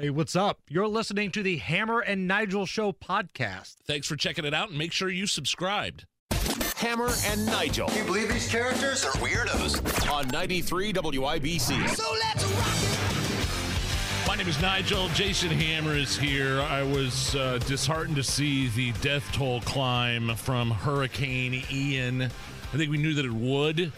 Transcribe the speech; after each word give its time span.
Hey, 0.00 0.08
what's 0.08 0.34
up? 0.34 0.60
You're 0.66 0.88
listening 0.88 1.30
to 1.32 1.42
the 1.42 1.58
Hammer 1.58 2.00
and 2.00 2.26
Nigel 2.26 2.64
Show 2.64 2.90
podcast. 2.90 3.74
Thanks 3.84 4.06
for 4.06 4.16
checking 4.16 4.46
it 4.46 4.54
out 4.54 4.70
and 4.70 4.78
make 4.78 4.92
sure 4.92 5.10
you 5.10 5.26
subscribed. 5.26 6.06
Hammer 6.76 7.10
and 7.26 7.44
Nigel. 7.44 7.86
Can 7.88 7.98
you 7.98 8.04
believe 8.04 8.32
these 8.32 8.48
characters 8.48 9.04
are 9.04 9.12
weirdos? 9.16 10.10
On 10.10 10.26
93 10.28 10.94
WIBC. 10.94 11.86
So 11.90 12.14
let's 12.14 12.44
rock! 12.44 14.26
My 14.26 14.36
name 14.36 14.48
is 14.48 14.58
Nigel. 14.62 15.08
Jason 15.08 15.50
Hammer 15.50 15.94
is 15.94 16.16
here. 16.16 16.62
I 16.62 16.82
was 16.82 17.36
uh, 17.36 17.58
disheartened 17.66 18.16
to 18.16 18.22
see 18.22 18.68
the 18.68 18.92
death 19.02 19.30
toll 19.32 19.60
climb 19.60 20.34
from 20.34 20.70
Hurricane 20.70 21.62
Ian. 21.70 22.22
I 22.22 22.76
think 22.78 22.90
we 22.90 22.96
knew 22.96 23.12
that 23.12 23.26
it 23.26 23.32
would. 23.34 23.92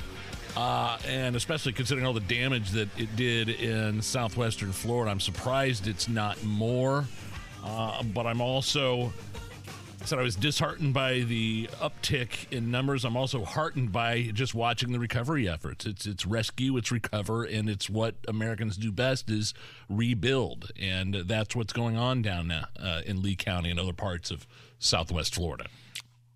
Uh, 0.56 0.98
and 1.08 1.34
especially 1.34 1.72
considering 1.72 2.06
all 2.06 2.12
the 2.12 2.20
damage 2.20 2.70
that 2.70 2.88
it 2.98 3.14
did 3.16 3.48
in 3.48 4.02
southwestern 4.02 4.72
Florida, 4.72 5.10
I'm 5.10 5.20
surprised 5.20 5.86
it's 5.86 6.08
not 6.08 6.42
more. 6.44 7.06
Uh, 7.64 8.02
but 8.02 8.26
I'm 8.26 8.40
also 8.40 9.12
said 10.04 10.18
I 10.18 10.22
was 10.22 10.36
disheartened 10.36 10.94
by 10.94 11.20
the 11.20 11.68
uptick 11.80 12.50
in 12.50 12.70
numbers. 12.70 13.04
I'm 13.04 13.16
also 13.16 13.44
heartened 13.44 13.92
by 13.92 14.30
just 14.32 14.54
watching 14.54 14.92
the 14.92 14.98
recovery 14.98 15.48
efforts. 15.48 15.86
It's 15.86 16.06
it's 16.06 16.26
rescue, 16.26 16.76
it's 16.76 16.90
recover, 16.90 17.44
and 17.44 17.70
it's 17.70 17.88
what 17.88 18.16
Americans 18.26 18.76
do 18.76 18.90
best 18.90 19.30
is 19.30 19.54
rebuild, 19.88 20.72
and 20.80 21.14
that's 21.14 21.54
what's 21.54 21.72
going 21.72 21.96
on 21.96 22.22
down 22.22 22.48
now 22.48 22.64
uh, 22.80 23.02
in 23.06 23.22
Lee 23.22 23.36
County 23.36 23.70
and 23.70 23.78
other 23.78 23.92
parts 23.92 24.30
of 24.30 24.46
Southwest 24.78 25.34
Florida. 25.34 25.66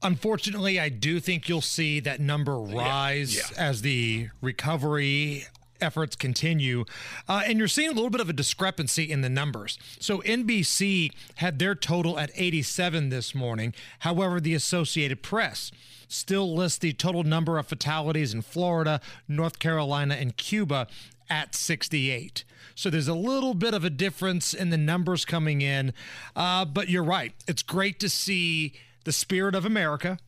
Unfortunately, 0.06 0.78
I 0.78 0.88
do 0.88 1.18
think 1.18 1.48
you'll 1.48 1.60
see 1.60 1.98
that 2.00 2.20
number 2.20 2.58
rise 2.58 3.36
Yeah, 3.36 3.42
as 3.56 3.82
the 3.82 4.28
recovery 4.40 5.46
efforts 5.80 6.14
continue. 6.16 6.84
Uh, 7.28 7.42
and 7.44 7.58
you're 7.58 7.68
seeing 7.68 7.90
a 7.90 7.92
little 7.92 8.08
bit 8.10 8.20
of 8.20 8.30
a 8.30 8.32
discrepancy 8.32 9.10
in 9.10 9.20
the 9.20 9.28
numbers. 9.28 9.78
So 9.98 10.18
NBC 10.22 11.10
had 11.36 11.58
their 11.58 11.74
total 11.74 12.18
at 12.18 12.30
87 12.34 13.08
this 13.08 13.34
morning. 13.34 13.74
However, 14.00 14.40
the 14.40 14.54
Associated 14.54 15.22
Press 15.22 15.72
still 16.08 16.54
lists 16.54 16.78
the 16.78 16.92
total 16.92 17.24
number 17.24 17.58
of 17.58 17.66
fatalities 17.66 18.32
in 18.32 18.42
Florida, 18.42 19.00
North 19.26 19.58
Carolina, 19.58 20.14
and 20.14 20.36
Cuba 20.36 20.86
at 21.28 21.54
68. 21.54 22.44
So 22.76 22.90
there's 22.90 23.08
a 23.08 23.14
little 23.14 23.54
bit 23.54 23.74
of 23.74 23.84
a 23.84 23.90
difference 23.90 24.54
in 24.54 24.70
the 24.70 24.76
numbers 24.76 25.24
coming 25.24 25.62
in. 25.62 25.92
Uh, 26.36 26.64
but 26.64 26.88
you're 26.88 27.02
right. 27.02 27.34
It's 27.48 27.62
great 27.62 27.98
to 28.00 28.08
see 28.08 28.74
the 29.06 29.12
spirit 29.12 29.54
of 29.54 29.64
America 29.64 30.18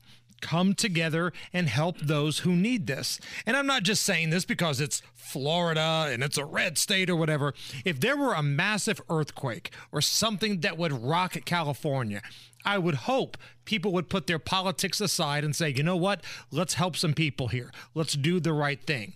come 0.41 0.73
together 0.73 1.33
and 1.53 1.69
help 1.69 1.99
those 1.99 2.39
who 2.39 2.55
need 2.55 2.87
this. 2.87 3.19
And 3.45 3.57
I'm 3.57 3.67
not 3.67 3.83
just 3.83 4.05
saying 4.05 4.31
this 4.31 4.45
because 4.45 4.81
it's 4.81 5.03
Florida 5.15 6.07
and 6.09 6.23
it's 6.23 6.39
a 6.39 6.45
red 6.45 6.79
state 6.79 7.11
or 7.11 7.17
whatever. 7.17 7.55
If 7.85 7.99
there 7.99 8.17
were 8.17 8.35
a 8.35 8.43
massive 8.43 9.01
earthquake 9.11 9.73
or 9.91 10.01
something 10.01 10.61
that 10.61 10.79
would 10.79 10.93
rock 10.93 11.37
California, 11.45 12.23
I 12.65 12.79
would 12.79 12.95
hope 12.95 13.37
people 13.65 13.93
would 13.93 14.09
put 14.09 14.29
their 14.29 14.39
politics 14.39 15.01
aside 15.01 15.43
and 15.43 15.57
say, 15.57 15.71
you 15.71 15.83
know 15.83 15.97
what? 15.97 16.23
Let's 16.53 16.75
help 16.75 16.95
some 16.95 17.15
people 17.15 17.49
here. 17.49 17.73
Let's 17.95 18.15
do 18.15 18.39
the 18.39 18.53
right 18.53 18.81
thing. 18.81 19.15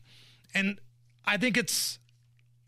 And 0.53 0.81
I 1.25 1.37
think 1.37 1.57
it's 1.57 2.01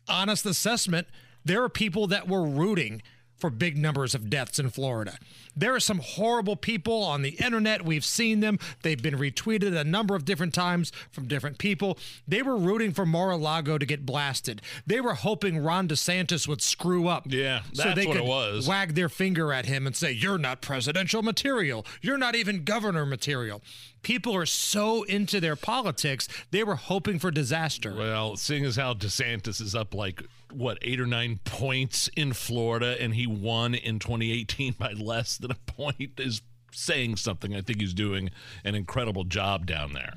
honest 0.07 0.45
assessment. 0.45 1.07
There 1.43 1.61
are 1.61 1.69
people 1.69 2.07
that 2.07 2.29
were 2.29 2.47
rooting 2.47 3.01
for 3.37 3.49
big 3.49 3.77
numbers 3.77 4.15
of 4.15 4.29
deaths 4.29 4.59
in 4.59 4.69
Florida. 4.69 5.17
There 5.55 5.73
are 5.73 5.79
some 5.79 5.99
horrible 5.99 6.55
people 6.55 7.03
on 7.03 7.21
the 7.21 7.31
internet. 7.31 7.85
We've 7.85 8.03
seen 8.03 8.41
them. 8.41 8.59
They've 8.81 9.01
been 9.01 9.17
retweeted 9.17 9.75
a 9.75 9.83
number 9.83 10.15
of 10.15 10.25
different 10.25 10.53
times 10.53 10.91
from 11.11 11.27
different 11.27 11.57
people. 11.57 11.97
They 12.27 12.41
were 12.41 12.57
rooting 12.57 12.91
for 12.91 13.05
Mar-a-Lago 13.05 13.77
to 13.77 13.85
get 13.85 14.05
blasted. 14.05 14.61
They 14.85 14.99
were 14.99 15.13
hoping 15.13 15.57
Ron 15.57 15.87
DeSantis 15.87 16.47
would 16.47 16.61
screw 16.61 17.07
up. 17.07 17.25
Yeah, 17.27 17.61
so 17.73 17.83
that's 17.83 17.95
they 17.95 18.05
what 18.05 18.17
could 18.17 18.25
it 18.25 18.27
was. 18.27 18.67
wag 18.67 18.95
their 18.95 19.09
finger 19.09 19.53
at 19.53 19.65
him 19.65 19.87
and 19.87 19.95
say, 19.95 20.11
"You're 20.11 20.37
not 20.37 20.61
presidential 20.61 21.23
material. 21.23 21.85
You're 22.01 22.17
not 22.17 22.35
even 22.35 22.63
governor 22.63 23.05
material." 23.05 23.61
People 24.01 24.35
are 24.35 24.45
so 24.45 25.01
into 25.03 25.39
their 25.39 25.55
politics, 25.55 26.27
they 26.51 26.63
were 26.63 26.75
hoping 26.75 27.17
for 27.17 27.31
disaster. 27.31 27.95
Well, 27.95 28.35
seeing 28.35 28.63
as 28.63 28.75
how 28.75 28.93
DeSantis 28.93 29.59
is 29.59 29.73
up 29.73 29.95
like 29.95 30.21
what 30.51 30.77
eight 30.81 30.99
or 30.99 31.05
nine 31.05 31.39
points 31.43 32.09
in 32.15 32.33
Florida, 32.33 32.95
and 32.99 33.15
he 33.15 33.27
won 33.27 33.73
in 33.75 33.99
2018 33.99 34.73
by 34.73 34.93
less 34.93 35.37
than 35.37 35.51
a 35.51 35.71
point, 35.71 36.19
is 36.19 36.41
saying 36.71 37.15
something. 37.15 37.55
I 37.55 37.61
think 37.61 37.79
he's 37.79 37.93
doing 37.93 38.29
an 38.63 38.75
incredible 38.75 39.23
job 39.23 39.65
down 39.65 39.93
there. 39.93 40.13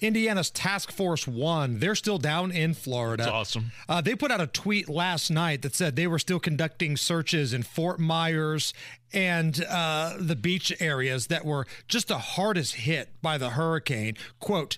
Indiana's 0.00 0.50
Task 0.50 0.90
Force 0.90 1.28
One, 1.28 1.78
they're 1.78 1.94
still 1.94 2.18
down 2.18 2.50
in 2.50 2.74
Florida. 2.74 3.22
That's 3.22 3.34
awesome. 3.34 3.72
Uh, 3.88 4.00
they 4.00 4.16
put 4.16 4.32
out 4.32 4.40
a 4.40 4.48
tweet 4.48 4.88
last 4.88 5.30
night 5.30 5.62
that 5.62 5.76
said 5.76 5.94
they 5.94 6.08
were 6.08 6.18
still 6.18 6.40
conducting 6.40 6.96
searches 6.96 7.52
in 7.52 7.62
Fort 7.62 8.00
Myers 8.00 8.74
and 9.12 9.64
uh, 9.68 10.14
the 10.18 10.34
beach 10.34 10.72
areas 10.80 11.28
that 11.28 11.44
were 11.44 11.66
just 11.86 12.08
the 12.08 12.18
hardest 12.18 12.74
hit 12.74 13.10
by 13.22 13.38
the 13.38 13.50
hurricane. 13.50 14.16
Quote, 14.40 14.76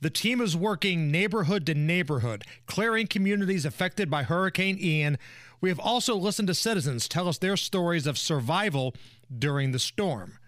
the 0.00 0.10
team 0.10 0.40
is 0.40 0.56
working 0.56 1.10
neighborhood 1.10 1.66
to 1.66 1.74
neighborhood, 1.74 2.44
clearing 2.66 3.06
communities 3.06 3.64
affected 3.64 4.10
by 4.10 4.22
Hurricane 4.22 4.78
Ian. 4.80 5.18
We 5.60 5.68
have 5.68 5.80
also 5.80 6.14
listened 6.14 6.48
to 6.48 6.54
citizens 6.54 7.06
tell 7.06 7.28
us 7.28 7.38
their 7.38 7.56
stories 7.56 8.06
of 8.06 8.18
survival 8.18 8.94
during 9.36 9.72
the 9.72 9.78
storm. 9.78 10.38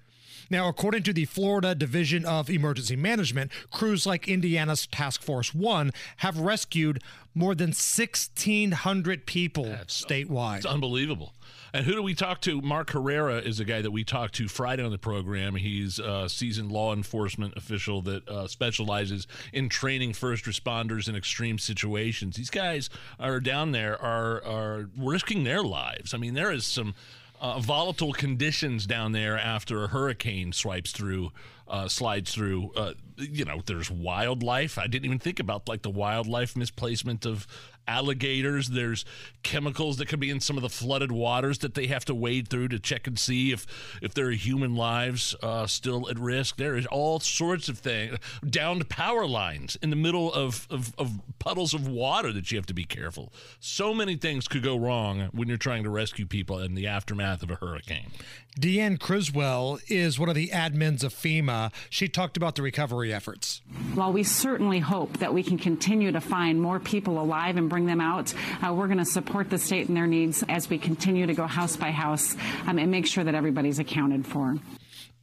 Now, 0.51 0.69
according 0.69 1.05
to 1.05 1.13
the 1.13 1.25
Florida 1.25 1.75
Division 1.75 2.25
of 2.27 2.51
Emergency 2.51 2.97
Management, 2.97 3.51
crews 3.71 4.05
like 4.07 4.29
Indiana's 4.29 4.87
Task 4.87 5.23
Force 5.23 5.55
One 5.55 5.93
have 6.19 6.39
rescued 6.39 7.03
more 7.34 7.55
than 7.55 7.69
1,600 7.69 9.27
people 9.27 9.65
statewide. 9.87 10.59
It's 10.59 10.67
unbelievable. 10.67 11.33
And 11.75 11.87
who 11.87 11.93
do 11.93 12.03
we 12.03 12.15
talk 12.15 12.43
to? 12.43 12.60
Mark 12.60 12.91
Herrera 12.91 13.38
is 13.38 13.59
a 13.59 13.65
guy 13.65 13.81
that 13.81 13.91
we 13.91 14.05
talked 14.05 14.34
to 14.34 14.47
Friday 14.47 14.84
on 14.84 14.91
the 14.91 14.99
program. 14.99 15.55
He's 15.55 15.99
a 15.99 16.28
seasoned 16.28 16.71
law 16.71 16.93
enforcement 16.93 17.55
official 17.56 18.03
that 18.03 18.28
uh, 18.28 18.47
specializes 18.47 19.27
in 19.55 19.71
training 19.71 20.12
first 20.12 20.44
responders 20.44 21.09
in 21.09 21.16
extreme 21.16 21.59
situations. 21.59 22.37
These 22.37 22.50
guys 22.50 22.91
are 23.19 23.41
down 23.41 23.72
there 23.72 24.00
are 24.00 24.44
are 24.44 24.91
risking 24.99 25.44
their 25.44 25.62
lives. 25.62 26.12
I 26.12 26.19
mean, 26.19 26.34
there 26.34 26.53
is 26.53 26.66
some 26.66 26.94
uh, 27.41 27.59
volatile 27.59 28.12
conditions 28.12 28.87
down 28.87 29.12
there 29.12 29.39
after 29.39 29.83
a 29.83 29.89
hurricane 29.89 30.53
swipes 30.53 30.93
through, 30.93 31.33
uh, 31.66 31.89
slides 31.89 32.33
through. 32.33 32.71
Uh, 32.77 32.93
you 33.16 33.44
know, 33.44 33.62
there's 33.66 33.91
wildlife. 33.91 34.78
I 34.78 34.87
didn't 34.87 35.06
even 35.06 35.19
think 35.19 35.41
about 35.41 35.69
like 35.69 35.83
the 35.83 35.91
wildlife 35.91 36.54
misplacement 36.54 37.27
of 37.27 37.47
alligators. 37.87 38.69
There's 38.69 39.04
chemicals 39.43 39.97
that 39.98 40.09
could 40.09 40.20
be 40.20 40.31
in 40.31 40.41
some 40.41 40.56
of 40.56 40.62
the 40.62 40.69
flooded 40.69 41.12
waters 41.12 41.59
that 41.59 41.75
they 41.75 41.87
have 41.88 42.04
to 42.06 42.15
wade 42.15 42.48
through 42.48 42.69
to 42.69 42.78
check 42.78 43.06
and 43.06 43.19
see 43.19 43.53
if 43.53 43.66
if 44.00 44.15
there 44.15 44.26
are 44.28 44.32
human 44.32 44.75
lives 44.75 45.34
uh, 45.43 45.66
still 45.66 46.09
at 46.09 46.19
risk. 46.19 46.56
There 46.56 46.76
is 46.76 46.87
all 46.87 47.21
sorts 47.21 47.69
of 47.69 47.78
things 47.78 48.19
down 48.48 48.78
to 48.78 48.84
power 48.84 49.26
lines 49.26 49.76
in 49.82 49.91
the 49.91 49.97
middle 49.97 50.32
of, 50.32 50.66
of, 50.71 50.94
of 50.98 51.21
puddles 51.38 51.75
of 51.75 51.88
water 51.88 52.32
that 52.32 52.50
you 52.50 52.59
have 52.59 52.66
to 52.66 52.75
be 52.75 52.84
careful. 52.84 53.32
So 53.60 53.92
many 53.94 54.16
things 54.16 54.48
could 54.48 54.62
go 54.62 54.76
wrong 54.76 55.28
when 55.32 55.48
you're 55.48 55.56
trying 55.56 55.84
to 55.84 55.91
rescue 55.91 56.26
people 56.26 56.59
in 56.59 56.75
the 56.75 56.87
aftermath 56.87 57.42
of 57.42 57.50
a 57.50 57.56
hurricane. 57.56 58.10
Deanne 58.59 59.01
Criswell 59.01 59.79
is 59.89 60.19
one 60.19 60.29
of 60.29 60.35
the 60.35 60.49
admins 60.49 61.03
of 61.03 61.15
FEMA. 61.15 61.73
She 61.89 62.07
talked 62.07 62.37
about 62.37 62.55
the 62.55 62.63
recovery 62.63 63.13
efforts. 63.13 63.63
While 63.95 64.13
we 64.13 64.25
certainly 64.25 64.79
hope 64.79 65.19
that 65.19 65.33
we 65.33 65.43
can 65.43 65.57
continue 65.57 66.13
to 66.13 66.21
find 66.21 66.61
more 66.61 66.79
people 66.79 67.19
alive 67.21 67.57
and 67.57 67.71
bring 67.71 67.87
them 67.87 68.01
out, 68.01 68.35
uh, 68.63 68.75
we're 68.75 68.89
going 68.89 68.99
to 68.99 69.07
support 69.07 69.49
the 69.49 69.59
state 69.59 69.89
and 69.89 69.97
their 69.97 70.07
needs 70.07 70.45
as 70.49 70.69
we 70.69 70.77
continue 70.79 71.27
to 71.27 71.35
go 71.35 71.47
house 71.47 71.77
by 71.77 71.91
house 71.91 72.37
um, 72.67 72.79
and 72.79 72.91
make 72.91 73.07
sure 73.07 73.25
that 73.25 73.35
everybody's 73.35 73.79
accounted 73.79 74.27
for. 74.27 74.57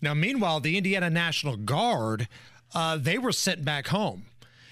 Now, 0.01 0.13
meanwhile, 0.15 0.59
the 0.59 0.77
Indiana 0.77 1.09
National 1.09 1.55
Guard, 1.55 2.27
uh, 2.73 2.97
they 2.97 3.17
were 3.19 3.31
sent 3.31 3.63
back 3.63 3.87
home. 3.87 4.25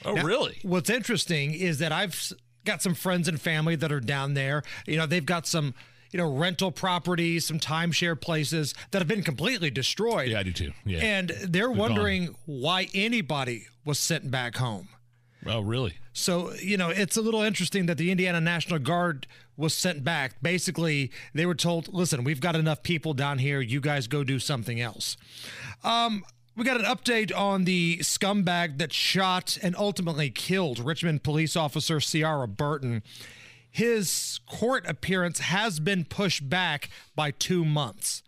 Oh, 0.03 0.13
Now, 0.13 0.23
really? 0.23 0.57
What's 0.63 0.89
interesting 0.89 1.53
is 1.53 1.77
that 1.79 1.91
I've 1.91 2.33
got 2.65 2.81
some 2.81 2.95
friends 2.95 3.27
and 3.27 3.39
family 3.39 3.75
that 3.75 3.91
are 3.91 3.99
down 3.99 4.33
there. 4.33 4.63
You 4.87 4.97
know, 4.97 5.05
they've 5.05 5.25
got 5.25 5.45
some, 5.45 5.73
you 6.11 6.17
know, 6.17 6.31
rental 6.31 6.71
properties, 6.71 7.45
some 7.45 7.59
timeshare 7.59 8.19
places 8.19 8.73
that 8.91 8.99
have 8.99 9.07
been 9.07 9.23
completely 9.23 9.69
destroyed. 9.69 10.29
Yeah, 10.29 10.39
I 10.39 10.43
do 10.43 10.53
too. 10.53 10.71
Yeah. 10.85 10.99
And 10.99 11.29
they're 11.43 11.71
wondering 11.71 12.35
why 12.45 12.87
anybody 12.93 13.67
was 13.85 13.99
sent 13.99 14.29
back 14.31 14.57
home. 14.57 14.89
oh, 15.45 15.61
really? 15.61 15.95
So, 16.13 16.53
you 16.53 16.77
know, 16.77 16.89
it's 16.89 17.15
a 17.15 17.21
little 17.21 17.41
interesting 17.41 17.85
that 17.85 17.97
the 17.97 18.09
Indiana 18.09 18.41
National 18.41 18.79
Guard 18.79 19.27
was 19.55 19.73
sent 19.73 20.03
back. 20.03 20.41
Basically, 20.41 21.11
they 21.33 21.45
were 21.45 21.55
told, 21.55 21.93
listen, 21.93 22.23
we've 22.23 22.41
got 22.41 22.55
enough 22.55 22.81
people 22.83 23.13
down 23.13 23.37
here. 23.37 23.61
You 23.61 23.79
guys 23.79 24.07
go 24.07 24.23
do 24.23 24.39
something 24.39 24.81
else. 24.81 25.15
Um, 25.83 26.23
we 26.55 26.63
got 26.63 26.79
an 26.79 26.85
update 26.85 27.31
on 27.37 27.65
the 27.65 27.99
scumbag 27.99 28.79
that 28.79 28.91
shot 28.91 29.59
and 29.61 29.75
ultimately 29.75 30.31
killed 30.31 30.79
Richmond 30.79 31.21
police 31.21 31.55
officer 31.55 31.97
Seara 31.97 32.47
Burton. 32.47 33.03
His 33.69 34.39
court 34.47 34.85
appearance 34.87 35.39
has 35.39 35.79
been 35.79 36.05
pushed 36.05 36.49
back 36.49 36.89
by 37.15 37.31
two 37.31 37.63
months. 37.63 38.23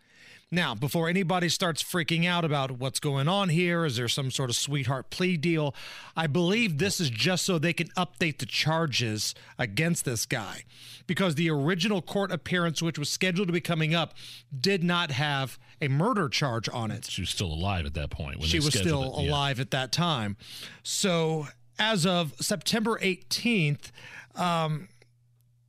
Now, 0.52 0.74
before 0.74 1.08
anybody 1.08 1.48
starts 1.48 1.84
freaking 1.84 2.26
out 2.26 2.44
about 2.44 2.72
what's 2.72 3.00
going 3.00 3.28
on 3.28 3.50
here, 3.50 3.86
is 3.86 3.98
there 3.98 4.08
some 4.08 4.32
sort 4.32 4.50
of 4.50 4.56
sweetheart 4.56 5.12
plea 5.12 5.38
deal? 5.38 5.76
I 6.18 6.26
believe 6.26 6.80
this 6.80 7.00
is 7.00 7.12
just 7.12 7.46
so 7.46 7.60
they 7.60 7.74
can 7.74 7.90
update 7.90 8.40
the 8.40 8.48
charges 8.48 9.36
against 9.60 10.06
this 10.06 10.26
guy 10.26 10.64
because 11.06 11.36
the 11.36 11.52
original 11.52 12.02
court 12.02 12.32
appearance, 12.32 12.82
which 12.82 12.98
was 12.98 13.10
scheduled 13.10 13.48
to 13.48 13.54
be 13.54 13.62
coming 13.62 13.94
up, 13.94 14.16
did 14.60 14.84
not 14.84 15.12
have 15.12 15.60
a 15.82 15.88
murder 15.88 16.28
charge 16.28 16.68
on 16.70 16.90
it. 16.90 17.06
She 17.06 17.22
was 17.22 17.30
still 17.30 17.54
alive 17.54 17.86
at 17.86 17.94
that 17.94 18.10
point. 18.10 18.40
When 18.40 18.48
She 18.48 18.58
was 18.58 18.74
still 18.74 19.20
it. 19.20 19.24
Yeah. 19.24 19.30
alive 19.30 19.60
at 19.60 19.70
that 19.70 19.92
time. 19.92 20.36
So, 20.82 21.48
as 21.78 22.08
of 22.08 22.34
September 22.42 22.98
18th, 23.00 23.92
um, 24.36 24.88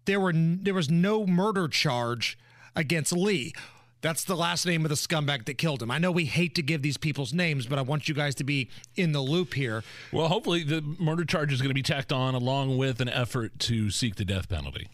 there 0.05 0.21
were 0.21 0.33
there 0.35 0.75
was 0.75 0.91
no 0.91 1.27
murder 1.27 1.69
charge 1.69 2.39
against 2.75 3.13
Lee. 3.13 3.53
That's 4.03 4.25
the 4.25 4.37
last 4.37 4.65
name 4.65 4.85
of 4.87 4.89
the 4.89 4.95
scumbag 4.95 5.45
that 5.45 5.59
killed 5.59 5.83
him. 5.83 5.91
I 5.91 5.99
know 5.99 6.11
we 6.11 6.25
hate 6.25 6.55
to 6.55 6.63
give 6.63 6.81
these 6.81 6.97
people's 6.97 7.35
names, 7.35 7.67
but 7.67 7.79
I 7.79 7.83
want 7.83 8.09
you 8.09 8.15
guys 8.15 8.35
to 8.37 8.45
be 8.45 8.71
in 8.97 9.13
the 9.13 9.21
loop 9.21 9.53
here. 9.53 9.85
Well, 10.11 10.29
hopefully 10.29 10.63
the 10.63 10.81
murder 10.99 11.25
charge 11.27 11.53
is 11.53 11.61
going 11.61 11.71
to 11.71 11.75
be 11.75 11.83
tacked 11.83 12.13
on 12.13 12.35
along 12.35 12.79
with 12.79 13.01
an 13.03 13.11
effort 13.11 13.59
to 13.61 13.91
seek 13.91 14.17
the 14.17 14.25
death 14.25 14.49
penalty. 14.49 14.89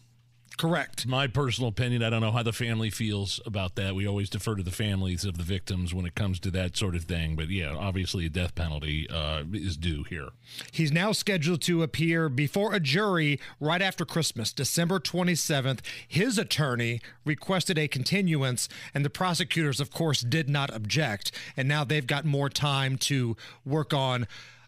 Correct. 0.57 1.07
My 1.07 1.27
personal 1.27 1.69
opinion, 1.69 2.03
I 2.03 2.09
don't 2.09 2.23
know 2.23 2.33
how 2.33 2.43
the 2.43 2.53
family 2.53 2.89
feels 2.89 3.41
about 3.45 3.75
that. 3.75 3.95
We 3.95 4.09
always 4.09 4.31
defer 4.31 4.55
to 4.55 4.63
the 4.63 4.71
families 4.71 5.25
of 5.27 5.37
the 5.37 5.43
victims 5.43 5.93
when 5.93 6.07
it 6.07 6.15
comes 6.15 6.41
to 6.41 6.51
that 6.53 6.79
sort 6.79 6.95
of 6.95 7.05
thing. 7.05 7.37
But 7.37 7.51
yeah, 7.51 7.75
obviously 7.77 8.25
a 8.25 8.31
death 8.31 8.55
penalty 8.55 9.07
uh, 9.11 9.45
is 9.53 9.77
due 9.77 10.05
here. 10.05 10.29
He's 10.73 10.91
now 10.91 11.13
scheduled 11.13 11.61
to 11.63 11.83
appear 11.83 12.31
before 12.31 12.73
a 12.73 12.81
jury 12.81 13.39
right 13.61 13.83
after 13.83 14.07
Christmas, 14.07 14.51
December 14.51 14.99
27th. 14.99 15.81
His 16.09 16.39
attorney 16.39 17.03
requested 17.27 17.77
a 17.77 17.87
continuance, 17.87 18.67
and 18.95 19.05
the 19.05 19.11
prosecutors, 19.11 19.79
of 19.79 19.91
course, 19.91 20.23
did 20.23 20.49
not 20.49 20.75
object. 20.75 21.33
And 21.55 21.69
now 21.69 21.85
they've 21.85 22.07
got 22.07 22.25
more 22.25 22.49
time 22.49 22.97
to 22.99 23.37
work 23.67 23.93
on 23.93 24.27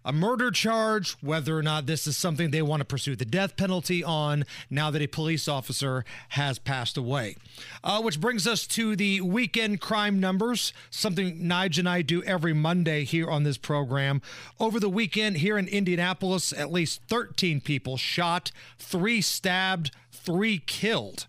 a 0.08 0.12
murder 0.12 0.50
charge, 0.50 1.12
whether 1.20 1.58
or 1.58 1.62
not 1.62 1.84
this 1.84 2.06
is 2.06 2.16
something 2.16 2.50
they 2.50 2.62
want 2.62 2.80
to 2.80 2.84
pursue 2.86 3.14
the 3.14 3.26
death 3.26 3.58
penalty 3.58 4.02
on 4.02 4.46
now 4.70 4.90
that 4.90 5.02
a 5.02 5.06
police 5.06 5.46
officer 5.46 6.02
has 6.30 6.58
passed 6.58 6.96
away. 6.96 7.36
Uh, 7.84 8.00
which 8.00 8.18
brings 8.18 8.46
us 8.46 8.66
to 8.66 8.96
the 8.96 9.20
weekend 9.20 9.82
crime 9.82 10.18
numbers, 10.18 10.72
something 10.88 11.38
Nige 11.40 11.78
and 11.78 11.86
I 11.86 12.00
do 12.00 12.22
every 12.22 12.54
Monday 12.54 13.04
here 13.04 13.28
on 13.28 13.42
this 13.42 13.58
program. 13.58 14.22
Over 14.58 14.80
the 14.80 14.88
weekend 14.88 15.36
here 15.36 15.58
in 15.58 15.68
Indianapolis, 15.68 16.54
at 16.54 16.72
least 16.72 17.02
13 17.08 17.60
people 17.60 17.98
shot, 17.98 18.50
three 18.78 19.20
stabbed, 19.20 19.90
three 20.10 20.58
killed. 20.58 21.26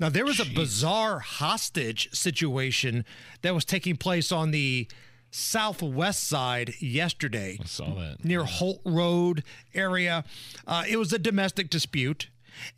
Now, 0.00 0.08
there 0.08 0.24
was 0.24 0.40
a 0.40 0.46
bizarre 0.46 1.18
hostage 1.18 2.08
situation 2.14 3.04
that 3.42 3.54
was 3.54 3.66
taking 3.66 3.98
place 3.98 4.32
on 4.32 4.50
the 4.50 4.88
southwest 5.34 6.22
side 6.24 6.74
yesterday 6.80 7.58
I 7.60 7.64
saw 7.64 7.92
that. 7.94 8.24
near 8.24 8.44
Holt 8.44 8.80
Road 8.84 9.42
area. 9.74 10.24
Uh, 10.66 10.84
it 10.88 10.96
was 10.96 11.12
a 11.12 11.18
domestic 11.18 11.70
dispute. 11.70 12.28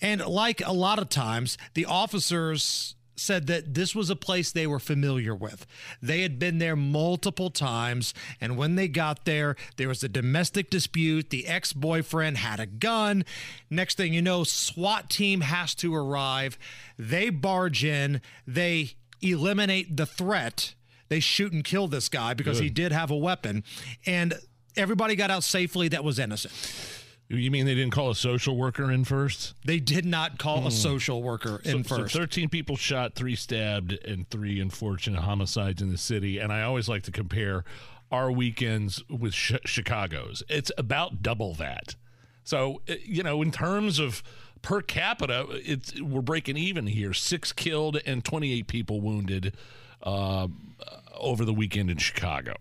And 0.00 0.24
like 0.24 0.66
a 0.66 0.72
lot 0.72 0.98
of 0.98 1.10
times, 1.10 1.58
the 1.74 1.84
officers 1.84 2.94
said 3.14 3.46
that 3.46 3.74
this 3.74 3.94
was 3.94 4.08
a 4.08 4.16
place 4.16 4.52
they 4.52 4.66
were 4.66 4.78
familiar 4.78 5.34
with. 5.34 5.66
They 6.00 6.22
had 6.22 6.38
been 6.38 6.58
there 6.58 6.76
multiple 6.76 7.50
times. 7.50 8.14
And 8.40 8.56
when 8.56 8.74
they 8.74 8.88
got 8.88 9.26
there, 9.26 9.56
there 9.76 9.88
was 9.88 10.02
a 10.02 10.08
domestic 10.08 10.70
dispute. 10.70 11.28
The 11.28 11.46
ex 11.46 11.74
boyfriend 11.74 12.38
had 12.38 12.60
a 12.60 12.66
gun. 12.66 13.24
Next 13.68 13.96
thing 13.96 14.14
you 14.14 14.22
know, 14.22 14.44
SWAT 14.44 15.10
team 15.10 15.42
has 15.42 15.74
to 15.76 15.94
arrive. 15.94 16.58
They 16.98 17.28
barge 17.28 17.84
in, 17.84 18.22
they 18.46 18.92
eliminate 19.20 19.96
the 19.96 20.06
threat 20.06 20.74
they 21.08 21.20
shoot 21.20 21.52
and 21.52 21.64
kill 21.64 21.88
this 21.88 22.08
guy 22.08 22.34
because 22.34 22.58
he 22.58 22.68
did 22.68 22.92
have 22.92 23.10
a 23.10 23.16
weapon 23.16 23.62
and 24.06 24.34
everybody 24.76 25.14
got 25.16 25.30
out 25.30 25.42
safely 25.44 25.88
that 25.88 26.02
was 26.04 26.18
innocent 26.18 26.52
You 27.28 27.50
mean 27.50 27.66
they 27.66 27.74
didn't 27.74 27.92
call 27.92 28.10
a 28.10 28.14
social 28.14 28.56
worker 28.56 28.90
in 28.90 29.04
first? 29.04 29.54
they 29.64 29.80
did 29.80 30.04
not 30.04 30.38
call 30.38 30.66
a 30.66 30.70
social 30.70 31.22
worker 31.22 31.60
in 31.64 31.82
So- 31.84 31.96
first 31.96 32.12
So 32.14 32.20
13 32.20 32.48
people 32.48 32.76
shot, 32.76 33.14
three 33.14 33.34
stabbed, 33.36 33.92
and 34.04 34.28
three 34.30 34.60
unfortunate 34.60 35.22
homicides 35.22 35.82
in 35.82 35.90
the 35.90 35.98
city. 35.98 36.38
And 36.38 36.52
I 36.52 36.62
always 36.62 36.88
like 36.88 37.02
to 37.04 37.10
compare 37.10 37.64
our 38.12 38.30
weekends 38.30 39.02
with 39.08 39.32
Ch- 39.32 39.54
Chicago's. 39.64 40.42
It's 40.48 40.70
about 40.78 41.22
double 41.22 41.54
that. 41.54 41.96
So, 42.44 42.80
uh, 42.88 42.94
you 43.04 43.24
know, 43.24 43.42
in 43.42 43.50
terms 43.50 43.98
of 43.98 44.22
per 44.62 44.80
capita, 44.80 45.46
it's 45.64 46.00
we're 46.00 46.20
breaking 46.22 46.56
even 46.56 46.86
here. 46.86 47.12
Six 47.12 47.52
killed 47.52 47.98
and 48.06 48.24
28 48.24 48.68
people 48.68 49.00
wounded 49.00 49.54
uh, 50.04 50.46
over 51.14 51.44
the 51.44 51.54
weekend 51.54 51.90
in 51.90 51.96
Chicago. 51.96 52.54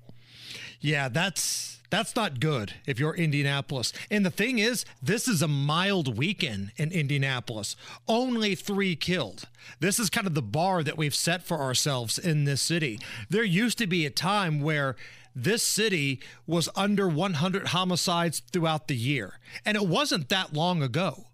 yeah 0.80 1.07
that's 1.10 1.75
that's 1.89 2.16
not 2.16 2.39
good 2.39 2.74
if 2.86 3.00
you're 3.00 3.16
indianapolis. 3.16 3.94
And 4.10 4.25
the 4.25 4.31
thing 4.31 4.60
is 4.60 4.86
this 5.01 5.27
is 5.27 5.42
a 5.42 5.48
mild 5.48 6.18
weekend 6.18 6.72
in 6.77 6.92
indianapolis. 6.92 7.75
Only 8.07 8.56
three 8.56 8.95
killed. 8.95 9.48
This 9.80 10.00
is 10.00 10.10
kind 10.10 10.27
of 10.27 10.33
the 10.33 10.42
bar 10.42 10.83
that 10.83 10.98
we've 10.98 11.16
set 11.16 11.44
for 11.44 11.60
ourselves 11.62 12.18
in 12.18 12.44
this 12.44 12.62
city. 12.62 13.00
There 13.30 13.44
used 13.44 13.77
to 13.77 13.88
be 13.88 14.06
a 14.06 14.10
time 14.10 14.62
where 14.62 14.95
this 15.36 15.63
city 15.63 16.21
was 16.48 16.69
under 16.75 17.07
100 17.07 17.68
homicides 17.68 18.42
throughout 18.51 18.88
the 18.88 18.95
year 18.95 19.39
and 19.66 19.78
it 19.78 19.88
wasn't 19.88 20.30
that 20.30 20.54
long 20.54 20.81
ago. 20.81 21.28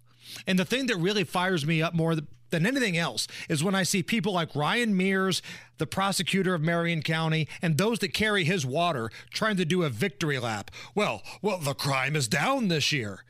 And 0.46 0.58
the 0.58 0.64
thing 0.64 0.86
that 0.86 0.96
really 0.96 1.24
fires 1.24 1.66
me 1.66 1.82
up 1.82 1.94
more 1.94 2.14
than 2.52 2.64
anything 2.64 2.96
else 2.96 3.26
is 3.48 3.64
when 3.64 3.74
I 3.74 3.82
see 3.82 4.02
people 4.02 4.32
like 4.32 4.54
Ryan 4.54 4.96
Mears, 4.96 5.42
the 5.78 5.86
prosecutor 5.86 6.54
of 6.54 6.62
Marion 6.62 7.02
County, 7.02 7.48
and 7.60 7.76
those 7.76 7.98
that 7.98 8.14
carry 8.14 8.44
his 8.44 8.64
water 8.64 9.10
trying 9.30 9.56
to 9.56 9.64
do 9.64 9.82
a 9.82 9.90
victory 9.90 10.38
lap. 10.38 10.70
Well, 10.94 11.22
well, 11.42 11.58
the 11.58 11.74
crime 11.74 12.14
is 12.14 12.28
down 12.28 12.68
this 12.68 12.92
year. 12.92 13.24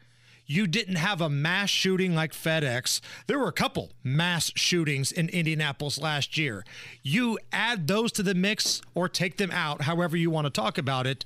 You 0.44 0.66
didn't 0.66 0.96
have 0.96 1.20
a 1.20 1.30
mass 1.30 1.70
shooting 1.70 2.14
like 2.14 2.32
FedEx. 2.32 3.00
There 3.26 3.38
were 3.38 3.48
a 3.48 3.52
couple 3.52 3.92
mass 4.02 4.52
shootings 4.54 5.10
in 5.10 5.28
Indianapolis 5.30 5.98
last 5.98 6.36
year. 6.36 6.64
You 7.02 7.38
add 7.52 7.86
those 7.86 8.12
to 8.12 8.22
the 8.22 8.34
mix 8.34 8.82
or 8.94 9.08
take 9.08 9.38
them 9.38 9.50
out, 9.50 9.82
however 9.82 10.16
you 10.16 10.30
want 10.30 10.46
to 10.46 10.50
talk 10.50 10.76
about 10.76 11.06
it. 11.06 11.24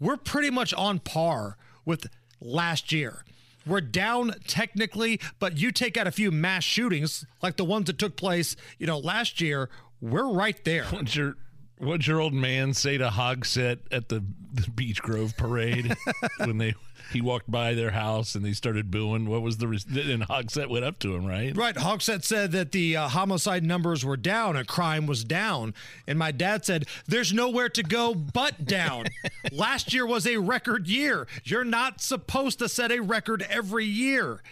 We're 0.00 0.16
pretty 0.16 0.50
much 0.50 0.74
on 0.74 0.98
par 0.98 1.56
with 1.84 2.08
last 2.40 2.90
year. 2.90 3.24
We're 3.66 3.80
down 3.80 4.34
technically, 4.46 5.20
but 5.38 5.58
you 5.58 5.72
take 5.72 5.96
out 5.96 6.06
a 6.06 6.12
few 6.12 6.30
mass 6.30 6.64
shootings 6.64 7.24
like 7.42 7.56
the 7.56 7.64
ones 7.64 7.86
that 7.86 7.98
took 7.98 8.16
place, 8.16 8.56
you 8.78 8.86
know, 8.86 8.98
last 8.98 9.40
year, 9.40 9.70
we're 10.00 10.28
right 10.28 10.62
there. 10.64 10.84
What'd 10.84 11.14
your 11.14 11.36
What'd 11.78 12.06
your 12.06 12.20
old 12.20 12.32
man 12.32 12.72
say 12.72 12.98
to 12.98 13.08
Hogsett 13.10 13.80
at 13.90 14.08
the, 14.08 14.24
the 14.52 14.70
Beech 14.70 15.02
Grove 15.02 15.36
parade 15.36 15.94
when 16.38 16.58
they 16.58 16.74
he 17.14 17.22
walked 17.22 17.50
by 17.50 17.72
their 17.72 17.92
house 17.92 18.34
and 18.34 18.44
they 18.44 18.52
started 18.52 18.90
booing? 18.90 19.26
What 19.26 19.40
was 19.40 19.56
the 19.56 19.68
res- 19.68 19.86
and 19.86 20.22
Hogsett 20.22 20.68
went 20.68 20.84
up 20.84 20.98
to 20.98 21.14
him, 21.14 21.24
right? 21.24 21.56
Right. 21.56 21.74
Hogsett 21.74 22.24
said 22.24 22.52
that 22.52 22.72
the 22.72 22.96
uh, 22.96 23.08
homicide 23.08 23.64
numbers 23.64 24.04
were 24.04 24.18
down 24.18 24.56
a 24.56 24.64
crime 24.64 25.06
was 25.06 25.24
down. 25.24 25.74
And 26.06 26.18
my 26.18 26.32
dad 26.32 26.64
said, 26.64 26.86
there's 27.06 27.32
nowhere 27.32 27.68
to 27.70 27.82
go 27.82 28.14
but 28.14 28.64
down. 28.64 29.06
Last 29.52 29.94
year 29.94 30.06
was 30.06 30.26
a 30.26 30.38
record 30.38 30.88
year. 30.88 31.26
You're 31.44 31.64
not 31.64 32.00
supposed 32.00 32.58
to 32.58 32.68
set 32.68 32.92
a 32.92 33.00
record 33.00 33.46
every 33.48 33.86
year. 33.86 34.42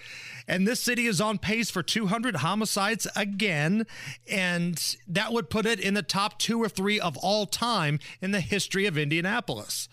And 0.49 0.67
this 0.67 0.81
city 0.81 1.07
is 1.07 1.21
on 1.21 1.39
pace 1.39 1.71
for 1.71 1.83
200 1.83 2.37
homicides 2.37 3.07
again. 3.15 3.87
And 4.29 4.97
that 5.09 5.33
would 5.33 5.51
put 5.51 5.67
it 5.67 5.81
in 5.81 5.95
the 5.95 6.03
top 6.03 6.39
two 6.39 6.63
or 6.63 6.69
three 6.69 6.99
of 7.01 7.17
all 7.19 7.47
time 7.47 7.99
in 8.21 8.33
the 8.33 8.41
history 8.41 8.87
of 8.87 8.99
Indianapolis. 8.99 9.89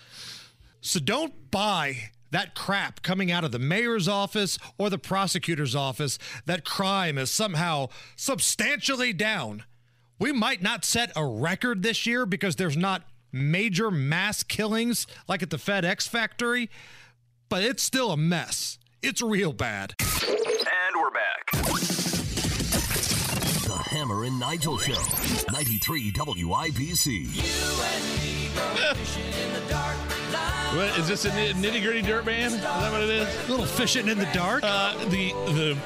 So 0.81 0.99
don't 0.99 1.51
buy 1.51 2.11
that 2.31 2.55
crap 2.55 3.01
coming 3.01 3.31
out 3.31 3.43
of 3.43 3.51
the 3.51 3.59
mayor's 3.59 4.07
office 4.07 4.57
or 4.77 4.89
the 4.89 4.97
prosecutor's 4.97 5.75
office 5.75 6.17
that 6.45 6.65
crime 6.65 7.17
is 7.17 7.31
somehow 7.31 7.87
substantially 8.15 9.13
down. 9.13 9.63
We 10.19 10.31
might 10.31 10.61
not 10.61 10.85
set 10.85 11.11
a 11.15 11.25
record 11.25 11.81
this 11.81 12.05
year 12.05 12.25
because 12.25 12.57
there's 12.57 12.77
not 12.77 13.03
major 13.31 13.89
mass 13.91 14.43
killings 14.43 15.07
like 15.27 15.41
at 15.41 15.49
the 15.49 15.57
FedEx 15.57 16.07
factory, 16.07 16.69
but 17.47 17.63
it's 17.63 17.83
still 17.83 18.11
a 18.11 18.17
mess. 18.17 18.77
It's 19.01 19.21
real 19.21 19.53
bad. 19.53 19.93
And 20.01 20.95
we're 20.95 21.09
back. 21.11 21.51
The 23.63 23.81
Hammer 23.91 24.25
and 24.25 24.37
Nigel 24.39 24.77
Show. 24.77 25.01
93 25.51 26.11
WIBC. 26.11 27.29
What, 30.75 30.99
is 30.99 31.07
this 31.07 31.25
a 31.25 31.29
nitty 31.31 31.81
gritty 31.81 32.03
dirt 32.03 32.25
band? 32.25 32.53
Is 32.53 32.61
that 32.61 32.91
what 32.91 33.01
it 33.01 33.09
is? 33.09 33.47
A 33.47 33.51
little 33.51 33.65
fishing 33.65 34.07
in 34.07 34.19
the 34.19 34.29
dark. 34.33 34.63
Uh, 34.63 34.93
the 35.05 35.31
the 35.47 35.77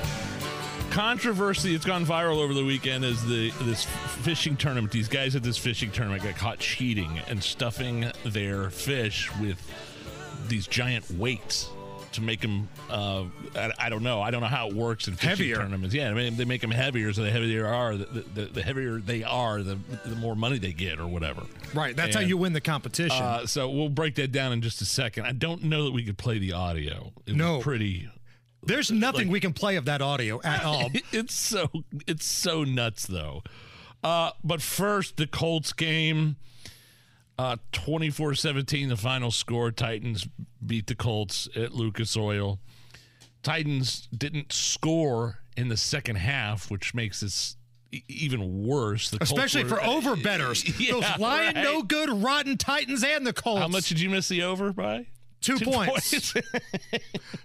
controversy 0.92 1.72
that's 1.72 1.86
gone 1.86 2.06
viral 2.06 2.38
over 2.38 2.54
the 2.54 2.66
weekend 2.66 3.06
is 3.06 3.26
the 3.26 3.52
this 3.62 3.86
fishing 3.86 4.58
tournament. 4.58 4.92
These 4.92 5.08
guys 5.08 5.38
at 5.38 5.44
this 5.44 5.58
fishing 5.58 5.90
tournament 5.90 6.24
got 6.24 6.36
caught 6.36 6.60
cheating 6.60 7.18
and 7.30 7.42
stuffing 7.42 8.12
their 8.26 8.70
fish 8.70 9.32
with 9.40 9.58
these 10.50 10.68
giant 10.68 11.10
weights. 11.12 11.70
To 12.14 12.22
make 12.22 12.42
them. 12.42 12.68
Uh, 12.90 13.26
I, 13.56 13.72
I 13.78 13.90
don't 13.90 14.04
know. 14.04 14.22
I 14.22 14.32
don't 14.32 14.42
know 14.42 14.48
how 14.48 14.68
it 14.70 14.74
works 14.76 15.08
in 15.08 15.16
fishing 15.16 15.30
Heavier. 15.30 15.56
tournaments. 15.58 15.94
Yeah, 15.96 16.10
I 16.10 16.14
mean 16.14 16.36
they 16.38 16.46
make 16.46 16.62
them 16.62 16.72
heavier, 16.72 17.12
so 17.14 17.24
the 17.24 17.32
heavier 17.32 17.64
they 17.64 17.68
are, 17.70 17.96
the, 17.98 18.06
the, 18.34 18.46
the 18.46 18.62
heavier 18.64 19.00
they 19.00 19.24
are, 19.24 19.62
the 19.62 19.78
the 20.06 20.16
more 20.16 20.36
money 20.36 20.58
they 20.58 20.74
get 20.74 21.00
or 21.00 21.08
whatever. 21.08 21.44
Right. 21.74 21.96
That's 21.96 22.16
how 22.16 22.22
you 22.22 22.38
win 22.38 22.54
the 22.54 22.62
competition. 22.62 23.22
Uh, 23.24 23.46
so 23.46 23.70
we'll 23.70 23.90
break 23.90 24.16
that 24.16 24.32
down 24.32 24.52
in 24.54 24.62
just 24.62 24.82
a 24.82 24.86
second. 24.86 25.26
I 25.26 25.32
don't 25.32 25.64
know 25.64 25.86
that 25.86 25.92
we 25.92 26.04
could 26.04 26.18
play 26.18 26.38
the 26.40 26.54
audio. 26.54 27.12
It 27.26 27.32
was 27.32 27.36
No. 27.38 27.60
pretty. 27.60 28.10
There's 28.66 28.92
nothing 28.92 29.28
we 29.28 29.40
can 29.42 29.52
play 29.54 29.76
of 29.76 29.86
that 29.86 30.02
audio 30.02 30.40
at 30.44 30.64
all. 30.66 30.90
it's 31.12 31.34
so 31.34 31.70
it's 32.08 32.26
so 32.26 32.64
nuts 32.64 33.06
though. 33.08 33.44
Uh, 34.04 34.32
but 34.44 34.62
first, 34.62 35.18
the 35.18 35.28
Colts 35.28 35.74
game. 35.74 36.36
Uh, 37.38 37.58
24-17 37.72 38.90
the 38.90 38.96
final 38.98 39.32
score. 39.32 39.72
Titans 39.72 40.28
beat 40.66 40.88
the 40.88 40.96
Colts 40.96 41.50
at 41.56 41.74
Lucas 41.74 42.16
Oil. 42.16 42.60
Titans 43.42 44.08
didn't 44.16 44.52
score 44.54 45.40
in 45.58 45.68
the 45.68 45.78
second 45.78 46.16
half, 46.18 46.70
which 46.72 46.94
makes 46.94 47.20
this 47.22 47.58
even 48.08 48.64
worse. 48.66 49.10
The 49.10 49.22
Especially 49.22 49.64
were- 49.64 49.70
for 49.70 49.84
over 49.84 50.16
betters. 50.16 50.64
Yeah, 50.80 50.94
Those 50.94 51.04
lying, 51.20 51.56
right. 51.56 51.64
no 51.64 51.82
good, 51.84 52.10
rotten 52.10 52.58
Titans 52.58 53.04
and 53.04 53.26
the 53.26 53.34
Colts. 53.34 53.62
How 53.62 53.68
much 53.68 53.90
did 53.90 54.00
you 54.00 54.10
miss 54.10 54.28
the 54.30 54.44
over 54.44 54.72
by? 54.72 55.08
Two, 55.44 55.60
points. 55.60 56.34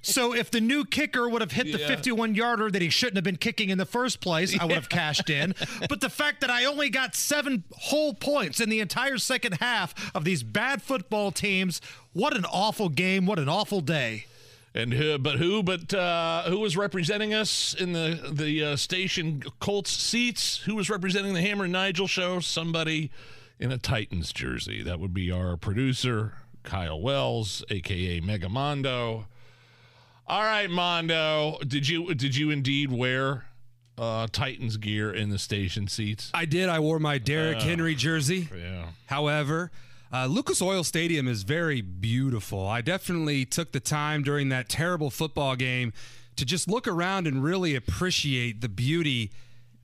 So 0.01 0.35
if 0.35 0.51
the 0.51 0.61
new 0.61 0.85
kicker 0.85 1.29
would 1.29 1.41
have 1.43 1.53
hit 1.53 1.73
the 1.73 1.79
Yeah. 1.79 1.89
51 1.89 2.35
yarder 2.35 2.71
that 2.71 2.81
he 2.81 2.89
shouldn't 2.91 3.17
have 3.17 3.25
been 3.25 3.37
kicking 3.37 3.69
in 3.71 3.79
the 3.79 3.85
first 3.85 4.21
place, 4.21 4.59
I 4.59 4.65
would 4.65 4.75
have 4.75 4.89
cashed 4.89 5.29
in. 5.29 5.55
But 5.89 6.01
the 6.01 6.09
fact 6.09 6.41
that 6.41 6.51
I 6.51 6.65
only 6.65 6.89
got 6.89 7.15
seven 7.15 7.65
whole 7.73 8.15
points 8.15 8.61
in 8.61 8.69
the 8.71 8.81
entire 8.81 9.19
second 9.19 9.55
half 9.61 10.15
of 10.15 10.25
these 10.25 10.43
bad 10.43 10.81
football 10.83 11.31
teams, 11.33 11.81
what 12.13 12.37
an 12.37 12.45
awful 12.47 12.89
game. 12.89 13.27
What 13.27 13.39
an 13.39 13.49
awful 13.49 13.81
day. 13.81 14.27
And 14.75 14.93
who, 14.93 15.19
but 15.19 15.39
who, 15.39 15.63
but 15.63 15.93
uh, 15.93 16.45
who 16.45 16.61
was 16.61 16.77
representing 16.77 17.35
us 17.35 17.75
in 17.75 17.93
the 17.93 18.31
the 18.33 18.65
uh, 18.65 18.77
station 18.77 19.43
Colts 19.61 19.91
seats? 19.91 20.59
Who 20.59 20.77
was 20.77 20.89
representing 20.89 21.35
the 21.35 21.41
Hammer 21.43 21.65
and 21.65 21.73
Nigel 21.73 22.07
show? 22.07 22.39
Somebody 22.41 23.11
in 23.59 23.73
a 23.73 23.79
Titans 23.79 24.33
jersey. 24.33 24.83
That 24.83 25.01
would 25.01 25.13
be 25.13 25.31
our 25.33 25.57
producer 25.57 26.35
Kyle 26.69 27.01
Wells, 27.01 27.65
aka 27.71 28.21
Mega 28.21 28.49
Mondo. 28.49 29.27
All 30.27 30.43
right, 30.43 30.69
Mondo, 30.69 31.59
did 31.67 31.89
you 31.89 32.15
did 32.15 32.37
you 32.37 32.51
indeed 32.51 32.93
wear 32.93 33.47
uh, 33.97 34.27
Titans 34.31 34.77
gear 34.77 35.11
in 35.11 35.31
the 35.31 35.39
station 35.39 35.89
seats? 35.89 36.31
I 36.35 36.45
did. 36.45 36.69
I 36.69 36.81
wore 36.81 36.99
my 36.99 37.17
Derrick 37.17 37.63
Henry 37.63 37.95
jersey. 37.95 38.51
Yeah. 38.55 38.89
However, 39.07 39.71
uh, 40.13 40.27
Lucas 40.27 40.61
Oil 40.61 40.85
Stadium 40.85 41.27
is 41.27 41.43
very 41.43 41.81
beautiful. 41.81 42.67
I 42.67 42.83
definitely 42.83 43.47
took 43.47 43.73
the 43.73 43.81
time 43.81 44.23
during 44.23 44.51
that 44.51 44.69
terrible 44.69 45.09
football 45.09 45.57
game 45.57 45.95
to 46.37 46.45
just 46.45 46.69
look 46.69 46.87
around 46.87 47.27
and 47.27 47.43
really 47.43 47.75
appreciate 47.75 48.61
the 48.61 48.69
beauty 48.69 49.33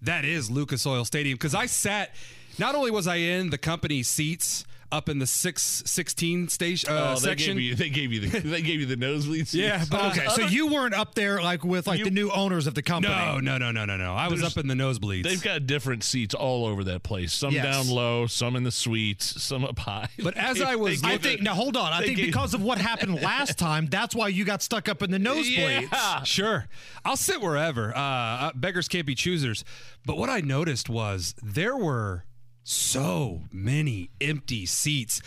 that 0.03 0.27
is 0.27 0.51
Lucas 0.51 0.87
Oil 0.87 1.07
Stadium. 1.07 1.37
Because 1.37 1.55
I 1.55 1.65
sat, 1.65 2.15
not 2.59 2.75
only 2.75 2.91
was 2.91 3.07
I 3.07 3.17
in 3.17 3.49
the 3.49 3.59
company 3.59 4.03
seats 4.03 4.67
up 4.93 5.09
in 5.09 5.19
the 5.19 5.27
six 5.27 5.83
sixteen 5.87 6.49
station 6.49 6.91
uh, 6.91 7.15
oh, 7.17 7.21
they 7.21 7.29
section. 7.31 7.57
gave 7.57 7.63
you 7.63 7.75
they 7.75 7.89
gave 7.91 8.13
you 8.13 8.21
the 8.21 8.41
they 8.49 8.63
gave 8.63 8.81
you 8.81 8.87
the 8.87 8.97
nosebleed 8.97 9.49
seats. 9.49 9.55
Yeah, 9.55 9.85
but- 9.91 10.17
Okay, 10.17 10.27
so 10.29 10.47
you 10.47 10.69
weren't 10.69 10.95
up 10.95 11.15
there 11.15 11.41
like 11.43 11.65
with 11.65 11.87
like 11.87 12.03
the 12.05 12.11
new 12.11 12.31
owners 12.31 12.67
of 12.67 12.75
the 12.75 12.83
company. 12.83 13.15
no, 13.15 13.39
no, 13.41 13.59
no, 13.59 13.71
no, 13.73 13.85
no, 13.85 13.97
no. 13.97 14.15
I 14.15 14.29
was 14.29 14.43
up 14.43 14.57
in 14.57 14.69
the 14.69 14.75
nosebleeds. 14.75 15.25
They've 15.25 15.43
got 15.43 15.67
different 15.67 16.05
seats 16.05 16.35
all 16.35 16.67
over 16.67 16.85
that 16.85 17.03
place. 17.03 17.33
Some 17.33 17.53
Yes. 17.55 17.65
down 17.65 17.95
low, 17.95 18.27
some 18.27 18.57
in 18.57 18.63
the 18.65 18.71
suites, 18.71 19.43
some 19.43 19.65
up 19.65 19.79
high. 19.79 20.09
But 20.23 20.37
as 20.37 20.61
I 20.61 20.77
was 20.77 21.03
I 21.03 21.17
think 21.19 21.41
it- 21.41 21.43
now 21.43 21.55
hold 21.55 21.77
on. 21.77 21.93
I 21.93 22.03
think 22.03 22.17
gave- 22.19 22.27
because 22.27 22.55
of 22.55 22.63
what 22.63 22.79
happened 22.79 23.15
last 23.23 23.59
time, 23.59 23.87
that's 23.87 24.15
why 24.15 24.29
you 24.29 24.45
got 24.45 24.63
stuck 24.63 24.89
up 24.89 25.03
in 25.03 25.11
the 25.11 25.19
nosebleeds. 25.19 25.89
Yeah. 25.91 26.23
Sure. 26.25 26.67
I'll 27.05 27.17
sit 27.17 27.41
wherever. 27.41 27.95
Uh, 27.97 28.01
uh, 28.01 28.53
beggars 28.55 28.89
can't 28.89 29.07
be 29.07 29.15
choosers. 29.15 29.65
But 30.07 30.17
what 30.19 30.29
I 30.29 30.41
noticed 30.41 30.89
was 30.89 31.35
there 31.43 31.77
were 31.77 32.25
so 32.65 33.43
many 33.53 34.11
empty 34.21 34.67
seats. 34.67 35.21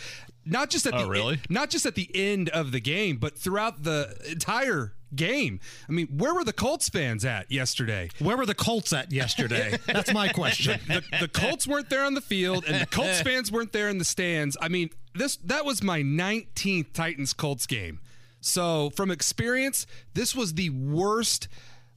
Not 0.44 0.70
just 0.70 0.86
at 0.86 0.94
Oh, 0.94 1.04
the 1.04 1.08
really? 1.10 1.40
not 1.48 1.70
just 1.70 1.86
at 1.86 1.94
the 1.94 2.10
end 2.14 2.48
of 2.50 2.72
the 2.72 2.80
game, 2.80 3.16
but 3.18 3.38
throughout 3.38 3.82
the 3.84 4.16
entire 4.30 4.94
game. 5.14 5.60
I 5.88 5.92
mean, 5.92 6.06
where 6.08 6.34
were 6.34 6.44
the 6.44 6.52
Colts 6.52 6.88
fans 6.88 7.24
at 7.24 7.50
yesterday? 7.50 8.10
Where 8.18 8.36
were 8.36 8.46
the 8.46 8.54
Colts 8.54 8.92
at 8.92 9.12
yesterday? 9.12 9.78
That's 9.86 10.12
my 10.12 10.28
question. 10.28 10.80
the, 10.86 11.02
the 11.20 11.28
Colts 11.28 11.66
weren't 11.66 11.90
there 11.90 12.04
on 12.04 12.14
the 12.14 12.20
field, 12.22 12.64
and 12.66 12.80
the 12.80 12.86
Colts 12.86 13.20
fans 13.22 13.52
weren't 13.52 13.72
there 13.72 13.88
in 13.88 13.98
the 13.98 14.04
stands. 14.04 14.56
I 14.60 14.68
mean, 14.68 14.90
this 15.14 15.36
that 15.44 15.64
was 15.66 15.82
my 15.82 16.00
19th 16.02 16.92
Titans 16.92 17.32
Colts 17.34 17.66
game. 17.66 18.00
So, 18.40 18.90
from 18.90 19.10
experience, 19.10 19.86
this 20.14 20.34
was 20.34 20.54
the 20.54 20.70
worst 20.70 21.48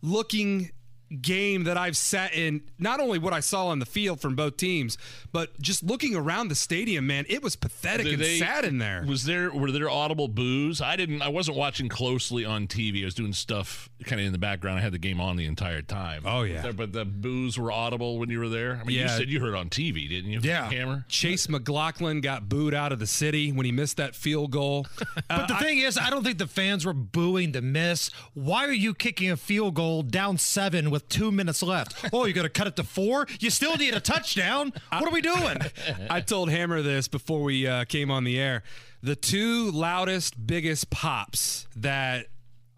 looking 0.01 0.71
game 1.21 1.63
that 1.65 1.77
I've 1.77 1.97
sat 1.97 2.33
in. 2.33 2.61
Not 2.79 2.99
only 2.99 3.19
what 3.19 3.33
I 3.33 3.39
saw 3.39 3.67
on 3.67 3.79
the 3.79 3.85
field 3.85 4.21
from 4.21 4.35
both 4.35 4.57
teams, 4.57 4.97
but 5.31 5.59
just 5.61 5.83
looking 5.83 6.15
around 6.15 6.47
the 6.47 6.55
stadium, 6.55 7.07
man, 7.07 7.25
it 7.29 7.43
was 7.43 7.55
pathetic 7.55 8.05
Did 8.05 8.13
and 8.15 8.21
they- 8.23 8.39
sad 8.39 8.65
in 8.65 8.77
there. 8.77 9.03
Was 9.07 9.25
there 9.25 9.51
were 9.51 9.71
there 9.71 9.89
audible 9.89 10.27
boos? 10.27 10.81
I 10.81 10.95
didn't. 10.95 11.21
I 11.21 11.27
wasn't 11.29 11.57
watching 11.57 11.89
closely 11.89 12.45
on 12.45 12.67
TV. 12.67 13.01
I 13.01 13.05
was 13.05 13.13
doing 13.15 13.33
stuff 13.33 13.89
kind 14.05 14.19
of 14.19 14.25
in 14.25 14.31
the 14.31 14.37
background. 14.37 14.79
I 14.79 14.81
had 14.81 14.93
the 14.93 14.97
game 14.99 15.19
on 15.19 15.35
the 15.35 15.45
entire 15.45 15.81
time. 15.81 16.23
Oh, 16.25 16.43
yeah. 16.43 16.61
There- 16.61 16.73
but 16.73 16.93
the 16.93 17.05
boos 17.05 17.57
were 17.57 17.71
audible 17.71 18.17
when 18.19 18.29
you 18.29 18.39
were 18.39 18.49
there. 18.49 18.79
I 18.81 18.83
mean, 18.85 18.97
you 18.99 19.07
said 19.07 19.29
you 19.29 19.39
heard 19.39 19.55
on 19.55 19.69
TV, 19.69 20.07
didn't 20.07 20.31
you? 20.31 20.39
Yeah. 20.41 20.69
Hammer. 20.69 21.05
Chase 21.07 21.49
McLaughlin 21.49 22.21
got 22.21 22.47
booed 22.49 22.73
out 22.73 22.91
of 22.91 22.99
the 22.99 23.07
city 23.07 23.51
when 23.51 23.65
he 23.65 23.71
missed 23.71 23.97
that 23.97 24.15
field 24.15 24.51
goal. 24.51 24.85
But 25.27 25.47
the 25.47 25.55
uh, 25.55 25.59
thing 25.59 25.77
is, 25.79 25.97
I 25.97 26.09
don't 26.09 26.23
think 26.23 26.37
the 26.39 26.47
fans 26.47 26.85
were 26.85 26.93
booing 26.93 27.51
the 27.53 27.61
miss. 27.61 28.09
Why 28.33 28.65
are 28.65 28.73
you 28.73 28.93
kicking 28.93 29.31
a 29.31 29.37
field 29.37 29.75
goal 29.75 30.03
down 30.03 30.37
seven 30.37 30.89
with 30.91 31.00
two 31.01 31.31
minutes 31.31 31.61
left? 31.61 32.09
Oh, 32.13 32.25
you're 32.25 32.33
going 32.33 32.45
to 32.45 32.49
cut 32.49 32.67
it 32.67 32.75
to 32.77 32.83
four? 32.83 33.27
You 33.39 33.49
still 33.49 33.75
need 33.77 33.93
a 33.93 33.99
touchdown. 33.99 34.71
What 34.91 35.03
are 35.03 35.11
we 35.11 35.21
doing? 35.21 35.57
I 36.09 36.21
told 36.21 36.49
Hammer 36.49 36.81
this 36.81 37.07
before 37.07 37.41
we 37.43 37.67
uh, 37.67 37.85
came 37.85 38.09
on 38.09 38.23
the 38.23 38.39
air. 38.39 38.63
The 39.03 39.15
two 39.15 39.71
loudest, 39.71 40.45
biggest 40.47 40.89
pops 40.89 41.67
that 41.75 42.27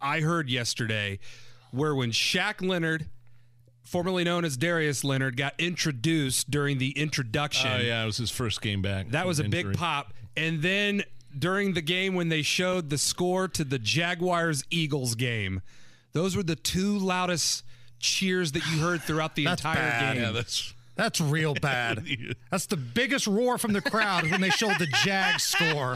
I 0.02 0.22
heard 0.22 0.50
yesterday 0.50 1.20
were 1.72 1.94
when 1.96 2.12
Shaq 2.12 2.66
Leonard, 2.68 3.08
formerly 3.84 4.24
known 4.24 4.46
as 4.46 4.56
Darius 4.58 5.04
Leonard, 5.04 5.36
got 5.38 5.54
introduced 5.60 6.50
during 6.50 6.78
the 6.78 6.92
introduction. 6.92 7.72
Oh 7.72 7.78
yeah, 7.80 8.04
it 8.04 8.06
was 8.06 8.18
his 8.18 8.32
first 8.32 8.62
game 8.62 8.82
back. 8.82 9.10
That 9.10 9.28
was 9.28 9.40
a 9.40 9.46
Injury. 9.46 9.64
big 9.64 9.78
pop. 9.78 10.14
And 10.38 10.62
then 10.62 11.04
during 11.38 11.74
the 11.74 11.82
game 11.82 12.16
when 12.16 12.30
they 12.30 12.42
showed 12.42 12.90
the 12.90 12.98
score 12.98 13.48
to 13.50 13.64
the 13.64 13.80
Jaguars 13.80 14.64
Eagles 14.70 15.16
game, 15.16 15.62
those 16.14 16.36
were 16.38 16.44
the 16.44 16.56
two 16.56 16.98
loudest 16.98 17.64
cheers 18.04 18.52
that 18.52 18.66
you 18.70 18.80
heard 18.80 19.02
throughout 19.02 19.36
the 19.36 19.46
entire 19.46 19.76
bad. 19.76 20.14
game. 20.16 20.24
Yeah, 20.24 20.32
that's 20.32 20.74
That's 20.96 21.20
real 21.20 21.56
bad. 21.56 22.06
That's 22.52 22.68
the 22.68 22.78
biggest 22.78 23.26
roar 23.26 23.58
from 23.58 23.74
the 23.74 23.82
crowd 23.82 24.30
when 24.30 24.42
they 24.42 24.52
showed 24.52 24.78
the 24.78 24.86
Jag 25.04 25.40
score. 25.40 25.96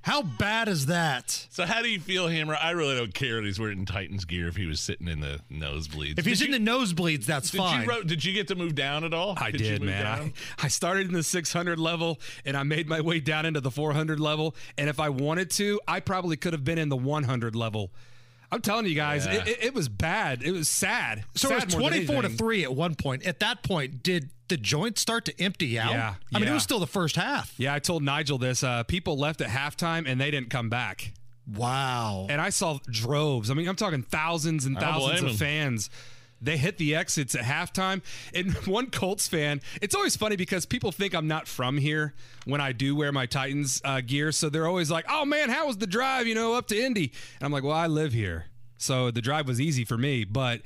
How 0.00 0.22
bad 0.22 0.66
is 0.68 0.86
that? 0.86 1.28
So 1.50 1.66
how 1.66 1.82
do 1.82 1.90
you 1.90 2.00
feel, 2.00 2.26
Hammer? 2.26 2.56
I 2.58 2.70
really 2.70 2.96
don't 2.96 3.12
care 3.12 3.36
that 3.36 3.44
he's 3.44 3.60
wearing 3.60 3.84
Titans 3.84 4.24
gear 4.24 4.48
if 4.48 4.56
he 4.56 4.64
was 4.64 4.80
sitting 4.80 5.08
in 5.08 5.20
the 5.20 5.40
nosebleeds. 5.52 6.18
If 6.18 6.24
he's 6.24 6.38
Did 6.38 6.54
in 6.54 6.54
you- 6.54 6.64
the 6.64 6.70
nosebleeds, 6.70 7.26
that's 7.26 7.50
did 7.50 7.58
fine. 7.58 7.86
you 7.86 8.04
did 8.04 8.24
you 8.24 8.32
get 8.32 8.48
to 8.48 8.54
move 8.54 8.74
down 8.74 9.04
at 9.04 9.12
all? 9.12 9.34
I 9.36 9.50
did, 9.50 9.82
move 9.82 9.90
man. 9.90 10.06
I, 10.06 10.32
I 10.64 10.68
started 10.68 11.06
in 11.08 11.12
the 11.12 11.22
600 11.22 11.78
level 11.78 12.18
and 12.46 12.56
I 12.56 12.62
made 12.62 12.88
my 12.88 13.02
way 13.02 13.20
down 13.20 13.44
into 13.44 13.60
the 13.60 13.70
400 13.70 14.18
level. 14.18 14.54
And 14.78 14.88
if 14.88 15.00
I 15.00 15.10
wanted 15.10 15.50
to, 15.50 15.78
I 15.86 16.00
probably 16.00 16.38
could 16.38 16.54
have 16.54 16.64
been 16.64 16.78
in 16.78 16.88
the 16.88 16.96
100 16.96 17.54
level. 17.54 17.90
I'm 18.52 18.60
telling 18.62 18.86
you 18.86 18.94
guys, 18.94 19.26
Yeah. 19.26 19.34
it, 19.42 19.48
it, 19.48 19.64
it 19.66 19.74
was 19.74 19.88
bad. 19.88 20.42
It 20.42 20.52
was 20.52 20.68
sad. 20.68 21.24
so 21.36 21.48
sad 21.48 21.58
it 21.62 21.64
was 21.66 21.74
24 21.74 22.22
to 22.22 22.28
3 22.30 22.64
at 22.64 22.74
one 22.74 22.94
point. 22.96 23.24
At 23.24 23.40
that 23.40 23.62
point, 23.62 24.02
did 24.02 24.30
the 24.48 24.56
joint 24.56 24.98
start 24.98 25.24
to 25.26 25.40
empty 25.40 25.78
out? 25.78 25.92
Yeah, 25.92 26.14
I 26.34 26.38
mean, 26.40 26.48
it 26.48 26.52
was 26.52 26.62
still 26.64 26.80
the 26.80 26.86
first 26.86 27.14
half. 27.16 27.54
Yeah, 27.58 27.72
I 27.74 27.78
told 27.78 28.02
Nigel 28.02 28.38
this. 28.38 28.64
Uh, 28.64 28.82
people 28.82 29.16
left 29.16 29.40
at 29.40 29.48
halftime 29.48 30.08
and 30.10 30.20
they 30.20 30.30
didn't 30.32 30.50
come 30.50 30.68
back. 30.68 31.12
Wow. 31.46 32.26
And 32.28 32.40
I 32.40 32.50
saw 32.50 32.78
droves. 32.90 33.50
I 33.50 33.54
mean, 33.54 33.68
I'm 33.68 33.76
talking 33.76 34.02
thousands 34.02 34.66
and 34.66 34.78
thousands 34.78 35.20
of 35.20 35.26
of 35.26 35.30
'em. 35.32 35.36
fans. 35.38 35.90
They 36.42 36.56
hit 36.56 36.78
the 36.78 36.94
exits 36.94 37.34
at 37.34 37.42
halftime. 37.44 38.02
And 38.34 38.54
one 38.66 38.90
Colts 38.90 39.28
fan, 39.28 39.60
it's 39.82 39.94
always 39.94 40.16
funny 40.16 40.36
because 40.36 40.64
people 40.66 40.90
think 40.92 41.14
I'm 41.14 41.28
not 41.28 41.46
from 41.46 41.76
here 41.78 42.14
when 42.46 42.60
I 42.60 42.72
do 42.72 42.96
wear 42.96 43.12
my 43.12 43.26
Titans 43.26 43.80
uh, 43.84 44.00
gear. 44.00 44.32
So 44.32 44.48
they're 44.48 44.66
always 44.66 44.90
like, 44.90 45.04
oh 45.08 45.24
man, 45.24 45.50
how 45.50 45.66
was 45.66 45.76
the 45.78 45.86
drive, 45.86 46.26
you 46.26 46.34
know, 46.34 46.54
up 46.54 46.66
to 46.68 46.80
Indy? 46.80 47.12
And 47.38 47.46
I'm 47.46 47.52
like, 47.52 47.62
well, 47.64 47.76
I 47.76 47.86
live 47.86 48.12
here. 48.12 48.46
So 48.78 49.10
the 49.10 49.20
drive 49.20 49.46
was 49.46 49.60
easy 49.60 49.84
for 49.84 49.98
me. 49.98 50.24
But 50.24 50.62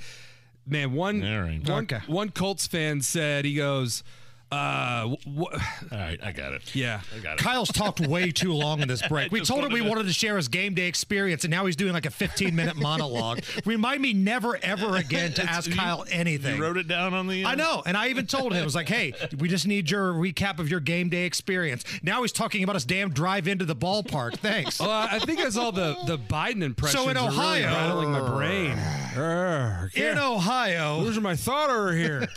man, 0.66 0.93
one, 0.93 1.25
All 1.25 1.43
right. 1.43 1.69
one, 1.69 1.85
Okay. 1.85 2.00
one 2.07 2.31
Colts 2.31 2.66
fan 2.66 3.00
said, 3.00 3.45
he 3.45 3.54
goes, 3.54 4.04
Uh, 4.53 5.09
wh- 5.27 5.41
All 5.93 5.99
right, 5.99 6.19
I 6.23 6.31
got 6.33 6.53
it. 6.53 6.75
yeah. 6.77 7.01
I 7.15 7.19
got 7.21 7.35
it. 7.35 7.39
Kyle's 7.43 7.71
talked 7.71 8.01
way 8.01 8.31
too 8.31 8.53
long 8.53 8.81
in 8.83 8.89
this 8.89 9.03
break. 9.09 9.33
We 9.33 9.41
just 9.41 9.51
told 9.51 9.65
him 9.65 9.73
we 9.73 9.81
wanted 9.81 9.85
to- 9.85 9.91
wanted 9.95 10.07
to 10.09 10.13
share 10.15 10.37
his 10.37 10.49
game 10.49 10.75
day 10.75 10.87
experience, 10.87 11.45
and 11.45 11.51
now 11.51 11.67
he's 11.67 11.77
doing 11.77 11.93
like 11.93 12.07
a 12.07 12.11
15 12.11 12.55
minute 12.55 12.77
monologue. 12.77 13.41
Remind 13.65 14.01
me 14.03 14.13
never, 14.13 14.57
ever 14.63 14.97
again 14.97 15.33
to 15.35 15.43
ask 15.43 15.69
You- 15.69 15.75
Kyle 15.77 16.05
anything. 16.11 16.57
You 16.57 16.63
wrote 16.63 16.77
it 16.77 16.87
down 16.89 17.15
on 17.15 17.27
the. 17.27 17.45
uh, 17.45 17.49
I 17.51 17.55
know. 17.57 17.83
And 17.85 17.97
I 17.97 18.09
even 18.09 18.27
told 18.27 18.53
him, 18.53 18.61
I 18.63 18.65
was 18.65 18.75
like, 18.75 18.89
hey, 18.89 19.13
we 19.39 19.49
just 19.49 19.67
need 19.67 19.91
your 19.91 20.13
recap 20.13 20.59
of 20.59 20.69
your 20.71 20.81
game 20.81 21.09
day 21.09 21.25
experience. 21.25 21.85
Now 22.03 22.23
he's 22.23 22.33
talking 22.33 22.63
about 22.63 22.75
his 22.77 22.85
damn 22.85 23.11
drive 23.11 23.49
into 23.49 23.65
the 23.65 23.77
ballpark. 23.77 24.37
Thanks. 24.39 24.79
Well, 24.79 24.91
I 24.91 25.19
think 25.19 25.41
it's 25.41 25.57
all 25.57 25.73
the, 25.73 25.97
the 26.07 26.19
Biden 26.19 26.63
impressions. 26.63 27.03
So 27.03 27.09
in 27.09 27.17
are 27.17 27.29
really 27.31 27.65
Ohio- 27.65 27.67
rattling 27.75 28.11
my 28.13 28.29
brain. 28.37 28.77
Urgh, 29.15 29.85
In 29.97 30.03
can't- 30.03 30.19
Ohio, 30.19 30.99
losing 31.01 31.23
my 31.23 31.35
thought 31.37 31.71
over 31.71 31.93
here. 31.93 32.29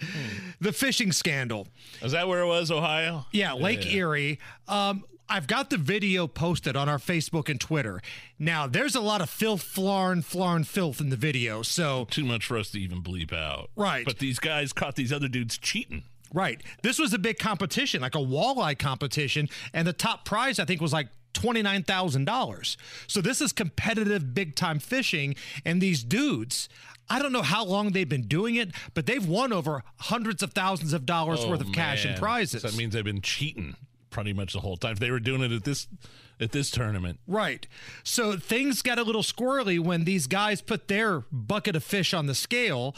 the 0.60 0.72
fishing 0.72 1.12
Is 2.02 2.12
that 2.12 2.28
where 2.28 2.42
it 2.42 2.46
was, 2.46 2.70
Ohio? 2.70 3.26
Yeah, 3.32 3.52
Lake 3.54 3.86
Erie. 3.86 4.38
Um, 4.68 5.04
I've 5.28 5.48
got 5.48 5.70
the 5.70 5.76
video 5.78 6.28
posted 6.28 6.76
on 6.76 6.88
our 6.88 6.98
Facebook 6.98 7.48
and 7.48 7.60
Twitter. 7.60 8.00
Now, 8.38 8.68
there's 8.68 8.94
a 8.94 9.00
lot 9.00 9.20
of 9.20 9.28
filth, 9.28 9.62
flarn, 9.62 10.22
flarn, 10.22 10.62
filth 10.62 11.00
in 11.00 11.10
the 11.10 11.16
video. 11.16 11.62
So, 11.62 12.06
Too 12.10 12.24
much 12.24 12.46
for 12.46 12.56
us 12.56 12.70
to 12.70 12.80
even 12.80 13.02
bleep 13.02 13.32
out. 13.32 13.70
Right. 13.74 14.04
But 14.04 14.18
these 14.18 14.38
guys 14.38 14.72
caught 14.72 14.94
these 14.94 15.12
other 15.12 15.26
dudes 15.26 15.58
cheating. 15.58 16.04
right. 16.32 16.62
This 16.82 17.00
was 17.00 17.12
a 17.12 17.18
big 17.18 17.38
competition, 17.40 18.02
like 18.02 18.14
a 18.14 18.18
walleye 18.18 18.78
competition. 18.78 19.48
And 19.72 19.86
the 19.88 19.92
top 19.92 20.24
prize, 20.24 20.60
I 20.60 20.64
think, 20.64 20.80
was 20.80 20.92
like 20.92 21.08
$29,000. 21.34 22.76
So, 23.06 23.20
this 23.20 23.40
is 23.40 23.52
competitive, 23.52 24.34
big 24.34 24.54
time 24.54 24.78
fishing. 24.78 25.34
And 25.64 25.80
these 25.80 26.04
dudes, 26.04 26.68
I 27.08 27.20
don't 27.20 27.32
know 27.32 27.42
how 27.42 27.64
long 27.64 27.92
they've 27.92 28.08
been 28.08 28.26
doing 28.26 28.56
it, 28.56 28.70
but 28.94 29.06
they've 29.06 29.26
won 29.26 29.52
over 29.52 29.82
hundreds 29.98 30.42
of 30.42 30.52
thousands 30.52 30.92
of 30.92 31.06
dollars 31.06 31.40
oh, 31.42 31.50
worth 31.50 31.60
of 31.60 31.72
cash 31.72 32.04
and 32.04 32.16
Oh, 32.16 32.18
prizes. 32.18 32.62
So 32.62 32.68
that 32.68 32.76
means 32.76 32.94
they've 32.94 33.04
been 33.04 33.20
cheating 33.22 33.76
pretty 34.10 34.32
much 34.32 34.52
the 34.54 34.60
whole 34.60 34.76
time. 34.76 34.92
If 34.92 34.98
they 34.98 35.10
were 35.10 35.20
doing 35.20 35.42
it 35.42 35.52
at 35.52 35.64
this 35.64 35.86
at 36.38 36.52
this 36.52 36.70
tournament, 36.70 37.18
Right. 37.26 37.66
So 38.04 38.36
things 38.36 38.82
got 38.82 38.98
a 38.98 39.02
little 39.02 39.22
squirrely 39.22 39.78
when 39.80 40.04
these 40.04 40.26
guys 40.26 40.60
put 40.60 40.86
their 40.88 41.20
bucket 41.32 41.76
of 41.76 41.82
fish 41.84 42.12
on 42.12 42.26
the 42.26 42.34
scale 42.34 42.94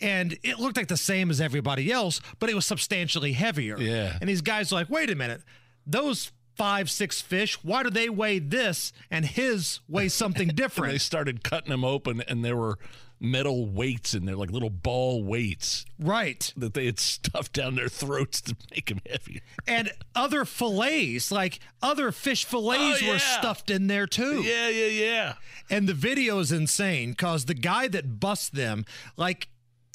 and 0.00 0.38
it 0.42 0.58
looked 0.58 0.76
like 0.78 0.88
the 0.88 0.96
same 0.96 1.28
as 1.30 1.38
everybody 1.40 1.92
else, 1.92 2.20
but 2.38 2.48
it 2.48 2.54
was 2.54 2.64
substantially 2.64 3.32
heavier. 3.32 3.76
Yeah. 3.78 4.16
And 4.20 4.28
these 4.28 4.40
guys 4.40 4.72
are 4.72 4.76
like, 4.76 4.88
wait 4.88 5.10
a 5.10 5.14
minute, 5.14 5.42
those 5.86 6.32
five, 6.58 6.90
six 6.90 7.22
fish, 7.22 7.62
why 7.64 7.82
do 7.82 7.90
they 7.90 8.10
weigh 8.10 8.40
this 8.40 8.92
and 9.10 9.24
his 9.24 9.80
weighs 9.88 10.12
something 10.12 10.48
and 10.58 10.58
they 10.58 10.98
started 10.98 11.42
cutting 11.44 11.70
them 11.70 11.84
open, 11.84 12.20
and 12.22 12.44
there 12.44 12.56
were 12.56 12.78
metal 13.20 13.66
weights 13.66 14.14
in 14.14 14.26
there, 14.26 14.36
like 14.36 14.50
little 14.50 14.70
ball 14.70 15.24
weights 15.24 15.84
right. 15.98 16.52
that 16.56 16.74
they 16.74 16.86
had 16.86 16.98
stuffed 16.98 17.52
down 17.52 17.74
their 17.74 17.88
throats 17.88 18.40
to 18.42 18.56
make 18.70 18.86
them 18.86 19.00
heavier. 19.08 19.40
And 19.66 19.90
other 20.14 20.44
fillets, 20.44 21.30
like 21.30 21.60
other 21.82 22.12
fish 22.12 22.44
fillets 22.44 23.02
Oh, 23.02 23.08
were 23.08 23.18
stuffed 23.18 23.70
in 23.70 23.86
there 23.86 24.06
too. 24.06 24.42
Yeah, 24.42 24.68
yeah, 24.68 24.86
yeah. 24.86 25.34
And 25.70 25.88
the 25.88 25.94
video 25.94 26.38
is 26.38 26.52
insane 26.52 27.10
because 27.10 27.46
the 27.46 27.54
guy 27.54 27.88
that 27.88 28.20
busts 28.20 28.50
them, 28.50 28.84
like 29.16 29.48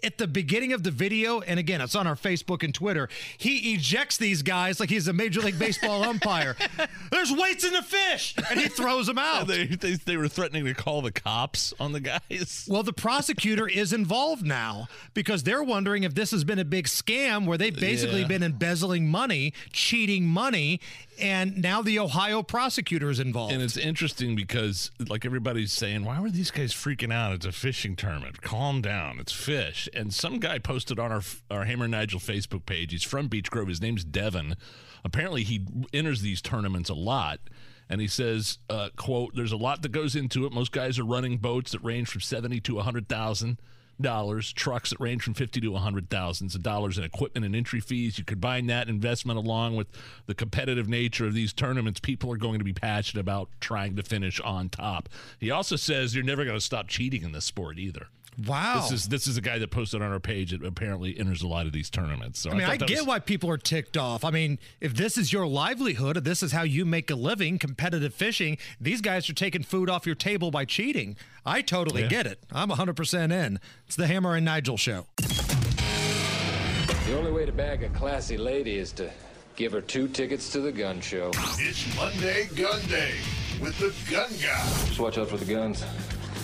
at 0.04 0.18
the 0.18 0.28
beginning 0.28 0.74
of 0.74 0.84
the 0.84 0.92
video, 0.92 1.40
and 1.42 1.60
again, 1.60 1.82
it's 1.82 1.96
on 1.96 2.08
our 2.08 2.16
Facebook 2.16 2.64
and 2.64 2.74
Twitter, 2.74 3.10
he 3.38 3.74
ejects 3.74 4.18
these 4.18 4.42
guys 4.42 4.80
like 4.80 4.90
he's 4.90 5.08
a 5.08 5.14
Major 5.14 5.42
League 5.42 5.58
Baseball 5.60 6.04
umpire. 6.10 6.56
There's 7.12 7.32
weights 7.32 7.64
in 7.64 7.74
the 7.74 7.82
fish! 7.82 8.36
And 8.50 8.60
he 8.60 8.68
throws 8.68 9.08
them 9.08 9.18
out. 9.18 9.48
They, 9.54 9.66
they 9.66 9.94
they 9.96 10.18
were 10.18 10.28
threatening 10.28 10.66
to 10.66 10.74
call 10.74 11.02
the 11.02 11.12
cops 11.12 11.74
on 11.80 11.92
the 11.92 12.00
guys. 12.00 12.68
Well, 12.70 12.82
the 12.84 12.94
prosecutor 12.94 13.68
is 13.68 13.94
involved 13.94 14.46
now 14.46 14.88
because 15.14 15.44
they're 15.44 15.64
wondering 15.64 16.04
if 16.04 16.16
this 16.16 16.32
has 16.32 16.44
been 16.44 16.60
a 16.60 16.66
big 16.66 16.86
scam 16.88 17.46
where 17.46 17.58
they've 17.58 17.78
basically 17.78 18.22
Yeah. 18.22 18.28
been 18.28 18.44
embezzling 18.44 19.08
money, 19.10 19.54
cheating 19.72 20.26
money, 20.26 20.80
and 21.20 21.62
now 21.62 21.82
the 21.82 22.00
Ohio 22.00 22.42
prosecutor 22.42 23.10
is 23.10 23.20
involved. 23.20 23.54
And 23.54 23.62
it's 23.62 23.78
interesting 23.78 24.36
because, 24.36 24.92
like 25.08 25.26
everybody's 25.26 25.72
saying, 25.74 26.06
why 26.06 26.20
were 26.20 26.32
these 26.32 26.50
guys 26.52 26.74
freaking 26.74 27.14
out? 27.14 27.34
It's 27.34 27.46
a 27.46 27.52
fishing 27.52 27.96
tournament. 27.96 28.42
Calm 28.42 28.82
down. 28.82 29.20
It's 29.20 29.32
fish. 29.34 29.88
And 29.96 30.14
some 30.14 30.40
guy 30.40 30.60
posted 30.60 31.00
on 31.00 31.12
our 31.12 31.22
our 31.50 31.66
Hammer 31.66 31.88
Nigel 31.88 32.20
Facebook 32.20 32.66
page. 32.66 32.92
He's 32.92 33.04
from 33.04 33.28
Beech 33.28 33.50
Grove. 33.50 33.68
His 33.68 33.82
name's 33.82 34.04
Devin. 34.04 34.56
Apparently, 35.04 35.44
he 35.44 35.66
enters 35.94 36.22
these 36.22 36.42
tournaments 36.42 36.90
a 36.90 36.96
lot. 36.96 37.40
And 37.90 38.00
he 38.00 38.08
says, 38.08 38.60
uh, 38.70 38.90
"quote 38.96 39.36
There's 39.36 39.52
a 39.52 39.58
lot 39.58 39.82
that 39.82 39.92
goes 39.92 40.16
into 40.16 40.46
it. 40.46 40.54
Most 40.54 40.72
guys 40.72 40.98
are 40.98 41.06
running 41.06 41.38
boats 41.38 41.74
that 41.74 41.84
range 41.84 42.10
from 42.10 42.22
seventy 42.22 42.60
to 42.62 42.80
a 42.80 42.84
hundred 42.84 43.08
thousand." 43.08 43.60
dollars 44.02 44.52
trucks 44.54 44.90
that 44.90 45.00
range 45.00 45.22
from 45.22 45.34
50 45.34 45.62
to 45.62 45.68
a 45.70 45.72
100 45.72 46.10
thousands 46.10 46.56
of 46.56 46.64
dollars 46.64 46.98
in 46.98 47.04
equipment 47.04 47.46
and 47.46 47.56
entry 47.56 47.80
fees 47.80 48.18
you 48.18 48.26
combine 48.26 48.66
that 48.68 48.90
investment 48.90 49.38
along 49.38 49.76
with 49.76 49.88
the 50.26 50.34
competitive 50.34 50.90
nature 50.90 51.26
of 51.28 51.34
these 51.34 51.54
tournaments 51.54 52.00
people 52.00 52.32
are 52.32 52.38
going 52.38 52.60
to 52.60 52.66
be 52.66 52.74
passionate 52.74 53.22
about 53.22 53.50
trying 53.60 53.96
to 53.96 54.04
finish 54.04 54.40
on 54.42 54.70
top 54.70 55.10
he 55.40 55.52
also 55.52 55.76
says 55.76 56.16
you're 56.16 56.24
never 56.24 56.44
going 56.44 56.58
to 56.58 56.62
stop 56.62 56.88
cheating 56.88 57.24
in 57.24 57.32
this 57.34 57.46
sport 57.46 57.78
either 57.78 58.08
wow. 58.48 58.82
this 58.82 58.92
is 58.92 59.08
this 59.10 59.28
is 59.28 59.38
a 59.38 59.42
guy 59.42 59.58
that 59.58 59.70
posted 59.72 60.02
on 60.02 60.12
our 60.12 60.20
page 60.20 60.52
that 60.52 60.64
apparently 60.64 61.18
enters 61.20 61.42
a 61.42 61.48
lot 61.48 61.66
of 61.66 61.74
these 61.74 61.90
tournaments 61.90 62.40
so 62.40 62.50
I 62.50 62.54
mean, 62.54 62.64
I, 62.64 62.72
thought 62.72 62.80
that 62.80 62.88
get 62.88 63.00
was- 63.00 63.08
why 63.08 63.20
people 63.20 63.50
are 63.50 63.58
ticked 63.58 63.98
off. 63.98 64.24
I 64.24 64.32
mean, 64.32 64.60
if 64.82 64.96
this 64.96 65.18
is 65.18 65.34
your 65.34 65.46
livelihood, 65.48 66.18
if 66.18 66.24
this 66.24 66.44
is 66.44 66.52
how 66.52 66.64
you 66.64 66.86
make 66.86 67.10
a 67.12 67.16
living, 67.16 67.58
competitive 67.60 68.14
fishing, 68.14 68.58
these 68.80 69.02
guys 69.02 69.30
are 69.30 69.34
taking 69.34 69.64
food 69.64 69.90
off 69.90 70.06
your 70.06 70.16
table 70.16 70.52
by 70.52 70.66
cheating. 70.66 71.16
I 71.46 71.62
totally 71.62 72.04
Yeah. 72.04 72.08
get 72.10 72.28
it. 72.28 72.44
I'm 72.52 72.70
100% 72.70 73.32
in. 73.32 73.60
It's 73.88 73.96
the 73.96 74.08
Hammer 74.08 74.36
and 74.36 74.46
Nigel 74.46 74.78
show. 74.78 75.08
The 75.18 77.18
only 77.18 77.32
way 77.32 77.46
to 77.46 77.52
bag 77.52 77.84
a 77.84 77.90
classy 77.90 78.38
lady 78.38 78.78
is 78.78 78.92
to 78.94 79.12
give 79.56 79.72
her 79.74 79.82
two 79.82 80.08
tickets 80.08 80.52
to 80.54 80.62
the 80.62 80.72
gun 80.72 81.02
show. 81.02 81.32
It's 81.60 81.96
Monday 81.96 82.48
Gun 82.56 82.82
Day 82.88 83.14
with 83.62 83.78
the 83.78 83.94
Gun 84.12 84.30
Guy, 84.42 84.66
Just 84.88 85.00
watch 85.00 85.18
out 85.18 85.30
for 85.30 85.38
the 85.38 85.46
guns. 85.46 85.84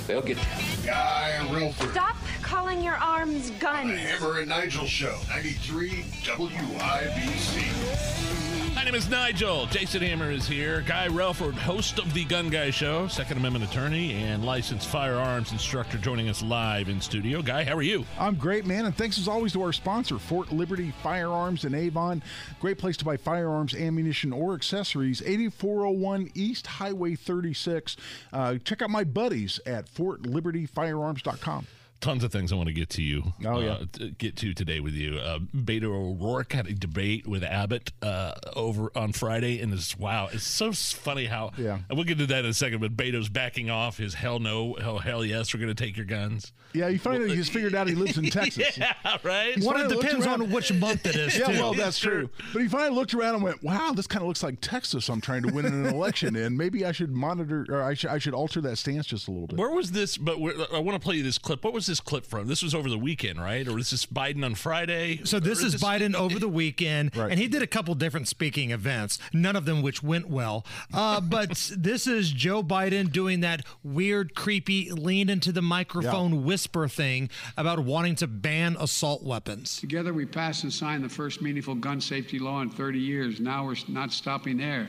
They'll 0.10 0.24
get 0.24 0.38
you. 0.38 0.44
Guy 0.88 1.38
Relford. 1.52 1.92
Stop 1.92 2.16
calling 2.42 2.84
your 2.84 2.96
arms 2.96 3.52
guns. 3.60 3.96
Hammer 3.96 4.40
and 4.40 4.50
Nigel 4.50 4.88
Show, 4.88 5.16
93 5.30 6.04
WIBC. 6.24 8.49
My 8.80 8.86
name 8.86 8.96
is 8.96 9.10
Nigel. 9.10 9.66
Jason 9.66 10.02
Hammer 10.02 10.32
is 10.32 10.48
here. 10.48 10.80
Guy 10.88 11.10
Relford, 11.10 11.52
host 11.52 12.00
of 12.00 12.14
the 12.14 12.24
Gun 12.24 12.50
Guy 12.50 12.70
Show, 12.70 13.10
Second 13.10 13.36
Amendment 13.36 13.70
attorney 13.70 14.14
and 14.14 14.46
licensed 14.46 14.88
firearms 14.88 15.52
instructor, 15.52 15.98
joining 15.98 16.30
us 16.30 16.42
live 16.42 16.88
in 16.88 17.02
studio. 17.02 17.42
Guy, 17.42 17.66
how 17.66 17.76
are 17.76 17.82
you? 17.82 18.06
I'm 18.18 18.36
great, 18.36 18.66
man, 18.66 18.86
and 18.86 18.96
thanks 18.96 19.20
as 19.20 19.28
always 19.28 19.52
to 19.52 19.62
our 19.64 19.74
sponsor, 19.74 20.18
Fort 20.18 20.54
Liberty 20.54 20.94
Firearms 21.04 21.66
in 21.66 21.76
Avon. 21.76 22.24
Great 22.62 22.78
place 22.78 22.96
to 22.96 23.06
buy 23.06 23.18
firearms, 23.18 23.76
ammunition, 23.76 24.32
or 24.32 24.54
accessories. 24.54 25.22
8401 25.24 26.32
East 26.34 26.66
Highway 26.66 27.16
36. 27.16 27.98
Uh, 28.32 28.56
check 28.64 28.82
out 28.82 28.90
my 28.90 29.04
buddies 29.04 29.60
at 29.66 29.94
FortLibertyFirearms.com. 29.94 31.68
Tons 32.02 32.24
of 32.24 32.32
things 32.32 32.54
I 32.54 32.56
want 32.56 32.68
to 32.68 32.74
get 32.74 32.90
to 32.92 33.02
you. 33.02 33.34
Oh, 33.46 33.60
yeah. 33.60 33.72
uh, 33.72 33.86
to 33.94 34.12
get 34.12 34.38
to 34.38 34.54
today 34.54 34.80
with 34.80 34.94
you. 34.94 35.18
Uh, 35.18 35.40
Beto 35.54 35.84
O'Rourke 35.86 36.54
had 36.54 36.66
a 36.68 36.74
debate 36.74 37.28
with 37.28 37.44
Abbott 37.44 37.92
uh, 38.02 38.36
over 38.56 38.90
on 38.96 39.12
Friday, 39.12 39.60
and 39.60 39.74
it's 39.74 39.98
wow, 40.00 40.30
it's 40.32 40.46
so 40.46 40.72
funny 40.72 41.26
how. 41.26 41.52
Yeah. 41.58 41.80
And 41.90 41.98
we'll 41.98 42.06
get 42.06 42.18
to 42.20 42.26
that 42.28 42.46
in 42.46 42.52
a 42.52 42.54
second. 42.54 42.80
But 42.80 42.96
Beto's 42.96 43.28
backing 43.28 43.70
off 43.70 43.98
his 43.98 44.14
hell 44.14 44.40
no, 44.40 44.76
hell 44.76 45.00
hell 45.00 45.26
yes, 45.26 45.54
we're 45.54 45.60
going 45.60 45.76
to 45.76 45.84
take 45.84 45.98
your 45.98 46.06
guns. 46.06 46.54
Yeah, 46.72 46.88
you 46.88 47.00
find 47.00 47.22
out 47.24 47.30
he's 47.32 47.50
figured 47.50 47.74
out 47.76 47.88
he 47.90 47.96
lives 47.96 48.18
in 48.18 48.26
Texas. 48.30 48.78
Yeah, 48.78 48.94
right. 49.24 49.56
He's 49.56 49.66
Well, 49.66 49.76
it 49.78 49.90
depends 49.94 50.26
around- 50.26 50.44
on 50.44 50.52
which 50.52 50.72
month 50.72 51.06
it 51.06 51.16
is, 51.18 51.36
Yeah, 51.40 51.48
too. 51.48 51.54
well, 51.60 51.74
that's 51.74 51.98
true. 52.00 52.30
But 52.54 52.62
he 52.62 52.68
finally 52.70 52.96
looked 52.96 53.14
around 53.14 53.34
and 53.36 53.44
went, 53.44 53.62
"Wow, 53.62 53.92
this 53.94 54.08
kind 54.08 54.22
of 54.22 54.28
looks 54.30 54.44
like 54.44 54.62
Texas. 54.62 55.10
I'm 55.10 55.20
trying 55.20 55.42
to 55.44 55.54
win 55.54 55.66
an 55.66 55.86
election, 55.88 56.36
and 56.38 56.58
maybe 56.58 56.86
I 56.86 56.92
should 56.94 57.12
monitor, 57.12 57.66
or 57.70 57.82
I 57.82 57.94
should, 57.96 58.12
I 58.12 58.20
should 58.20 58.34
alter 58.36 58.62
that 58.62 58.78
stance 58.78 59.06
just 59.08 59.28
a 59.28 59.32
little 59.32 59.48
bit." 59.48 59.58
Where 59.60 59.72
was 59.72 59.92
this? 59.92 60.16
But 60.18 60.40
where, 60.40 60.54
I 60.74 60.80
want 60.80 60.96
to 60.96 61.04
play 61.04 61.16
you 61.16 61.24
this 61.24 61.38
clip. 61.40 61.64
What 61.64 61.74
was 61.74 61.89
this 61.90 62.00
clip 62.00 62.26
from? 62.26 62.48
This 62.48 62.64
was 62.64 62.74
over 62.74 62.90
the 62.90 62.98
weekend, 62.98 63.42
right? 63.42 63.68
Or 63.68 63.74
was 63.74 63.90
this 63.90 64.06
Biden 64.06 64.46
on 64.46 64.56
Friday? 64.56 65.20
So 65.26 65.40
this 65.40 65.62
Or 65.62 65.68
is 65.68 65.76
Biden 65.76 66.16
over 66.16 66.40
the 66.40 66.48
weekend, 66.48 67.16
Right. 67.16 67.32
and 67.32 67.40
he 67.40 67.48
did 67.48 67.62
a 67.62 67.68
couple 67.68 67.94
different 67.96 68.28
speaking 68.30 68.72
events, 68.72 69.20
none 69.34 69.56
of 69.58 69.66
them 69.66 69.82
which 69.82 70.02
went 70.02 70.30
well. 70.30 70.66
Uh, 70.94 71.20
but 71.36 71.72
this 71.76 72.08
is 72.08 72.32
Joe 72.32 72.64
Biden 72.64 73.12
doing 73.12 73.42
that 73.42 73.66
weird, 73.84 74.36
creepy, 74.36 74.92
lean 74.92 75.30
into 75.30 75.52
the 75.52 75.62
microphone 75.62 76.46
whisper 76.46 76.88
thing 76.88 77.30
about 77.58 77.80
wanting 77.80 78.16
to 78.16 78.28
ban 78.28 78.78
assault 78.80 79.24
weapons. 79.24 79.78
Together, 79.80 80.14
we 80.14 80.26
passed 80.26 80.64
and 80.64 80.72
signed 80.72 81.04
the 81.04 81.10
first 81.10 81.42
meaningful 81.42 81.76
gun 81.76 82.00
safety 82.00 82.40
law 82.40 82.62
in 82.62 82.70
30 82.70 83.00
years. 83.00 83.40
Now 83.40 83.66
we're 83.66 83.76
not 83.88 84.14
stopping 84.14 84.58
there. 84.58 84.88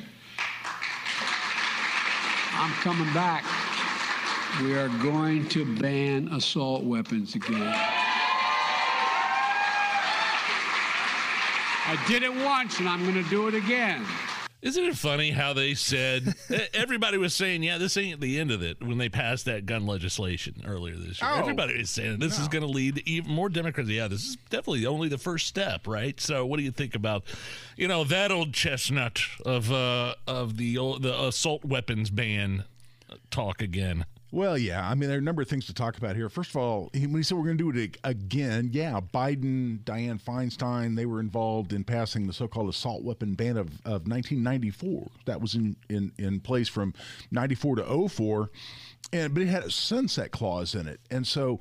I'm 2.52 2.72
coming 2.82 3.12
back. 3.14 3.44
We 4.58 4.74
are 4.76 4.88
going 5.02 5.48
to 5.50 5.64
ban 5.80 6.28
assault 6.28 6.84
weapons 6.84 7.34
again. 7.34 7.62
I 11.86 11.96
did 12.06 12.22
it 12.22 12.34
once, 12.34 12.78
and 12.78 12.88
I'm 12.88 13.02
going 13.02 13.22
to 13.22 13.28
do 13.30 13.48
it 13.48 13.54
again. 13.54 14.04
Isn't 14.60 14.84
it 14.84 14.96
funny 14.96 15.30
how 15.30 15.54
they 15.54 15.72
said 15.72 16.34
everybody 16.74 17.16
was 17.16 17.34
saying, 17.34 17.62
"Yeah, 17.62 17.78
this 17.78 17.96
ain't 17.96 18.20
the 18.20 18.38
end 18.38 18.50
of 18.50 18.62
it" 18.62 18.82
when 18.82 18.98
they 18.98 19.08
passed 19.08 19.46
that 19.46 19.64
gun 19.64 19.86
legislation 19.86 20.62
earlier 20.66 20.96
this 20.96 21.22
year. 21.22 21.30
Oh, 21.32 21.38
everybody 21.38 21.78
was 21.78 21.88
saying 21.88 22.18
this 22.18 22.38
is 22.38 22.46
going 22.48 22.60
to 22.62 22.68
lead 22.68 22.96
to 22.96 23.08
even 23.08 23.32
more 23.32 23.48
Democrats. 23.48 23.88
Yeah, 23.88 24.08
this 24.08 24.20
is 24.26 24.36
definitely 24.50 24.84
only 24.84 25.08
the 25.08 25.16
first 25.16 25.46
step, 25.46 25.86
right? 25.86 26.20
So, 26.20 26.44
what 26.44 26.58
do 26.58 26.62
you 26.64 26.70
think 26.72 26.94
about, 26.94 27.24
you 27.78 27.88
know, 27.88 28.04
that 28.04 28.30
old 28.30 28.52
chestnut 28.52 29.22
of 29.46 29.72
uh, 29.72 30.16
of 30.26 30.58
the 30.58 30.76
old- 30.76 31.02
the 31.02 31.18
assault 31.18 31.64
weapons 31.64 32.10
ban 32.10 32.64
talk 33.30 33.62
again? 33.62 34.04
Well, 34.32 34.56
yeah. 34.56 34.88
I 34.88 34.94
mean, 34.94 35.08
there 35.08 35.18
are 35.18 35.20
a 35.20 35.24
number 35.24 35.42
of 35.42 35.48
things 35.48 35.66
to 35.66 35.74
talk 35.74 35.98
about 35.98 36.14
here. 36.14 36.28
First 36.28 36.50
of 36.50 36.56
all, 36.56 36.90
when 36.92 37.14
he 37.14 37.22
said 37.22 37.36
we're 37.36 37.44
going 37.44 37.58
to 37.58 37.72
do 37.72 37.78
it 37.78 37.98
again, 38.04 38.70
yeah, 38.72 39.00
Biden, 39.12 39.82
Dianne 39.82 40.22
Feinstein, 40.22 40.94
they 40.94 41.06
were 41.06 41.18
involved 41.18 41.72
in 41.72 41.82
passing 41.82 42.26
the 42.26 42.32
so-called 42.32 42.68
assault 42.68 43.02
weapon 43.02 43.34
ban 43.34 43.56
of, 43.56 43.68
of 43.84 44.06
1994. 44.06 45.08
That 45.26 45.40
was 45.40 45.56
in, 45.56 45.76
in, 45.88 46.12
in 46.16 46.40
place 46.40 46.68
from 46.68 46.94
94 47.32 47.76
to 47.76 48.08
04. 48.08 48.50
And, 49.12 49.34
but 49.34 49.42
it 49.42 49.48
had 49.48 49.64
a 49.64 49.70
sunset 49.70 50.30
clause 50.30 50.76
in 50.76 50.86
it. 50.86 51.00
And 51.10 51.26
so 51.26 51.58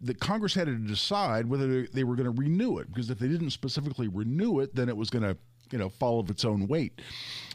the 0.00 0.14
Congress 0.14 0.54
had 0.54 0.66
to 0.66 0.76
decide 0.76 1.46
whether 1.46 1.86
they 1.88 2.04
were 2.04 2.14
going 2.14 2.32
to 2.32 2.40
renew 2.40 2.78
it, 2.78 2.86
because 2.88 3.10
if 3.10 3.18
they 3.18 3.26
didn't 3.26 3.50
specifically 3.50 4.06
renew 4.06 4.60
it, 4.60 4.76
then 4.76 4.88
it 4.88 4.96
was 4.96 5.10
going 5.10 5.24
to 5.24 5.36
you 5.72 5.78
know, 5.78 5.88
fall 5.88 6.20
of 6.20 6.30
its 6.30 6.44
own 6.44 6.68
weight. 6.68 7.00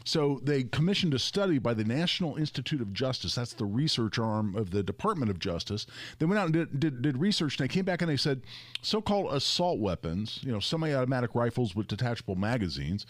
So 0.04 0.40
they 0.42 0.64
commissioned 0.64 1.14
a 1.14 1.18
study 1.18 1.58
by 1.58 1.74
the 1.74 1.84
National 1.84 2.36
Institute 2.36 2.80
of 2.80 2.92
Justice. 2.92 3.34
That's 3.34 3.52
the 3.52 3.66
research 3.66 4.18
arm 4.18 4.56
of 4.56 4.70
the 4.70 4.82
Department 4.82 5.30
of 5.30 5.38
Justice. 5.38 5.86
They 6.18 6.26
went 6.26 6.38
out 6.38 6.46
and 6.46 6.54
did, 6.54 6.80
did, 6.80 7.02
did 7.02 7.18
research, 7.18 7.58
and 7.58 7.68
they 7.68 7.72
came 7.72 7.84
back 7.84 8.02
and 8.02 8.10
they 8.10 8.16
said 8.16 8.42
so-called 8.82 9.32
assault 9.32 9.78
weapons, 9.78 10.40
you 10.42 10.50
know, 10.50 10.60
semi-automatic 10.60 11.34
rifles 11.34 11.76
with 11.76 11.88
detachable 11.88 12.36
magazines, 12.36 13.06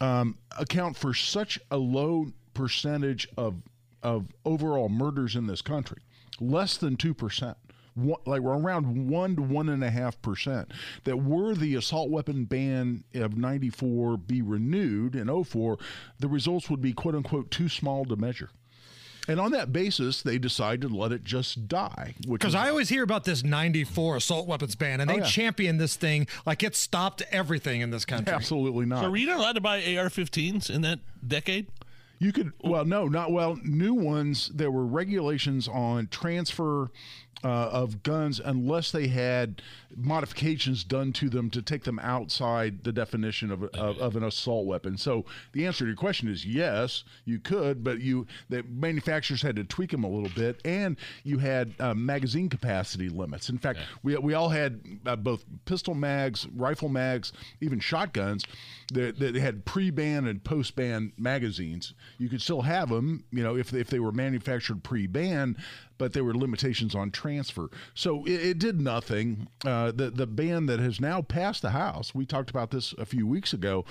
um, 0.00 0.38
account 0.58 0.96
for 0.96 1.12
such 1.12 1.58
a 1.70 1.76
low 1.76 2.32
percentage 2.54 3.28
of 3.36 3.56
of 4.00 4.26
overall 4.44 4.88
murders 4.88 5.34
in 5.34 5.48
this 5.48 5.60
country, 5.60 5.98
less 6.40 6.76
than 6.76 6.96
two 6.96 7.12
percent 7.12 7.56
one, 7.98 8.20
like 8.26 8.40
we're 8.40 8.56
around 8.58 9.08
one 9.08 9.36
to 9.36 9.42
one 9.42 9.68
and 9.68 9.82
a 9.84 9.90
half 9.90 10.20
percent. 10.22 10.72
That 11.04 11.18
were 11.18 11.54
the 11.54 11.74
assault 11.74 12.10
weapon 12.10 12.44
ban 12.44 13.04
of 13.14 13.36
'94 13.36 14.16
be 14.16 14.42
renewed 14.42 15.14
in 15.16 15.44
04, 15.44 15.78
the 16.18 16.28
results 16.28 16.70
would 16.70 16.80
be 16.80 16.92
quote 16.92 17.14
unquote 17.14 17.50
too 17.50 17.68
small 17.68 18.04
to 18.06 18.16
measure. 18.16 18.50
And 19.30 19.38
on 19.38 19.50
that 19.50 19.74
basis, 19.74 20.22
they 20.22 20.38
decided 20.38 20.88
to 20.88 20.96
let 20.96 21.12
it 21.12 21.22
just 21.22 21.68
die. 21.68 22.14
Because 22.26 22.54
I 22.54 22.70
always 22.70 22.88
hear 22.88 23.02
about 23.02 23.24
this 23.24 23.44
94 23.44 24.16
assault 24.16 24.46
weapons 24.48 24.74
ban, 24.74 25.02
and 25.02 25.10
Oh, 25.10 25.14
they 25.14 25.20
yeah. 25.20 25.26
champion 25.26 25.76
this 25.76 25.96
thing 25.96 26.26
like 26.46 26.62
it 26.62 26.74
stopped 26.74 27.22
everything 27.30 27.82
in 27.82 27.90
this 27.90 28.06
country. 28.06 28.32
Absolutely 28.34 28.86
not. 28.86 29.02
So, 29.02 29.10
were 29.10 29.18
you 29.18 29.26
not 29.26 29.36
allowed 29.38 29.52
to 29.56 29.60
buy 29.60 29.80
AR-15s 29.80 30.70
in 30.70 30.80
that 30.80 31.00
decade? 31.26 31.66
You 32.20 32.32
could 32.32 32.52
well 32.64 32.84
no 32.84 33.06
not 33.06 33.30
well 33.30 33.60
new 33.62 33.94
ones 33.94 34.50
there 34.52 34.72
were 34.72 34.84
regulations 34.84 35.68
on 35.68 36.08
transfer 36.08 36.90
uh, 37.44 37.48
of 37.48 38.02
guns 38.02 38.40
unless 38.44 38.90
they 38.90 39.06
had 39.06 39.62
modifications 39.96 40.84
done 40.84 41.12
to 41.12 41.28
them 41.28 41.50
to 41.50 41.62
take 41.62 41.84
them 41.84 41.98
outside 42.00 42.82
the 42.84 42.92
definition 42.92 43.50
of, 43.50 43.62
of, 43.62 43.98
of 43.98 44.16
an 44.16 44.24
assault 44.24 44.66
weapon. 44.66 44.96
So 44.96 45.24
the 45.52 45.66
answer 45.66 45.84
to 45.84 45.86
your 45.86 45.96
question 45.96 46.28
is 46.28 46.44
yes, 46.44 47.04
you 47.24 47.38
could, 47.38 47.84
but 47.84 48.00
you 48.00 48.26
the 48.48 48.64
manufacturers 48.64 49.42
had 49.42 49.56
to 49.56 49.64
tweak 49.64 49.90
them 49.90 50.04
a 50.04 50.08
little 50.08 50.30
bit, 50.34 50.60
and 50.64 50.96
you 51.22 51.38
had 51.38 51.74
uh, 51.78 51.94
magazine 51.94 52.48
capacity 52.48 53.08
limits. 53.08 53.48
In 53.48 53.58
fact, 53.58 53.78
we 54.02 54.16
we 54.16 54.34
all 54.34 54.48
had 54.48 54.80
uh, 55.06 55.16
both 55.16 55.44
pistol 55.64 55.94
mags, 55.94 56.46
rifle 56.54 56.88
mags, 56.88 57.32
even 57.60 57.78
shotguns 57.80 58.44
that, 58.92 59.18
that 59.18 59.34
had 59.34 59.64
pre-ban 59.64 60.26
and 60.26 60.42
post-ban 60.42 61.12
magazines. 61.18 61.94
You 62.18 62.28
could 62.28 62.42
still 62.42 62.62
have 62.62 62.88
them, 62.88 63.24
you 63.30 63.42
know, 63.42 63.56
if 63.56 63.72
if 63.72 63.88
they 63.88 64.00
were 64.00 64.12
manufactured 64.12 64.82
pre-ban, 64.82 65.56
but 65.98 66.12
there 66.12 66.24
were 66.24 66.34
limitations 66.34 66.94
on 66.94 67.10
transfer. 67.10 67.68
So 67.94 68.24
it, 68.24 68.40
it 68.40 68.58
did 68.58 68.80
nothing. 68.80 69.48
Uh, 69.64 69.92
the 69.92 70.10
the 70.10 70.26
ban 70.26 70.66
that 70.66 70.80
has 70.80 71.00
now 71.00 71.22
passed 71.22 71.62
the 71.62 71.70
House, 71.70 72.14
we 72.14 72.24
talked 72.24 72.50
about 72.50 72.70
this 72.70 72.94
a 72.96 73.04
few 73.04 73.26
weeks 73.26 73.52
ago. 73.52 73.84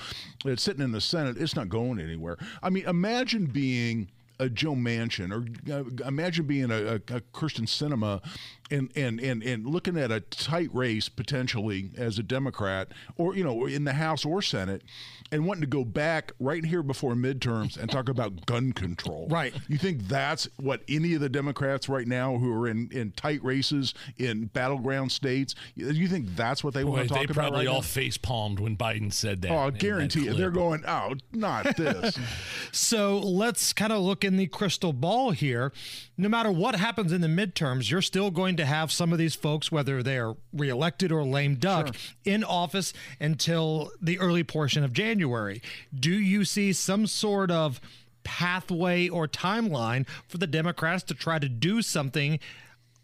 It's 0.46 0.63
sitting 0.63 0.84
in 0.84 0.91
the 0.91 1.02
Senate. 1.02 1.38
It's 1.38 1.56
not 1.56 1.70
going 1.70 2.00
anywhere. 2.00 2.38
I 2.63 2.70
mean, 2.70 2.86
imagine 2.86 3.46
being 3.48 4.10
a 4.39 4.50
Joe 4.50 4.73
Manchin, 4.73 5.32
or 5.32 5.45
uh, 5.73 6.08
imagine 6.08 6.45
being 6.45 6.71
a, 6.71 6.76
a, 6.76 6.95
a 6.95 7.21
Kyrsten 7.34 7.65
Sinema, 7.67 8.21
and, 8.69 8.91
and 8.95 9.19
and 9.19 9.41
and 9.43 9.65
looking 9.65 9.97
at 9.97 10.12
a 10.12 10.19
tight 10.19 10.69
race 10.73 11.10
potentially 11.10 11.91
as 11.97 12.19
a 12.19 12.23
Democrat, 12.23 12.89
or 13.17 13.36
you 13.36 13.43
know, 13.43 13.65
in 13.65 13.84
the 13.86 13.93
House 13.93 14.26
or 14.26 14.41
Senate, 14.41 14.84
and 15.32 15.45
wanting 15.45 15.62
to 15.62 15.67
go 15.67 15.84
back 15.84 16.34
right 16.39 16.65
here 16.65 16.84
before 16.84 17.13
midterms 17.13 17.78
and 17.78 17.89
talk 17.89 18.10
about 18.10 18.45
gun 18.45 18.71
control. 18.73 19.28
Right. 19.38 19.54
You 19.67 19.78
think 19.78 20.08
that's 20.08 20.47
what 20.58 20.82
any 20.88 21.13
of 21.13 21.21
the 21.21 21.30
Democrats 21.30 21.88
right 21.88 22.08
now 22.08 22.38
who 22.38 22.52
are 22.54 22.67
in 22.67 22.89
in 22.91 23.12
tight 23.12 23.43
races 23.43 23.93
in 24.17 24.45
battleground 24.45 25.12
states? 25.12 25.54
You 25.76 26.08
think 26.08 26.36
that's 26.36 26.63
what 26.63 26.73
they 26.73 26.84
Boy, 26.84 26.89
want 26.89 27.02
to 27.04 27.08
talk 27.10 27.17
they 27.19 27.23
about? 27.26 27.36
probably 27.36 27.67
right 27.67 27.67
all 27.67 27.82
face 27.82 28.17
palmed 28.17 28.60
when 28.60 28.76
Biden 28.76 29.13
said 29.13 29.41
that. 29.43 29.52
Oh, 29.52 29.58
I 29.58 29.69
that 29.69 29.80
guarantee 29.80 30.26
you, 30.26 30.34
they're 30.34 30.50
going, 30.50 30.84
oh, 30.88 31.13
not 31.34 31.76
this. 31.78 32.17
So 32.71 33.19
let's 33.19 33.73
kind 33.73 33.91
of 33.91 34.02
look 34.02 34.23
in 34.28 34.38
the 34.38 34.46
crystal 34.46 34.94
ball 34.94 35.32
here. 35.32 35.72
No 36.18 36.30
matter 36.30 36.52
what 36.52 36.76
happens 36.76 37.12
in 37.12 37.22
the 37.22 37.28
midterms, 37.28 37.90
you're 37.90 38.02
still 38.02 38.30
going 38.30 38.58
to 38.58 38.66
have 38.66 38.92
some 38.92 39.12
of 39.12 39.18
these 39.18 39.34
folks, 39.34 39.72
whether 39.72 40.04
they're 40.04 40.36
reelected 40.54 41.12
or 41.12 41.24
lame 41.24 41.56
duck, 41.56 41.96
in 42.26 42.44
office 42.44 42.94
until 43.20 43.90
the 44.02 44.20
early 44.20 44.44
portion 44.44 44.84
of 44.84 44.94
January. 44.94 45.62
Do 45.98 46.12
you 46.12 46.46
see 46.46 46.74
some 46.74 47.08
sort 47.08 47.50
of 47.50 47.80
pathway 48.24 49.08
or 49.08 49.28
timeline 49.28 50.08
for 50.28 50.38
the 50.38 50.48
Democrats 50.48 51.04
to 51.04 51.13
try 51.13 51.40
to 51.40 51.48
do 51.48 51.82
something 51.82 52.40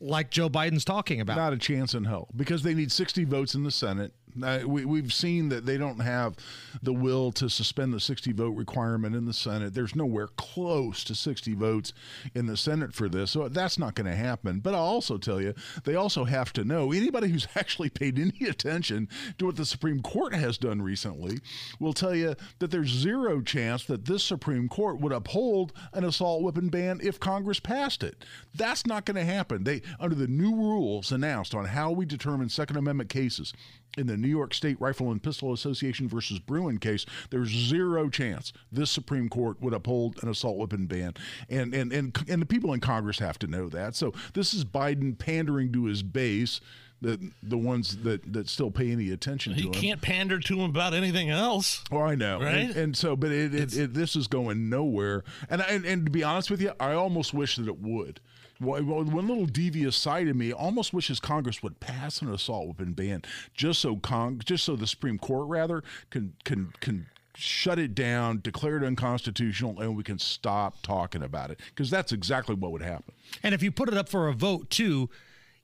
like 0.02 0.30
Joe 0.30 0.50
Biden's 0.50 0.84
talking 0.84 1.22
about? 1.22 1.38
Not 1.38 1.54
a 1.54 1.58
chance 1.58 1.94
in 1.94 2.04
hell 2.04 2.28
because 2.36 2.64
they 2.64 2.74
need 2.74 2.92
60 2.92 3.24
votes 3.24 3.56
in 3.56 3.64
the 3.64 3.72
Senate. 3.72 4.14
We, 4.36 4.86
we've 4.86 5.13
seen 5.13 5.50
that 5.50 5.65
they 5.65 5.78
don't 5.78 6.00
have 6.00 6.36
the 6.82 6.93
will 6.93 7.32
to 7.34 7.50
suspend 7.50 7.93
the 7.93 8.00
60 8.00 8.32
vote 8.34 8.56
requirement 8.56 9.15
in 9.15 9.26
the 9.26 9.34
Senate. 9.34 9.74
There's 9.74 9.96
nowhere 9.96 10.28
close 10.28 11.04
to 11.06 11.15
60 11.15 11.54
votes 11.54 11.93
in 12.34 12.46
the 12.46 12.58
Senate 12.58 12.93
for 12.93 13.10
this. 13.10 13.32
So 13.32 13.48
that's 13.48 13.78
not 13.78 13.96
going 13.96 14.10
to 14.10 14.15
happen. 14.15 14.60
But 14.60 14.74
I'll 14.74 14.82
also 14.82 15.17
tell 15.17 15.41
you, 15.41 15.54
they 15.84 15.96
also 15.96 16.26
have 16.26 16.54
to 16.54 16.63
know 16.63 16.91
anybody 16.91 17.30
who's 17.30 17.48
actually 17.56 17.89
paid 17.89 18.19
any 18.19 18.50
attention 18.50 19.08
to 19.38 19.46
what 19.46 19.56
the 19.56 19.65
Supreme 19.65 20.02
Court 20.02 20.34
has 20.34 20.58
done 20.58 20.82
recently 20.82 21.39
will 21.80 21.93
tell 21.93 22.15
you 22.15 22.36
that 22.60 22.72
there's 22.72 22.89
zero 22.89 23.41
chance 23.41 23.86
that 23.86 24.06
this 24.06 24.24
Supreme 24.24 24.67
Court 24.69 25.00
would 25.00 25.12
uphold 25.12 25.74
an 25.93 26.04
assault 26.04 26.41
weapon 26.41 26.69
ban 26.69 27.00
if 27.04 27.19
Congress 27.19 27.60
passed 27.60 28.04
it. 28.04 28.26
That's 28.56 28.86
not 28.86 29.06
going 29.06 29.15
to 29.15 29.26
happen. 29.26 29.63
They 29.63 29.82
under 30.00 30.15
the 30.15 30.28
new 30.28 30.56
rules 30.56 31.12
announced 31.12 31.54
on 31.54 31.65
how 31.65 31.91
we 31.91 32.06
determine 32.06 32.50
Second 32.50 32.78
Amendment 32.78 33.10
cases 33.10 33.54
in 33.97 34.08
the 34.08 34.17
New 34.17 34.27
York 34.27 34.53
State 34.53 34.79
Rifle 34.82 35.12
and 35.12 35.21
Pistol 35.21 35.53
Association 35.53 36.08
versus 36.08 36.39
Bruen 36.39 36.79
case, 36.79 37.06
there's 37.29 37.49
zero 37.49 38.10
chance 38.10 38.51
this 38.71 38.89
Supreme 38.91 39.29
Court 39.29 39.62
would 39.62 39.73
uphold 39.73 40.21
an 40.23 40.29
assault 40.29 40.58
weapon 40.58 40.86
ban. 40.88 41.13
And 41.49 41.73
and 41.73 41.91
and 41.93 42.17
and 42.27 42.41
the 42.41 42.45
people 42.45 42.73
in 42.73 42.79
Congress 42.79 43.19
have 43.19 43.38
to 43.39 43.47
know 43.47 43.69
that. 43.69 43.95
So 43.95 44.13
this 44.34 44.53
is 44.53 44.65
Biden 44.65 45.17
pandering 45.17 45.71
to 45.73 45.86
his 45.86 46.03
base. 46.03 46.60
The, 47.01 47.19
the 47.43 47.58
ones 47.58 47.97
that, 48.03 48.32
that 48.32 48.47
still 48.47 48.71
pay 48.71 48.89
any 48.89 49.12
attention 49.12 49.56
He 49.56 49.63
to 49.63 49.67
him. 49.67 49.73
can't 49.73 50.01
pander 50.01 50.39
to 50.39 50.56
him 50.56 50.69
about 50.69 50.93
anything 50.93 51.29
else. 51.29 51.84
Oh, 51.91 51.99
I 51.99 52.15
know, 52.15 52.39
Right? 52.39 52.53
And, 52.60 52.75
and 52.77 52.95
so, 52.97 53.17
but 53.17 53.29
it, 53.29 53.53
it, 53.53 53.77
it 53.77 53.93
this 53.93 54.15
is 54.15 54.29
going 54.29 54.69
nowhere. 54.69 55.25
And, 55.49 55.62
I- 55.62 55.65
and 55.65 55.86
and 55.86 56.06
to 56.06 56.12
be 56.13 56.23
honest 56.23 56.49
with 56.49 56.62
you, 56.62 56.71
I 56.79 56.93
almost 56.93 57.34
wish 57.34 57.58
that 57.58 57.67
it 57.67 57.82
would. 57.82 58.21
One 58.60 58.88
one 58.88 59.28
little 59.28 59.46
devious 59.46 59.96
side 59.96 60.28
of 60.28 60.36
me 60.36 60.54
almost 60.54 60.94
wishes 60.94 61.20
Congress 61.20 61.63
would 61.63 61.80
pass 61.80 62.22
an 62.22 62.34
assault 62.34 62.68
weapon 62.68 62.94
ban, 62.94 63.24
just 63.54 63.80
so 63.82 63.98
Cong, 63.98 64.42
just 64.46 64.63
so 64.63 64.76
the 64.76 64.88
Supreme 64.88 65.18
Court 65.18 65.48
rather 65.48 65.84
can 66.10 66.34
can 66.44 66.74
can 66.80 67.08
shut 67.36 67.80
it 67.80 67.96
down, 67.96 68.39
declare 68.42 68.78
it 68.78 68.84
unconstitutional, 68.84 69.80
and 69.80 69.96
we 69.96 70.04
can 70.04 70.20
stop 70.20 70.82
talking 70.84 71.24
about 71.24 71.52
it 71.52 71.60
because 71.70 71.89
that's 71.89 72.12
exactly 72.12 72.56
what 72.56 72.72
would 72.72 72.82
happen. 72.82 73.13
And 73.42 73.56
if 73.56 73.63
you 73.63 73.72
put 73.72 73.89
it 73.89 73.98
up 73.98 74.08
for 74.08 74.28
a 74.28 74.34
vote 74.34 74.70
too, 74.70 75.10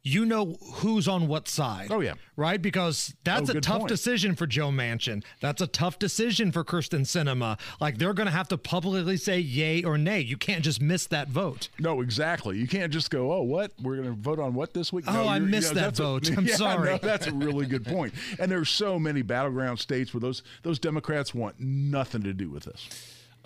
you 0.02 0.26
know 0.26 0.56
who's 0.76 1.08
on 1.10 1.28
what 1.28 1.48
side. 1.50 1.88
Oh, 1.92 2.00
yeah. 2.00 2.14
Right? 2.38 2.62
Because 2.62 3.14
that's 3.26 3.50
Oh, 3.50 3.58
a 3.58 3.62
tough 3.62 3.80
point. 3.80 3.90
decision 3.90 4.34
for 4.36 4.48
Joe 4.48 4.70
Manchin. 4.70 5.24
That's 5.42 5.62
a 5.62 5.68
tough 5.68 6.00
decision 6.00 6.54
for 6.54 6.64
Kyrsten 6.64 7.02
Sinema. 7.02 7.60
Like 7.82 7.98
they're 7.98 8.14
going 8.14 8.28
to 8.28 8.32
have 8.32 8.48
to 8.48 8.58
publicly 8.58 9.18
say 9.18 9.40
yay 9.40 9.84
or 9.84 9.98
nay. 9.98 10.22
You 10.22 10.38
can't 10.38 10.64
just 10.64 10.82
miss 10.82 11.06
that 11.08 11.28
vote. 11.28 11.68
No, 11.80 12.00
exactly. 12.00 12.58
You 12.58 12.66
can't 12.68 12.94
just 12.94 13.12
go, 13.12 13.34
"Oh, 13.34 13.42
what? 13.42 13.74
We're 13.82 13.98
going 13.98 14.08
to 14.16 14.22
vote 14.22 14.40
on 14.40 14.54
what 14.54 14.74
this 14.74 14.94
week?" 14.94 15.04
Oh, 15.08 15.12
no, 15.14 15.28
I 15.28 15.38
you're- 15.38 15.50
missed 15.52 15.74
that 15.74 15.82
that's 15.82 16.00
a- 16.00 16.04
vote. 16.04 16.32
I'm 16.38 16.46
Yeah, 16.46 16.56
sorry. 16.56 16.92
no, 16.92 16.98
that's 16.98 17.28
a 17.28 17.34
really 17.34 17.66
good 17.66 17.86
point. 17.86 18.14
And 18.40 18.50
there's 18.50 18.70
so 18.70 18.98
many 19.00 19.22
battleground 19.22 19.80
states 19.80 20.14
where 20.14 20.22
those 20.22 20.44
those 20.64 20.80
Democrats 20.80 21.36
want 21.36 21.60
nothing 21.60 22.24
to 22.24 22.34
do 22.34 22.50
with 22.50 22.64
this. 22.64 22.88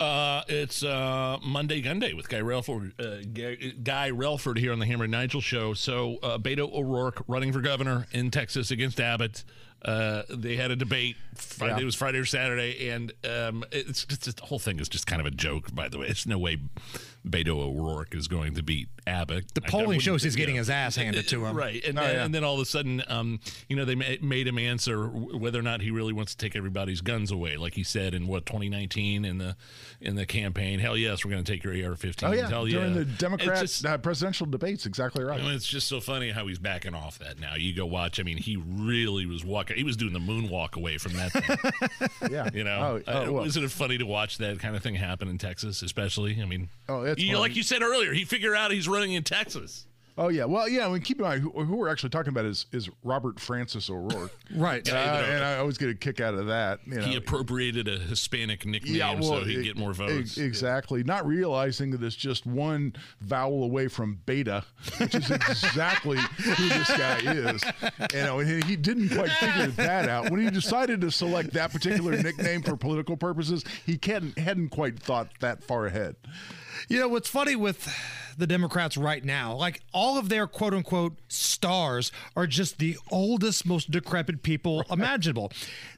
Uh, 0.00 0.42
it's 0.48 0.82
uh, 0.82 1.38
Monday 1.42 1.80
Gun 1.80 2.00
Day 2.00 2.14
with 2.14 2.28
Guy 2.28 2.40
Relford, 2.40 2.92
uh, 2.98 3.22
Guy, 3.82 4.10
Relford 4.10 4.58
here 4.58 4.72
on 4.72 4.78
the 4.80 4.86
Hammer 4.86 5.04
and 5.04 5.12
Nigel 5.12 5.40
show. 5.40 5.72
So 5.72 6.16
uh, 6.22 6.36
Beto 6.38 6.72
O'Rourke 6.72 7.22
running 7.28 7.52
for 7.52 7.60
governor 7.60 8.06
in 8.12 8.30
Texas 8.30 8.70
against 8.72 9.00
Abbott. 9.00 9.44
Uh, 9.84 10.22
they 10.28 10.56
had 10.56 10.70
a 10.70 10.76
debate. 10.76 11.16
Friday 11.34 11.74
Yeah. 11.76 11.82
it 11.82 11.84
was 11.84 11.94
Friday 11.94 12.18
or 12.18 12.24
Saturday, 12.24 12.88
and 12.88 13.12
um, 13.24 13.64
it's 13.70 14.04
just 14.04 14.36
the 14.36 14.44
whole 14.46 14.58
thing 14.58 14.80
is 14.80 14.88
just 14.88 15.06
kind 15.06 15.20
of 15.20 15.26
a 15.26 15.30
joke. 15.30 15.72
By 15.74 15.88
the 15.88 15.98
way, 15.98 16.06
it's 16.08 16.26
no 16.26 16.38
way 16.38 16.58
Beto 17.28 17.58
O'Rourke 17.58 18.14
is 18.14 18.28
going 18.28 18.54
to 18.54 18.62
beat 18.62 18.88
Abbott. 19.06 19.54
The 19.54 19.62
polling 19.62 19.98
shows 20.00 20.22
he's 20.22 20.36
getting 20.36 20.56
his 20.56 20.68
ass 20.68 20.96
handed 20.96 21.26
to 21.28 21.46
him. 21.46 21.56
Right, 21.56 21.82
and, 21.84 21.98
Oh, 21.98 22.02
then, 22.02 22.14
yeah. 22.16 22.24
and 22.24 22.34
then 22.34 22.44
all 22.44 22.54
of 22.54 22.60
a 22.60 22.64
sudden, 22.66 23.02
um, 23.08 23.40
you 23.68 23.76
know, 23.76 23.84
they 23.86 23.94
made 23.94 24.46
him 24.46 24.58
answer 24.58 25.06
whether 25.08 25.58
or 25.58 25.62
not 25.62 25.80
he 25.80 25.90
really 25.90 26.12
wants 26.12 26.34
to 26.34 26.38
take 26.38 26.54
everybody's 26.54 27.00
guns 27.00 27.30
away, 27.30 27.56
like 27.56 27.74
he 27.74 27.82
said 27.82 28.12
in 28.14 28.26
what 28.26 28.44
2019 28.46 29.24
in 29.24 29.38
the 29.38 29.56
in 30.00 30.16
the 30.16 30.26
campaign. 30.26 30.78
Hell 30.80 30.96
yes, 30.98 31.24
we're 31.24 31.30
going 31.30 31.42
to 31.44 31.50
take 31.50 31.64
your 31.64 31.72
AR-15. 31.72 32.28
Oh 32.28 32.32
yeah, 32.32 32.48
Hell 32.48 32.68
yeah. 32.68 32.78
during 32.78 32.94
the 32.94 33.00
It's 33.02 33.18
Democrat 33.18 33.60
just- 33.60 33.86
uh, 33.86 33.96
presidential 33.98 34.46
debates, 34.46 34.84
exactly 34.84 35.24
right. 35.24 35.40
I 35.40 35.42
mean, 35.42 35.54
it's 35.54 35.66
just 35.66 35.88
so 35.88 36.00
funny 36.00 36.30
how 36.30 36.46
he's 36.46 36.58
backing 36.58 36.94
off 36.94 37.18
that 37.20 37.38
now. 37.40 37.54
You 37.56 37.74
go 37.74 37.86
watch. 37.86 38.20
I 38.20 38.22
mean, 38.22 38.36
he 38.36 38.56
really 38.56 39.24
was 39.26 39.44
walking. 39.44 39.76
He 39.76 39.84
was 39.84 39.96
doing 39.96 40.12
the 40.12 40.18
moonwalk 40.18 40.74
away 40.76 40.98
from 40.98 41.14
that. 41.14 41.32
Thing, 41.32 42.30
yeah, 42.30 42.50
you 42.52 42.64
know, 42.64 43.00
Oh, 43.06 43.12
oh, 43.12 43.22
Uh, 43.28 43.32
well. 43.32 43.44
isn't 43.44 43.64
it 43.64 43.70
funny 43.70 43.96
to 43.98 44.04
watch 44.04 44.38
that 44.38 44.58
kind 44.58 44.76
of 44.76 44.82
thing 44.82 44.94
happen 44.94 45.28
in 45.28 45.38
Texas, 45.38 45.80
especially? 45.82 46.40
I 46.42 46.44
mean, 46.44 46.68
Oh, 46.88 47.13
it's 47.14 47.22
you, 47.22 47.38
like 47.38 47.56
you 47.56 47.62
said 47.62 47.82
earlier, 47.82 48.12
he 48.12 48.24
figured 48.24 48.54
out 48.54 48.70
he's 48.70 48.88
running 48.88 49.12
in 49.12 49.22
Texas. 49.24 49.86
Oh 50.16 50.28
yeah, 50.28 50.44
well 50.44 50.68
yeah. 50.68 50.86
I 50.86 50.92
mean, 50.92 51.02
keep 51.02 51.18
in 51.18 51.24
mind 51.24 51.42
who, 51.42 51.50
who 51.50 51.74
we're 51.74 51.88
actually 51.88 52.10
talking 52.10 52.28
about 52.28 52.44
is 52.44 52.66
is 52.70 52.88
Robert 53.02 53.40
Francis 53.40 53.90
O'Rourke, 53.90 54.30
Right. 54.54 54.88
Uh, 54.88 54.92
Yeah, 54.94 55.24
and 55.24 55.44
I 55.44 55.56
always 55.58 55.76
get 55.76 55.88
a 55.88 55.94
kick 55.94 56.20
out 56.20 56.34
of 56.34 56.46
that. 56.46 56.78
You 56.86 57.00
know. 57.00 57.02
he 57.04 57.16
appropriated 57.16 57.88
a 57.88 57.98
Hispanic 57.98 58.64
nickname 58.64 58.94
yeah, 58.94 59.12
well, 59.14 59.24
so 59.24 59.44
he'd 59.44 59.58
e- 59.58 59.62
get 59.64 59.76
more 59.76 59.92
votes. 59.92 60.38
exactly. 60.38 61.02
Not 61.02 61.26
realizing 61.26 61.90
that 61.90 62.02
it's 62.04 62.14
just 62.14 62.46
one 62.46 62.94
vowel 63.22 63.64
away 63.64 63.88
from 63.88 64.20
beta, 64.24 64.62
which 64.98 65.16
is 65.16 65.28
exactly 65.32 66.18
who 66.18 66.68
this 66.68 66.96
guy 66.96 67.18
is. 67.24 67.64
You 68.14 68.22
know, 68.22 68.38
and 68.38 68.62
he 68.62 68.76
didn't 68.76 69.08
quite 69.08 69.30
figure 69.30 69.66
that 69.66 70.08
out. 70.08 70.30
When 70.30 70.40
he 70.40 70.48
decided 70.48 71.00
to 71.00 71.10
select 71.10 71.52
that 71.54 71.72
particular 71.72 72.12
nickname 72.16 72.62
for 72.62 72.76
political 72.76 73.16
purposes, 73.16 73.64
he 73.84 73.98
hadn't, 74.00 74.38
hadn't 74.38 74.68
quite 74.68 74.96
thought 74.96 75.28
that 75.40 75.64
far 75.64 75.86
ahead. 75.86 76.14
You 76.88 77.00
know, 77.00 77.08
what's 77.08 77.28
funny 77.28 77.56
with 77.56 77.88
the 78.36 78.46
Democrats 78.46 78.96
right 78.96 79.24
now, 79.24 79.54
like 79.54 79.80
all 79.92 80.18
of 80.18 80.28
their 80.28 80.46
quote 80.46 80.74
unquote 80.74 81.14
stars 81.28 82.12
are 82.36 82.46
just 82.46 82.78
the 82.78 82.98
oldest, 83.10 83.64
most 83.64 83.90
decrepit 83.90 84.42
people 84.42 84.84
imaginable. 84.90 85.52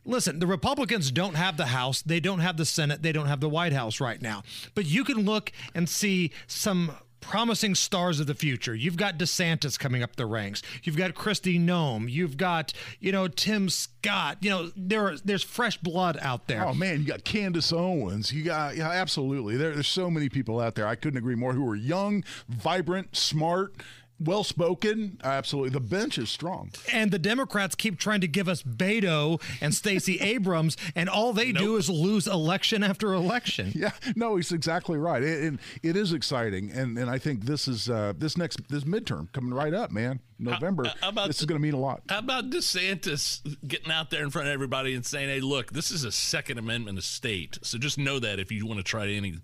Listen, 0.05 0.39
the 0.39 0.47
Republicans 0.47 1.11
don't 1.11 1.35
have 1.35 1.57
the 1.57 1.67
House, 1.67 2.03
they 2.03 2.21
don't 2.21 2.41
have 2.41 2.57
the 2.57 2.65
Senate, 2.65 3.03
they 3.03 3.13
don't 3.13 3.27
have 3.27 3.41
the 3.41 3.49
White 3.49 3.73
House 3.73 4.01
right 4.01 4.21
now. 4.21 4.43
But 4.75 4.87
you 4.87 5.03
can 5.03 5.25
look 5.25 5.51
and 5.75 5.89
see 5.89 6.31
some 6.47 6.93
promising 7.21 7.75
stars 7.75 8.21
of 8.21 8.27
the 8.27 8.35
future. 8.35 8.75
You've 8.75 8.97
got 8.97 9.19
DeSantis 9.19 9.79
coming 9.79 10.03
up 10.03 10.17
the 10.17 10.27
ranks. 10.27 10.63
You've 10.83 10.97
got 10.97 11.15
Kristi 11.15 11.61
Noem. 11.61 12.11
You've 12.11 12.37
got, 12.37 12.73
you 13.01 13.13
know, 13.13 13.29
Tim 13.29 13.69
Scott. 13.69 14.39
You 14.41 14.51
know, 14.51 14.73
there 14.77 15.17
there's 15.25 15.43
fresh 15.43 15.77
blood 15.79 16.19
out 16.21 16.47
there. 16.47 16.67
Oh 16.67 16.75
man, 16.75 17.01
you 17.01 17.07
got 17.07 17.25
Candace 17.25 17.73
Owens. 17.73 18.33
You 18.33 18.45
got 18.45 18.77
yeah, 18.77 18.91
absolutely. 18.91 19.57
There, 19.57 19.75
there's 19.75 19.89
so 19.89 20.11
many 20.11 20.29
people 20.29 20.61
out 20.61 20.75
there. 20.75 20.87
I 20.87 20.95
couldn't 20.95 21.19
agree 21.19 21.35
more. 21.35 21.53
Who 21.53 21.69
are 21.69 21.77
young, 21.77 22.25
vibrant, 22.49 23.17
smart, 23.17 23.75
well 24.19 24.45
spoken. 24.45 25.19
Absolutely, 25.23 25.71
the 25.71 25.81
bench 25.81 26.19
is 26.19 26.31
strong. 26.31 26.71
And 26.93 27.11
the 27.11 27.19
Democrats 27.19 27.75
keep 27.75 27.99
trying 27.99 28.21
to 28.21 28.29
give 28.29 28.49
us 28.49 28.63
Beto 28.63 29.41
and 29.61 29.75
Stacey 29.75 30.19
Abrams, 30.21 30.77
and 30.95 31.09
all 31.09 31.33
they 31.33 31.53
do 31.53 31.77
is 31.77 31.89
lose 31.89 32.27
election 32.27 32.83
after 32.83 33.13
election. 33.13 33.73
Yeah, 33.75 33.93
no, 34.15 34.37
he's 34.37 34.53
exactly 34.53 34.99
right. 34.99 35.23
It, 35.23 35.43
and 35.43 35.59
it 35.83 35.97
is 35.97 36.13
exciting, 36.13 36.71
and 36.73 36.99
and 36.99 37.11
I 37.11 37.19
think 37.19 37.45
this 37.45 37.69
is 37.69 37.89
uh, 37.89 38.13
this 38.17 38.37
next 38.37 38.69
this 38.69 38.85
midterm 38.85 39.33
coming 39.33 39.53
right 39.53 39.75
up, 39.75 39.91
man. 39.91 40.21
November. 40.39 40.93
how 41.01 41.09
about 41.09 41.29
this 41.29 41.41
is 41.41 41.47
going 41.47 41.59
to 41.59 41.63
mean 41.63 41.73
a 41.73 41.79
lot. 41.79 42.03
How 42.11 42.19
about 42.19 42.51
DeSantis 42.51 43.41
getting 43.67 43.91
out 43.91 44.11
there 44.11 44.23
in 44.23 44.31
front 44.31 44.49
of 44.49 44.55
everybody 44.55 44.95
and 44.95 45.05
saying, 45.05 45.29
"Hey, 45.29 45.41
look, 45.41 45.73
this 45.73 45.91
is 45.91 46.05
a 46.05 46.13
Second 46.13 46.59
Amendment 46.59 47.03
state, 47.03 47.59
so 47.63 47.79
just 47.79 47.99
know 47.99 48.19
that 48.19 48.39
if 48.39 48.53
you 48.53 48.67
want 48.67 48.79
to 48.79 48.85
try 48.85 49.09
any 49.09 49.37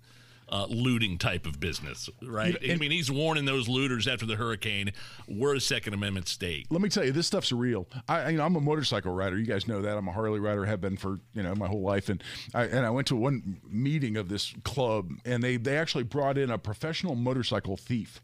uh, 0.53 0.67
looting 0.69 1.17
type 1.17 1.45
of 1.45 1.59
business, 1.59 2.09
right?" 2.21 2.55
I 2.63 2.75
mean, 2.75 2.91
he's 2.91 3.11
warning 3.11 3.45
those 3.45 3.67
looters 3.67 4.07
after 4.07 4.25
the 4.25 4.35
hurricane. 4.35 4.91
We're 5.27 5.55
a 5.55 5.59
Second 5.61 5.93
Amendment 5.93 6.27
state. 6.27 6.67
Let 6.69 6.81
me 6.81 6.89
tell 6.89 7.03
you, 7.03 7.11
this 7.11 7.27
stuff's 7.27 7.51
real. 7.51 7.87
I, 8.07 8.29
you 8.29 8.37
know, 8.37 8.45
I'm 8.45 8.55
a 8.55 8.61
motorcycle 8.61 9.13
rider. 9.13 9.37
You 9.37 9.45
guys 9.45 9.67
know 9.67 9.81
that. 9.81 9.97
I'm 9.97 10.07
a 10.07 10.11
Harley 10.11 10.39
rider. 10.39 10.65
Have 10.65 10.79
been 10.79 10.97
for 10.97 11.19
you 11.33 11.43
know 11.43 11.55
my 11.55 11.67
whole 11.67 11.81
life. 11.81 12.09
And 12.09 12.23
I 12.53 12.63
and 12.65 12.85
I 12.85 12.89
went 12.89 13.07
to 13.07 13.15
one 13.15 13.59
meeting 13.67 14.15
of 14.15 14.29
this 14.29 14.53
club, 14.63 15.09
and 15.25 15.43
they 15.43 15.57
they 15.57 15.77
actually 15.77 16.03
brought 16.03 16.37
in 16.37 16.49
a 16.49 16.57
professional 16.57 17.15
motorcycle 17.15 17.75
thief. 17.75 18.21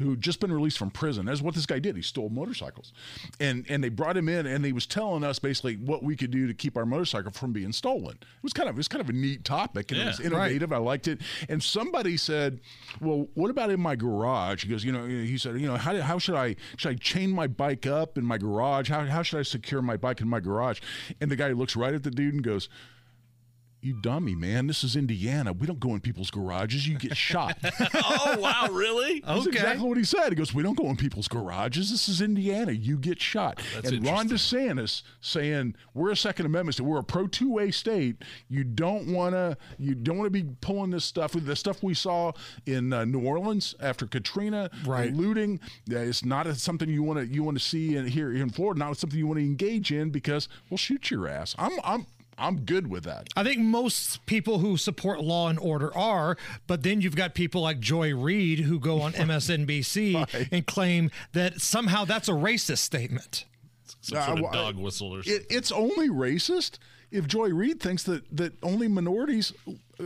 Who'd 0.00 0.20
just 0.22 0.40
been 0.40 0.50
released 0.52 0.78
from 0.78 0.90
prison? 0.90 1.26
That's 1.26 1.42
what 1.42 1.54
this 1.54 1.66
guy 1.66 1.78
did. 1.78 1.94
He 1.94 2.00
stole 2.02 2.30
motorcycles, 2.30 2.92
and 3.38 3.66
and 3.68 3.84
they 3.84 3.90
brought 3.90 4.16
him 4.16 4.28
in, 4.30 4.46
and 4.46 4.64
he 4.64 4.72
was 4.72 4.86
telling 4.86 5.22
us 5.22 5.38
basically 5.38 5.76
what 5.76 6.02
we 6.02 6.16
could 6.16 6.30
do 6.30 6.46
to 6.46 6.54
keep 6.54 6.76
our 6.76 6.86
motorcycle 6.86 7.30
from 7.32 7.52
being 7.52 7.70
stolen. 7.72 8.16
It 8.20 8.42
was 8.42 8.54
kind 8.54 8.68
of 8.68 8.76
it 8.76 8.78
was 8.78 8.88
kind 8.88 9.02
of 9.02 9.10
a 9.10 9.12
neat 9.12 9.44
topic, 9.44 9.90
and 9.90 10.00
it 10.00 10.04
Yeah, 10.04 10.08
was 10.08 10.18
right. 10.20 10.26
innovative. 10.52 10.72
I 10.72 10.78
liked 10.78 11.06
it. 11.06 11.20
And 11.50 11.62
somebody 11.62 12.16
said, 12.16 12.60
"Well, 13.00 13.28
what 13.34 13.50
about 13.50 13.70
in 13.70 13.80
my 13.80 13.94
garage?" 13.94 14.64
He 14.64 14.70
goes, 14.70 14.84
"You 14.84 14.92
know," 14.92 15.06
he 15.06 15.36
said, 15.36 15.60
"You 15.60 15.66
know, 15.66 15.76
how, 15.76 16.00
how 16.00 16.18
should 16.18 16.34
I 16.34 16.56
should 16.78 16.92
I 16.92 16.94
chain 16.94 17.30
my 17.30 17.46
bike 17.46 17.86
up 17.86 18.16
in 18.16 18.24
my 18.24 18.38
garage? 18.38 18.88
How 18.88 19.04
how 19.04 19.22
should 19.22 19.38
I 19.40 19.42
secure 19.42 19.82
my 19.82 19.96
bike 19.98 20.22
in 20.22 20.28
my 20.28 20.40
garage?" 20.40 20.80
And 21.20 21.30
the 21.30 21.36
guy 21.36 21.52
looks 21.52 21.76
right 21.76 21.92
at 21.92 22.02
the 22.04 22.10
dude 22.10 22.32
and 22.34 22.42
goes. 22.42 22.68
You 23.82 23.94
dummy, 23.94 24.34
man. 24.34 24.66
This 24.66 24.84
is 24.84 24.94
Indiana. 24.94 25.54
We 25.54 25.66
don't 25.66 25.80
go 25.80 25.94
in 25.94 26.00
people's 26.00 26.30
garages. 26.30 26.86
You 26.86 26.98
get 26.98 27.16
shot. 27.16 27.56
oh 27.94 28.36
wow, 28.38 28.68
really? 28.70 29.20
That's 29.20 29.46
exactly 29.46 29.88
what 29.88 29.96
he 29.96 30.04
said. 30.04 30.28
He 30.28 30.34
goes, 30.34 30.52
"We 30.52 30.62
don't 30.62 30.76
go 30.76 30.90
in 30.90 30.96
people's 30.96 31.28
garages. 31.28 31.90
This 31.90 32.06
is 32.08 32.20
Indiana. 32.20 32.72
You 32.72 32.98
get 32.98 33.20
shot." 33.22 33.62
That's 33.74 33.90
and 33.90 34.04
Ron 34.06 34.28
DeSantis 34.28 35.02
saying, 35.22 35.76
"We're 35.94 36.10
a 36.10 36.16
Second 36.16 36.44
Amendment 36.44 36.74
state. 36.74 36.84
We're 36.84 36.98
a 36.98 37.04
pro 37.04 37.26
two 37.26 37.50
way 37.52 37.70
state. 37.70 38.16
You 38.48 38.64
don't 38.64 39.12
want 39.14 39.34
to. 39.34 39.56
You 39.78 39.94
don't 39.94 40.18
want 40.18 40.26
to 40.26 40.42
be 40.42 40.48
pulling 40.60 40.90
this 40.90 41.06
stuff. 41.06 41.32
The 41.32 41.56
stuff 41.56 41.82
we 41.82 41.94
saw 41.94 42.32
in 42.66 42.92
uh, 42.92 43.06
New 43.06 43.24
Orleans 43.24 43.74
after 43.80 44.06
Katrina, 44.06 44.70
Right. 44.84 45.14
looting. 45.14 45.58
Uh, 45.90 45.96
it's 46.00 46.22
not 46.24 46.46
a, 46.46 46.54
something 46.54 46.88
you 46.90 47.02
want 47.02 47.18
to 47.20 47.26
you 47.26 47.42
want 47.42 47.58
to 47.58 47.64
see 47.64 47.96
in, 47.96 48.06
here 48.06 48.30
in 48.32 48.50
Florida. 48.50 48.78
Not 48.78 48.96
something 48.98 49.18
you 49.18 49.26
want 49.26 49.38
to 49.38 49.44
engage 49.44 49.90
in 49.90 50.10
because 50.10 50.48
we'll 50.68 50.76
shoot 50.76 51.10
your 51.10 51.26
ass. 51.26 51.54
I'm 51.58 51.72
I'm 51.82 52.06
I'm 52.40 52.60
good 52.62 52.86
with 52.88 53.04
that. 53.04 53.28
I 53.36 53.44
think 53.44 53.60
most 53.60 54.24
people 54.26 54.58
who 54.58 54.76
support 54.76 55.20
law 55.20 55.48
and 55.48 55.58
order 55.58 55.96
are, 55.96 56.36
but 56.66 56.82
then 56.82 57.00
you've 57.00 57.14
got 57.16 57.34
people 57.34 57.60
like 57.62 57.78
Joy 57.80 58.14
Reid 58.14 58.60
who 58.60 58.80
go 58.80 59.00
on 59.02 59.12
MSNBC 59.60 60.48
and 60.50 60.66
claim 60.66 61.10
that 61.32 61.60
somehow 61.60 62.04
that's 62.04 62.28
a 62.28 62.32
racist 62.32 62.78
statement. 62.78 63.44
Some 64.00 64.22
sort 64.24 64.40
Uh, 64.40 64.46
of 64.46 64.52
dog 64.52 64.76
whistle 64.76 65.14
or 65.14 65.22
something. 65.22 65.42
It, 65.42 65.54
it's 65.54 65.70
only 65.70 66.08
racist 66.08 66.78
if 67.10 67.26
Joy 67.26 67.48
Reid 67.50 67.80
thinks 67.80 68.02
that 68.04 68.24
that 68.36 68.54
only 68.62 68.88
minorities 68.88 69.52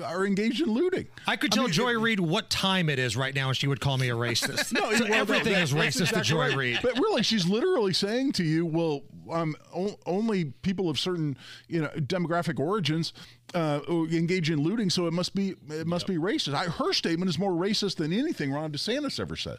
are 0.02 0.26
engaged 0.26 0.60
in 0.60 0.72
looting. 0.72 1.06
I 1.26 1.36
could 1.36 1.52
tell 1.52 1.68
Joy 1.68 1.98
Reid 1.98 2.20
what 2.20 2.50
time 2.50 2.88
it 2.88 2.98
is 2.98 3.16
right 3.16 3.34
now, 3.34 3.48
and 3.48 3.56
she 3.56 3.66
would 3.66 3.80
call 3.80 3.98
me 3.98 4.08
a 4.10 4.14
racist. 4.14 4.72
No, 4.72 4.92
So 4.94 5.04
well, 5.04 5.14
everything 5.14 5.52
that- 5.52 5.62
is 5.62 5.72
racist 5.72 6.12
to 6.14 6.20
Joy 6.22 6.48
right. 6.48 6.56
Reid. 6.56 6.78
But 6.82 6.94
really, 6.98 7.22
she's 7.22 7.46
literally 7.46 7.92
saying 7.92 8.32
to 8.32 8.44
you, 8.44 8.66
"Well, 8.66 9.02
um, 9.30 9.54
o- 9.74 9.96
only 10.06 10.46
people 10.62 10.90
of 10.90 10.98
certain, 10.98 11.36
you 11.68 11.82
know, 11.82 11.88
demographic 11.96 12.58
origins 12.58 13.12
uh, 13.54 13.80
engage 14.10 14.50
in 14.50 14.60
looting, 14.60 14.90
so 14.90 15.06
it 15.06 15.12
must 15.12 15.34
be 15.34 15.54
it 15.70 15.86
must 15.86 16.06
be 16.06 16.16
racist." 16.16 16.54
I, 16.54 16.64
her 16.64 16.92
statement 16.92 17.28
is 17.28 17.38
more 17.38 17.52
racist 17.52 17.96
than 17.96 18.12
anything 18.12 18.52
Ron 18.52 18.72
DeSantis 18.72 19.20
ever 19.20 19.36
said. 19.36 19.58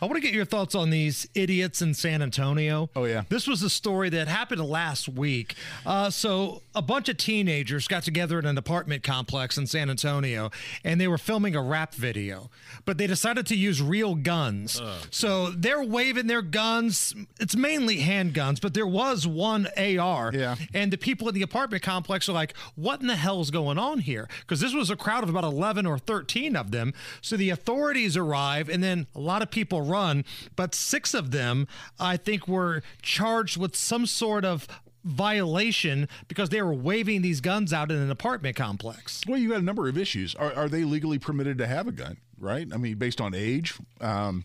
I 0.00 0.06
want 0.06 0.16
to 0.16 0.20
get 0.20 0.32
your 0.32 0.44
thoughts 0.46 0.74
on 0.74 0.90
these 0.90 1.28
idiots 1.34 1.82
in 1.82 1.92
San 1.94 2.22
Antonio. 2.22 2.88
Oh, 2.96 3.04
yeah. 3.04 3.24
This 3.28 3.46
was 3.46 3.62
a 3.62 3.70
story 3.70 4.08
that 4.10 4.28
happened 4.28 4.62
last 4.62 5.08
week. 5.08 5.54
Uh, 5.84 6.08
so, 6.10 6.62
a 6.74 6.82
bunch 6.82 7.08
of 7.08 7.16
teenagers 7.18 7.86
got 7.86 8.02
together 8.02 8.38
in 8.38 8.46
an 8.46 8.56
apartment 8.56 9.02
complex 9.02 9.58
in 9.58 9.66
San 9.74 9.90
Antonio 9.90 10.52
and 10.84 11.00
they 11.00 11.08
were 11.08 11.18
filming 11.18 11.56
a 11.56 11.62
rap 11.62 11.94
video, 11.94 12.48
but 12.84 12.96
they 12.96 13.08
decided 13.08 13.44
to 13.48 13.56
use 13.56 13.82
real 13.82 14.14
guns. 14.14 14.80
Oh, 14.80 15.00
so, 15.10 15.50
they're 15.50 15.82
waving 15.82 16.28
their 16.28 16.42
guns. 16.42 17.12
It's 17.40 17.56
mainly 17.56 17.98
handguns, 17.98 18.60
but 18.60 18.72
there 18.72 18.86
was 18.86 19.26
one 19.26 19.66
AR. 19.76 20.30
Yeah. 20.32 20.54
And 20.72 20.92
the 20.92 20.96
people 20.96 21.28
in 21.28 21.34
the 21.34 21.42
apartment 21.42 21.82
complex 21.82 22.28
are 22.28 22.32
like, 22.32 22.56
what 22.76 23.00
in 23.00 23.08
the 23.08 23.16
hell's 23.16 23.50
going 23.50 23.78
on 23.78 23.98
here? 23.98 24.28
Because 24.40 24.60
this 24.60 24.72
was 24.72 24.90
a 24.90 24.96
crowd 24.96 25.24
of 25.24 25.28
about 25.28 25.42
11 25.42 25.86
or 25.86 25.98
13 25.98 26.54
of 26.54 26.70
them. 26.70 26.94
So 27.20 27.36
the 27.36 27.50
authorities 27.50 28.16
arrive, 28.16 28.68
and 28.68 28.80
then 28.80 29.08
a 29.14 29.20
lot 29.20 29.42
of 29.42 29.50
people 29.50 29.82
run. 29.82 30.24
But 30.54 30.74
six 30.74 31.14
of 31.14 31.32
them, 31.32 31.66
I 31.98 32.16
think, 32.16 32.46
were 32.46 32.82
charged 33.02 33.56
with 33.56 33.74
some 33.74 34.06
sort 34.06 34.44
of 34.44 34.68
violation 35.04 36.08
because 36.28 36.48
they 36.48 36.62
were 36.62 36.74
waving 36.74 37.22
these 37.22 37.40
guns 37.40 37.72
out 37.72 37.90
in 37.90 37.98
an 37.98 38.10
apartment 38.10 38.56
complex. 38.56 39.22
Well, 39.28 39.38
you 39.38 39.50
got 39.50 39.60
a 39.60 39.64
number 39.64 39.88
of 39.88 39.98
issues. 39.98 40.34
Are, 40.34 40.52
are 40.54 40.68
they 40.68 40.84
legally 40.84 41.18
permitted 41.18 41.58
to 41.58 41.66
have 41.66 41.86
a 41.86 41.92
gun? 41.92 42.16
Right? 42.38 42.66
I 42.72 42.76
mean, 42.76 42.96
based 42.96 43.20
on 43.20 43.34
age. 43.34 43.74
Um, 44.00 44.44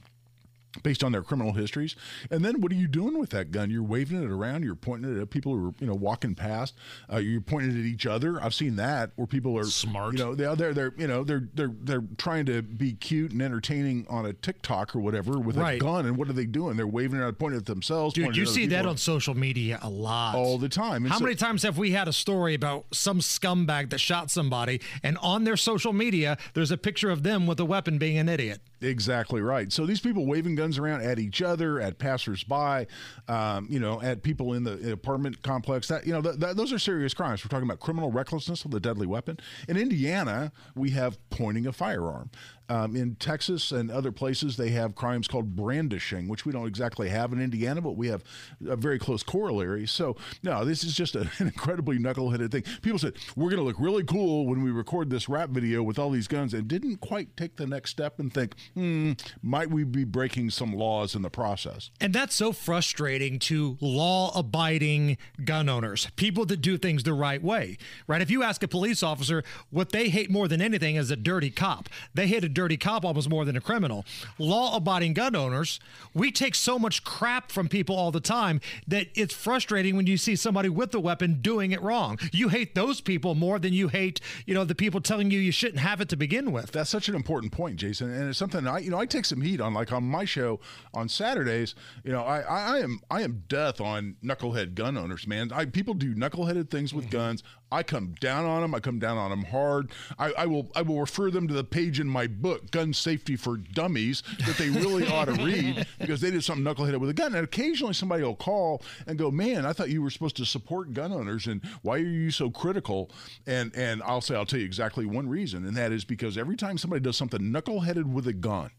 based 0.83 1.03
on 1.03 1.11
their 1.11 1.23
criminal 1.23 1.53
histories. 1.53 1.95
And 2.29 2.45
then 2.45 2.61
what 2.61 2.71
are 2.71 2.75
you 2.75 2.87
doing 2.87 3.17
with 3.19 3.31
that 3.31 3.51
gun? 3.51 3.69
You're 3.71 3.81
waving 3.83 4.21
it 4.23 4.29
around. 4.29 4.63
You're 4.63 4.75
pointing 4.75 5.17
it 5.17 5.21
at 5.21 5.29
people 5.31 5.53
who 5.55 5.69
are 5.69 5.73
you 5.79 5.87
know 5.87 5.95
walking 5.95 6.35
past. 6.35 6.75
Uh, 7.11 7.17
you're 7.17 7.41
pointing 7.41 7.71
it 7.75 7.79
at 7.79 7.85
each 7.85 8.05
other. 8.05 8.41
I've 8.41 8.53
seen 8.53 8.75
that 8.75 9.11
where 9.15 9.25
people 9.27 9.57
are 9.57 9.63
Smart. 9.65 10.13
You 10.13 10.19
know, 10.19 10.35
they're 10.35 10.55
they're, 10.55 10.73
they're 10.73 10.93
you 10.97 11.07
know 11.07 11.23
they're 11.23 11.47
they're 11.53 11.71
they're 11.81 12.03
trying 12.17 12.45
to 12.47 12.61
be 12.61 12.93
cute 12.93 13.31
and 13.31 13.41
entertaining 13.41 14.05
on 14.09 14.25
a 14.25 14.33
TikTok 14.33 14.95
or 14.95 14.99
whatever 14.99 15.39
with 15.39 15.57
Right. 15.57 15.81
a 15.81 15.83
gun. 15.83 16.05
And 16.05 16.17
what 16.17 16.29
are 16.29 16.33
they 16.33 16.45
doing? 16.45 16.77
They're 16.77 16.87
waving 16.87 17.19
it 17.19 17.23
out, 17.23 17.37
pointing 17.39 17.59
at 17.59 17.65
themselves. 17.65 18.13
Dude, 18.13 18.35
you 18.37 18.45
see 18.45 18.67
that 18.67 18.85
on 18.85 18.97
social 18.97 19.33
media 19.35 19.79
a 19.81 19.89
lot. 19.89 20.35
all 20.35 20.57
the 20.57 20.69
time. 20.69 21.03
And 21.03 21.11
How 21.11 21.17
so- 21.17 21.23
many 21.23 21.35
times 21.35 21.63
have 21.63 21.77
we 21.77 21.91
had 21.91 22.07
a 22.07 22.13
story 22.13 22.53
about 22.53 22.85
some 22.91 23.19
scumbag 23.19 23.89
that 23.89 23.99
shot 23.99 24.29
somebody, 24.31 24.81
and 25.03 25.17
on 25.19 25.43
their 25.43 25.57
social 25.57 25.93
media, 25.93 26.37
there's 26.53 26.71
a 26.71 26.77
picture 26.77 27.09
of 27.09 27.23
them 27.23 27.47
with 27.47 27.59
a 27.59 27.65
weapon 27.65 27.97
being 27.97 28.17
an 28.17 28.29
idiot? 28.29 28.61
Exactly 28.81 29.41
right. 29.41 29.71
So 29.73 29.85
these 29.85 29.99
people 29.99 30.25
waving 30.25 30.55
guns 30.59 30.77
around 30.77 31.01
at 31.01 31.19
each 31.19 31.41
other, 31.41 31.79
at 31.79 31.97
passersby, 31.99 32.85
um, 33.27 33.67
you 33.69 33.79
know, 33.79 34.01
at 34.01 34.23
people 34.23 34.53
in 34.53 34.63
the 34.63 34.91
apartment 34.91 35.41
complex. 35.41 35.87
That 35.87 36.05
you 36.05 36.11
know, 36.11 36.21
th- 36.21 36.39
th- 36.39 36.55
those 36.55 36.73
are 36.73 36.79
serious 36.79 37.13
crimes. 37.13 37.43
We're 37.43 37.49
talking 37.49 37.67
about 37.67 37.79
criminal 37.79 38.11
recklessness 38.11 38.65
with 38.65 38.73
a 38.75 38.79
deadly 38.79 39.07
weapon. 39.07 39.39
In 39.69 39.77
Indiana, 39.77 40.51
we 40.75 40.89
have 40.91 41.17
pointing 41.29 41.65
a 41.65 41.71
firearm. 41.71 42.29
Um, 42.69 42.95
in 42.95 43.15
Texas 43.15 43.71
and 43.71 43.89
other 43.89 44.11
places, 44.11 44.55
they 44.55 44.69
have 44.69 44.93
crimes 44.93 45.27
called 45.27 45.55
brandishing, 45.55 46.27
which 46.27 46.45
we 46.45 46.51
don't 46.51 46.67
exactly 46.67 47.09
have 47.09 47.33
in 47.33 47.41
Indiana, 47.41 47.81
but 47.81 47.97
we 47.97 48.07
have 48.07 48.23
a 48.67 48.75
very 48.75 48.99
close 48.99 49.23
corollary. 49.23 49.87
So, 49.87 50.15
no, 50.43 50.63
this 50.63 50.83
is 50.83 50.93
just 50.93 51.15
a, 51.15 51.21
an 51.39 51.47
incredibly 51.47 51.97
knuckleheaded 51.97 52.51
thing. 52.51 52.63
People 52.81 52.99
said, 52.99 53.13
we're 53.35 53.49
going 53.49 53.59
to 53.59 53.65
look 53.65 53.79
really 53.79 54.03
cool 54.03 54.45
when 54.45 54.63
we 54.63 54.69
record 54.69 55.09
this 55.09 55.27
rap 55.27 55.49
video 55.49 55.81
with 55.81 55.97
all 55.97 56.11
these 56.11 56.27
guns, 56.27 56.53
and 56.53 56.67
didn't 56.67 56.97
quite 56.97 57.35
take 57.35 57.55
the 57.55 57.65
next 57.65 57.89
step 57.89 58.19
and 58.19 58.31
think, 58.31 58.55
hmm, 58.75 59.13
might 59.41 59.71
we 59.71 59.83
be 59.83 60.03
breaking 60.03 60.51
some 60.51 60.71
laws 60.73 61.15
in 61.15 61.23
the 61.23 61.29
process? 61.29 61.89
And 61.99 62.13
that's 62.13 62.35
so 62.35 62.51
frustrating 62.51 63.39
to 63.39 63.77
law 63.81 64.31
abiding 64.37 65.17
gun 65.43 65.69
owners, 65.69 66.07
people 66.15 66.45
that 66.45 66.61
do 66.61 66.77
things 66.77 67.03
the 67.03 67.13
right 67.13 67.41
way, 67.41 67.77
right? 68.07 68.21
If 68.21 68.29
you 68.29 68.43
ask 68.43 68.61
a 68.61 68.67
police 68.67 69.01
officer, 69.01 69.43
what 69.71 69.91
they 69.91 70.09
hate 70.09 70.29
more 70.29 70.47
than 70.47 70.61
anything 70.61 70.95
is 70.97 71.09
a 71.09 71.15
dirty 71.15 71.49
cop. 71.49 71.89
They 72.13 72.27
hate 72.27 72.43
a 72.43 72.49
dirty 72.59 72.75
cop 72.75 73.05
almost 73.05 73.29
more 73.29 73.45
than 73.45 73.55
a 73.55 73.61
criminal. 73.61 74.05
Law 74.37 74.75
abiding 74.75 75.13
gun 75.13 75.33
owners, 75.33 75.79
we 76.13 76.29
take 76.29 76.53
so 76.53 76.77
much 76.77 77.05
crap 77.05 77.53
from 77.53 77.69
people 77.69 77.95
all 77.95 78.11
the 78.11 78.19
time 78.19 78.59
that 78.85 79.07
it's 79.15 79.33
frustrating 79.33 79.95
when 79.95 80.05
you 80.07 80.17
see 80.17 80.35
somebody 80.35 80.67
with 80.67 80.93
a 80.93 80.99
weapon 80.99 81.39
doing 81.41 81.71
it 81.71 81.81
wrong. 81.81 82.19
You 82.33 82.49
hate 82.49 82.75
those 82.75 82.99
people 82.99 83.33
more 83.33 83.59
than 83.59 83.71
you 83.71 83.87
hate, 83.87 84.19
you 84.45 84.53
know, 84.53 84.65
the 84.65 84.75
people 84.75 84.99
telling 84.99 85.31
you 85.31 85.39
you 85.39 85.53
shouldn't 85.53 85.79
have 85.79 86.01
it 86.01 86.09
to 86.09 86.17
begin 86.17 86.51
with. 86.51 86.73
That's 86.73 86.89
such 86.89 87.07
an 87.07 87.15
important 87.15 87.53
point, 87.53 87.77
Jason, 87.77 88.11
and 88.11 88.27
it's 88.27 88.37
something 88.37 88.67
I, 88.67 88.79
you 88.79 88.91
know, 88.91 88.99
I 88.99 89.05
take 89.05 89.23
some 89.23 89.39
heat 89.39 89.61
on. 89.61 89.73
Like 89.73 89.93
on 89.93 90.03
my 90.03 90.25
show 90.25 90.59
on 90.93 91.07
Saturdays, 91.07 91.75
you 92.03 92.11
know, 92.11 92.23
I, 92.23 92.41
I, 92.41 92.75
I 92.75 92.79
am, 92.79 92.99
I 93.09 93.21
am 93.21 93.45
death 93.47 93.79
on 93.79 94.17
knucklehead 94.21 94.75
gun 94.75 94.97
owners, 94.97 95.25
man. 95.25 95.53
I 95.53 95.63
people 95.63 95.93
do 95.93 96.13
knuckleheaded 96.13 96.69
things 96.69 96.93
with 96.93 97.05
mm-hmm. 97.05 97.17
guns. 97.17 97.43
I 97.71 97.83
come 97.83 98.15
down 98.19 98.45
on 98.45 98.61
them. 98.61 98.73
I 98.73 98.79
come 98.79 98.99
down 98.99 99.17
on 99.17 99.29
them 99.29 99.45
hard. 99.45 99.91
I, 100.17 100.31
I 100.33 100.45
will, 100.45 100.71
I 100.75 100.81
will 100.81 100.99
refer 100.99 101.29
them 101.29 101.47
to 101.47 101.53
the 101.53 101.63
page 101.63 101.99
in 101.99 102.07
my 102.07 102.27
book, 102.27 102.71
"Gun 102.71 102.93
Safety 102.93 103.35
for 103.35 103.57
Dummies," 103.57 104.23
that 104.45 104.57
they 104.57 104.69
really 104.69 105.07
ought 105.07 105.25
to 105.25 105.43
read 105.43 105.85
because 105.99 106.21
they 106.21 106.31
did 106.31 106.43
something 106.43 106.63
knuckleheaded 106.65 106.99
with 106.99 107.09
a 107.09 107.13
gun. 107.13 107.35
And 107.35 107.43
occasionally 107.43 107.93
somebody 107.93 108.23
will 108.23 108.35
call 108.35 108.81
and 109.07 109.17
go, 109.17 109.29
"Man, 109.29 109.65
I 109.65 109.73
thought 109.73 109.89
you 109.89 110.01
were 110.01 110.09
supposed 110.09 110.37
to 110.37 110.45
support 110.45 110.93
gun 110.93 111.11
owners, 111.11 111.47
and 111.47 111.61
why 111.81 111.95
are 111.95 111.99
you 111.99 112.31
so 112.31 112.49
critical?" 112.49 113.11
And 113.45 113.75
and 113.75 114.01
I'll 114.03 114.21
say, 114.21 114.35
I'll 114.35 114.45
tell 114.45 114.59
you 114.59 114.65
exactly 114.65 115.05
one 115.05 115.29
reason, 115.29 115.65
and 115.65 115.77
that 115.77 115.91
is 115.91 116.05
because 116.05 116.37
every 116.37 116.55
time 116.55 116.77
somebody 116.77 117.01
does 117.01 117.17
something 117.17 117.41
knuckleheaded 117.41 118.05
with 118.11 118.27
a 118.27 118.33
gun. 118.33 118.71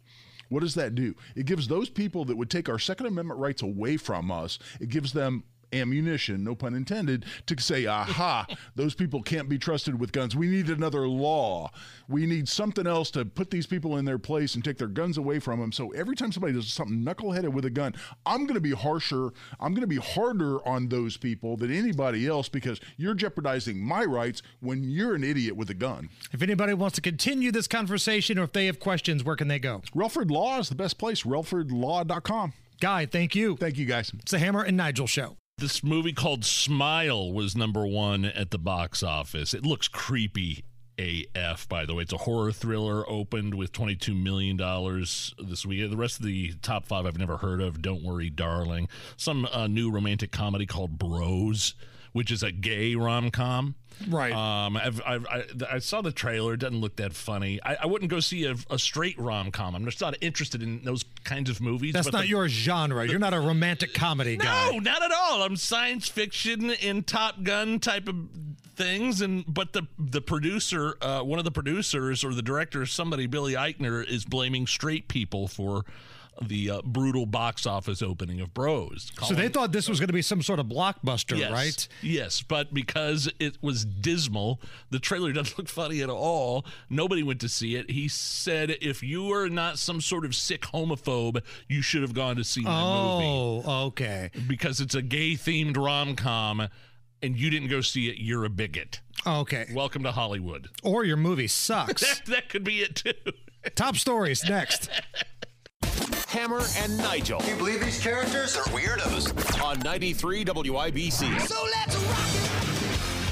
What 0.48 0.60
does 0.60 0.74
that 0.74 0.96
do? 0.96 1.14
It 1.36 1.46
gives 1.46 1.68
those 1.68 1.88
people 1.88 2.24
that 2.24 2.36
would 2.36 2.50
take 2.50 2.68
our 2.68 2.78
Second 2.78 3.06
Amendment 3.06 3.38
rights 3.38 3.62
away 3.62 3.96
from 3.96 4.32
us, 4.32 4.58
it 4.80 4.88
gives 4.88 5.12
them 5.12 5.44
ammunition, 5.72 6.44
no 6.44 6.54
pun 6.54 6.74
intended, 6.74 7.24
to 7.46 7.60
say, 7.60 7.86
aha, 7.86 8.46
those 8.74 8.94
people 8.94 9.22
can't 9.22 9.48
be 9.48 9.58
trusted 9.58 9.98
with 9.98 10.12
guns. 10.12 10.36
We 10.36 10.48
need 10.48 10.68
another 10.68 11.06
law. 11.08 11.70
We 12.08 12.26
need 12.26 12.48
something 12.48 12.86
else 12.86 13.10
to 13.12 13.24
put 13.24 13.50
these 13.50 13.66
people 13.66 13.96
in 13.96 14.04
their 14.04 14.18
place 14.18 14.54
and 14.54 14.64
take 14.64 14.78
their 14.78 14.88
guns 14.88 15.18
away 15.18 15.38
from 15.38 15.60
them. 15.60 15.72
So 15.72 15.90
every 15.90 16.16
time 16.16 16.32
somebody 16.32 16.54
does 16.54 16.72
something 16.72 17.04
knuckleheaded 17.04 17.52
with 17.52 17.64
a 17.64 17.70
gun, 17.70 17.94
I'm 18.26 18.42
going 18.42 18.54
to 18.54 18.60
be 18.60 18.72
harsher. 18.72 19.30
I'm 19.58 19.72
going 19.72 19.82
to 19.82 19.86
be 19.86 19.96
harder 19.96 20.66
on 20.66 20.88
those 20.88 21.16
people 21.16 21.56
than 21.56 21.72
anybody 21.72 22.26
else 22.26 22.48
because 22.48 22.80
you're 22.96 23.14
jeopardizing 23.14 23.78
my 23.78 24.04
rights 24.04 24.42
when 24.60 24.82
you're 24.84 25.14
an 25.14 25.24
idiot 25.24 25.56
with 25.56 25.70
a 25.70 25.74
gun. 25.74 26.08
If 26.32 26.42
anybody 26.42 26.74
wants 26.74 26.96
to 26.96 27.00
continue 27.00 27.52
this 27.52 27.66
conversation 27.66 28.38
or 28.38 28.44
if 28.44 28.52
they 28.52 28.66
have 28.66 28.80
questions, 28.80 29.24
where 29.24 29.36
can 29.36 29.48
they 29.48 29.58
go? 29.58 29.82
Relford 29.94 30.30
Law 30.30 30.58
is 30.58 30.68
the 30.68 30.74
best 30.74 30.98
place, 30.98 31.22
relfordlaw.com. 31.22 32.52
Guy, 32.80 33.06
thank 33.06 33.34
you. 33.34 33.56
Thank 33.56 33.76
you, 33.76 33.84
guys. 33.84 34.12
It's 34.18 34.32
the 34.32 34.38
Hammer 34.38 34.62
and 34.62 34.76
Nigel 34.76 35.06
show. 35.06 35.36
This 35.60 35.84
movie 35.84 36.14
called 36.14 36.46
Smile 36.46 37.30
was 37.30 37.54
number 37.54 37.86
one 37.86 38.24
at 38.24 38.50
the 38.50 38.56
box 38.56 39.02
office. 39.02 39.52
It 39.52 39.66
looks 39.66 39.88
creepy 39.88 40.64
AF, 40.98 41.68
by 41.68 41.84
the 41.84 41.94
way. 41.94 42.02
It's 42.02 42.14
a 42.14 42.16
horror 42.16 42.50
thriller, 42.50 43.04
opened 43.06 43.54
with 43.54 43.70
$22 43.70 44.18
million 44.18 44.56
this 44.56 45.66
week. 45.66 45.90
The 45.90 45.98
rest 45.98 46.18
of 46.18 46.24
the 46.24 46.54
top 46.62 46.86
five 46.86 47.04
I've 47.04 47.18
never 47.18 47.36
heard 47.36 47.60
of. 47.60 47.82
Don't 47.82 48.02
Worry, 48.02 48.30
Darling. 48.30 48.88
Some 49.18 49.46
uh, 49.52 49.66
new 49.66 49.90
romantic 49.90 50.32
comedy 50.32 50.64
called 50.64 50.98
Bros, 50.98 51.74
which 52.12 52.30
is 52.30 52.42
a 52.42 52.52
gay 52.52 52.94
rom 52.94 53.30
com. 53.30 53.74
Right. 54.08 54.32
Um, 54.32 54.78
I've, 54.78 55.02
I've, 55.04 55.26
I, 55.26 55.44
I 55.72 55.78
saw 55.78 56.00
the 56.00 56.10
trailer. 56.12 56.54
It 56.54 56.60
doesn't 56.60 56.80
look 56.80 56.96
that 56.96 57.12
funny. 57.12 57.60
I, 57.62 57.76
I 57.82 57.86
wouldn't 57.86 58.10
go 58.10 58.18
see 58.20 58.46
a, 58.46 58.54
a 58.70 58.78
straight 58.78 59.18
rom 59.18 59.50
com. 59.50 59.74
I'm 59.74 59.84
just 59.84 60.00
not 60.00 60.16
interested 60.22 60.62
in 60.62 60.82
those 60.84 61.04
kinds 61.24 61.50
of 61.50 61.60
movies. 61.60 61.92
That's 61.92 62.10
not 62.10 62.22
the- 62.22 62.28
your 62.28 62.48
genre. 62.48 63.06
You're 63.06 63.18
not 63.18 63.34
a 63.34 63.40
romantic 63.40 63.92
comedy 63.92 64.38
guy. 64.38 64.70
no, 64.70 64.78
not 64.78 65.02
at 65.02 65.12
all. 65.12 65.42
I'm 65.42 65.56
science 65.56 66.08
fiction 66.08 66.70
and 66.82 67.06
Top 67.06 67.42
Gun 67.42 67.78
type 67.78 68.08
of 68.08 68.16
things, 68.74 69.20
and 69.20 69.44
but 69.46 69.74
the 69.74 69.82
the 69.98 70.22
producer, 70.22 70.96
uh, 71.02 71.20
one 71.20 71.38
of 71.38 71.44
the 71.44 71.50
producers 71.50 72.24
or 72.24 72.32
the 72.32 72.40
director, 72.42 72.86
somebody, 72.86 73.26
Billy 73.26 73.52
Eichner, 73.52 74.02
is 74.06 74.24
blaming 74.24 74.66
straight 74.66 75.08
people 75.08 75.46
for 75.46 75.84
the 76.40 76.70
uh, 76.70 76.82
brutal 76.82 77.26
box 77.26 77.66
office 77.66 78.02
opening 78.02 78.40
of 78.40 78.54
Bros. 78.54 79.12
So 79.22 79.34
they 79.34 79.48
thought 79.48 79.72
this 79.72 79.88
was 79.88 80.00
going 80.00 80.08
to 80.08 80.12
be 80.14 80.22
some 80.22 80.42
sort 80.42 80.58
of 80.58 80.66
blockbuster, 80.66 81.36
Yes, 81.38 81.52
right? 81.52 81.88
Yes, 82.02 82.42
but 82.42 82.72
because 82.72 83.30
it 83.38 83.58
was 83.62 83.84
dismal, 83.84 84.60
the 84.90 84.98
trailer 84.98 85.32
doesn't 85.34 85.58
look 85.58 85.68
funny 85.68 86.00
at 86.02 86.10
all. 86.10 86.64
Nobody 86.88 87.22
went 87.22 87.40
to 87.40 87.48
see 87.48 87.76
it. 87.76 87.90
He 87.90 88.08
said, 88.08 88.76
if 88.80 89.02
you 89.02 89.32
are 89.32 89.48
not 89.48 89.78
some 89.78 90.00
sort 90.00 90.24
of 90.24 90.34
sick 90.34 90.62
homophobe, 90.62 91.42
you 91.68 91.82
should 91.82 92.02
have 92.02 92.14
gone 92.14 92.36
to 92.36 92.44
see 92.44 92.62
my 92.62 92.70
movie. 92.70 93.64
Oh, 93.66 93.86
okay. 93.86 94.30
Because 94.48 94.80
it's 94.80 94.94
a 94.94 95.02
gay 95.02 95.32
themed 95.32 95.76
rom 95.76 96.16
com 96.16 96.68
and 97.22 97.36
you 97.38 97.50
didn't 97.50 97.68
go 97.68 97.80
see 97.80 98.08
it, 98.08 98.16
you're 98.18 98.44
a 98.44 98.50
bigot. 98.50 99.00
Okay. 99.26 99.66
Welcome 99.74 100.02
to 100.04 100.12
Hollywood. 100.12 100.68
Or 100.82 101.04
your 101.04 101.18
movie 101.18 101.46
sucks. 101.48 102.00
That, 102.00 102.26
that 102.26 102.48
could 102.48 102.64
be 102.64 102.78
it 102.80 102.96
too. 102.96 103.12
Top 103.74 103.96
stories 103.96 104.42
next. 104.48 104.88
Hammer 106.30 106.62
and 106.78 106.96
Nigel. 106.96 107.40
Can 107.40 107.50
You 107.50 107.56
believe 107.56 107.84
these 107.84 108.00
characters 108.00 108.56
are 108.56 108.62
weirdos? 108.66 109.60
On 109.64 109.76
93 109.80 110.44
WIBC. 110.44 111.40
So 111.40 111.56
let's 111.64 111.96
rock 111.96 112.50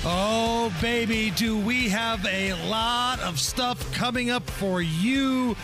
Oh, 0.05 0.77
baby, 0.81 1.31
do 1.37 1.57
we 1.57 1.89
have 1.91 2.27
a 2.27 2.55
lot 2.69 3.21
of 3.21 3.39
stuff 3.39 3.93
coming 3.95 4.31
up 4.31 4.51
for 4.51 4.83
you. 4.83 5.57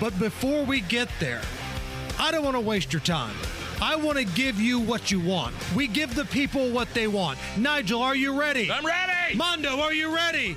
But 0.00 0.18
before 0.18 0.64
we 0.64 0.80
get 0.80 1.08
there, 1.20 1.42
I 2.18 2.32
don't 2.32 2.42
want 2.44 2.56
to 2.56 2.60
waste 2.60 2.92
your 2.92 3.02
time. 3.02 3.36
I 3.80 3.94
want 3.94 4.18
to 4.18 4.24
give 4.24 4.60
you 4.60 4.80
what 4.80 5.10
you 5.10 5.20
want. 5.20 5.54
We 5.74 5.86
give 5.86 6.14
the 6.14 6.24
people 6.24 6.70
what 6.70 6.92
they 6.94 7.06
want. 7.06 7.38
Nigel, 7.56 8.02
are 8.02 8.16
you 8.16 8.38
ready? 8.38 8.70
I'm 8.70 8.84
ready. 8.84 9.36
Mondo, 9.36 9.80
are 9.80 9.92
you 9.92 10.14
ready? 10.14 10.56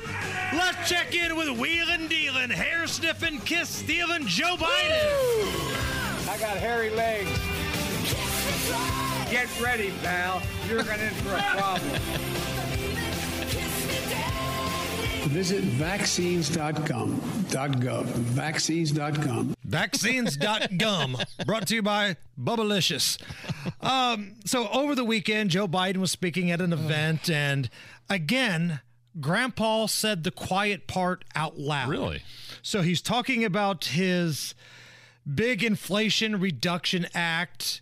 Let's 0.54 0.90
check 0.90 1.14
in 1.14 1.36
with 1.36 1.50
wheeling, 1.50 2.08
dealing, 2.08 2.50
hair 2.50 2.88
sniffing, 2.88 3.40
kiss 3.42 3.70
stealing 3.70 4.26
Joe 4.26 4.56
Biden. 4.58 6.28
I 6.30 6.38
got 6.40 6.58
hairy 6.58 6.90
legs. 6.90 7.30
Get 9.30 9.48
ready, 9.62 9.92
pal. 10.02 10.42
You're 10.68 10.84
going 10.84 11.00
in 11.00 11.14
for 11.16 11.36
a 11.36 11.42
problem. 11.42 12.68
Visit 15.30 15.64
vaccines.com.gov. 15.64 17.10
vaccines.com, 17.12 17.22
.gov, 17.82 18.06
vaccines.com. 18.06 19.56
Vaccines.gum, 19.64 21.18
brought 21.46 21.68
to 21.68 21.76
you 21.76 21.82
by 21.82 22.18
Bubblicious. 22.40 23.22
Um, 23.82 24.36
so 24.46 24.68
over 24.70 24.96
the 24.96 25.06
weekend, 25.06 25.50
Joe 25.52 25.68
Biden 25.68 25.98
was 25.98 26.12
speaking 26.12 26.52
at 26.52 26.60
an 26.60 26.74
event, 26.74 27.30
and 27.30 27.70
again, 28.10 28.82
Grandpa 29.20 29.86
said 29.88 30.24
the 30.24 30.32
quiet 30.32 30.88
part 30.88 31.24
out 31.36 31.58
loud. 31.58 31.90
Really? 31.90 32.24
So 32.62 32.82
he's 32.82 33.02
talking 33.02 33.44
about 33.44 33.86
his 33.86 34.56
big 35.34 35.64
Inflation 35.64 36.40
Reduction 36.40 37.08
Act, 37.14 37.82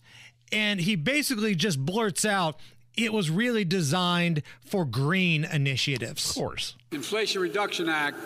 and 0.52 0.82
he 0.82 0.96
basically 0.96 1.56
just 1.56 1.86
blurts 1.86 2.26
out 2.26 2.60
it 2.98 3.14
was 3.14 3.30
really 3.30 3.64
designed 3.66 4.44
for 4.66 4.86
green 4.86 5.46
initiatives. 5.46 6.30
Of 6.30 6.36
course. 6.36 6.76
Inflation 6.92 7.42
Reduction 7.42 7.90
Act 7.90 8.18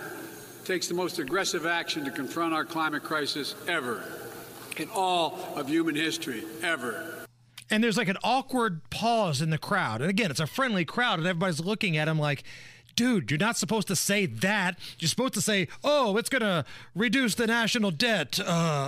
takes 0.66 0.88
the 0.88 0.94
most 0.94 1.20
aggressive 1.20 1.66
action 1.66 2.06
to 2.06 2.12
confront 2.12 2.54
our 2.54 2.66
climate 2.66 3.04
crisis 3.04 3.56
ever. 3.68 4.04
in 4.78 4.90
all 4.90 5.40
of 5.56 5.68
human 5.68 5.96
history, 5.96 6.44
ever. 6.62 7.26
And 7.70 7.84
there's 7.84 7.98
like 7.98 8.08
an 8.08 8.18
awkward 8.24 8.88
pause 8.90 9.42
in 9.42 9.50
the 9.50 9.58
crowd. 9.58 10.02
And 10.02 10.10
again, 10.10 10.32
it's 10.32 10.40
a 10.40 10.48
friendly 10.48 10.86
crowd, 10.86 11.20
and 11.20 11.28
everybody's 11.28 11.60
looking 11.60 11.98
at 11.98 12.08
him 12.08 12.20
like, 12.20 12.44
dude, 12.96 13.32
you're 13.32 13.38
not 13.38 13.58
supposed 13.58 13.88
to 13.88 13.96
say 13.96 14.26
that. 14.26 14.78
You're 15.00 15.10
supposed 15.10 15.34
to 15.36 15.42
say, 15.42 15.68
oh, 15.84 16.18
it's 16.18 16.30
going 16.30 16.42
to 16.42 16.66
reduce 16.96 17.36
the 17.36 17.48
national 17.48 17.92
debt. 17.92 18.40
Uh, 18.40 18.44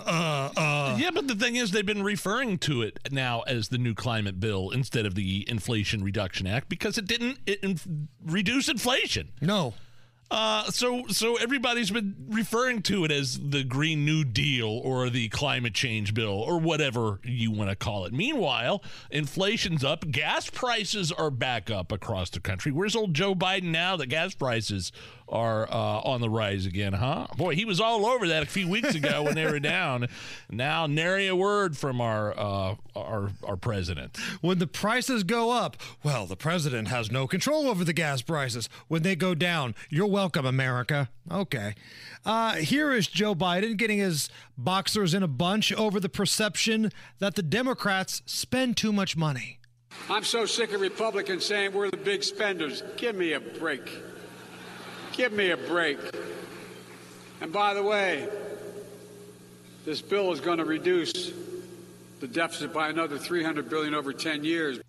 uh, 0.06 0.50
uh. 0.58 0.98
Yeah, 1.00 1.12
but 1.12 1.28
the 1.28 1.36
thing 1.36 1.56
is, 1.56 1.72
they've 1.72 1.86
been 1.86 2.04
referring 2.04 2.58
to 2.60 2.82
it 2.82 3.00
now 3.12 3.42
as 3.42 3.70
the 3.70 3.78
new 3.78 3.94
climate 3.94 4.40
bill 4.40 4.70
instead 4.70 5.06
of 5.06 5.16
the 5.16 5.46
Inflation 5.50 6.04
Reduction 6.04 6.48
Act 6.48 6.70
because 6.70 6.98
it 6.98 7.06
didn't 7.06 7.40
it 7.46 7.64
inf- 7.64 7.88
reduce 8.26 8.70
inflation. 8.70 9.32
No. 9.42 9.74
Uh, 10.32 10.64
so 10.72 11.06
so 11.08 11.36
everybody's 11.36 11.92
been 11.92 12.16
referring 12.30 12.82
to 12.82 13.06
it 13.06 13.12
as 13.12 13.40
the 13.40 13.64
Green 13.64 14.06
New 14.06 14.24
Deal 14.24 14.68
or 14.68 15.10
the 15.10 15.30
climate 15.30 15.76
change 15.76 16.16
bill 16.16 16.42
or 16.42 16.60
whatever 16.60 17.20
you 17.24 17.52
want 17.52 17.70
to 17.70 17.76
call 17.76 18.06
it. 18.06 18.14
Meanwhile, 18.14 18.84
inflation's 19.12 19.84
up, 19.84 20.10
gas 20.10 20.50
prices 20.50 21.12
are 21.12 21.30
back 21.30 21.70
up 21.70 21.92
across 21.92 22.32
the 22.32 22.40
country. 22.40 22.72
Where's 22.72 22.96
old 22.96 23.14
Joe 23.14 23.36
Biden 23.36 23.66
now 23.66 23.96
that 23.98 24.08
gas 24.08 24.34
prices 24.34 24.92
are 25.30 25.72
uh, 25.72 26.02
on 26.02 26.22
the 26.22 26.30
rise 26.30 26.66
again, 26.66 26.94
huh? 26.94 27.28
Boy, 27.38 27.56
he 27.56 27.66
was 27.66 27.80
all 27.80 28.06
over 28.06 28.28
that 28.28 28.42
a 28.42 28.48
few 28.48 28.68
weeks 28.68 28.96
ago 28.96 29.24
when 29.24 29.36
they 29.36 29.46
were 29.46 29.60
down. 29.60 30.08
Now, 30.50 30.86
nary 30.86 31.28
a 31.28 31.36
word 31.36 31.76
from 31.76 32.00
our 32.00 32.38
uh, 32.38 32.76
our 32.96 33.30
our 33.44 33.58
president. 33.58 34.18
When 34.42 34.60
the 34.60 34.68
prices 34.68 35.24
go 35.24 35.52
up, 35.52 35.78
well, 36.04 36.26
the 36.26 36.36
president 36.36 36.88
has 36.88 37.12
no 37.12 37.28
control 37.28 37.68
over 37.68 37.84
the 37.84 37.94
gas 37.94 38.22
prices. 38.22 38.70
When 38.88 39.04
they 39.04 39.16
go 39.16 39.36
down, 39.36 39.76
you're 39.90 40.08
welcome, 40.08 40.46
America. 40.46 41.10
Okay. 41.32 41.76
Uh, 42.26 42.56
here 42.56 42.92
is 42.92 43.08
Joe 43.08 43.36
Biden 43.36 43.78
getting 43.78 44.00
his 44.00 44.30
boxers 44.58 45.14
in 45.14 45.24
a 45.24 45.28
bunch 45.28 45.72
over 45.74 46.00
the 46.00 46.10
perception 46.10 46.92
that 47.20 47.36
the 47.36 47.44
Democrats 47.44 48.22
spend 48.26 48.78
too 48.78 48.92
much 48.92 49.16
money. 49.16 49.60
I'm 50.10 50.24
so 50.24 50.46
sick 50.46 50.74
of 50.74 50.82
Republicans 50.82 51.46
saying 51.46 51.74
we're 51.74 51.90
the 51.90 51.98
big 51.98 52.24
spenders. 52.24 52.84
Give 52.98 53.16
me 53.16 53.34
a 53.34 53.40
break. 53.40 53.90
Give 55.14 55.32
me 55.32 55.52
a 55.52 55.58
break. 55.58 56.00
And 57.42 57.52
by 57.52 57.74
the 57.74 57.84
way, 57.84 58.28
this 59.86 60.02
bill 60.02 60.32
is 60.32 60.42
going 60.42 60.58
to 60.58 60.66
reduce 60.66 61.32
the 62.20 62.28
deficit 62.28 62.74
by 62.74 62.90
another 62.90 63.18
300 63.18 63.70
billion 63.70 63.94
over 63.94 64.14
10 64.14 64.44
years. 64.44 64.80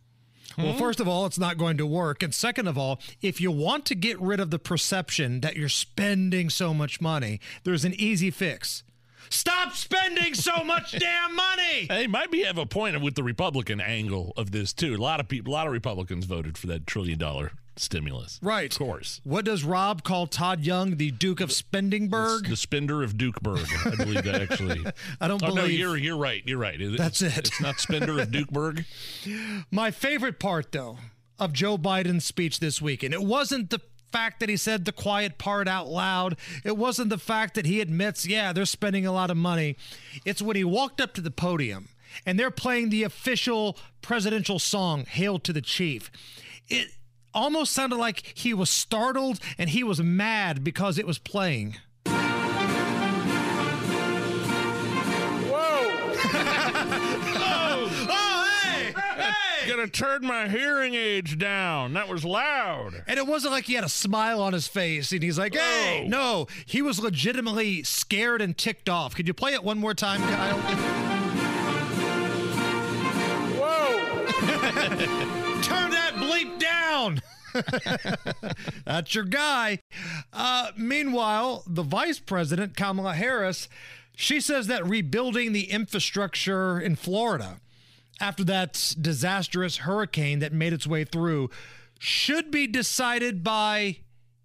Well, 0.56 0.72
hmm? 0.72 0.78
first 0.78 1.00
of 1.00 1.08
all, 1.08 1.26
it's 1.26 1.38
not 1.38 1.58
going 1.58 1.76
to 1.78 1.86
work. 1.86 2.22
And 2.22 2.34
second 2.34 2.66
of 2.68 2.78
all, 2.78 3.00
if 3.20 3.40
you 3.40 3.50
want 3.50 3.84
to 3.86 3.94
get 3.94 4.20
rid 4.20 4.40
of 4.40 4.50
the 4.50 4.58
perception 4.58 5.40
that 5.40 5.56
you're 5.56 5.68
spending 5.68 6.50
so 6.50 6.72
much 6.72 7.00
money, 7.00 7.40
there's 7.64 7.84
an 7.84 7.94
easy 7.94 8.30
fix. 8.30 8.82
Stop 9.28 9.74
spending 9.74 10.34
so 10.34 10.62
much 10.64 10.92
damn 10.98 11.34
money. 11.34 11.86
They 11.88 12.06
might 12.06 12.30
be 12.30 12.44
have 12.44 12.58
a 12.58 12.66
point 12.66 13.00
with 13.00 13.16
the 13.16 13.24
Republican 13.24 13.80
angle 13.80 14.32
of 14.36 14.52
this 14.52 14.72
too. 14.72 14.94
A 14.94 14.96
lot 14.96 15.20
of 15.20 15.28
people, 15.28 15.52
a 15.52 15.54
lot 15.54 15.66
of 15.66 15.72
Republicans 15.72 16.24
voted 16.24 16.56
for 16.56 16.68
that 16.68 16.86
trillion 16.86 17.18
dollar 17.18 17.52
stimulus. 17.76 18.38
Right. 18.42 18.72
Of 18.72 18.78
course. 18.78 19.20
What 19.24 19.44
does 19.44 19.64
Rob 19.64 20.02
call 20.02 20.26
Todd 20.26 20.64
Young, 20.64 20.96
the 20.96 21.10
Duke 21.10 21.40
of 21.40 21.50
Spendingburg? 21.50 22.48
The 22.48 22.56
spender 22.56 23.02
of 23.02 23.14
Dukeburg, 23.14 23.66
I 23.86 23.96
believe 23.96 24.24
that 24.24 24.42
actually. 24.42 24.84
I 25.20 25.28
don't 25.28 25.42
oh, 25.42 25.48
believe. 25.48 25.64
No, 25.64 25.64
you're 25.64 25.96
you're 25.96 26.16
right. 26.16 26.42
You're 26.46 26.58
right. 26.58 26.80
It- 26.80 26.96
That's 26.96 27.22
it's, 27.22 27.36
it. 27.36 27.46
It's 27.48 27.60
not 27.60 27.78
spender 27.80 28.20
of 28.20 28.30
Dukeburg. 28.30 28.84
My 29.70 29.90
favorite 29.90 30.38
part, 30.38 30.72
though, 30.72 30.98
of 31.38 31.52
Joe 31.52 31.78
Biden's 31.78 32.24
speech 32.24 32.60
this 32.60 32.80
weekend, 32.80 33.14
it 33.14 33.22
wasn't 33.22 33.70
the 33.70 33.80
fact 34.12 34.40
that 34.40 34.48
he 34.48 34.56
said 34.56 34.84
the 34.84 34.92
quiet 34.92 35.38
part 35.38 35.68
out 35.68 35.88
loud. 35.88 36.36
It 36.64 36.76
wasn't 36.76 37.10
the 37.10 37.18
fact 37.18 37.54
that 37.54 37.66
he 37.66 37.80
admits, 37.80 38.26
yeah, 38.26 38.52
they're 38.52 38.64
spending 38.64 39.06
a 39.06 39.12
lot 39.12 39.30
of 39.30 39.36
money. 39.36 39.76
It's 40.24 40.40
when 40.40 40.56
he 40.56 40.64
walked 40.64 41.00
up 41.00 41.12
to 41.14 41.20
the 41.20 41.30
podium 41.30 41.88
and 42.24 42.38
they're 42.38 42.50
playing 42.50 42.90
the 42.90 43.02
official 43.02 43.76
presidential 44.00 44.58
song, 44.58 45.04
Hail 45.04 45.38
to 45.40 45.52
the 45.52 45.60
Chief. 45.60 46.10
It 46.68 46.92
almost 47.36 47.72
sounded 47.72 47.96
like 47.96 48.32
he 48.34 48.52
was 48.54 48.70
startled 48.70 49.38
and 49.58 49.70
he 49.70 49.84
was 49.84 50.00
mad 50.02 50.64
because 50.64 50.98
it 50.98 51.06
was 51.06 51.18
playing. 51.18 51.76
oh, 56.68 58.06
oh, 58.10 58.48
hey, 58.62 58.92
hey! 59.22 59.68
Gonna 59.70 59.86
turn 59.88 60.26
my 60.26 60.48
hearing 60.48 60.94
aids 60.94 61.34
down. 61.36 61.92
That 61.94 62.08
was 62.08 62.24
loud. 62.24 63.04
And 63.06 63.18
it 63.18 63.26
wasn't 63.26 63.52
like 63.52 63.64
he 63.64 63.74
had 63.74 63.84
a 63.84 63.88
smile 63.88 64.40
on 64.40 64.52
his 64.52 64.66
face 64.68 65.12
and 65.12 65.22
he's 65.22 65.38
like, 65.38 65.54
hey, 65.54 66.02
Oh. 66.04 66.08
no, 66.08 66.46
he 66.66 66.82
was 66.82 67.00
legitimately 67.00 67.82
scared 67.82 68.40
and 68.42 68.56
ticked 68.56 68.88
off. 68.88 69.14
Could 69.14 69.26
you 69.28 69.34
play 69.34 69.54
it 69.54 69.62
one 69.64 69.78
more 69.78 69.94
time, 69.94 70.20
Kyle? 70.22 71.15
Down. 77.10 77.22
That's 78.84 79.14
your 79.14 79.24
guy. 79.24 79.78
Uh, 80.32 80.70
meanwhile, 80.76 81.62
the 81.66 81.82
vice 81.82 82.18
president, 82.18 82.76
Kamala 82.76 83.14
Harris, 83.14 83.68
she 84.14 84.40
says 84.40 84.66
that 84.66 84.86
rebuilding 84.86 85.52
the 85.52 85.70
infrastructure 85.70 86.80
in 86.80 86.96
Florida 86.96 87.60
after 88.20 88.44
that 88.44 88.94
disastrous 89.00 89.78
hurricane 89.78 90.38
that 90.38 90.52
made 90.52 90.72
its 90.72 90.86
way 90.86 91.04
through 91.04 91.50
should 91.98 92.50
be 92.50 92.66
decided 92.66 93.42
by 93.42 93.98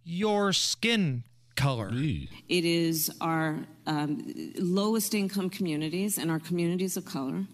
your 0.04 0.52
skin 0.52 1.24
color. 1.56 1.90
It 1.94 2.66
is 2.66 3.12
our 3.22 3.60
um, 3.86 4.34
lowest 4.58 5.14
income 5.14 5.50
communities 5.50 6.18
and 6.18 6.32
our 6.32 6.40
communities 6.40 6.98
of 6.98 7.06
color 7.06 7.46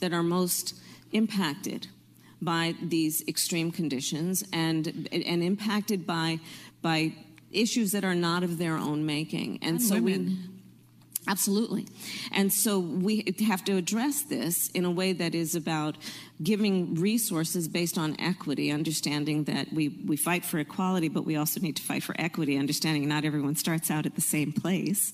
that 0.00 0.12
are 0.12 0.22
most 0.22 0.74
impacted 1.12 1.88
by 2.42 2.74
these 2.82 3.26
extreme 3.28 3.70
conditions 3.70 4.44
and 4.52 5.08
and 5.12 5.42
impacted 5.42 6.06
by 6.06 6.40
by 6.82 7.12
issues 7.52 7.92
that 7.92 8.04
are 8.04 8.14
not 8.14 8.42
of 8.42 8.58
their 8.58 8.76
own 8.76 9.06
making. 9.06 9.58
And, 9.62 9.76
And 9.76 9.82
so 9.82 10.00
we. 10.00 10.36
Absolutely. 11.28 11.86
And 12.32 12.52
so 12.52 12.80
we 12.80 13.32
have 13.46 13.62
to 13.66 13.76
address 13.76 14.22
this 14.22 14.68
in 14.70 14.84
a 14.84 14.90
way 14.90 15.12
that 15.12 15.36
is 15.36 15.54
about 15.54 15.96
giving 16.42 16.96
resources 16.96 17.68
based 17.68 17.96
on 17.96 18.16
equity, 18.18 18.72
understanding 18.72 19.44
that 19.44 19.72
we, 19.72 19.88
we 20.04 20.16
fight 20.16 20.44
for 20.44 20.58
equality, 20.58 21.08
but 21.08 21.24
we 21.24 21.36
also 21.36 21.60
need 21.60 21.76
to 21.76 21.82
fight 21.82 22.02
for 22.02 22.16
equity, 22.18 22.58
understanding 22.58 23.06
not 23.06 23.24
everyone 23.24 23.54
starts 23.54 23.88
out 23.88 24.04
at 24.04 24.16
the 24.16 24.20
same 24.20 24.52
place. 24.52 25.12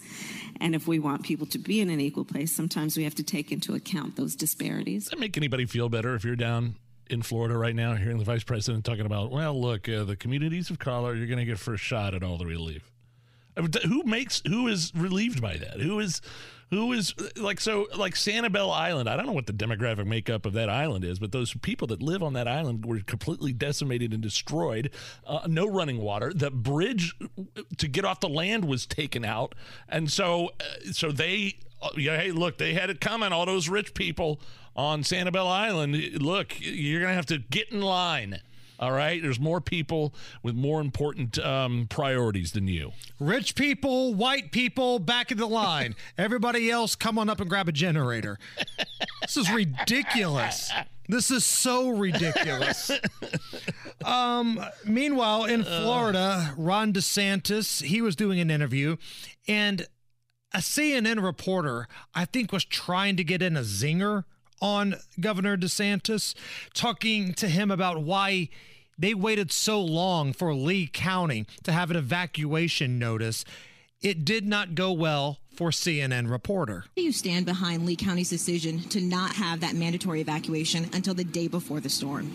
And 0.63 0.75
if 0.75 0.89
we 0.89 0.99
want 0.99 1.25
people 1.25 1.47
to 1.49 1.59
be 1.59 1.79
in 1.83 1.91
an 1.91 2.01
equal 2.01 2.25
place, 2.25 2.57
sometimes 2.57 2.97
we 2.97 3.05
have 3.05 3.15
to 3.17 3.23
take 3.23 3.53
into 3.53 3.75
account 3.75 4.17
those 4.17 4.35
disparities. 4.35 5.05
Does 5.05 5.11
that 5.11 5.21
make 5.21 5.37
anybody 5.37 5.67
feel 5.67 5.91
better 5.91 6.15
if 6.15 6.25
you're 6.25 6.37
down 6.37 6.77
in 7.11 7.23
Florida 7.23 7.57
right 7.57 7.75
now, 7.75 7.95
hearing 7.95 8.19
the 8.19 8.25
vice 8.25 8.45
president 8.45 8.85
talking 8.85 9.07
about, 9.07 9.31
well, 9.31 9.59
look, 9.61 9.89
uh, 9.89 10.05
the 10.05 10.17
communities 10.17 10.71
of 10.71 10.79
color, 10.79 11.15
you're 11.15 11.27
going 11.27 11.39
to 11.39 11.45
get 11.45 11.59
first 11.59 11.83
shot 11.83 12.15
at 12.15 12.23
all 12.23 12.39
the 12.39 12.47
relief. 12.47 12.91
I 13.57 13.61
mean, 13.61 13.71
who 13.87 14.05
makes 14.05 14.41
who 14.47 14.69
is 14.69 14.93
relieved 14.95 15.43
by 15.43 15.57
that? 15.57 15.81
Who 15.81 15.99
is 15.99 16.21
who 16.71 16.93
is 16.93 17.13
like 17.37 17.61
so 17.61 17.89
like 17.97 18.15
Sanibel 18.15 18.73
Island? 18.73 19.09
I 19.09 19.17
don't 19.17 19.27
know 19.27 19.33
what 19.33 19.47
the 19.47 19.53
demographic 19.53 20.07
makeup 20.07 20.47
of 20.47 20.53
that 20.53 20.69
island 20.69 21.05
is, 21.05 21.19
but 21.19 21.33
those 21.33 21.55
people 21.55 21.89
that 21.89 22.01
live 22.01 22.23
on 22.23 22.35
that 22.35 22.47
island 22.47 22.87
were 22.87 23.01
completely 23.01 23.53
decimated 23.53 24.13
and 24.13 24.23
destroyed. 24.23 24.91
Uh, 25.27 25.41
no 25.49 25.67
running 25.67 25.99
water. 25.99 26.33
The 26.33 26.53
bridge 26.53 27.17
to 27.79 27.89
get 27.89 28.05
off 28.05 28.21
the 28.21 28.29
land 28.29 28.65
was 28.65 28.87
taken 28.87 29.25
out, 29.25 29.57
and 29.89 30.09
so 30.09 30.51
uh, 30.61 30.93
so 30.93 31.11
they 31.11 31.57
uh, 31.81 31.91
yeah, 31.97 32.17
hey, 32.17 32.33
look, 32.33 32.59
they 32.59 32.75
had 32.75 32.91
it 32.91 33.01
coming. 33.01 33.33
All 33.33 33.47
those 33.47 33.69
rich 33.69 33.95
people 33.95 34.41
on 34.79 35.03
Sanibel 35.03 35.51
Island. 35.51 36.23
Look, 36.23 36.55
you're 36.61 37.01
gonna 37.01 37.13
have 37.13 37.27
to 37.27 37.39
get 37.39 37.71
in 37.73 37.83
line. 37.83 38.41
All 38.79 38.93
right, 38.93 39.21
there's 39.21 39.41
more 39.41 39.61
people 39.61 40.15
with 40.45 40.55
more 40.55 40.81
important 40.81 41.37
um, 41.41 41.89
priorities 41.91 42.53
than 42.53 42.69
you. 42.69 42.93
Rich 43.19 43.57
people, 43.57 44.15
white 44.15 44.53
people, 44.53 45.01
back 45.01 45.33
in 45.33 45.39
the 45.39 45.49
line. 45.49 45.97
Everybody 46.19 46.71
else, 46.71 46.95
come 46.95 47.19
on 47.19 47.29
up 47.29 47.41
and 47.41 47.51
grab 47.51 47.69
a 47.69 47.73
generator. 47.73 48.39
This 49.21 49.37
is 49.37 49.51
ridiculous. 49.51 50.71
This 51.09 51.33
is 51.33 51.45
so 51.45 51.91
ridiculous. 51.91 52.91
Um, 54.05 54.65
meanwhile, 54.85 55.45
in 55.45 55.65
Florida, 55.65 56.55
Ron 56.57 56.93
DeSantis, 56.93 57.83
he 57.83 58.01
was 58.01 58.15
doing 58.15 58.39
an 58.39 58.49
interview, 58.49 58.97
and 59.49 59.89
a 60.55 60.59
CNN 60.59 61.23
reporter, 61.23 61.89
I 62.15 62.25
think, 62.25 62.53
was 62.53 62.65
trying 62.65 63.17
to 63.17 63.25
get 63.25 63.43
in 63.43 63.57
a 63.57 63.63
zinger 63.63 64.23
on 64.61 64.97
Governor 65.21 65.57
DeSantis, 65.57 66.35
talking 66.75 67.35
to 67.35 67.49
him 67.49 67.71
about 67.71 68.03
why 68.03 68.49
they 68.99 69.15
waited 69.15 69.53
so 69.53 69.81
long 69.81 70.33
for 70.33 70.55
Lee 70.55 70.89
County 70.93 71.47
to 71.63 71.73
have 71.73 71.91
an 71.91 71.97
evacuation 71.97 72.99
notice. 72.99 73.45
It 74.01 74.25
did 74.25 74.47
not 74.47 74.75
go 74.75 74.93
well 74.93 75.39
for 75.59 75.71
CNN 75.71 76.31
reporter. 76.31 76.85
do 76.95 77.03
you 77.03 77.11
stand 77.11 77.45
behind 77.45 77.85
Lee 77.85 77.97
County's 77.97 78.31
decision 78.31 78.79
to 78.91 79.01
not 79.01 79.33
have 79.33 79.59
that 79.59 79.75
mandatory 79.75 80.21
evacuation 80.21 80.89
until 80.93 81.15
the 81.15 81.25
day 81.25 81.49
before 81.49 81.81
the 81.81 81.89
storm? 81.89 82.33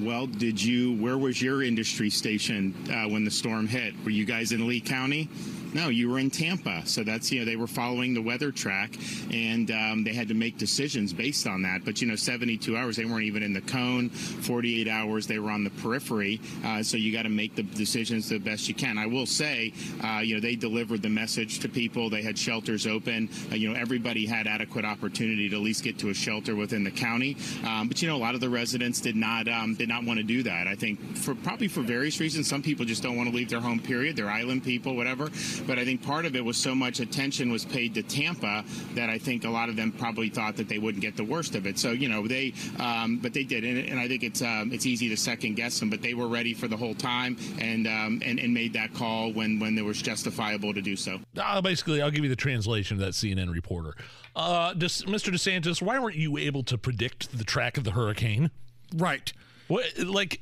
Well, 0.00 0.26
did 0.26 0.60
you? 0.60 1.00
Where 1.00 1.16
was 1.16 1.40
your 1.40 1.62
industry 1.62 2.10
station 2.10 2.74
uh, 2.90 3.08
when 3.08 3.24
the 3.24 3.30
storm 3.30 3.68
hit? 3.68 3.94
Were 4.04 4.10
you 4.10 4.24
guys 4.24 4.50
in 4.50 4.66
Lee 4.66 4.80
County? 4.80 5.28
No, 5.74 5.88
you 5.88 6.08
were 6.08 6.20
in 6.20 6.30
Tampa. 6.30 6.86
So 6.86 7.02
that's, 7.02 7.32
you 7.32 7.40
know, 7.40 7.44
they 7.44 7.56
were 7.56 7.66
following 7.66 8.14
the 8.14 8.22
weather 8.22 8.52
track 8.52 8.96
and 9.32 9.68
um, 9.72 10.04
they 10.04 10.14
had 10.14 10.28
to 10.28 10.34
make 10.34 10.56
decisions 10.56 11.12
based 11.12 11.48
on 11.48 11.62
that. 11.62 11.84
But, 11.84 12.00
you 12.00 12.06
know, 12.06 12.14
72 12.14 12.76
hours, 12.76 12.96
they 12.96 13.04
weren't 13.04 13.24
even 13.24 13.42
in 13.42 13.52
the 13.52 13.60
cone. 13.60 14.08
48 14.08 14.86
hours, 14.86 15.26
they 15.26 15.40
were 15.40 15.50
on 15.50 15.64
the 15.64 15.70
periphery. 15.70 16.40
Uh, 16.64 16.84
so 16.84 16.96
you 16.96 17.12
got 17.12 17.24
to 17.24 17.28
make 17.28 17.56
the 17.56 17.64
decisions 17.64 18.28
the 18.28 18.38
best 18.38 18.68
you 18.68 18.74
can. 18.74 18.98
I 18.98 19.06
will 19.06 19.26
say, 19.26 19.72
uh, 20.04 20.20
you 20.20 20.36
know, 20.36 20.40
they 20.40 20.54
delivered 20.54 21.02
the 21.02 21.08
message 21.08 21.58
to 21.60 21.68
people. 21.68 22.08
They 22.08 22.22
had 22.22 22.38
shelters 22.64 22.86
open. 22.86 23.28
Uh, 23.52 23.56
you 23.56 23.70
know, 23.70 23.78
everybody 23.78 24.24
had 24.24 24.46
adequate 24.46 24.84
opportunity 24.84 25.48
to 25.50 25.56
at 25.56 25.62
least 25.62 25.84
get 25.84 25.98
to 25.98 26.08
a 26.08 26.14
shelter 26.14 26.56
within 26.56 26.82
the 26.82 26.90
county. 26.90 27.36
Um, 27.66 27.88
but, 27.88 28.00
you 28.00 28.08
know, 28.08 28.16
a 28.16 28.22
lot 28.24 28.34
of 28.34 28.40
the 28.40 28.48
residents 28.48 29.00
did 29.00 29.16
not 29.16 29.48
um, 29.48 29.74
did 29.74 29.88
not 29.88 30.04
want 30.04 30.18
to 30.18 30.22
do 30.22 30.42
that. 30.44 30.66
I 30.66 30.74
think 30.74 31.16
for 31.16 31.34
probably 31.34 31.68
for 31.68 31.82
various 31.82 32.20
reasons. 32.20 32.48
Some 32.48 32.62
people 32.62 32.86
just 32.86 33.02
don't 33.02 33.16
want 33.16 33.28
to 33.28 33.36
leave 33.36 33.50
their 33.50 33.60
home, 33.60 33.80
period. 33.80 34.16
They're 34.16 34.30
island 34.30 34.64
people, 34.64 34.96
whatever. 34.96 35.30
But 35.66 35.78
I 35.78 35.84
think 35.84 36.02
part 36.02 36.24
of 36.24 36.36
it 36.36 36.44
was 36.44 36.56
so 36.56 36.74
much 36.74 37.00
attention 37.00 37.52
was 37.52 37.64
paid 37.64 37.94
to 37.94 38.02
Tampa 38.02 38.64
that 38.94 39.10
I 39.10 39.18
think 39.18 39.44
a 39.44 39.50
lot 39.50 39.68
of 39.68 39.76
them 39.76 39.92
probably 39.92 40.30
thought 40.30 40.56
that 40.56 40.68
they 40.68 40.78
wouldn't 40.78 41.02
get 41.02 41.16
the 41.16 41.24
worst 41.24 41.54
of 41.54 41.66
it. 41.66 41.78
So 41.78 41.90
you 41.90 42.08
know 42.08 42.26
they, 42.26 42.54
um, 42.78 43.18
but 43.18 43.34
they 43.34 43.44
did, 43.44 43.64
and, 43.64 43.78
and 43.90 44.00
I 44.00 44.08
think 44.08 44.22
it's 44.22 44.40
um, 44.40 44.72
it's 44.72 44.86
easy 44.86 45.08
to 45.10 45.16
second 45.16 45.54
guess 45.56 45.78
them. 45.78 45.90
But 45.90 46.00
they 46.00 46.14
were 46.14 46.28
ready 46.28 46.54
for 46.54 46.68
the 46.68 46.76
whole 46.76 46.94
time 46.94 47.36
and 47.60 47.86
um, 47.86 48.22
and, 48.24 48.38
and 48.38 48.54
made 48.54 48.72
that 48.72 48.94
call 48.94 49.32
when 49.32 49.58
when 49.58 49.74
there 49.74 49.84
was 49.84 50.00
justifiable 50.00 50.72
to 50.72 50.80
do 50.80 50.96
so. 50.96 51.20
Uh, 51.36 51.60
basically, 51.60 52.00
I'll 52.00 52.10
give 52.10 52.24
you 52.24 52.30
the 52.30 52.36
of 52.54 52.98
that 52.98 53.12
CNN 53.12 53.52
reporter. 53.52 53.94
Uh, 54.36 54.74
Mr. 54.74 55.32
DeSantis, 55.32 55.80
why 55.80 55.98
weren't 55.98 56.16
you 56.16 56.36
able 56.38 56.62
to 56.64 56.78
predict 56.78 57.36
the 57.36 57.44
track 57.44 57.76
of 57.76 57.84
the 57.84 57.92
hurricane? 57.92 58.50
Right. 58.94 59.32
What, 59.68 59.86
like 59.98 60.40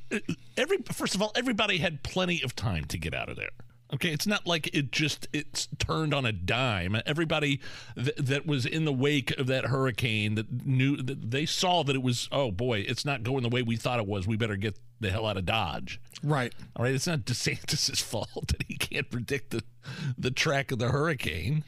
every 0.56 0.78
first 0.92 1.14
of 1.14 1.22
all, 1.22 1.32
everybody 1.36 1.78
had 1.78 2.02
plenty 2.02 2.42
of 2.42 2.56
time 2.56 2.84
to 2.86 2.98
get 2.98 3.14
out 3.14 3.28
of 3.28 3.36
there. 3.36 3.50
Okay, 3.94 4.08
it's 4.08 4.26
not 4.26 4.46
like 4.46 4.74
it 4.74 4.90
just 4.90 5.28
it's 5.34 5.68
turned 5.78 6.14
on 6.14 6.24
a 6.24 6.32
dime. 6.32 6.96
Everybody 7.04 7.60
th- 7.94 8.16
that 8.16 8.46
was 8.46 8.64
in 8.64 8.86
the 8.86 8.92
wake 8.92 9.36
of 9.38 9.46
that 9.48 9.66
hurricane 9.66 10.34
that 10.36 10.66
knew 10.66 10.96
that 10.96 11.30
they 11.30 11.44
saw 11.44 11.84
that 11.84 11.94
it 11.94 12.02
was 12.02 12.28
oh 12.32 12.50
boy, 12.50 12.78
it's 12.88 13.04
not 13.04 13.22
going 13.22 13.42
the 13.42 13.50
way 13.50 13.62
we 13.62 13.76
thought 13.76 13.98
it 13.98 14.06
was. 14.06 14.26
We 14.26 14.36
better 14.36 14.56
get 14.56 14.78
the 15.00 15.10
hell 15.10 15.26
out 15.26 15.36
of 15.36 15.44
Dodge. 15.44 16.00
Right. 16.22 16.54
All 16.74 16.84
right. 16.84 16.94
It's 16.94 17.06
not 17.06 17.20
DeSantis's 17.26 18.00
fault 18.00 18.48
that 18.48 18.64
he 18.66 18.76
can't 18.76 19.10
predict 19.10 19.50
the 19.50 19.62
the 20.16 20.30
track 20.30 20.72
of 20.72 20.78
the 20.78 20.88
hurricane. 20.88 21.64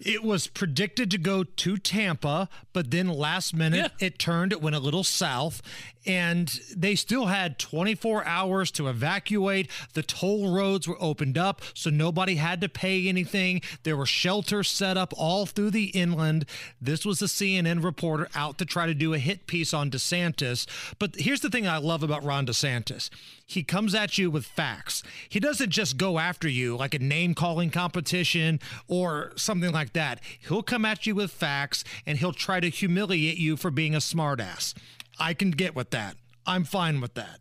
It 0.00 0.22
was 0.22 0.46
predicted 0.46 1.10
to 1.10 1.18
go 1.18 1.42
to 1.42 1.76
Tampa, 1.76 2.48
but 2.72 2.90
then 2.90 3.08
last 3.08 3.54
minute 3.54 3.92
yeah. 3.98 4.06
it 4.06 4.18
turned. 4.18 4.52
It 4.52 4.62
went 4.62 4.76
a 4.76 4.80
little 4.80 5.02
south, 5.02 5.60
and 6.06 6.48
they 6.74 6.94
still 6.94 7.26
had 7.26 7.58
24 7.58 8.24
hours 8.24 8.70
to 8.72 8.88
evacuate. 8.88 9.68
The 9.94 10.02
toll 10.02 10.54
roads 10.54 10.86
were 10.86 11.00
opened 11.00 11.36
up, 11.36 11.62
so 11.74 11.90
nobody 11.90 12.36
had 12.36 12.60
to 12.60 12.68
pay 12.68 13.08
anything. 13.08 13.60
There 13.82 13.96
were 13.96 14.06
shelters 14.06 14.70
set 14.70 14.96
up 14.96 15.12
all 15.16 15.46
through 15.46 15.70
the 15.70 15.86
inland. 15.86 16.46
This 16.80 17.04
was 17.04 17.20
a 17.20 17.26
CNN 17.26 17.82
reporter 17.82 18.28
out 18.34 18.58
to 18.58 18.64
try 18.64 18.86
to 18.86 18.94
do 18.94 19.14
a 19.14 19.18
hit 19.18 19.46
piece 19.46 19.74
on 19.74 19.90
DeSantis. 19.90 20.66
But 20.98 21.16
here's 21.16 21.40
the 21.40 21.50
thing 21.50 21.66
I 21.66 21.78
love 21.78 22.02
about 22.02 22.24
Ron 22.24 22.46
DeSantis 22.46 23.10
he 23.48 23.62
comes 23.62 23.94
at 23.94 24.18
you 24.18 24.30
with 24.30 24.44
facts. 24.44 25.02
He 25.26 25.40
doesn't 25.40 25.70
just 25.70 25.96
go 25.96 26.18
after 26.18 26.46
you 26.46 26.76
like 26.76 26.92
a 26.92 26.98
name 26.98 27.34
calling 27.34 27.57
competition 27.66 28.60
or 28.86 29.32
something 29.36 29.72
like 29.72 29.92
that. 29.92 30.20
He'll 30.46 30.62
come 30.62 30.84
at 30.84 31.06
you 31.06 31.14
with 31.14 31.30
facts 31.30 31.84
and 32.06 32.18
he'll 32.18 32.32
try 32.32 32.60
to 32.60 32.68
humiliate 32.68 33.38
you 33.38 33.56
for 33.56 33.70
being 33.70 33.94
a 33.94 33.98
smartass. 33.98 34.74
I 35.18 35.34
can 35.34 35.50
get 35.50 35.74
with 35.74 35.90
that. 35.90 36.16
I'm 36.46 36.64
fine 36.64 37.00
with 37.00 37.14
that. 37.14 37.40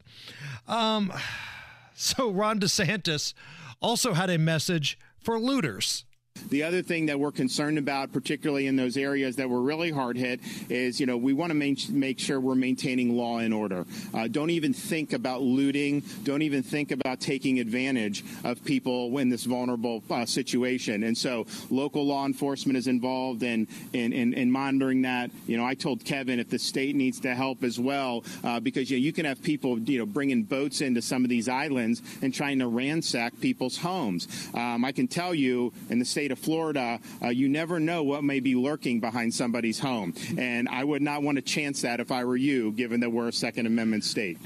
Um, 0.68 1.14
so 1.94 2.30
Ron 2.32 2.60
DeSantis 2.60 3.34
also 3.82 4.14
had 4.14 4.30
a 4.30 4.38
message 4.38 4.98
for 5.20 5.40
looters. 5.40 6.04
The 6.50 6.64
other 6.64 6.82
thing 6.82 7.08
that 7.08 7.20
we're 7.20 7.32
concerned 7.32 7.78
about, 7.78 8.12
particularly 8.14 8.68
in 8.68 8.76
those 8.76 8.98
areas 8.98 9.36
that 9.38 9.50
were 9.50 9.62
really 9.62 9.92
hard 9.92 10.18
hit, 10.18 10.40
is 10.70 11.00
you 11.00 11.06
know 11.06 11.18
we 11.18 11.34
want 11.34 11.52
to 11.52 11.90
make 11.92 12.20
sure 12.20 12.40
we're 12.40 12.56
maintaining 12.56 13.16
law 13.16 13.40
and 13.40 13.54
order. 13.54 13.86
Uh, 14.14 14.28
don't 14.28 14.50
even 14.50 14.74
think 14.74 15.14
about 15.14 15.42
looting. 15.42 16.02
Don't 16.24 16.42
even 16.42 16.64
think 16.64 16.92
about 16.92 17.20
taking 17.20 17.60
advantage 17.60 18.24
of 18.44 18.64
people 18.64 19.18
in 19.18 19.30
this 19.30 19.46
vulnerable 19.46 20.04
uh, 20.10 20.26
situation. 20.26 21.04
And 21.04 21.18
so 21.18 21.46
local 21.70 22.06
law 22.06 22.26
enforcement 22.26 22.78
is 22.78 22.88
involved 22.88 23.44
in, 23.44 23.68
in, 23.94 24.14
in, 24.14 24.34
in, 24.34 24.52
monitoring 24.52 25.02
that. 25.04 25.32
You 25.46 25.58
know, 25.58 25.66
I 25.66 25.74
told 25.74 26.04
Kevin 26.04 26.40
if 26.40 26.50
the 26.50 26.60
state 26.60 26.96
needs 26.96 27.20
to 27.22 27.36
help 27.36 27.64
as 27.64 27.80
well, 27.80 28.24
uh, 28.44 28.60
because 28.60 28.90
you, 28.90 28.98
know, 28.98 29.04
you 29.04 29.14
can 29.14 29.26
have 29.26 29.42
people 29.42 29.80
you 29.80 30.00
know 30.00 30.06
bringing 30.06 30.44
boats 30.44 30.82
into 30.82 31.02
some 31.02 31.24
of 31.24 31.30
these 31.30 31.50
islands 31.50 32.02
and 32.22 32.34
trying 32.34 32.60
to 32.60 32.68
ransack 32.68 33.40
people's 33.40 33.78
homes. 33.78 34.28
Um, 34.54 34.86
I 34.86 34.92
can 34.92 35.08
tell 35.08 35.34
you 35.34 35.74
in 35.90 36.00
the 36.00 36.06
state 36.06 36.27
state 36.28 36.32
of 36.34 36.40
Florida, 36.40 37.00
uh, 37.24 37.30
you 37.30 37.48
never 37.48 37.80
know 37.80 38.04
what 38.04 38.22
may 38.22 38.42
be 38.42 38.54
lurking 38.54 39.00
behind 39.00 39.34
somebody's 39.34 39.80
home. 39.80 40.14
And 40.38 40.68
I 40.68 40.84
would 40.84 41.02
not 41.02 41.24
want 41.24 41.38
to 41.38 41.42
chance 41.42 41.82
that 41.84 42.02
if 42.02 42.12
I 42.12 42.26
were 42.26 42.36
you, 42.36 42.74
given 42.74 43.00
that 43.00 43.10
we're 43.10 43.30
a 43.30 43.34
Second 43.34 43.66
Amendment 43.66 44.04
state. 44.04 44.38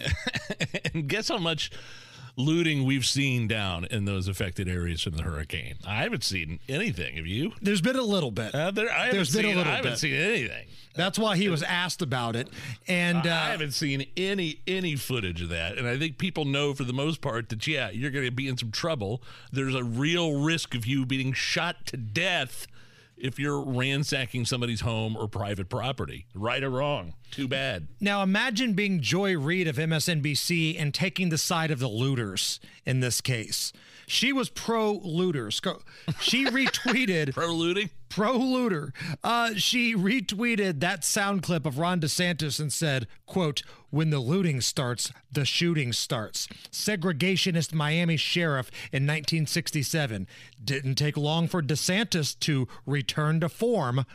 and 0.94 1.08
guess 1.08 1.30
how 1.30 1.40
much 1.40 1.72
looting 2.36 2.86
we've 2.86 3.06
seen 3.06 3.48
down 3.48 3.86
in 3.86 4.06
those 4.06 4.28
affected 4.28 4.68
areas 4.68 5.02
from 5.02 5.14
the 5.14 5.24
hurricane. 5.24 5.76
I 5.86 6.04
haven't 6.04 6.24
seen 6.24 6.60
anything. 6.70 7.18
Have 7.18 7.28
you? 7.28 7.52
There's 7.62 7.82
been 7.82 7.96
a 7.96 8.02
little 8.02 8.32
bit. 8.32 8.54
Uh, 8.56 8.72
there, 8.72 8.92
I 8.92 9.12
There's 9.12 9.36
been 9.36 9.46
a 9.46 9.50
little 9.50 9.64
I 9.64 9.76
haven't 9.78 9.92
bit. 9.92 10.00
seen 10.00 10.14
anything. 10.16 10.68
That's 10.94 11.18
why 11.18 11.38
he 11.38 11.48
was 11.48 11.64
asked 11.64 12.02
about 12.02 12.36
it, 12.36 12.50
and 12.86 13.26
uh, 13.26 13.30
I 13.30 13.52
haven't 13.52 13.72
seen 13.72 14.06
any 14.18 14.60
any 14.68 14.98
footage 14.98 15.42
of 15.42 15.50
that. 15.50 15.78
And 15.78 15.88
I 15.88 15.98
think 15.98 16.18
people 16.18 16.44
know 16.44 16.74
for 16.74 16.84
the 16.84 16.92
most 16.94 17.22
part 17.22 17.48
that 17.50 17.66
yeah, 17.66 17.90
you're 17.90 18.12
going 18.12 18.26
to 18.26 18.32
be 18.32 18.48
in 18.50 18.58
some 18.58 18.72
trouble. 18.72 19.22
There's 19.54 19.74
a 19.76 19.84
real 19.86 20.42
risk 20.42 20.76
of 20.76 20.86
you 20.86 21.06
being 21.06 21.32
shot 21.32 21.86
to 21.88 21.98
death 21.98 22.68
if 23.22 23.40
you're 23.40 23.62
ransacking 23.62 24.46
somebody's 24.46 24.82
home 24.82 25.16
or 25.16 25.28
private 25.28 25.70
property. 25.70 26.26
Right 26.34 26.64
or 26.64 26.70
wrong. 26.70 27.14
Too 27.32 27.48
bad. 27.48 27.88
Now 28.00 28.24
imagine 28.24 28.74
being 28.74 29.02
Joy 29.02 29.38
Reid 29.38 29.68
of 29.68 29.78
MSNBC 29.78 30.76
and 30.80 30.94
taking 30.94 31.30
the 31.30 31.38
side 31.38 31.72
of 31.72 31.80
the 31.80 31.88
looters 31.88 32.60
in 32.86 33.00
this 33.00 33.22
case. 33.22 33.72
She 34.12 34.34
was 34.34 34.50
pro 34.50 34.92
looters. 34.92 35.62
She 36.20 36.44
retweeted 36.58 37.34
pro 37.34 37.54
looting. 37.54 37.92
Pro 38.10 38.34
looter. 38.38 38.92
Uh, 39.24 39.54
she 39.56 39.96
retweeted 39.96 40.82
that 40.82 41.06
sound 41.06 41.44
clip 41.44 41.66
of 41.66 41.80
Ron 41.80 42.02
DeSantis 42.02 42.60
and 42.60 42.74
said, 42.74 43.08
"quote 43.26 43.64
When 43.90 44.10
the 44.10 44.20
looting 44.20 44.60
starts, 44.60 45.14
the 45.32 45.46
shooting 45.46 45.94
starts." 45.94 46.50
Segregationist 46.70 47.74
Miami 47.74 48.18
sheriff 48.18 48.70
in 48.92 49.04
1967 49.04 50.28
didn't 50.62 50.96
take 50.96 51.16
long 51.16 51.48
for 51.48 51.62
DeSantis 51.62 52.38
to 52.42 52.68
return 52.86 53.40
to 53.40 53.48
form. 53.48 54.06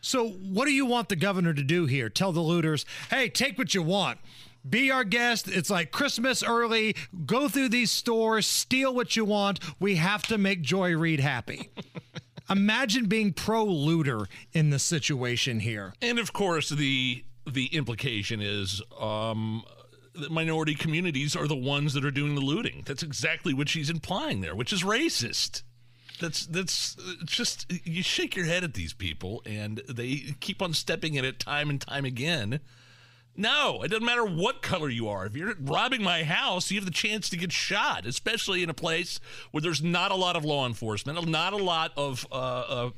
So, 0.00 0.28
what 0.28 0.66
do 0.66 0.72
you 0.72 0.86
want 0.86 1.08
the 1.08 1.16
governor 1.16 1.52
to 1.52 1.64
do 1.64 1.86
here? 1.86 2.08
Tell 2.08 2.30
the 2.30 2.40
looters, 2.40 2.86
"Hey, 3.10 3.28
take 3.28 3.58
what 3.58 3.74
you 3.74 3.82
want." 3.82 4.20
Be 4.68 4.90
our 4.90 5.04
guest. 5.04 5.48
It's 5.48 5.70
like 5.70 5.90
Christmas 5.90 6.42
early. 6.42 6.94
Go 7.26 7.48
through 7.48 7.70
these 7.70 7.90
stores, 7.90 8.46
steal 8.46 8.94
what 8.94 9.16
you 9.16 9.24
want. 9.24 9.60
We 9.78 9.96
have 9.96 10.22
to 10.24 10.38
make 10.38 10.62
Joy 10.62 10.96
Reid 10.96 11.20
happy. 11.20 11.70
Imagine 12.50 13.06
being 13.06 13.32
pro 13.32 13.64
looter 13.64 14.26
in 14.52 14.70
the 14.70 14.78
situation 14.78 15.60
here. 15.60 15.94
And 16.02 16.18
of 16.18 16.32
course, 16.32 16.68
the 16.68 17.24
the 17.46 17.66
implication 17.66 18.40
is 18.42 18.82
um, 19.00 19.62
that 20.14 20.30
minority 20.30 20.74
communities 20.74 21.34
are 21.36 21.46
the 21.46 21.56
ones 21.56 21.94
that 21.94 22.04
are 22.04 22.10
doing 22.10 22.34
the 22.34 22.40
looting. 22.40 22.82
That's 22.86 23.02
exactly 23.02 23.54
what 23.54 23.68
she's 23.68 23.88
implying 23.88 24.40
there, 24.40 24.54
which 24.54 24.72
is 24.72 24.82
racist. 24.82 25.62
That's 26.20 26.44
that's 26.46 26.96
just 27.24 27.72
you 27.84 28.02
shake 28.02 28.36
your 28.36 28.46
head 28.46 28.64
at 28.64 28.74
these 28.74 28.92
people, 28.92 29.42
and 29.46 29.78
they 29.88 30.34
keep 30.40 30.60
on 30.60 30.74
stepping 30.74 31.14
in 31.14 31.24
it 31.24 31.38
time 31.38 31.70
and 31.70 31.80
time 31.80 32.04
again 32.04 32.60
no, 33.36 33.82
it 33.82 33.88
doesn't 33.88 34.04
matter 34.04 34.24
what 34.24 34.60
color 34.60 34.88
you 34.88 35.08
are. 35.08 35.24
If 35.24 35.36
you're 35.36 35.54
robbing 35.60 36.02
my 36.02 36.24
house, 36.24 36.70
you 36.70 36.78
have 36.78 36.84
the 36.84 36.90
chance 36.90 37.30
to 37.30 37.36
get 37.36 37.52
shot, 37.52 38.06
especially 38.06 38.62
in 38.62 38.68
a 38.70 38.74
place 38.74 39.20
where 39.50 39.60
there's 39.60 39.82
not 39.82 40.10
a 40.10 40.14
lot 40.16 40.36
of 40.36 40.44
law 40.44 40.66
enforcement, 40.66 41.28
not 41.28 41.52
a 41.52 41.56
lot 41.56 41.92
of, 41.96 42.26
uh, 42.30 42.34
uh, 42.34 42.90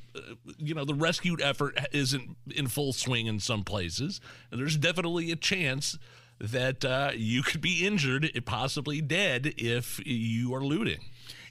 you 0.59 0.75
know, 0.75 0.85
the 0.85 0.95
rescue 0.95 1.37
effort 1.41 1.79
isn't 1.93 2.37
in 2.55 2.67
full 2.67 2.93
swing 2.93 3.27
in 3.27 3.41
some 3.41 3.63
places. 3.63 4.21
And 4.51 4.61
there's 4.61 4.77
definitely 4.77 5.31
a 5.31 5.37
chance 5.37 5.99
that 6.41 6.85
uh, 6.85 7.13
you 7.15 7.43
could 7.43 7.61
be 7.61 7.87
injured, 7.87 8.29
possibly 8.45 9.01
dead, 9.01 9.55
if 9.59 10.01
you 10.05 10.55
are 10.55 10.65
looting. 10.65 10.99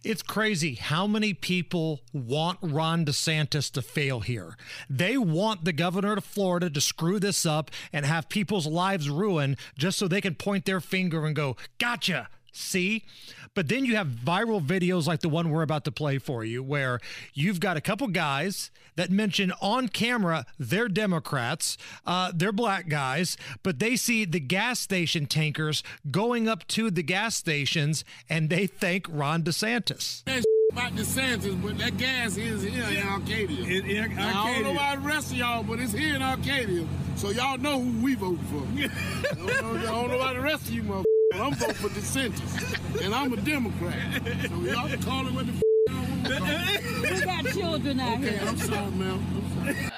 It's 0.04 0.24
crazy 0.24 0.74
how 0.74 1.06
many 1.06 1.36
people 1.36 2.02
want 2.12 2.58
Ron 2.64 3.06
DeSantis 3.06 3.72
to 3.74 3.84
fail 3.84 4.22
here. 4.22 4.58
They 4.90 5.16
want 5.16 5.64
the 5.64 5.74
governor 5.74 6.14
of 6.14 6.26
Florida 6.26 6.72
to 6.72 6.82
screw 6.82 7.20
this 7.20 7.46
up 7.46 7.70
and 7.94 8.04
have 8.04 8.28
people's 8.28 8.66
lives 8.66 9.12
ruined 9.12 9.58
just 9.78 10.00
so 10.00 10.08
they 10.08 10.22
can 10.22 10.34
point 10.34 10.66
their 10.66 10.80
finger 10.82 11.28
and 11.28 11.36
go, 11.36 11.56
gotcha. 11.78 12.30
See? 12.52 13.06
But 13.54 13.68
then 13.68 13.86
you 13.86 13.96
have 13.96 14.08
viral 14.08 14.66
videos 14.66 15.08
like 15.08 15.22
the 15.22 15.30
one 15.30 15.50
we're 15.50 15.62
about 15.62 15.86
to 15.86 15.92
play 15.92 16.18
for 16.18 16.44
you, 16.44 16.64
where 16.64 17.00
you've 17.34 17.60
got 17.60 17.78
a 17.78 17.82
couple 17.82 18.08
guys 18.08 18.72
that 18.96 19.10
mention 19.10 19.52
on 19.62 19.88
camera 19.88 20.46
they're 20.60 20.88
Democrats, 20.88 21.78
uh, 22.06 22.32
they're 22.34 22.52
black 22.52 22.88
guys, 22.88 23.38
but 23.64 23.80
they 23.80 23.96
see 23.96 24.26
the 24.26 24.40
gas 24.40 24.80
station 24.80 25.26
tankers 25.26 25.84
going 26.10 26.48
up 26.48 26.68
to 26.68 26.92
the 26.92 27.04
gas 27.04 27.36
stations 27.36 28.04
and 28.30 28.50
they 28.50 28.68
thank 28.68 29.06
Ron 29.10 29.44
DeSantis. 29.44 30.26
Man, 30.26 30.44
about 30.72 30.94
DeSantis, 30.94 31.62
but 31.62 31.78
that 31.80 31.98
gas 31.98 32.38
is 32.38 32.64
here 32.64 32.84
in 32.84 33.08
Arcadia. 33.08 33.64
In- 33.66 33.86
in 33.86 34.16
Now, 34.16 34.44
I 34.44 34.54
don't 34.54 34.64
know 34.64 34.72
about 34.72 35.02
the 35.02 35.08
rest 35.08 35.32
of 35.32 35.38
y'all, 35.38 35.64
but 35.64 35.80
it's 35.80 35.92
here 35.92 36.16
in 36.16 36.22
Arcadia, 36.22 36.88
so 37.16 37.30
y'all 37.30 37.58
know 37.58 37.82
who 37.82 38.04
we 38.04 38.16
voted 38.16 38.40
for. 38.48 38.58
I, 38.82 39.34
don't 39.36 39.46
know, 39.46 39.80
I 39.80 39.82
don't 39.82 40.08
know 40.10 40.16
about 40.16 40.36
the 40.36 40.42
rest 40.42 40.68
of 40.68 40.72
you 40.72 40.84
motherfuckers, 40.84 41.04
but 41.32 41.42
I'm 41.42 41.54
voting 41.54 41.76
for 41.76 41.90
DeSantis, 41.90 43.04
and 43.04 43.14
I'm 43.16 43.34
a 43.34 43.38
Democrat. 43.38 44.22
So 44.48 44.56
y'all 44.62 44.88
can 44.90 45.02
call 45.02 45.28
it 45.28 45.34
what 45.34 45.46
the 45.48 45.54
f- 45.54 45.62
y'all 45.88 46.10
want 46.10 46.26
to 46.26 46.38
call 46.38 46.48
it. 46.48 47.12
We 47.12 47.22
got 47.26 47.46
children 47.54 48.00
out 48.00 48.18
Okay, 48.20 48.38
here. 48.38 48.48
I'm 48.48 48.58
sorry, 48.58 48.92
ma'am. 48.92 49.26
I'm 49.36 49.76
sorry. 49.76 49.92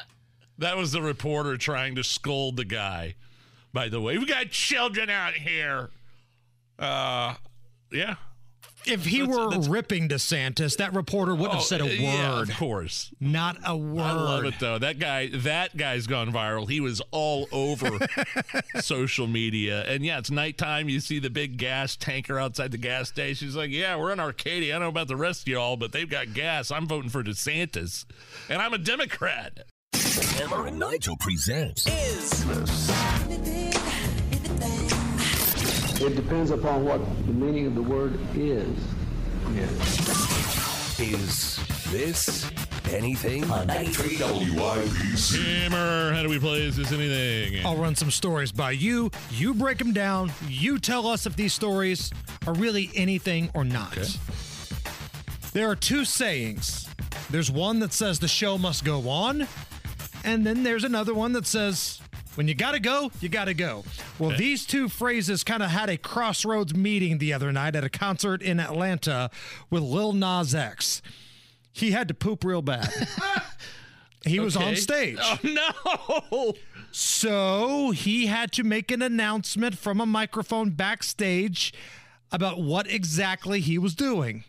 That 0.60 0.78
was 0.78 0.92
the 0.92 1.02
reporter 1.02 1.58
trying 1.58 1.96
to 1.96 2.04
scold 2.04 2.58
the 2.58 2.66
guy. 2.66 3.16
By 3.74 3.90
the 3.90 4.00
way, 4.00 4.18
we 4.18 4.26
got 4.26 4.52
children 4.52 5.10
out 5.10 5.34
here. 5.34 5.90
Uh, 6.78 7.36
yeah. 7.92 8.16
If 8.86 9.06
he 9.06 9.24
were 9.24 9.60
ripping 9.62 10.10
DeSantis, 10.10 10.78
that 10.78 10.94
reporter 10.94 11.34
wouldn't 11.34 11.54
have 11.54 11.64
said 11.64 11.82
a 11.82 11.86
Oh, 11.86 11.88
yeah, 11.88 12.36
word. 12.40 12.50
of 12.50 12.58
course. 12.58 13.12
Not 13.20 13.58
a 13.66 13.76
word. 13.78 14.02
I 14.02 14.12
love 14.14 14.46
it 14.46 14.56
though. 14.60 14.78
That 14.80 15.00
guy, 15.00 15.28
that 15.34 15.76
guy's 15.78 16.08
gone 16.08 16.32
viral. 16.34 16.70
He 16.70 16.80
was 16.80 17.02
all 17.12 17.48
over 17.52 17.98
social 18.82 19.28
media. 19.28 19.84
And 19.84 20.04
yeah, 20.06 20.18
it's 20.20 20.32
nighttime. 20.32 20.90
You 20.90 21.00
see 21.00 21.20
the 21.20 21.30
big 21.30 21.58
gas 21.58 21.96
tanker 21.96 22.40
outside 22.40 22.72
the 22.72 22.78
gas 22.78 23.10
station. 23.10 23.48
He's 23.48 23.56
like, 23.56 23.70
"Yeah, 23.72 23.96
we're 23.96 24.12
in 24.12 24.20
Arcadia. 24.20 24.74
I 24.76 24.80
don't 24.80 24.84
know 24.84 24.90
about 24.90 25.08
the 25.08 25.16
rest 25.16 25.44
of 25.44 25.48
y'all, 25.48 25.78
but 25.78 25.92
they've 25.92 26.10
got 26.10 26.34
gas. 26.34 26.72
I'm 26.72 26.88
voting 26.88 27.10
for 27.10 27.24
DeSantis, 27.24 28.06
and 28.50 28.62
I'm 28.62 28.74
a 28.74 28.78
Democrat." 28.78 29.60
Hammer 29.94 30.68
and 30.68 30.80
Nigel 30.80 31.16
presents 31.18 31.86
It 36.04 36.18
depends 36.18 36.52
upon 36.52 36.84
what 36.84 37.00
the 37.26 37.32
meaning 37.32 37.66
of 37.66 37.76
the 37.76 37.82
word 37.82 38.20
is. 38.36 38.78
Is 41.00 41.60
This 41.92 42.52
Anything? 42.92 43.50
On 43.50 43.66
93 43.66 44.18
WIBC. 44.18 45.62
Hammer, 45.62 46.14
how 46.14 46.22
do 46.22 46.28
we 46.28 46.40
play 46.40 46.64
Is 46.64 46.76
This 46.76 46.92
Anything? 46.92 47.66
I'll 47.66 47.78
run 47.78 47.96
some 47.96 48.12
stories 48.12 48.52
by 48.52 48.72
you. 48.72 49.12
You 49.32 49.54
break 49.54 49.78
them 49.78 49.94
down. 49.94 50.34
You 50.50 50.78
tell 50.78 51.08
us 51.08 51.26
if 51.26 51.38
these 51.38 51.54
stories 51.54 52.12
are 52.48 52.54
really 52.54 52.92
anything 52.96 53.50
or 53.54 53.64
not. 53.64 53.98
Okay. 53.98 54.08
There 55.54 55.70
are 55.70 55.76
two 55.76 56.04
sayings. 56.04 56.90
There's 57.30 57.50
one 57.50 57.80
that 57.80 57.94
says 57.94 58.20
the 58.20 58.28
show 58.28 58.58
must 58.58 58.84
go 58.84 59.08
on, 59.08 59.48
and 60.26 60.46
then 60.46 60.64
there's 60.64 60.84
another 60.84 61.14
one 61.14 61.32
that 61.32 61.48
says 61.48 62.02
when 62.36 62.48
you 62.48 62.56
gotta 62.56 62.80
go, 62.80 63.12
you 63.22 63.30
gotta 63.30 63.54
go. 63.54 63.84
Well, 64.20 64.30
Okay. 64.32 64.38
these 64.40 64.66
two 64.66 64.90
phrases 64.90 65.44
kind 65.44 65.62
of 65.64 65.70
had 65.70 65.90
a 65.90 65.98
crossroads 65.98 66.74
meeting 66.76 67.18
the 67.20 67.34
other 67.34 67.52
night 67.52 67.76
at 67.76 67.84
a 67.84 67.90
concert 67.90 68.42
in 68.42 68.60
Atlanta 68.60 69.30
with 69.70 69.84
Lil 69.84 70.14
Nas 70.14 70.54
X. 70.56 71.02
He 71.72 71.92
had 71.92 72.08
to 72.08 72.14
poop 72.14 72.44
real 72.44 72.62
bad. 72.62 72.90
he 74.26 74.40
was 74.40 74.56
on 74.56 74.76
stage. 74.76 75.18
Oh 75.22 75.40
no! 75.44 76.54
So 76.92 77.92
he 77.92 78.28
had 78.28 78.52
to 78.54 78.64
make 78.64 78.92
an 78.92 79.02
announcement 79.02 79.78
from 79.78 80.00
a 80.00 80.06
microphone 80.06 80.70
backstage 80.72 81.74
about 82.32 82.60
what 82.62 82.88
exactly 82.88 83.60
he 83.60 83.78
was 83.78 83.96
doing. 83.96 84.44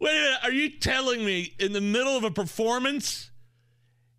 Wait 0.00 0.10
a 0.10 0.14
minute. 0.14 0.38
Are 0.44 0.52
you 0.52 0.70
telling 0.70 1.24
me 1.24 1.54
in 1.58 1.72
the 1.72 1.80
middle 1.80 2.16
of 2.16 2.24
a 2.24 2.30
performance, 2.30 3.30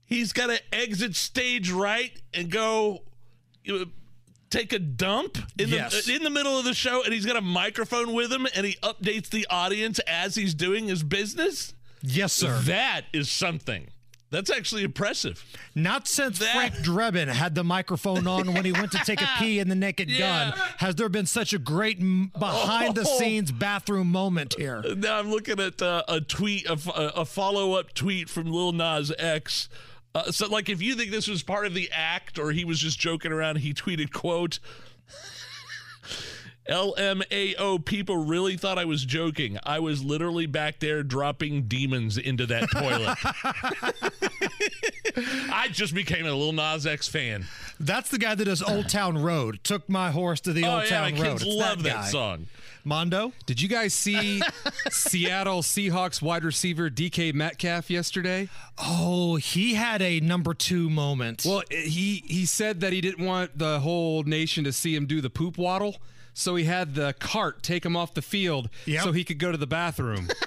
he's 0.06 0.34
got 0.34 0.48
to 0.48 0.60
exit 0.76 1.16
stage 1.16 1.72
right 1.72 2.12
and 2.34 2.50
go 2.52 3.04
take 4.50 4.74
a 4.74 4.80
dump 4.80 5.38
in 5.58 5.70
Yes. 5.70 6.06
the 6.06 6.16
in 6.16 6.24
the 6.24 6.30
middle 6.30 6.58
of 6.58 6.66
the 6.66 6.74
show, 6.74 7.04
and 7.04 7.14
he's 7.14 7.26
got 7.26 7.36
a 7.36 7.42
microphone 7.42 8.14
with 8.14 8.32
him, 8.32 8.48
and 8.56 8.66
he 8.66 8.74
updates 8.84 9.30
the 9.30 9.46
audience 9.50 10.00
as 10.00 10.36
he's 10.36 10.54
doing 10.54 10.88
his 10.88 11.04
business? 11.04 11.74
Yes, 12.02 12.34
sir. 12.34 12.60
That 12.62 13.06
is 13.14 13.30
something. 13.30 13.88
That's 14.32 14.52
actually 14.52 14.84
impressive. 14.84 15.44
Not 15.74 16.08
since 16.08 16.38
that... 16.40 16.54
Frank 16.54 16.74
Drebin 16.76 17.28
had 17.28 17.56
the 17.56 17.64
microphone 17.64 18.28
on 18.28 18.54
when 18.54 18.64
he 18.64 18.72
went 18.72 18.92
to 18.92 19.00
take 19.00 19.22
a 19.22 19.30
pee 19.40 19.60
in 19.60 19.70
the 19.70 19.76
Naked 19.76 20.10
Gun 20.18 20.54
has 20.78 20.96
there 20.96 21.10
been 21.10 21.26
such 21.26 21.54
a 21.54 21.58
great 21.58 22.00
behind 22.00 22.96
the 22.96 23.06
scenes 23.06 23.52
bathroom 23.52 24.08
moment 24.12 24.56
here. 24.58 24.84
Now 24.96 25.20
I'm 25.20 25.32
looking 25.32 25.60
at 25.60 25.82
uh, 25.82 26.04
a 26.08 26.22
tweet, 26.22 26.68
a, 26.68 26.78
a 27.16 27.26
follow 27.26 27.74
up 27.74 27.94
tweet 27.94 28.30
from 28.30 28.52
Lil 28.52 28.72
Nas 28.72 29.12
X. 29.18 29.68
Uh, 30.14 30.32
so, 30.32 30.48
like, 30.48 30.70
if 30.70 30.82
you 30.82 30.96
think 30.96 31.12
this 31.12 31.28
was 31.28 31.44
part 31.44 31.66
of 31.66 31.74
the 31.74 31.90
act 31.92 32.40
or 32.40 32.52
he 32.52 32.66
was 32.66 32.80
just 32.80 33.00
joking 33.00 33.32
around, 33.32 33.58
he 33.58 33.74
tweeted, 33.74 34.12
"quote 34.12 34.60
LMAO 36.70 37.84
people 37.84 38.18
really 38.18 38.56
thought 38.58 38.78
I 38.78 38.86
was 38.86 39.04
joking. 39.04 39.58
I 39.64 39.80
was 39.80 40.04
literally 40.04 40.46
back 40.46 40.80
there 40.80 41.04
dropping 41.04 41.64
demons 41.64 42.18
into 42.18 42.46
that 42.46 42.70
toilet. 42.72 43.18
I 45.52 45.68
just 45.72 45.94
became 45.94 46.26
a 46.26 46.32
little 46.34 46.54
Nas 46.54 46.86
X 46.86 47.08
fan. 47.08 47.46
That's 47.80 48.10
the 48.10 48.18
guy 48.18 48.36
that 48.36 48.46
does 48.46 48.62
Old 48.62 48.90
Town 48.90 49.18
Road. 49.18 49.60
Took 49.64 49.90
my 49.90 50.12
horse 50.12 50.40
to 50.42 50.54
the 50.54 50.64
Oh, 50.66 50.76
Old 50.76 50.84
yeah, 50.84 50.90
Town 50.90 51.12
my 51.16 51.18
Road. 51.22 51.30
kids 51.40 51.44
It's 51.44 51.56
love 51.56 51.84
that 51.84 51.94
guy. 51.96 52.06
song. 52.06 52.48
Mondo? 52.86 53.34
Did 53.46 53.62
you 53.62 53.68
guys 53.68 53.94
see 53.94 54.42
Seattle 54.90 55.62
Seahawks 55.62 56.22
wide 56.22 56.44
receiver 56.44 56.90
DK 56.90 57.34
Metcalf 57.34 57.90
yesterday? 57.90 58.48
Oh, 58.78 59.36
he 59.36 59.74
had 59.74 60.02
a 60.02 60.20
number 60.22 60.54
two 60.54 60.90
moment. 60.90 61.44
Well, 61.46 61.64
he 61.70 62.24
he 62.26 62.46
said 62.46 62.80
that 62.82 62.94
he 62.94 63.02
didn't 63.02 63.26
want 63.26 63.58
the 63.58 63.80
whole 63.82 64.24
nation 64.24 64.64
to 64.64 64.72
see 64.72 64.96
him 64.96 65.06
do 65.08 65.20
the 65.20 65.30
poop 65.30 65.58
waddle, 65.58 65.98
so 66.34 66.56
he 66.56 66.66
had 66.66 66.96
the 66.96 67.14
cart 67.20 67.64
take 67.64 67.86
him 67.86 67.96
off 67.96 68.14
the 68.14 68.22
field 68.22 68.70
Yep. 68.86 69.04
so 69.04 69.12
he 69.12 69.24
could 69.24 69.40
go 69.40 69.52
to 69.52 69.58
the 69.58 69.68
bathroom. 69.68 70.28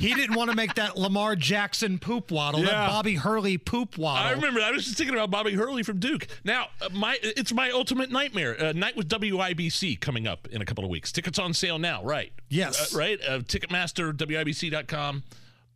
He 0.00 0.12
didn't 0.12 0.34
want 0.34 0.50
to 0.50 0.56
make 0.56 0.74
that 0.74 0.96
Lamar 0.96 1.36
Jackson 1.36 2.00
poop 2.00 2.32
waddle, 2.32 2.62
that 2.62 2.88
Bobby 2.88 3.14
Hurley 3.14 3.58
poop 3.58 3.96
waddle. 3.96 4.26
I 4.26 4.32
remember. 4.32 4.60
I 4.60 4.72
was 4.72 4.84
just 4.84 4.98
thinking 4.98 5.14
about 5.14 5.30
Bobby 5.30 5.54
Hurley 5.54 5.84
from 5.84 6.00
Duke. 6.00 6.26
Now, 6.42 6.66
uh, 6.82 6.88
my 6.92 7.16
it's 7.22 7.52
my 7.52 7.70
ultimate 7.70 8.10
nightmare. 8.10 8.60
Uh, 8.60 8.72
night 8.72 8.96
with 8.96 9.08
WIBC 9.08 10.00
coming 10.00 10.26
up 10.26 10.48
in 10.50 10.60
a 10.60 10.64
couple 10.64 10.82
of 10.82 10.90
weeks. 10.90 11.12
Tickets 11.12 11.38
on 11.38 11.54
sale 11.54 11.78
now, 11.78 12.02
right? 12.02 12.32
Yes. 12.48 12.92
Uh, 12.92 12.98
right. 12.98 13.20
Uh, 13.22 13.38
Ticketmaster, 13.38 14.12
WIBC.com. 14.12 15.22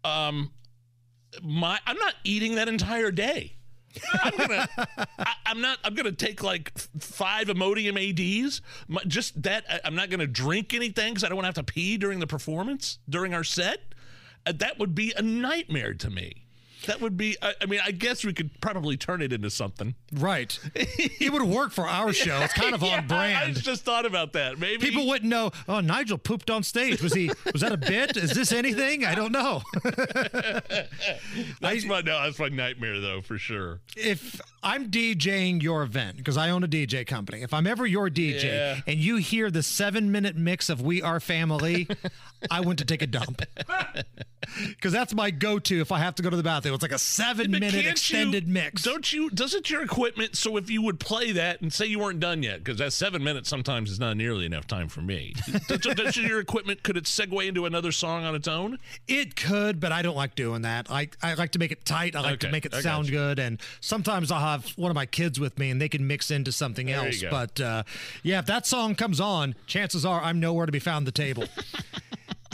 Um, 0.04 0.50
my 1.42 1.78
I'm 1.86 1.98
not 1.98 2.14
eating 2.24 2.56
that 2.56 2.68
entire 2.68 3.12
day. 3.12 3.54
I'm 4.22 4.36
gonna. 4.36 4.68
I, 5.18 5.32
I'm 5.46 5.60
not. 5.60 5.78
I'm 5.84 5.94
gonna 5.94 6.12
take 6.12 6.42
like 6.42 6.76
five 6.98 7.48
Imodium 7.48 7.98
A-Ds. 7.98 8.60
My, 8.88 9.02
just 9.06 9.42
that. 9.42 9.64
I, 9.68 9.80
I'm 9.84 9.94
not 9.94 10.10
gonna 10.10 10.26
drink 10.26 10.74
anything 10.74 11.14
because 11.14 11.24
I 11.24 11.28
don't 11.28 11.36
want 11.36 11.44
to 11.44 11.48
have 11.48 11.66
to 11.66 11.72
pee 11.72 11.96
during 11.96 12.18
the 12.20 12.26
performance 12.26 12.98
during 13.08 13.34
our 13.34 13.44
set. 13.44 13.94
Uh, 14.46 14.52
that 14.56 14.78
would 14.78 14.94
be 14.94 15.12
a 15.16 15.22
nightmare 15.22 15.94
to 15.94 16.10
me. 16.10 16.44
That 16.86 17.00
would 17.00 17.16
be. 17.16 17.36
I, 17.42 17.54
I 17.60 17.66
mean, 17.66 17.80
I 17.84 17.90
guess 17.90 18.24
we 18.24 18.32
could 18.32 18.50
probably 18.60 18.96
turn 18.96 19.20
it 19.22 19.32
into 19.32 19.50
something. 19.50 19.94
Right. 20.12 20.58
it 20.74 21.32
would 21.32 21.42
work 21.42 21.72
for 21.72 21.86
our 21.86 22.12
show. 22.12 22.40
It's 22.42 22.54
kind 22.54 22.74
of 22.74 22.82
Yeah, 22.88 22.98
on 22.98 23.06
brand. 23.08 23.56
I 23.56 23.60
just 23.60 23.84
thought 23.84 24.06
about 24.06 24.32
that. 24.34 24.58
Maybe 24.58 24.86
People 24.86 25.06
wouldn't 25.06 25.28
know. 25.30 25.50
Oh, 25.68 25.80
Nigel 25.80 26.18
pooped 26.18 26.50
on 26.50 26.62
stage. 26.62 27.02
Was 27.02 27.14
he? 27.14 27.30
Was 27.52 27.62
that 27.62 27.72
a 27.72 27.76
bit? 27.76 28.16
Is 28.16 28.30
this 28.32 28.52
anything? 28.52 29.04
I 29.04 29.14
don't 29.14 29.32
know. 29.32 29.62
That's 31.60 31.84
my 31.84 32.00
no. 32.00 32.22
That's 32.22 32.38
my 32.38 32.48
nightmare, 32.48 33.00
though, 33.00 33.20
for 33.22 33.38
sure. 33.38 33.80
if 33.96 34.40
I'm 34.62 34.90
DJing 34.90 35.62
your 35.62 35.82
event 35.82 36.16
because 36.16 36.36
I 36.36 36.50
own 36.50 36.64
a 36.64 36.68
DJ 36.68 37.06
company, 37.06 37.42
if 37.42 37.52
I'm 37.54 37.66
ever 37.66 37.86
your 37.86 38.08
DJ 38.08 38.44
Yeah. 38.44 38.80
and 38.86 38.98
you 38.98 39.16
hear 39.16 39.50
the 39.50 39.62
seven 39.62 40.10
minute 40.12 40.36
mix 40.36 40.68
of 40.68 40.80
"We 40.80 41.02
Are 41.02 41.20
Family," 41.20 41.88
I 42.50 42.60
went 42.60 42.78
to 42.80 42.84
take 42.84 43.02
a 43.02 43.06
dump 43.06 43.42
because 44.68 44.92
that's 44.92 45.14
my 45.14 45.30
go 45.30 45.58
to 45.58 45.80
if 45.80 45.92
I 45.92 45.98
have 45.98 46.14
to 46.16 46.22
go 46.22 46.30
to 46.30 46.36
the 46.36 46.42
bathroom. 46.42 46.74
It's 46.74 46.82
like 46.82 46.92
a 46.92 46.98
seven 46.98 47.50
But 47.50 47.60
minute 47.60 47.86
extended 47.86 48.46
you, 48.46 48.52
mix. 48.52 48.82
Don't 48.82 49.12
you? 49.12 49.30
Doesn't 49.30 49.70
your 49.70 49.82
equipment? 49.82 50.36
So 50.36 50.56
if 50.56 50.70
you 50.70 50.82
would 50.82 51.00
play 51.00 51.32
that 51.32 51.60
and 51.60 51.72
say 51.72 51.86
you 51.86 51.98
weren't 51.98 52.20
done 52.20 52.42
yet, 52.42 52.58
because 52.58 52.78
that 52.78 52.92
seven 52.92 53.22
minutes 53.22 53.48
sometimes 53.48 53.90
is 53.90 54.00
not 54.00 54.16
nearly 54.16 54.46
enough 54.46 54.66
time 54.66 54.88
for 54.88 55.00
me. 55.00 55.34
does, 55.68 55.80
does 55.80 56.16
your 56.16 56.40
equipment 56.40 56.82
could 56.82 56.96
it 56.96 57.04
segue 57.04 57.46
into 57.46 57.66
another 57.66 57.92
song 57.92 58.24
on 58.24 58.34
its 58.34 58.48
own? 58.48 58.78
It 59.06 59.36
could, 59.36 59.80
but 59.80 59.92
I 59.92 60.02
don't 60.02 60.16
like 60.16 60.34
doing 60.34 60.62
that. 60.62 60.90
I, 60.90 61.08
I 61.22 61.34
like 61.34 61.52
to 61.52 61.58
make 61.58 61.72
it 61.72 61.84
tight. 61.84 62.14
I 62.16 62.20
like 62.20 62.40
to 62.40 62.50
make 62.50 62.64
it 62.66 62.74
I 62.74 62.80
sound 62.80 63.10
good. 63.10 63.38
And 63.38 63.60
sometimes 63.80 64.30
I'll 64.30 64.40
have 64.40 64.66
one 64.76 64.90
of 64.90 64.94
my 64.94 65.06
kids 65.06 65.40
with 65.40 65.58
me 65.58 65.70
and 65.70 65.80
they 65.80 65.88
can 65.88 66.06
mix 66.06 66.30
into 66.30 66.52
something 66.52 66.86
There 66.86 66.96
else. 66.96 67.22
But 67.30 67.60
uh, 67.60 67.82
yeah, 68.22 68.38
if 68.38 68.46
that 68.46 68.66
song 68.66 68.94
comes 68.94 69.20
on, 69.20 69.54
chances 69.66 70.04
are 70.04 70.22
I'm 70.22 70.40
nowhere 70.40 70.66
to 70.66 70.72
be 70.72 70.78
found 70.78 71.06
at 71.06 71.14
the 71.14 71.22
table. 71.22 71.44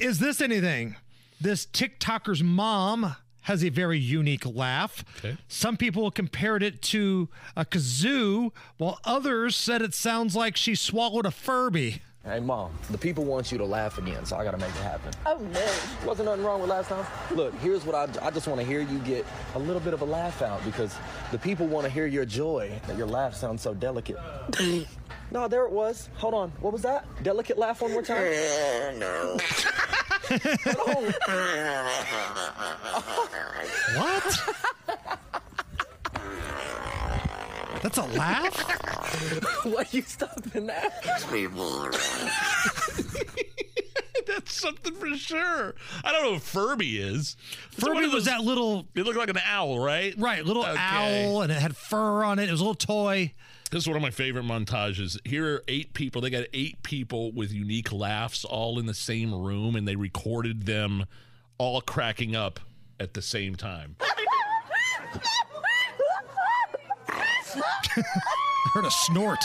Is 0.00 0.18
this 0.18 0.40
anything? 0.40 0.96
This 1.40 1.66
TikToker's 1.66 2.42
mom 2.42 3.16
has 3.42 3.62
a 3.62 3.68
very 3.68 3.98
unique 3.98 4.46
laugh. 4.46 5.04
Okay. 5.18 5.36
Some 5.48 5.76
people 5.76 6.10
compared 6.10 6.62
it 6.62 6.80
to 6.82 7.28
a 7.56 7.64
kazoo, 7.64 8.50
while 8.78 8.98
others 9.04 9.54
said 9.54 9.82
it 9.82 9.94
sounds 9.94 10.34
like 10.34 10.56
she 10.56 10.74
swallowed 10.74 11.26
a 11.26 11.30
Furby. 11.30 12.00
Hey, 12.24 12.40
mom, 12.40 12.72
the 12.90 12.96
people 12.96 13.24
want 13.26 13.52
you 13.52 13.58
to 13.58 13.66
laugh 13.66 13.98
again, 13.98 14.24
so 14.24 14.36
I 14.36 14.44
gotta 14.44 14.56
make 14.56 14.70
it 14.70 14.76
happen. 14.76 15.12
Oh 15.26 15.36
no. 15.52 16.06
Wasn't 16.06 16.26
nothing 16.26 16.42
wrong 16.42 16.62
with 16.62 16.70
last 16.70 16.88
time. 16.88 17.04
Look, 17.36 17.54
here's 17.58 17.84
what 17.84 17.94
I, 17.94 18.26
I 18.26 18.30
just 18.30 18.48
want 18.48 18.58
to 18.60 18.66
hear 18.66 18.80
you 18.80 18.98
get 19.00 19.26
a 19.54 19.58
little 19.58 19.80
bit 19.80 19.92
of 19.92 20.00
a 20.00 20.06
laugh 20.06 20.40
out 20.40 20.64
because 20.64 20.96
the 21.32 21.38
people 21.38 21.66
want 21.66 21.84
to 21.84 21.92
hear 21.92 22.06
your 22.06 22.24
joy 22.24 22.72
that 22.86 22.96
your 22.96 23.06
laugh 23.06 23.34
sounds 23.34 23.60
so 23.60 23.74
delicate. 23.74 24.16
no, 25.34 25.48
there 25.48 25.64
it 25.64 25.72
was. 25.72 26.08
Hold 26.14 26.32
on. 26.32 26.50
What 26.60 26.72
was 26.72 26.82
that? 26.82 27.04
Delicate 27.24 27.58
laugh 27.58 27.82
one 27.82 27.92
more 27.92 28.02
time? 28.02 28.22
Oh, 28.22 28.92
no. 28.96 29.36
What? 33.96 34.40
That's 37.82 37.98
a 37.98 38.02
laugh? 38.02 39.64
Why 39.66 39.82
are 39.82 39.86
you 39.90 40.02
stopping 40.02 40.66
that? 40.66 41.02
Kiss 41.02 41.30
me 41.30 41.46
more. 41.48 41.90
That's 44.26 44.54
something 44.54 44.94
for 44.94 45.14
sure. 45.16 45.74
I 46.02 46.12
don't 46.12 46.22
know 46.24 46.34
if 46.36 46.42
Furby 46.42 46.96
is. 46.98 47.36
It's 47.72 47.84
Furby 47.84 48.04
of 48.04 48.12
was 48.14 48.24
that 48.24 48.40
little. 48.40 48.86
It 48.94 49.04
looked 49.04 49.18
like 49.18 49.28
an 49.28 49.38
owl, 49.44 49.78
right? 49.78 50.14
Right, 50.16 50.44
little 50.44 50.64
Okay. 50.64 50.74
owl, 50.78 51.42
and 51.42 51.52
it 51.52 51.58
had 51.60 51.76
fur 51.76 52.24
on 52.24 52.38
it. 52.38 52.48
It 52.48 52.52
was 52.52 52.60
a 52.60 52.64
little 52.64 52.74
toy. 52.74 53.34
This 53.74 53.82
is 53.82 53.88
one 53.88 53.96
of 53.96 54.02
my 54.02 54.10
favorite 54.10 54.44
montages. 54.44 55.18
Here 55.26 55.56
are 55.56 55.64
eight 55.66 55.94
people. 55.94 56.22
They 56.22 56.30
got 56.30 56.44
eight 56.52 56.80
people 56.84 57.32
with 57.32 57.50
unique 57.50 57.90
laughs 57.92 58.44
all 58.44 58.78
in 58.78 58.86
the 58.86 58.94
same 58.94 59.34
room, 59.34 59.74
and 59.74 59.88
they 59.88 59.96
recorded 59.96 60.64
them 60.64 61.06
all 61.58 61.80
cracking 61.80 62.36
up 62.36 62.60
at 63.00 63.14
the 63.14 63.20
same 63.20 63.56
time. 63.56 63.96
I 67.08 67.34
heard 68.74 68.84
a 68.84 68.90
snort. 68.92 69.44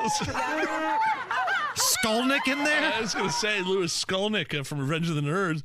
Skolnick 1.77 2.47
in 2.49 2.63
there? 2.65 2.93
I 2.95 3.01
was 3.01 3.15
going 3.15 3.29
to 3.29 3.33
say 3.35 3.61
Lewis 3.63 4.05
Skolnick 4.05 4.59
uh, 4.59 4.63
from 4.65 4.79
Revenge 4.81 5.09
of 5.11 5.17
the 5.17 5.21
Nerds. 5.23 5.63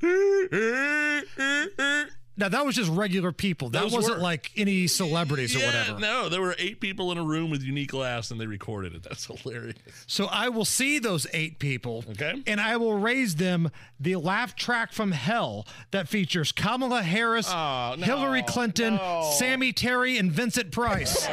Now 2.38 2.48
that 2.50 2.66
was 2.66 2.76
just 2.76 2.89
regular 2.89 3.32
people. 3.32 3.70
That 3.70 3.84
Those 3.84 3.92
wasn't 3.94 4.16
were- 4.18 4.24
like 4.24 4.52
any 4.58 4.88
celebrities 4.88 5.56
or 5.56 5.60
whatever. 5.66 6.00
no, 6.00 6.28
there 6.28 6.42
were 6.42 6.56
eight 6.58 6.80
people 6.80 7.12
in 7.12 7.18
a 7.20 7.24
room 7.24 7.52
with 7.52 7.62
unique 7.62 7.94
laughs, 7.94 8.32
and 8.32 8.39
they 8.42 8.48
recorded 8.48 8.96
it. 8.96 9.04
That's 9.04 9.26
hilarious. 9.26 9.76
So 10.08 10.26
I 10.26 10.50
will 10.50 10.66
see 10.66 10.98
those 10.98 11.28
eight 11.34 11.60
people, 11.60 12.04
Okay. 12.12 12.42
and 12.48 12.60
I 12.60 12.78
will 12.78 12.98
raise 12.98 13.36
them 13.36 13.70
the 14.00 14.16
laugh 14.16 14.56
track 14.56 14.92
from 14.92 15.12
hell 15.12 15.68
that 15.92 16.08
features 16.08 16.52
Kamala 16.52 17.04
Harris, 17.04 17.48
Oh, 17.50 17.96
no, 18.00 18.06
Hillary 18.06 18.44
Clinton, 18.44 18.96
no. 18.96 19.30
Sammy 19.38 19.72
Terry, 19.72 20.18
and 20.18 20.32
Vincent 20.32 20.72
Price. 20.72 21.28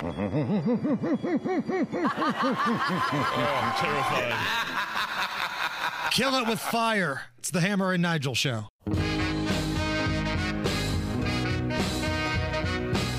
Oh, 0.00 0.06
I'm 3.62 3.72
terrified. 3.76 4.34
Kill 6.12 6.34
it 6.36 6.46
with 6.46 6.60
fire. 6.60 7.22
It's 7.38 7.50
the 7.50 7.60
Hammer 7.60 7.92
and 7.92 8.02
Nigel 8.02 8.34
show. 8.34 8.68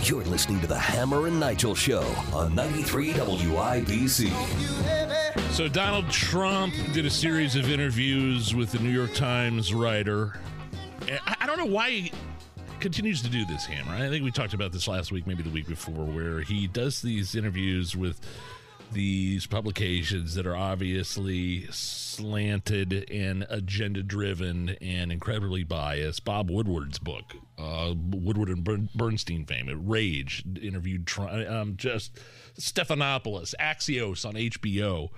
You're 0.04 0.24
listening 0.24 0.62
to 0.62 0.68
the 0.68 0.80
Hammer 0.80 1.28
and 1.28 1.40
Nigel 1.40 1.76
Show 1.76 2.02
on 2.34 2.56
93 2.56 3.14
WIBC. 3.14 4.32
So 5.52 5.68
Donald 5.68 6.10
Trump 6.10 6.74
did 6.94 7.06
a 7.06 7.10
series 7.10 7.56
of 7.56 7.70
interviews 7.70 8.56
with 8.56 8.72
the 8.72 8.80
New 8.80 8.90
York 8.90 9.14
Times 9.14 9.74
writer. 9.74 10.40
I 11.08 11.36
I 11.42 11.46
don't 11.46 11.58
know 11.58 11.66
why 11.66 11.90
he 11.92 12.12
continues 12.80 13.22
to 13.22 13.30
do 13.30 13.46
this, 13.46 13.66
Hammer. 13.66 13.92
I 13.92 14.10
think 14.10 14.24
we 14.24 14.32
talked 14.32 14.54
about 14.54 14.72
this 14.72 14.88
last 14.88 15.12
week, 15.12 15.28
maybe 15.28 15.44
the 15.44 15.50
week 15.50 15.68
before, 15.68 16.06
where 16.06 16.42
he 16.42 16.68
does 16.68 17.02
these 17.02 17.36
interviews 17.36 17.96
with 17.96 18.20
these 18.92 19.46
publications 19.46 20.34
that 20.36 20.48
are 20.48 20.56
obviously 20.56 21.68
slanted 21.70 23.10
and 23.12 23.46
agenda 23.50 24.02
driven 24.02 24.70
and 24.82 25.12
incredibly 25.12 25.64
biased. 25.64 26.26
Bob 26.26 26.50
Woodward's 26.50 26.98
book, 26.98 27.36
uh, 27.58 27.94
Woodward 27.96 28.50
and 28.50 28.64
Bern- 28.64 28.90
Bernstein 28.96 29.46
fame, 29.46 29.70
Rage, 29.88 30.44
interviewed 30.62 31.06
Trump, 31.06 31.32
um, 31.50 31.76
just 31.78 32.18
Stephanopoulos, 32.58 33.54
Axios 33.60 34.26
on 34.28 34.36
HBO. 34.36 35.10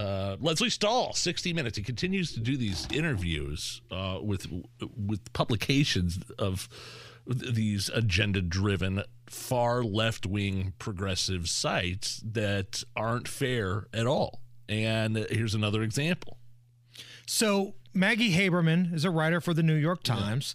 Uh, 0.00 0.36
Leslie 0.40 0.70
Stahl, 0.70 1.12
60 1.12 1.52
Minutes. 1.52 1.76
He 1.76 1.84
continues 1.84 2.32
to 2.32 2.40
do 2.40 2.56
these 2.56 2.88
interviews 2.90 3.82
uh, 3.90 4.18
with 4.22 4.46
with 4.96 5.30
publications 5.34 6.18
of 6.38 6.70
these 7.26 7.90
agenda-driven, 7.90 9.02
far 9.26 9.84
left-wing 9.84 10.72
progressive 10.78 11.50
sites 11.50 12.22
that 12.24 12.82
aren't 12.96 13.28
fair 13.28 13.88
at 13.92 14.06
all. 14.06 14.40
And 14.70 15.16
here's 15.30 15.54
another 15.54 15.82
example. 15.82 16.38
So 17.26 17.74
Maggie 17.92 18.32
Haberman 18.32 18.94
is 18.94 19.04
a 19.04 19.10
writer 19.10 19.40
for 19.40 19.52
the 19.52 19.62
New 19.62 19.74
York 19.74 20.02
Times. 20.02 20.54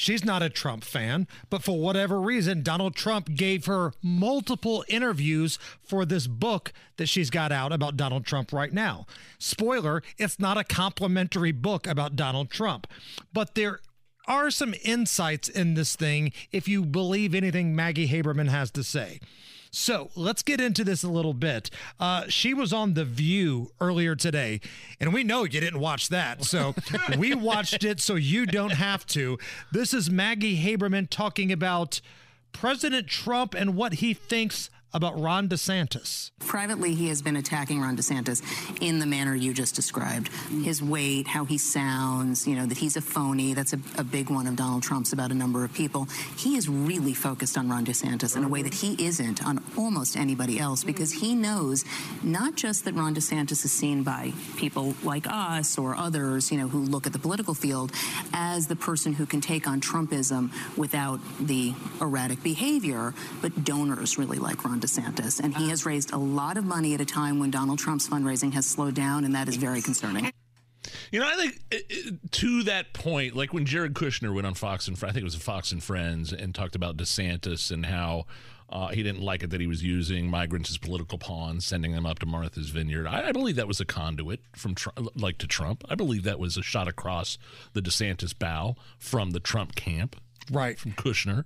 She's 0.00 0.24
not 0.24 0.44
a 0.44 0.48
Trump 0.48 0.84
fan, 0.84 1.26
but 1.50 1.64
for 1.64 1.76
whatever 1.76 2.20
reason, 2.20 2.62
Donald 2.62 2.94
Trump 2.94 3.34
gave 3.34 3.66
her 3.66 3.92
multiple 4.00 4.84
interviews 4.86 5.58
for 5.82 6.04
this 6.04 6.28
book 6.28 6.72
that 6.98 7.08
she's 7.08 7.30
got 7.30 7.50
out 7.50 7.72
about 7.72 7.96
Donald 7.96 8.24
Trump 8.24 8.52
right 8.52 8.72
now. 8.72 9.06
Spoiler, 9.40 10.04
it's 10.16 10.38
not 10.38 10.56
a 10.56 10.62
complimentary 10.62 11.50
book 11.50 11.88
about 11.88 12.14
Donald 12.14 12.48
Trump, 12.48 12.86
but 13.32 13.56
there 13.56 13.80
are 14.28 14.52
some 14.52 14.72
insights 14.84 15.48
in 15.48 15.74
this 15.74 15.96
thing 15.96 16.32
if 16.52 16.68
you 16.68 16.84
believe 16.84 17.34
anything 17.34 17.74
Maggie 17.74 18.06
Haberman 18.06 18.50
has 18.50 18.70
to 18.70 18.84
say. 18.84 19.18
So 19.70 20.10
let's 20.14 20.42
get 20.42 20.60
into 20.60 20.84
this 20.84 21.02
a 21.02 21.08
little 21.08 21.34
bit. 21.34 21.70
Uh, 22.00 22.24
she 22.28 22.54
was 22.54 22.72
on 22.72 22.94
The 22.94 23.04
View 23.04 23.72
earlier 23.80 24.16
today, 24.16 24.60
and 25.00 25.12
we 25.12 25.24
know 25.24 25.44
you 25.44 25.60
didn't 25.60 25.80
watch 25.80 26.08
that. 26.08 26.44
So 26.44 26.74
we 27.18 27.34
watched 27.34 27.84
it 27.84 28.00
so 28.00 28.14
you 28.14 28.46
don't 28.46 28.72
have 28.72 29.06
to. 29.08 29.38
This 29.72 29.92
is 29.92 30.10
Maggie 30.10 30.62
Haberman 30.62 31.08
talking 31.10 31.52
about 31.52 32.00
President 32.52 33.06
Trump 33.06 33.54
and 33.54 33.76
what 33.76 33.94
he 33.94 34.14
thinks 34.14 34.70
about 34.94 35.20
Ron 35.20 35.48
DeSantis. 35.48 36.30
Privately, 36.40 36.94
he 36.94 37.08
has 37.08 37.20
been 37.20 37.36
attacking 37.36 37.80
Ron 37.80 37.96
DeSantis 37.96 38.42
in 38.80 38.98
the 38.98 39.06
manner 39.06 39.34
you 39.34 39.52
just 39.52 39.74
described. 39.74 40.28
His 40.48 40.82
weight, 40.82 41.26
how 41.26 41.44
he 41.44 41.58
sounds, 41.58 42.46
you 42.46 42.56
know, 42.56 42.66
that 42.66 42.78
he's 42.78 42.96
a 42.96 43.00
phony. 43.00 43.54
That's 43.54 43.74
a, 43.74 43.78
a 43.98 44.04
big 44.04 44.30
one 44.30 44.46
of 44.46 44.56
Donald 44.56 44.82
Trump's 44.82 45.12
about 45.12 45.30
a 45.30 45.34
number 45.34 45.64
of 45.64 45.72
people. 45.74 46.08
He 46.36 46.56
is 46.56 46.68
really 46.68 47.14
focused 47.14 47.58
on 47.58 47.68
Ron 47.68 47.84
DeSantis 47.84 48.36
in 48.36 48.44
a 48.44 48.48
way 48.48 48.62
that 48.62 48.74
he 48.74 49.04
isn't 49.04 49.44
on 49.44 49.62
almost 49.76 50.16
anybody 50.16 50.58
else 50.58 50.84
because 50.84 51.12
he 51.12 51.34
knows 51.34 51.84
not 52.22 52.56
just 52.56 52.84
that 52.86 52.94
Ron 52.94 53.14
DeSantis 53.14 53.64
is 53.64 53.72
seen 53.72 54.02
by 54.02 54.32
people 54.56 54.94
like 55.02 55.26
us 55.28 55.76
or 55.76 55.96
others, 55.96 56.50
you 56.50 56.58
know, 56.58 56.68
who 56.68 56.80
look 56.80 57.06
at 57.06 57.12
the 57.12 57.18
political 57.18 57.54
field 57.54 57.92
as 58.32 58.66
the 58.66 58.76
person 58.76 59.12
who 59.12 59.26
can 59.26 59.40
take 59.40 59.68
on 59.68 59.80
Trumpism 59.80 60.50
without 60.76 61.20
the 61.40 61.74
erratic 62.00 62.42
behavior, 62.42 63.14
but 63.42 63.64
donors 63.64 64.18
really 64.18 64.38
like 64.38 64.64
Ron 64.64 64.77
DeSantis. 64.80 65.40
And 65.40 65.56
he 65.56 65.68
has 65.70 65.86
raised 65.86 66.12
a 66.12 66.18
lot 66.18 66.56
of 66.56 66.64
money 66.64 66.94
at 66.94 67.00
a 67.00 67.04
time 67.04 67.38
when 67.38 67.50
Donald 67.50 67.78
Trump's 67.78 68.08
fundraising 68.08 68.52
has 68.52 68.66
slowed 68.66 68.94
down, 68.94 69.24
and 69.24 69.34
that 69.34 69.48
is 69.48 69.56
very 69.56 69.80
concerning. 69.80 70.32
You 71.10 71.20
know, 71.20 71.28
I 71.28 71.36
think 71.36 72.30
to 72.32 72.62
that 72.64 72.92
point, 72.92 73.34
like 73.34 73.52
when 73.52 73.64
Jared 73.66 73.94
Kushner 73.94 74.34
went 74.34 74.46
on 74.46 74.54
Fox 74.54 74.88
and 74.88 74.96
I 74.96 75.06
think 75.06 75.18
it 75.18 75.24
was 75.24 75.34
Fox 75.34 75.72
and 75.72 75.82
Friends 75.82 76.32
and 76.32 76.54
talked 76.54 76.74
about 76.74 76.96
DeSantis 76.96 77.70
and 77.70 77.86
how 77.86 78.26
uh, 78.70 78.88
he 78.88 79.02
didn't 79.02 79.22
like 79.22 79.42
it 79.42 79.50
that 79.50 79.60
he 79.60 79.66
was 79.66 79.82
using 79.82 80.28
migrants 80.28 80.70
as 80.70 80.78
political 80.78 81.18
pawns, 81.18 81.64
sending 81.64 81.92
them 81.92 82.04
up 82.04 82.18
to 82.18 82.26
Martha's 82.26 82.68
Vineyard. 82.68 83.06
I, 83.06 83.28
I 83.28 83.32
believe 83.32 83.56
that 83.56 83.68
was 83.68 83.80
a 83.80 83.84
conduit 83.84 84.40
from 84.54 84.74
like 85.14 85.38
to 85.38 85.46
Trump. 85.46 85.84
I 85.88 85.94
believe 85.94 86.24
that 86.24 86.38
was 86.38 86.56
a 86.56 86.62
shot 86.62 86.88
across 86.88 87.38
the 87.72 87.80
DeSantis 87.80 88.38
bow 88.38 88.76
from 88.98 89.30
the 89.30 89.40
Trump 89.40 89.74
camp, 89.74 90.16
right? 90.50 90.78
From 90.78 90.92
Kushner. 90.92 91.44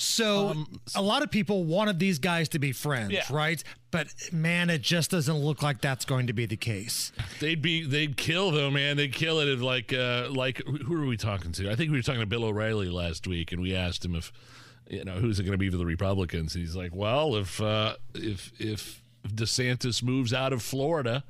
So 0.00 0.64
a 0.94 1.02
lot 1.02 1.22
of 1.22 1.30
people 1.30 1.64
wanted 1.64 1.98
these 1.98 2.18
guys 2.18 2.48
to 2.50 2.58
be 2.58 2.72
friends, 2.72 3.12
Yeah. 3.12 3.24
right? 3.30 3.62
But 3.90 4.14
man, 4.32 4.70
it 4.70 4.80
just 4.80 5.10
doesn't 5.10 5.36
look 5.36 5.62
like 5.62 5.80
that's 5.80 6.04
going 6.04 6.28
to 6.28 6.32
be 6.32 6.46
the 6.46 6.56
case. 6.56 7.10
They'd 7.40 7.60
be 7.60 7.84
they'd 7.84 8.16
kill 8.16 8.50
though, 8.52 8.70
man. 8.70 8.96
They'd 8.96 9.12
kill 9.12 9.40
it 9.40 9.48
if 9.48 9.60
like 9.60 9.92
uh 9.92 10.28
like 10.30 10.62
who 10.66 10.94
are 11.02 11.06
we 11.06 11.16
talking 11.16 11.52
to? 11.52 11.70
I 11.70 11.74
think 11.74 11.90
we 11.90 11.98
were 11.98 12.02
talking 12.02 12.20
to 12.20 12.26
Bill 12.26 12.44
O'Reilly 12.44 12.88
last 12.90 13.26
week, 13.26 13.50
and 13.52 13.60
we 13.60 13.74
asked 13.74 14.04
him 14.04 14.14
if 14.14 14.32
you 14.88 15.04
know 15.04 15.14
who's 15.14 15.40
it 15.40 15.42
going 15.42 15.52
to 15.52 15.58
be 15.58 15.68
for 15.70 15.76
the 15.78 15.86
Republicans. 15.86 16.54
And 16.54 16.64
he's 16.64 16.76
like, 16.76 16.94
well, 16.94 17.34
if 17.34 17.60
uh, 17.60 17.96
if 18.14 18.52
if 18.60 19.02
DeSantis 19.26 20.02
moves 20.02 20.32
out 20.32 20.52
of 20.52 20.62
Florida. 20.62 21.24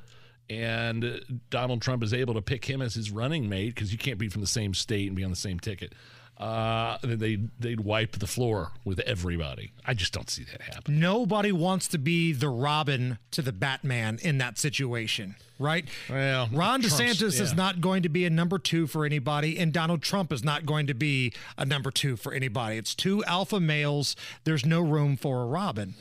And 0.51 1.21
Donald 1.51 1.83
Trump 1.83 2.03
is 2.03 2.15
able 2.15 2.33
to 2.33 2.41
pick 2.41 2.65
him 2.65 2.81
as 2.81 2.95
his 2.95 3.11
running 3.11 3.51
mate 3.51 3.75
because 3.75 3.93
you 3.93 3.99
can't 3.99 4.17
be 4.19 4.31
from 4.31 4.41
the 4.41 4.47
same 4.47 4.73
state 4.73 5.07
and 5.07 5.15
be 5.15 5.23
on 5.23 5.29
the 5.29 5.37
same 5.37 5.61
ticket. 5.61 5.93
Uh, 6.39 6.99
then 7.03 7.19
they 7.19 7.39
they'd 7.59 7.81
wipe 7.81 8.13
the 8.19 8.27
floor 8.27 8.71
with 8.85 9.01
everybody. 9.01 9.73
I 9.85 9.95
just 9.95 10.13
don't 10.13 10.31
see 10.31 10.45
that 10.45 10.63
happen. 10.63 11.01
Nobody 11.01 11.51
wants 11.51 11.89
to 11.89 11.99
be 11.99 12.33
the 12.33 12.49
Robin 12.49 13.19
to 13.33 13.43
the 13.43 13.53
Batman 13.53 14.19
in 14.23 14.39
that 14.39 14.57
situation, 14.57 15.35
right? 15.59 15.85
Well, 16.09 16.49
Ron 16.53 16.81
Trump's- 16.81 17.01
DeSantis 17.21 17.41
is 17.41 17.55
not 17.55 17.81
going 17.81 18.05
to 18.05 18.09
be 18.09 18.25
a 18.25 18.31
number 18.31 18.59
two 18.59 18.87
for 18.87 19.05
anybody, 19.05 19.59
and 19.59 19.73
Donald 19.73 20.01
Trump 20.03 20.33
is 20.33 20.45
not 20.45 20.65
going 20.65 20.87
to 20.87 20.95
be 20.95 21.33
a 21.57 21.65
number 21.65 21.91
two 21.91 22.17
for 22.17 22.33
anybody. 22.33 22.77
It's 22.77 22.95
two 22.95 23.25
alpha 23.25 23.59
males. 23.59 24.15
There's 24.45 24.65
no 24.65 24.81
room 24.81 25.17
for 25.17 25.43
a 25.43 25.47
Robin. 25.47 25.95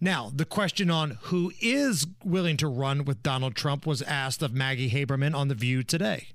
Now, 0.00 0.30
the 0.34 0.44
question 0.44 0.88
on 0.90 1.18
who 1.22 1.52
is 1.60 2.06
willing 2.24 2.56
to 2.58 2.68
run 2.68 3.04
with 3.04 3.22
Donald 3.24 3.56
Trump 3.56 3.86
was 3.86 4.02
asked 4.02 4.40
of 4.42 4.54
Maggie 4.54 4.90
Haberman 4.90 5.34
on 5.34 5.48
The 5.48 5.54
View 5.56 5.82
today. 5.82 6.28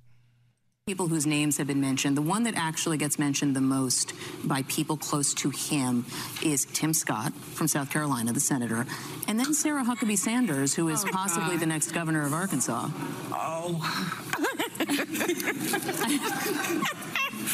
People 0.88 1.08
whose 1.08 1.26
names 1.26 1.58
have 1.58 1.66
been 1.66 1.82
mentioned. 1.82 2.16
The 2.16 2.22
one 2.22 2.44
that 2.44 2.54
actually 2.56 2.98
gets 2.98 3.18
mentioned 3.18 3.56
the 3.56 3.60
most 3.60 4.14
by 4.44 4.62
people 4.68 4.96
close 4.96 5.34
to 5.34 5.50
him 5.50 6.06
is 6.44 6.66
Tim 6.74 6.94
Scott 6.94 7.34
from 7.34 7.68
South 7.68 7.90
Carolina, 7.90 8.32
the 8.34 8.40
senator, 8.40 8.86
and 9.28 9.40
then 9.40 9.56
Sarah 9.56 9.84
Huckabee 9.84 10.16
Sanders, 10.16 10.76
who 10.76 10.90
is 10.90 11.04
oh, 11.04 11.10
possibly 11.12 11.58
the 11.58 11.66
next 11.66 11.92
governor 11.92 12.24
of 12.24 12.34
Arkansas. 12.34 12.88
Oh. 13.32 13.82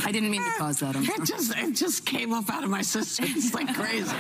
I 0.06 0.12
didn't 0.12 0.30
mean 0.30 0.44
to 0.44 0.52
cause 0.58 0.80
that. 0.80 0.98
I'm 0.98 1.04
It 1.06 1.24
just 1.24 1.58
it 1.58 1.74
just 1.74 2.06
came 2.06 2.34
up 2.34 2.50
out 2.50 2.66
of 2.66 2.70
my 2.70 2.82
system. 2.82 3.28
It's 3.30 3.54
like 3.54 3.74
crazy. 3.78 4.14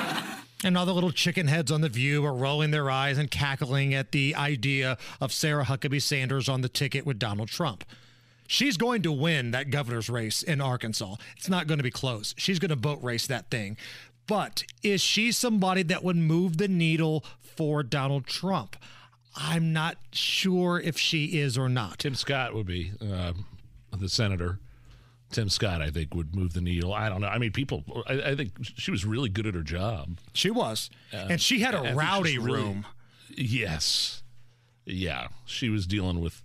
And 0.64 0.78
all 0.78 0.86
the 0.86 0.93
little 0.93 1.12
chicken 1.12 1.47
heads 1.47 1.70
on 1.70 1.82
The 1.82 1.89
View 1.89 2.24
are 2.24 2.34
rolling 2.34 2.72
their 2.72 2.89
eyes 2.89 3.18
and 3.18 3.30
cackling 3.30 3.93
at 3.93 4.14
the 4.14 4.36
idea 4.36 4.97
of 5.20 5.34
Sarah 5.34 5.66
Huckabee 5.66 6.01
Sanders 6.01 6.47
on 6.47 6.62
the 6.62 6.70
ticket 6.70 7.05
with 7.05 7.20
Donald 7.20 7.49
Trump. 7.49 7.84
She's 8.52 8.76
going 8.76 9.02
to 9.04 9.14
win 9.14 9.52
that 9.52 9.70
governor's 9.70 10.10
race 10.10 10.43
in 10.43 10.60
Arkansas. 10.60 11.16
It's 11.38 11.47
not 11.47 11.68
going 11.68 11.78
to 11.78 11.86
be 11.86 11.89
close. 11.89 12.36
She's 12.38 12.60
going 12.60 12.68
to 12.68 12.76
boat 12.76 12.99
race 13.02 13.26
that 13.28 13.49
thing. 13.49 13.78
But 14.28 14.66
is 14.84 14.99
she 14.99 15.32
somebody 15.32 15.84
that 15.84 16.04
would 16.04 16.18
move 16.18 16.58
the 16.58 16.68
needle 16.68 17.24
for 17.39 17.82
Donald 17.82 18.28
Trump? 18.28 18.76
I'm 19.38 19.72
not 19.72 19.95
sure 20.12 20.82
if 20.82 20.97
she 20.97 21.39
is 21.39 21.58
or 21.58 21.70
not. 21.70 21.99
Tim 21.99 22.14
Scott 22.14 22.54
would 22.54 22.66
be 22.66 22.91
uh, 23.02 23.32
the 23.97 24.10
senator. 24.10 24.60
Tim 25.32 25.47
Scott, 25.47 25.82
I 25.82 25.89
think, 25.89 26.14
would 26.14 26.36
move 26.36 26.52
the 26.52 26.60
needle. 26.60 26.93
I 26.93 27.08
don't 27.08 27.22
know. 27.22 27.28
I 27.30 27.38
mean, 27.38 27.54
people. 27.54 27.86
I, 28.06 28.32
I 28.32 28.36
think 28.36 28.52
she 28.62 28.91
was 28.91 29.06
really 29.06 29.30
good 29.30 29.47
at 29.47 29.56
her 29.56 29.64
job. 29.64 30.18
She 30.34 30.52
was, 30.52 30.89
and 31.14 31.39
she 31.39 31.62
had 31.62 31.74
I 31.74 31.80
a 31.80 31.84
think 31.84 31.97
rowdy 32.02 32.32
she's 32.32 32.39
really- 32.39 32.62
room. 32.64 32.86
Yes, 33.30 34.24
yeah, 34.86 35.28
she 35.45 35.70
was 35.70 35.88
dealing 35.88 36.20
with 36.20 36.41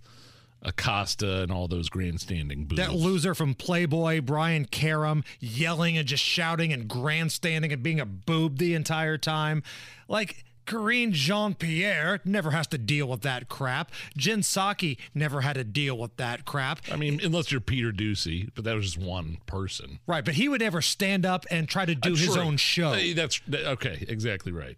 Acosta 0.67 1.41
and 1.41 1.51
all 1.51 1.67
those 1.67 1.89
grandstanding 1.89 2.65
booths. 2.65 2.81
That 2.81 2.93
loser 2.93 3.33
from 3.33 3.55
Playboy, 3.55 4.21
Brian 4.21 4.65
Karem, 4.65 5.23
yelling 5.39 5.97
and 5.97 6.07
just 6.07 6.23
shouting 6.23 6.73
and 6.73 6.87
grandstanding 6.87 7.71
and 7.71 7.81
being 7.81 7.99
a 7.99 8.05
boob 8.05 8.57
the 8.57 8.73
entire 8.73 9.17
time. 9.17 9.63
Like 10.07 10.43
Karine 10.67 11.11
Jean 11.13 11.55
Pierre 11.55 12.19
never 12.25 12.51
has 12.51 12.67
to 12.67 12.77
deal 12.77 13.07
with 13.07 13.21
that 13.21 13.49
crap. 13.49 13.91
Jen 14.15 14.41
Psaki 14.41 14.97
never 15.15 15.41
had 15.41 15.53
to 15.53 15.63
deal 15.63 15.97
with 15.97 16.15
that 16.17 16.45
crap. 16.45 16.79
I 16.91 16.95
mean, 16.97 17.19
unless 17.23 17.51
you're 17.51 17.61
Peter 17.61 17.91
Doocy, 17.91 18.49
but 18.53 18.65
that 18.65 18.75
was 18.75 18.93
just 18.93 18.97
one 18.99 19.37
person. 19.47 19.97
Right, 20.05 20.23
but 20.23 20.35
he 20.35 20.47
would 20.49 20.61
never 20.61 20.81
stand 20.81 21.25
up 21.25 21.45
and 21.49 21.67
try 21.67 21.85
to 21.85 21.95
do 21.95 22.13
Uh, 22.13 22.15
his 22.15 22.33
true. 22.33 22.41
own 22.43 22.57
show. 22.57 22.89
Uh, 22.93 23.13
That's 23.15 23.41
okay. 23.51 24.05
Exactly 24.07 24.51
right. 24.51 24.77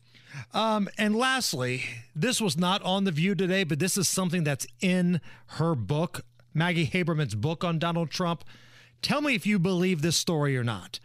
Um, 0.53 0.87
and 0.97 1.15
lastly, 1.15 1.83
this 2.15 2.39
was 2.39 2.55
not 2.55 2.81
on 2.83 3.03
The 3.03 3.11
View 3.11 3.33
today, 3.33 3.63
but 3.63 3.79
this 3.79 3.97
is 3.97 4.07
something 4.07 4.43
that's 4.43 4.67
in 4.79 5.19
her 5.47 5.73
book, 5.73 6.23
Maggie 6.53 6.85
Haberman's 6.87 7.33
book 7.35 7.63
on 7.63 7.79
Donald 7.79 8.11
Trump. 8.11 8.43
Tell 9.01 9.21
me 9.21 9.33
if 9.33 9.47
you 9.47 9.57
believe 9.57 10.01
this 10.03 10.15
story 10.17 10.55
or 10.55 10.63
not. 10.63 10.99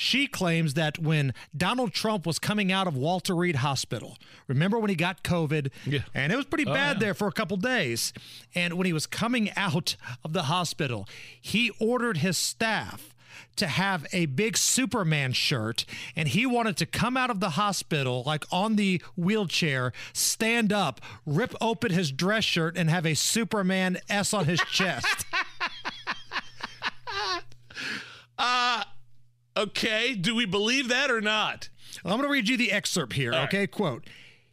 She 0.00 0.28
claims 0.28 0.74
that 0.74 1.00
when 1.00 1.34
Donald 1.56 1.92
Trump 1.92 2.24
was 2.24 2.38
coming 2.38 2.70
out 2.70 2.86
of 2.86 2.96
Walter 2.96 3.34
Reed 3.34 3.56
Hospital, 3.56 4.16
remember 4.46 4.78
when 4.78 4.90
he 4.90 4.94
got 4.94 5.24
COVID? 5.24 5.72
Yeah. 5.84 6.00
And 6.14 6.32
it 6.32 6.36
was 6.36 6.44
pretty 6.46 6.66
Oh, 6.66 6.72
bad 6.72 6.96
yeah. 6.98 7.00
there 7.00 7.14
for 7.14 7.26
a 7.26 7.32
couple 7.32 7.56
days. 7.56 8.12
And 8.54 8.74
when 8.74 8.86
he 8.86 8.92
was 8.92 9.08
coming 9.08 9.50
out 9.56 9.96
of 10.24 10.32
the 10.34 10.44
hospital, 10.44 11.08
he 11.40 11.72
ordered 11.80 12.18
his 12.18 12.38
staff 12.38 13.12
to 13.56 13.66
have 13.66 14.06
a 14.12 14.26
big 14.26 14.56
Superman 14.56 15.32
shirt, 15.32 15.84
and 16.14 16.28
he 16.28 16.46
wanted 16.46 16.76
to 16.76 16.86
come 16.86 17.16
out 17.16 17.28
of 17.28 17.40
the 17.40 17.50
hospital, 17.50 18.22
like 18.24 18.44
on 18.52 18.76
the 18.76 19.02
wheelchair, 19.16 19.92
stand 20.12 20.72
up, 20.72 21.00
rip 21.26 21.56
open 21.60 21.90
his 21.92 22.12
dress 22.12 22.44
shirt, 22.44 22.76
and 22.76 22.88
have 22.88 23.04
a 23.04 23.14
Superman 23.14 23.98
S 24.08 24.32
on 24.32 24.44
his 24.44 24.60
chest. 24.70 25.24
Uh 28.40 28.84
okay. 29.62 30.14
Do 30.14 30.34
we 30.34 30.46
believe 30.46 30.88
that 30.88 31.10
or 31.10 31.20
not? 31.20 31.68
I'm 32.04 32.12
going 32.12 32.22
to 32.22 32.28
read 32.28 32.48
you 32.48 32.56
the 32.56 32.72
excerpt 32.72 33.14
here. 33.14 33.32
okay, 33.34 33.66
quote. 33.66 34.04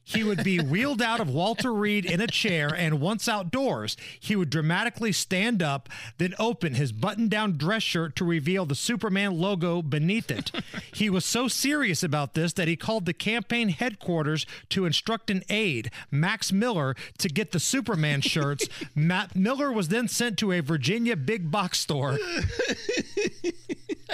He 0.08 0.24
would 0.24 0.44
be 0.44 0.60
wheeled 0.60 1.02
out 1.02 1.20
of 1.20 1.30
Walter 1.32 1.74
Reed 1.74 2.06
in 2.06 2.22
a 2.22 2.28
chair, 2.28 2.70
and 2.74 3.02
once 3.02 3.28
outdoors, 3.28 3.98
he 4.20 4.36
would 4.36 4.52
dramatically 4.52 5.12
stand 5.12 5.64
up, 5.64 5.90
then 6.20 6.36
open 6.38 6.76
his 6.76 6.92
button 6.92 7.28
down 7.28 7.58
dress 7.58 7.82
shirt 7.82 8.16
to 8.18 8.24
reveal 8.24 8.68
the 8.68 8.76
Superman 8.76 9.40
logo 9.40 9.82
beneath 9.82 10.30
it. 10.30 10.52
he 10.94 11.10
was 11.10 11.26
so 11.26 11.48
serious 11.48 12.04
about 12.04 12.36
this 12.36 12.54
that 12.54 12.68
he 12.68 12.76
called 12.76 13.08
the 13.08 13.14
campaign 13.14 13.70
headquarters 13.70 14.46
to 14.70 14.86
instruct 14.86 15.32
an 15.32 15.42
aide, 15.50 15.90
Max 16.12 16.52
Miller, 16.52 16.96
to 17.18 17.28
get 17.28 17.52
the 17.52 17.60
Superman 17.60 18.22
shirts. 18.22 18.70
Matt 18.96 19.36
Miller 19.36 19.72
was 19.72 19.88
then 19.88 20.08
sent 20.08 20.38
to 20.38 20.52
a 20.52 20.62
Virginia 20.62 21.16
big 21.16 21.50
box 21.50 21.80
store. 21.80 22.12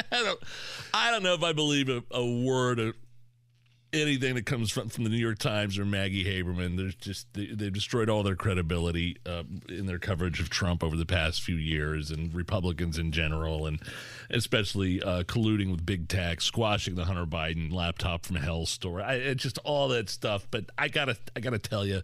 I 0.10 0.24
don't. 0.24 0.40
I 0.94 1.12
don't 1.12 1.24
know 1.24 1.34
if 1.34 1.44
I 1.44 1.54
believe 1.54 1.90
a, 1.90 2.04
a 2.12 2.26
word 2.26 2.80
of 2.80 2.96
anything 3.94 4.36
that 4.36 4.46
comes 4.46 4.72
from, 4.72 4.90
from 4.90 5.04
the 5.04 5.10
New 5.10 5.18
York 5.18 5.38
Times 5.38 5.78
or 5.78 5.86
Maggie 5.86 6.24
Haberman. 6.24 6.78
There's 6.78 6.96
just 6.96 7.28
they, 7.34 7.48
they've 7.48 7.74
destroyed 7.74 8.10
all 8.10 8.24
their 8.24 8.36
credibility 8.36 9.18
uh, 9.26 9.44
in 9.70 9.86
their 9.86 10.00
coverage 10.00 10.40
of 10.40 10.50
Trump 10.50 10.84
over 10.84 10.96
the 10.96 11.06
past 11.06 11.42
few 11.42 11.56
years, 11.56 12.12
and 12.12 12.34
Republicans 12.34 12.98
in 12.98 13.12
general, 13.12 13.66
and 13.68 13.80
especially 14.34 15.02
uh, 15.02 15.24
colluding 15.24 15.72
with 15.72 15.86
big 15.86 16.08
tech, 16.08 16.42
squashing 16.42 16.96
the 16.96 17.06
Hunter 17.06 17.26
Biden 17.26 17.72
laptop 17.72 18.26
from 18.26 18.38
hell 18.38 18.66
story. 18.66 19.04
I, 19.04 19.16
it's 19.16 19.44
just 19.44 19.58
all 19.60 19.90
that 19.90 20.10
stuff. 20.10 20.48
But 20.50 20.66
I 20.78 20.88
gotta, 20.88 21.18
I 21.36 21.40
gotta 21.40 21.60
tell 21.60 21.86
you, 21.86 22.02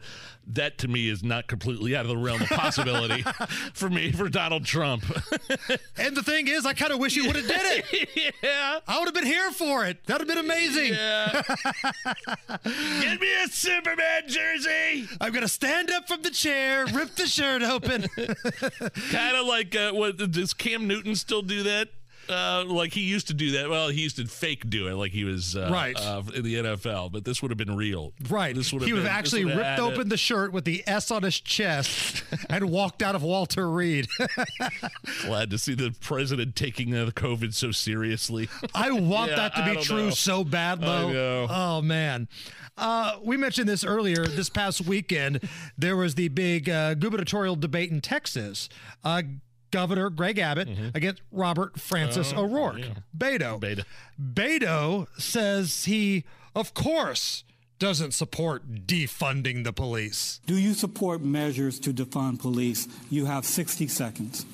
that 0.48 0.78
to 0.80 0.88
me 0.88 1.10
is 1.10 1.24
not 1.24 1.48
completely 1.48 1.96
out 1.96 2.02
of 2.06 2.10
the 2.10 2.18
realm 2.18 2.42
of 2.42 2.50
possibility 2.50 3.24
for 3.74 3.90
me 3.90 4.12
for 4.12 4.30
Donald 4.30 4.66
Trump. 4.66 5.04
And 6.00 6.16
the 6.16 6.22
thing 6.24 6.48
is, 6.48 6.66
I 6.66 6.74
kind 6.74 6.92
of 6.92 7.00
wish 7.00 7.16
he 7.16 7.26
would 7.26 7.36
have 7.36 7.48
did 7.48 7.60
it. 7.60 8.34
yeah. 8.44 8.80
I 8.88 9.00
would 9.00 9.06
have 9.06 9.14
been 9.16 9.26
here 9.26 9.52
for 9.52 9.86
it. 9.86 10.06
That 10.06 10.20
would 10.20 10.28
have 10.28 10.36
been 10.36 10.46
amazing. 10.46 10.94
Yeah. 10.94 11.42
Get 13.02 13.20
me 13.20 13.28
a 13.44 13.48
Superman 13.48 14.24
jersey. 14.28 15.08
I'm 15.20 15.34
to 15.34 15.48
stand 15.48 15.90
up 15.90 16.08
from 16.08 16.22
the 16.22 16.30
chair, 16.30 16.86
rip 16.86 17.16
the 17.16 17.26
shirt 17.26 17.64
open. 17.64 18.06
kind 19.12 19.38
of 19.38 19.48
like 19.48 19.76
uh, 19.76 19.92
what 19.92 20.18
does 20.32 20.54
Cam 20.54 20.88
Newton 20.88 21.16
still 21.16 21.42
do 21.42 21.64
that? 21.64 21.90
Uh, 22.30 22.64
like 22.68 22.94
he 22.94 23.02
used 23.02 23.28
to 23.28 23.34
do 23.34 23.52
that. 23.52 23.70
Well, 23.70 23.90
he 23.90 24.02
used 24.02 24.18
to 24.18 24.26
fake 24.26 24.70
do 24.70 24.88
it, 24.88 24.96
like 24.96 25.12
he 25.12 25.24
was 25.24 25.56
uh, 25.56 25.70
Right. 25.72 25.96
uh, 26.00 26.22
in 26.36 26.44
the 26.44 26.56
NFL. 26.56 27.12
But 27.12 27.24
this 27.26 27.42
would 27.42 27.52
have 27.52 27.58
been 27.58 27.76
real, 27.76 28.14
Right. 28.30 28.56
This 28.56 28.74
would 28.74 28.82
have. 28.82 28.88
he 28.88 28.94
would 28.94 29.04
have 29.04 29.12
actually 29.12 29.46
ripped 29.46 29.80
open 29.80 30.02
it. 30.02 30.10
the 30.10 30.18
shirt 30.18 30.52
with 30.52 30.66
the 30.66 30.84
S 30.88 31.10
on 31.12 31.24
his 31.24 31.40
chest 31.40 32.24
and 32.50 32.70
walked 32.70 33.02
out 33.02 33.16
of 33.16 33.24
Walter 33.24 33.70
Reed. 33.70 34.08
Glad 35.24 35.50
to 35.52 35.58
see 35.58 35.74
the 35.74 35.96
president 36.02 36.56
taking 36.56 36.94
uh, 36.96 37.06
the 37.06 37.12
COVID 37.12 37.54
so 37.54 37.72
seriously. 37.72 38.50
I 38.74 38.92
want 38.92 39.32
Yeah, 39.32 39.38
that 39.38 39.56
to 39.56 39.76
be 39.76 39.82
true 39.82 40.06
know. 40.06 40.10
so 40.12 40.44
bad, 40.44 40.82
though. 40.82 41.48
Oh 41.50 41.82
man. 41.82 42.28
Uh, 42.78 43.18
we 43.24 43.38
mentioned 43.38 43.68
this 43.68 43.84
earlier. 43.84 44.26
This 44.28 44.50
past 44.50 44.82
weekend, 44.86 45.40
there 45.80 45.98
was 45.98 46.14
the 46.14 46.28
big 46.28 46.70
uh, 46.70 46.94
gubernatorial 46.94 47.56
debate 47.56 47.90
in 47.90 48.02
Texas. 48.02 48.70
Uh, 49.68 49.78
Governor 49.78 50.10
Greg 50.10 50.40
Abbott 50.40 50.70
against 50.96 51.22
Robert 51.32 51.80
Francis 51.80 52.30
Mm-hmm. 52.30 52.40
Oh, 52.40 52.44
O'Rourke. 52.46 52.80
yeah. 52.80 52.94
Beto. 53.18 53.60
Beta. 53.60 53.86
Beto 54.22 55.08
says 55.20 55.86
he, 55.86 56.24
of 56.56 56.74
course, 56.74 57.44
doesn't 57.80 58.14
support 58.14 58.86
defunding 58.88 59.64
the 59.64 59.74
police. 59.74 60.40
Do 60.48 60.56
you 60.58 60.74
support 60.74 61.22
measures 61.22 61.80
to 61.82 61.94
defund 61.94 62.40
police? 62.40 62.88
You 63.10 63.26
have 63.26 63.46
60 63.46 63.88
seconds. 63.88 64.46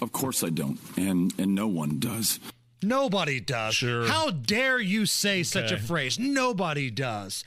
Of 0.00 0.12
course 0.12 0.44
I 0.44 0.50
don't, 0.50 0.78
and 0.96 1.32
and 1.38 1.54
no 1.56 1.66
one 1.66 1.98
does. 1.98 2.38
Nobody 2.82 3.40
does. 3.40 3.74
Sure. 3.74 4.06
How 4.06 4.30
dare 4.30 4.78
you 4.78 5.06
say 5.06 5.42
such 5.42 5.72
a 5.72 5.78
phrase? 5.78 6.20
Nobody 6.20 6.88
does. 6.90 7.42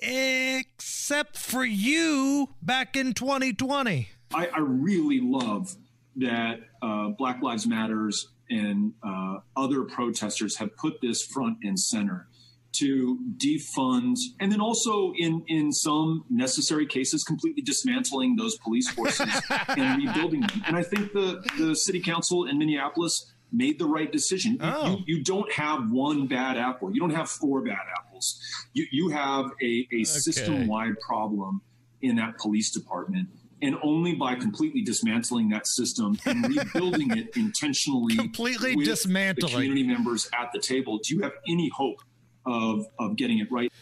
Except 0.00 1.36
for 1.36 1.64
you 1.66 2.48
back 2.62 2.96
in 2.96 3.12
2020. 3.12 4.08
I, 4.34 4.46
I 4.46 4.58
really 4.60 5.20
love 5.20 5.76
that 6.16 6.60
uh, 6.82 7.08
Black 7.18 7.42
Lives 7.42 7.66
Matters 7.66 8.28
and 8.50 8.92
uh, 9.06 9.38
other 9.56 9.84
protesters 9.84 10.56
have 10.56 10.76
put 10.76 11.00
this 11.00 11.24
front 11.24 11.58
and 11.62 11.78
center 11.78 12.26
to 12.72 13.18
defund 13.36 14.16
and 14.40 14.50
then 14.50 14.60
also 14.60 15.12
in 15.18 15.44
in 15.48 15.70
some 15.70 16.24
necessary 16.30 16.86
cases 16.86 17.22
completely 17.22 17.60
dismantling 17.62 18.34
those 18.36 18.56
police 18.64 18.88
forces 18.90 19.28
and 19.68 20.02
rebuilding 20.02 20.40
them 20.40 20.62
and 20.66 20.74
i 20.74 20.82
think 20.82 21.12
the 21.12 21.42
the 21.58 21.76
city 21.76 22.00
council 22.00 22.46
in 22.46 22.58
minneapolis 22.58 23.30
made 23.54 23.78
the 23.78 23.84
right 23.84 24.10
decision. 24.10 24.52
You- 24.54 24.58
Oh. 24.62 24.86
You, 25.06 25.16
you 25.18 25.22
don't 25.24 25.52
have 25.52 25.90
one 25.90 26.26
bad 26.26 26.56
apple. 26.56 26.90
You 26.90 27.00
don't 27.00 27.14
have 27.14 27.28
four 27.28 27.60
bad 27.60 27.84
apples. 27.98 28.40
You, 28.72 28.86
you 28.90 29.10
have 29.10 29.44
a, 29.60 29.86
a 29.92 30.04
system 30.04 30.66
wide 30.66 30.98
problem 31.00 31.60
in 32.00 32.16
that 32.16 32.38
police 32.38 32.70
department. 32.70 33.28
And 33.62 33.76
only 33.84 34.14
by 34.14 34.34
completely 34.34 34.82
dismantling 34.82 35.48
that 35.50 35.66
system 35.68 36.18
and 36.26 36.44
rebuilding 36.48 37.16
it 37.16 37.28
intentionally, 37.36 38.16
Completely 38.16 38.74
with 38.74 38.86
dismantling. 38.86 39.46
the 39.46 39.52
community 39.54 39.84
members 39.84 40.28
at 40.38 40.50
the 40.52 40.58
table, 40.58 40.98
do 40.98 41.14
you 41.14 41.22
have 41.22 41.32
any 41.48 41.68
hope 41.68 42.02
of 42.44 42.86
of 42.98 43.16
getting 43.16 43.38
it 43.38 43.50
right? 43.52 43.72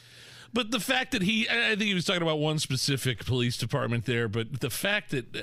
But 0.52 0.70
the 0.70 0.80
fact 0.80 1.12
that 1.12 1.22
he, 1.22 1.48
I 1.48 1.68
I 1.68 1.68
think 1.70 1.82
he 1.82 1.94
was 1.94 2.04
talking 2.04 2.22
about 2.22 2.38
one 2.40 2.58
specific 2.58 3.24
police 3.24 3.56
department 3.56 4.04
there, 4.04 4.28
but 4.28 4.60
the 4.60 4.68
fact 4.70 5.12
that 5.12 5.34
uh, 5.34 5.40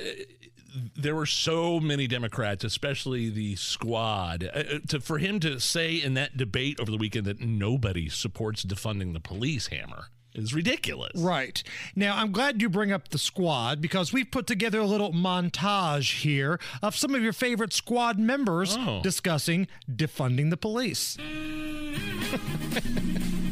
there 0.95 1.15
were 1.15 1.25
so 1.25 1.79
many 1.79 2.05
Democrats, 2.07 2.63
especially 2.63 3.29
the 3.29 3.55
squad, 3.55 4.43
uh, 4.43 4.59
uh, 4.59 4.63
to, 4.89 4.99
for 4.99 5.17
him 5.17 5.39
to 5.39 5.59
say 5.59 5.95
in 5.95 6.13
that 6.15 6.37
debate 6.37 6.79
over 6.79 6.91
the 6.91 6.97
weekend 6.97 7.25
that 7.25 7.39
nobody 7.39 8.09
supports 8.09 8.63
defunding 8.63 9.13
the 9.13 9.19
police 9.19 9.67
hammer 9.67 10.09
is 10.37 10.53
ridiculous. 10.53 11.11
Right. 11.15 11.61
Now, 11.95 12.15
I'm 12.17 12.31
glad 12.31 12.61
you 12.61 12.69
bring 12.69 12.91
up 12.91 13.09
the 13.09 13.17
squad 13.17 13.81
because 13.81 14.13
we've 14.13 14.29
put 14.29 14.47
together 14.47 14.79
a 14.79 14.85
little 14.85 15.11
montage 15.13 16.21
here 16.21 16.59
of 16.81 16.95
some 16.95 17.15
of 17.15 17.21
your 17.21 17.33
favorite 17.33 17.73
squad 17.73 18.19
members 18.19 18.75
Oh. 18.77 19.01
discussing 19.03 19.67
defunding 19.91 20.49
the 20.49 20.57
police. 20.57 21.17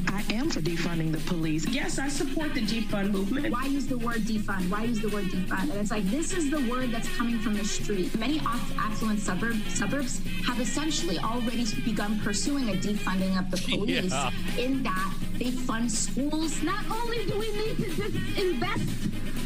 I 0.07 0.23
am 0.33 0.49
for 0.49 0.61
defunding 0.61 1.11
the 1.11 1.19
police. 1.25 1.44
Yes, 1.63 1.99
I 1.99 2.09
support 2.09 2.53
the 2.53 2.61
defund 2.61 3.11
movement. 3.11 3.49
Why 3.51 3.65
use 3.65 3.87
the 3.87 3.97
word 3.97 4.21
defund? 4.21 4.69
Why 4.69 4.83
use 4.83 4.99
the 5.01 5.09
word 5.09 5.25
defund? 5.25 5.63
And 5.71 5.73
it's 5.73 5.91
like 5.91 6.03
this 6.11 6.33
is 6.33 6.49
the 6.51 6.59
word 6.69 6.91
that's 6.91 7.07
coming 7.15 7.39
from 7.39 7.53
the 7.55 7.63
street. 7.63 8.17
Many 8.19 8.39
affluent 8.77 9.19
suburb, 9.19 9.55
suburbs 9.69 10.21
have 10.45 10.59
essentially 10.59 11.17
already 11.19 11.65
begun 11.85 12.19
pursuing 12.19 12.69
a 12.69 12.73
defunding 12.73 13.37
of 13.39 13.49
the 13.51 13.57
police 13.77 14.11
Yeah. 14.11 14.31
in 14.57 14.83
that 14.83 15.13
they 15.39 15.51
fund 15.51 15.91
schools. 15.91 16.61
Not 16.63 16.83
only 16.91 17.25
do 17.25 17.37
we 17.39 17.51
need 17.51 17.77
to 17.77 17.89
dis- 17.95 18.43
invest 18.43 18.89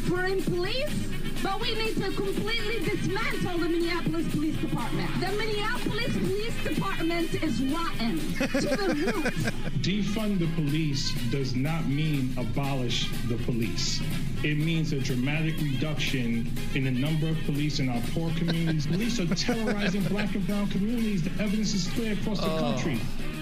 for 0.07 0.26
in 0.26 0.41
police, 0.41 0.89
but 1.44 1.60
we 1.62 1.74
need 1.76 1.96
to 1.96 2.12
completely 2.12 2.80
dismantle 2.84 3.58
the 3.60 3.70
Minneapolis 3.70 4.28
Police 4.34 4.56
Department. 4.58 5.10
The 5.20 5.28
Minneapolis 5.38 6.18
Police 6.18 6.64
Department 6.64 7.44
is 7.44 7.62
rotten 7.64 8.18
to 8.20 8.48
the 8.48 8.94
root. 9.14 9.34
Defund 9.82 10.40
the 10.40 10.48
police 10.56 11.12
does 11.32 11.56
not 11.56 11.86
mean 11.88 12.34
abolish 12.38 13.10
the 13.28 13.36
police. 13.46 14.02
It 14.44 14.58
means 14.58 14.92
a 14.94 15.00
dramatic 15.00 15.56
reduction 15.62 16.52
in 16.76 16.84
the 16.84 16.92
number 16.92 17.30
of 17.30 17.38
police 17.46 17.80
in 17.80 17.90
our 17.90 18.02
poor 18.14 18.32
communities. 18.38 18.88
police 18.96 19.20
are 19.20 19.28
terrorizing 19.36 20.04
black 20.04 20.36
and 20.36 20.46
brown 20.46 20.68
communities. 20.70 21.24
The 21.24 21.32
evidence 21.44 21.74
is 21.74 21.88
clear 21.94 22.14
across 22.14 22.40
the 22.40 22.50
Oh. 22.52 22.60
country. 22.60 23.00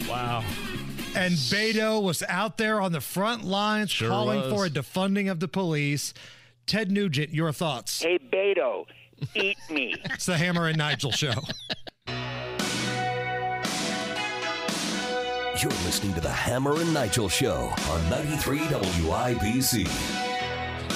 Wow. 0.09 0.43
And 1.15 1.33
Beto 1.33 2.01
was 2.01 2.21
out 2.29 2.57
there 2.57 2.79
on 2.79 2.91
the 2.91 3.01
front 3.01 3.43
lines 3.43 3.89
Sure 3.89 4.07
calling 4.09 4.39
was. 4.41 4.53
for 4.53 4.65
a 4.65 4.69
defunding 4.69 5.31
of 5.31 5.39
the 5.39 5.47
police. 5.47 6.13
Ted 6.67 6.91
Nugent, 6.91 7.33
your 7.33 7.53
thoughts? 7.53 8.03
Hey, 8.03 8.19
Beto, 8.19 8.85
eat 9.33 9.57
me. 9.69 9.95
It's 10.05 10.25
the 10.25 10.37
Hammer 10.37 10.67
and 10.67 10.77
Nigel 10.77 11.11
show. 11.11 11.33
You're 15.59 15.71
listening 15.85 16.13
to 16.15 16.21
the 16.21 16.29
Hammer 16.29 16.79
and 16.79 16.93
Nigel 16.93 17.29
Show 17.29 17.73
on 17.89 18.09
93 18.11 18.59
WIBC. 18.59 19.87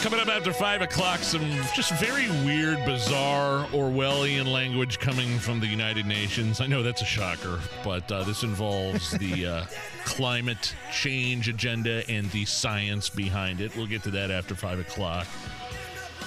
Coming 0.03 0.19
up 0.19 0.27
after 0.27 0.51
five 0.51 0.81
o'clock, 0.81 1.19
some 1.19 1.41
just 1.73 1.91
very 1.93 2.29
weird, 2.45 2.83
bizarre 2.85 3.65
Orwellian 3.67 4.51
language 4.51 4.99
coming 4.99 5.39
from 5.39 5.59
the 5.59 5.67
United 5.67 6.05
Nations. 6.05 6.59
I 6.59 6.67
know 6.67 6.83
that's 6.83 7.01
a 7.01 7.05
shocker, 7.05 7.59
but 7.83 8.11
uh, 8.11 8.23
this 8.23 8.43
involves 8.43 9.11
the 9.11 9.45
uh, 9.45 9.65
climate 10.05 10.75
change 10.91 11.47
agenda 11.47 12.03
and 12.09 12.29
the 12.31 12.45
science 12.45 13.09
behind 13.09 13.61
it. 13.61 13.75
We'll 13.75 13.87
get 13.87 14.03
to 14.03 14.11
that 14.11 14.29
after 14.31 14.53
five 14.53 14.79
o'clock. 14.79 15.27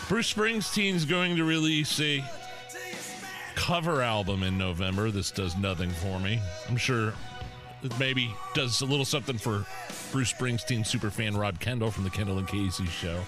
Bruce 0.09 0.33
Springsteen's 0.35 1.07
going 1.07 1.37
to 1.37 1.45
release 1.45 1.99
a 2.01 2.23
cover 3.55 4.03
album 4.03 4.43
in 4.43 4.59
November. 4.59 5.11
This 5.11 5.31
does 5.31 5.57
nothing 5.57 5.91
for 5.91 6.21
me. 6.21 6.41
I'm 6.69 6.77
sure 6.77 7.15
it 7.83 7.99
maybe 7.99 8.35
does 8.53 8.83
a 8.83 8.85
little 8.85 9.07
something 9.07 9.39
for 9.39 9.65
Bruce 10.13 10.33
Springsteen 10.33 10.81
superfan 10.81 11.39
Rob 11.39 11.59
Kendall 11.59 11.91
from 11.91 12.05
the 12.05 12.11
Kendall 12.11 12.39
and 12.39 12.47
Casey 12.47 12.87
show. 12.87 13.19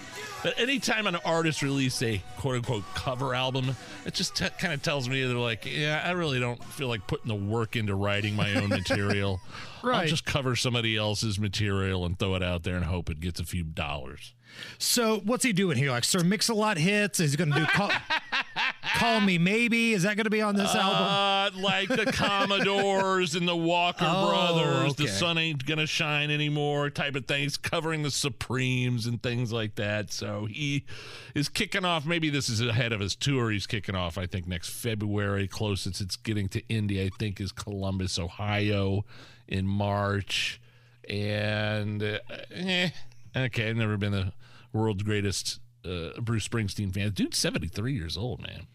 But 0.43 0.59
anytime 0.59 1.07
an 1.07 1.15
artist 1.25 1.63
releases 1.63 2.03
a 2.03 2.21
quote 2.37 2.55
unquote 2.57 2.83
cover 2.93 3.33
album, 3.33 3.75
it 4.05 4.13
just 4.13 4.35
t- 4.35 4.47
kind 4.59 4.73
of 4.73 4.83
tells 4.83 5.09
me 5.09 5.25
they're 5.25 5.35
like, 5.35 5.65
yeah, 5.65 6.03
I 6.05 6.11
really 6.11 6.39
don't 6.39 6.63
feel 6.63 6.87
like 6.89 7.07
putting 7.07 7.27
the 7.27 7.35
work 7.35 7.75
into 7.75 7.95
writing 7.95 8.35
my 8.35 8.53
own 8.53 8.69
material. 8.69 9.41
I'll 9.83 10.05
just 10.05 10.25
cover 10.25 10.55
somebody 10.55 10.95
else's 10.95 11.39
material 11.39 12.05
and 12.05 12.17
throw 12.17 12.35
it 12.35 12.43
out 12.43 12.63
there 12.63 12.75
and 12.75 12.85
hope 12.85 13.09
it 13.09 13.19
gets 13.19 13.39
a 13.39 13.45
few 13.45 13.63
dollars. 13.63 14.33
So 14.77 15.21
what's 15.23 15.43
he 15.43 15.53
doing 15.53 15.77
here? 15.77 15.91
Like 15.91 16.03
Sir 16.03 16.23
Mix-a-Lot 16.23 16.77
hits? 16.77 17.19
Is 17.19 17.31
he 17.31 17.37
going 17.37 17.51
to 17.51 17.59
do 17.59 17.65
call, 17.65 17.91
call 18.95 19.21
Me 19.21 19.37
Maybe? 19.37 19.93
Is 19.93 20.03
that 20.03 20.15
going 20.15 20.25
to 20.25 20.29
be 20.29 20.41
on 20.41 20.55
this 20.55 20.73
album? 20.73 21.03
Uh, 21.03 21.61
like 21.61 21.87
the 21.89 22.11
Commodores 22.11 23.35
and 23.35 23.47
the 23.47 23.55
Walker 23.55 24.05
Oh, 24.07 24.27
Brothers, 24.29 24.95
the 24.95 25.07
sun 25.07 25.37
ain't 25.37 25.65
gonna 25.65 25.85
shine 25.87 26.29
anymore 26.31 26.89
type 26.89 27.15
of 27.15 27.25
things, 27.25 27.57
covering 27.57 28.03
the 28.03 28.11
Supremes 28.11 29.05
and 29.05 29.21
things 29.21 29.51
like 29.51 29.75
that. 29.75 30.11
So 30.11 30.45
he 30.45 30.83
is 31.35 31.49
kicking 31.49 31.85
off. 31.85 32.05
Maybe 32.05 32.29
this 32.29 32.49
is 32.49 32.61
ahead 32.61 32.93
of 32.93 32.99
his 32.99 33.15
tour. 33.15 33.51
He's 33.51 33.67
kicking 33.67 33.95
off, 33.95 34.17
I 34.17 34.25
think, 34.25 34.47
next 34.47 34.69
February. 34.69 35.47
Closest 35.47 36.01
it's 36.01 36.15
getting 36.15 36.49
to 36.49 36.61
Indy, 36.69 37.01
I 37.03 37.09
think, 37.17 37.39
is 37.39 37.51
Columbus, 37.51 38.19
Ohio 38.19 39.05
in 39.47 39.67
March. 39.67 40.59
And 41.09 42.03
uh, 42.03 42.19
eh, 42.53 42.89
okay, 43.43 43.69
I've 43.69 43.75
never 43.75 43.97
been 43.97 44.11
the 44.11 44.33
world's 44.73 45.03
greatest 45.03 45.59
uh, 45.85 46.19
Bruce 46.21 46.47
Springsteen 46.47 46.93
fan. 46.93 47.11
Dude's 47.11 47.37
73 47.37 47.93
years 47.93 48.17
old, 48.17 48.41
man. 48.41 48.67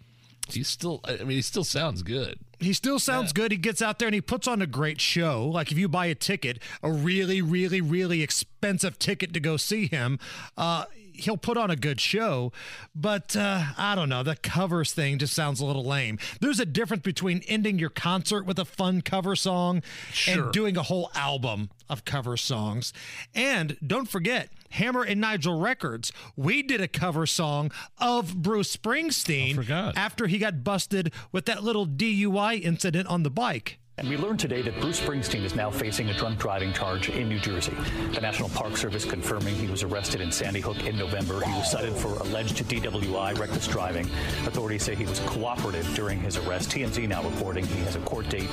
He's 0.48 0.68
still, 0.68 1.00
I 1.04 1.18
mean, 1.18 1.30
he 1.30 1.42
still 1.42 1.64
sounds 1.64 2.02
good. 2.02 2.38
He 2.58 2.72
still 2.72 2.98
sounds 2.98 3.32
good. 3.32 3.52
He 3.52 3.58
gets 3.58 3.80
out 3.80 3.98
there 3.98 4.08
and 4.08 4.14
he 4.14 4.20
puts 4.20 4.48
on 4.48 4.60
a 4.60 4.66
great 4.66 5.00
show. 5.00 5.46
Like 5.46 5.70
if 5.70 5.78
you 5.78 5.88
buy 5.88 6.06
a 6.06 6.14
ticket, 6.14 6.58
a 6.82 6.90
really, 6.90 7.40
really, 7.40 7.80
really 7.80 8.22
expensive 8.22 8.98
ticket 8.98 9.32
to 9.34 9.40
go 9.40 9.56
see 9.56 9.86
him, 9.86 10.18
uh, 10.56 10.84
he'll 11.14 11.36
put 11.36 11.56
on 11.56 11.70
a 11.70 11.76
good 11.76 12.00
show. 12.00 12.52
But 12.94 13.36
uh, 13.36 13.62
I 13.76 13.94
don't 13.94 14.08
know. 14.08 14.22
The 14.22 14.36
covers 14.36 14.92
thing 14.92 15.18
just 15.18 15.34
sounds 15.34 15.60
a 15.60 15.64
little 15.66 15.84
lame. 15.84 16.18
There's 16.40 16.60
a 16.60 16.66
difference 16.66 17.02
between 17.02 17.42
ending 17.48 17.78
your 17.78 17.90
concert 17.90 18.44
with 18.46 18.58
a 18.58 18.64
fun 18.64 19.00
cover 19.02 19.36
song 19.36 19.82
Sure. 20.12 20.44
and 20.44 20.52
doing 20.52 20.76
a 20.76 20.82
whole 20.82 21.10
album 21.14 21.70
of 21.88 22.04
cover 22.04 22.36
songs. 22.36 22.92
And 23.34 23.76
don't 23.86 24.08
forget, 24.08 24.48
Hammer 24.70 25.02
and 25.02 25.20
Nigel 25.20 25.58
Records, 25.60 26.12
we 26.36 26.62
did 26.62 26.80
a 26.80 26.88
cover 26.88 27.26
song 27.26 27.70
of 27.98 28.42
Bruce 28.42 28.74
Springsteen 28.74 29.68
after 29.96 30.26
he 30.26 30.38
got 30.38 30.64
busted 30.64 31.12
with 31.30 31.44
that 31.46 31.62
little 31.62 31.86
DUI 31.86 32.60
incident 32.62 33.08
on 33.08 33.22
the 33.22 33.30
bike. 33.30 33.78
And 34.02 34.10
we 34.10 34.16
learned 34.16 34.40
today 34.40 34.62
that 34.62 34.80
Bruce 34.80 35.00
Springsteen 35.00 35.44
is 35.44 35.54
now 35.54 35.70
facing 35.70 36.08
a 36.08 36.14
drunk 36.14 36.40
driving 36.40 36.72
charge 36.72 37.08
in 37.08 37.28
New 37.28 37.38
Jersey. 37.38 37.72
The 38.12 38.20
National 38.20 38.48
Park 38.48 38.76
Service 38.76 39.04
confirming 39.04 39.54
he 39.54 39.68
was 39.68 39.84
arrested 39.84 40.20
in 40.20 40.32
Sandy 40.32 40.58
Hook 40.58 40.84
in 40.84 40.98
November. 40.98 41.40
He 41.44 41.52
was 41.52 41.70
cited 41.70 41.94
for 41.94 42.14
alleged 42.14 42.56
DWI, 42.68 43.38
reckless 43.38 43.68
driving. 43.68 44.06
Authorities 44.44 44.82
say 44.82 44.96
he 44.96 45.06
was 45.06 45.20
cooperative 45.20 45.88
during 45.94 46.18
his 46.18 46.36
arrest. 46.36 46.70
TMZ 46.70 47.08
now 47.08 47.22
reporting 47.22 47.64
he 47.64 47.78
has 47.84 47.94
a 47.94 48.00
court 48.00 48.28
date 48.28 48.50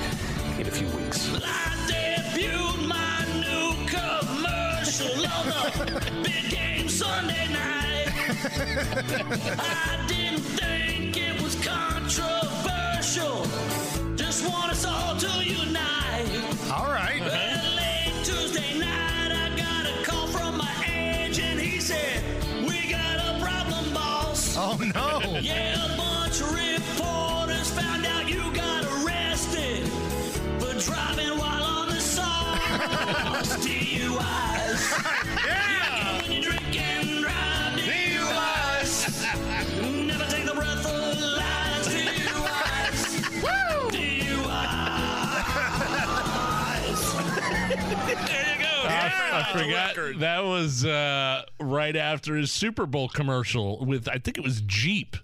in 0.59 0.67
a 0.67 0.71
few 0.71 0.85
weeks. 0.89 1.29
debuted 1.87 2.87
my 2.87 3.25
new 3.33 3.73
commercial 3.87 5.25
on 5.25 5.47
the 5.47 6.11
big 6.23 6.47
game 6.51 6.87
Sunday 6.87 7.47
night. 7.47 8.05
I 9.57 10.05
didn't 10.07 10.41
think 10.41 11.17
it 11.17 11.41
was 11.41 11.55
controversial. 11.65 13.47
Just 14.39 14.53
want 14.53 14.71
us 14.71 14.85
all 14.85 15.17
to 15.17 15.43
unite. 15.43 16.71
All 16.71 16.87
right. 16.87 17.19
Well, 17.19 17.75
late 17.75 18.13
Tuesday 18.23 18.79
night, 18.79 19.33
I 19.33 19.49
got 19.57 19.85
a 19.85 20.05
call 20.05 20.27
from 20.27 20.57
my 20.57 20.85
agent. 20.87 21.59
He 21.59 21.81
said, 21.81 22.23
We 22.65 22.89
got 22.89 23.17
a 23.19 23.37
problem, 23.43 23.93
boss. 23.93 24.55
Oh, 24.57 24.77
no. 24.95 25.39
Yeah, 25.41 25.93
a 25.93 25.97
bunch 25.97 26.39
of 26.39 26.53
reporters 26.53 27.69
found 27.71 28.05
out 28.05 28.29
you 28.29 28.49
got 28.53 28.85
arrested 29.03 29.85
for 30.61 30.73
driving 30.79 31.37
while 31.37 31.63
on 31.63 31.89
the 31.89 31.99
sauce. 31.99 33.57
DUIs. 33.57 35.45
yeah. 35.45 35.68
I, 49.45 49.49
I 49.49 49.63
forgot 49.63 50.19
that 50.19 50.43
was 50.43 50.85
uh, 50.85 51.43
right 51.59 51.95
after 51.95 52.35
his 52.35 52.51
Super 52.51 52.85
Bowl 52.85 53.09
commercial 53.09 53.83
with 53.85 54.07
I 54.07 54.17
think 54.17 54.37
it 54.37 54.43
was 54.43 54.61
Jeep. 54.61 55.15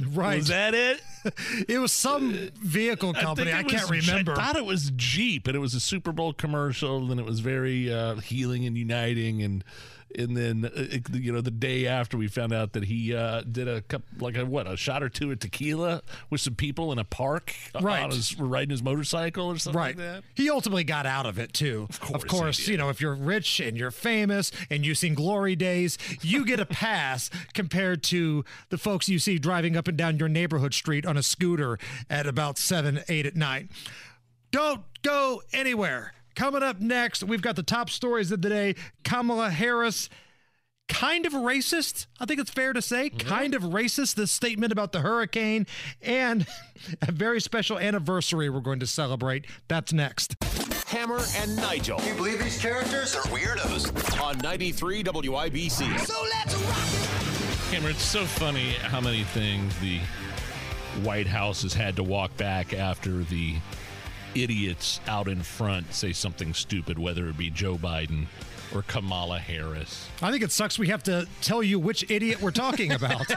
Right. 0.00 0.38
Was 0.38 0.48
that 0.48 0.74
it? 0.74 1.00
it 1.68 1.78
was 1.78 1.92
some 1.92 2.32
vehicle 2.60 3.12
company. 3.14 3.52
I, 3.52 3.60
it 3.60 3.68
can't 3.68 3.88
was- 3.88 4.08
remember. 4.08 4.32
I 4.32 4.34
thought 4.34 4.56
it 4.56 4.64
was 4.64 4.90
Jeep, 4.96 5.46
and 5.46 5.54
it 5.54 5.60
was 5.60 5.74
a 5.74 5.80
Super 5.80 6.12
Bowl 6.12 6.32
commercial, 6.32 7.10
and 7.10 7.20
it 7.20 7.26
was 7.26 7.40
very 7.40 7.92
uh, 7.92 8.16
healing 8.16 8.66
and 8.66 8.76
uniting, 8.76 9.42
and 9.42 9.62
and 10.18 10.36
then 10.36 10.64
uh, 10.64 10.98
you 11.12 11.32
know 11.32 11.40
the 11.40 11.50
day 11.50 11.86
after 11.86 12.16
we 12.16 12.28
found 12.28 12.52
out 12.52 12.72
that 12.72 12.84
he 12.84 13.14
uh, 13.14 13.42
did 13.42 13.68
a 13.68 13.82
cup 13.82 14.02
like 14.18 14.36
a 14.36 14.44
what 14.44 14.70
a 14.70 14.76
shot 14.76 15.02
or 15.02 15.08
two 15.08 15.30
of 15.30 15.38
tequila 15.38 16.02
with 16.30 16.40
some 16.40 16.54
people 16.54 16.92
in 16.92 16.98
a 16.98 17.04
park, 17.04 17.54
Right. 17.80 18.02
On 18.02 18.10
his, 18.10 18.38
riding 18.38 18.70
his 18.70 18.82
motorcycle 18.82 19.46
or 19.46 19.58
something 19.58 19.78
right. 19.78 19.96
like 19.96 19.96
that. 19.96 20.24
He 20.34 20.50
ultimately 20.50 20.84
got 20.84 21.06
out 21.06 21.26
of 21.26 21.38
it 21.38 21.52
too. 21.52 21.88
Of 22.14 22.26
course, 22.26 22.68
you 22.68 22.76
know, 22.76 22.88
if 22.88 23.00
you're 23.00 23.14
rich 23.14 23.60
and 23.60 23.76
you're 23.76 23.90
famous 23.90 24.52
and 24.70 24.84
you've 24.84 24.98
seen 24.98 25.14
glory 25.14 25.56
days, 25.56 25.98
you 26.20 26.44
get 26.44 26.60
a 26.60 26.66
pass 26.72 27.30
compared 27.54 28.02
to 28.04 28.44
the 28.68 28.78
folks 28.78 29.08
you 29.08 29.18
see 29.18 29.38
driving 29.38 29.76
up 29.76 29.88
and 29.88 29.96
down 29.96 30.18
your 30.18 30.28
neighborhood 30.28 30.74
street 30.74 31.06
on 31.06 31.16
a 31.16 31.22
scooter 31.22 31.78
at 32.08 32.26
about 32.26 32.58
seven, 32.58 33.02
eight 33.08 33.26
at 33.26 33.36
night. 33.36 33.68
Don't 34.50 34.82
go 35.02 35.42
anywhere. 35.52 36.12
Coming 36.34 36.62
up 36.62 36.80
next, 36.80 37.22
we've 37.22 37.42
got 37.42 37.56
the 37.56 37.62
top 37.62 37.90
stories 37.90 38.30
of 38.32 38.42
the 38.42 38.48
day. 38.48 38.74
Kamala 39.04 39.50
Harris 39.50 40.08
kind 40.88 41.26
of 41.26 41.32
racist. 41.32 42.06
I 42.20 42.26
think 42.26 42.40
it's 42.40 42.50
fair 42.50 42.72
to 42.72 42.82
say, 42.82 43.10
mm-hmm. 43.10 43.28
kind 43.28 43.54
of 43.54 43.62
racist. 43.62 44.14
This 44.14 44.30
statement 44.30 44.72
about 44.72 44.92
the 44.92 45.00
hurricane 45.00 45.66
and 46.00 46.46
a 47.02 47.12
very 47.12 47.40
special 47.40 47.78
anniversary 47.78 48.50
we're 48.50 48.60
going 48.60 48.80
to 48.80 48.86
celebrate. 48.86 49.46
That's 49.68 49.92
next. 49.92 50.36
Hammer 50.88 51.20
and 51.36 51.56
Nigel. 51.56 51.98
Can 51.98 52.08
you 52.08 52.14
believe 52.14 52.42
these 52.42 52.60
characters 52.60 53.16
are 53.16 53.22
weirdos? 53.22 54.20
On 54.20 54.36
93 54.38 55.02
WIBC. 55.04 56.00
So 56.00 56.22
let's 56.22 56.54
rock 56.54 57.22
Cameron, 57.72 57.92
it's 57.92 58.02
so 58.02 58.26
funny 58.26 58.72
how 58.72 59.00
many 59.00 59.24
things 59.24 59.74
the 59.78 59.98
White 61.02 61.26
House 61.26 61.62
has 61.62 61.72
had 61.72 61.96
to 61.96 62.02
walk 62.02 62.36
back 62.36 62.74
after 62.74 63.24
the 63.24 63.56
idiots 64.34 65.00
out 65.06 65.28
in 65.28 65.42
front 65.42 65.92
say 65.94 66.12
something 66.12 66.54
stupid, 66.54 66.98
whether 66.98 67.28
it 67.28 67.36
be 67.36 67.50
Joe 67.50 67.76
Biden 67.76 68.26
or 68.74 68.82
Kamala 68.82 69.38
Harris. 69.38 70.08
I 70.22 70.30
think 70.30 70.42
it 70.42 70.50
sucks 70.50 70.78
we 70.78 70.88
have 70.88 71.02
to 71.04 71.26
tell 71.40 71.62
you 71.62 71.78
which 71.78 72.10
idiot 72.10 72.40
we're 72.40 72.50
talking 72.50 72.92
about. 72.92 73.26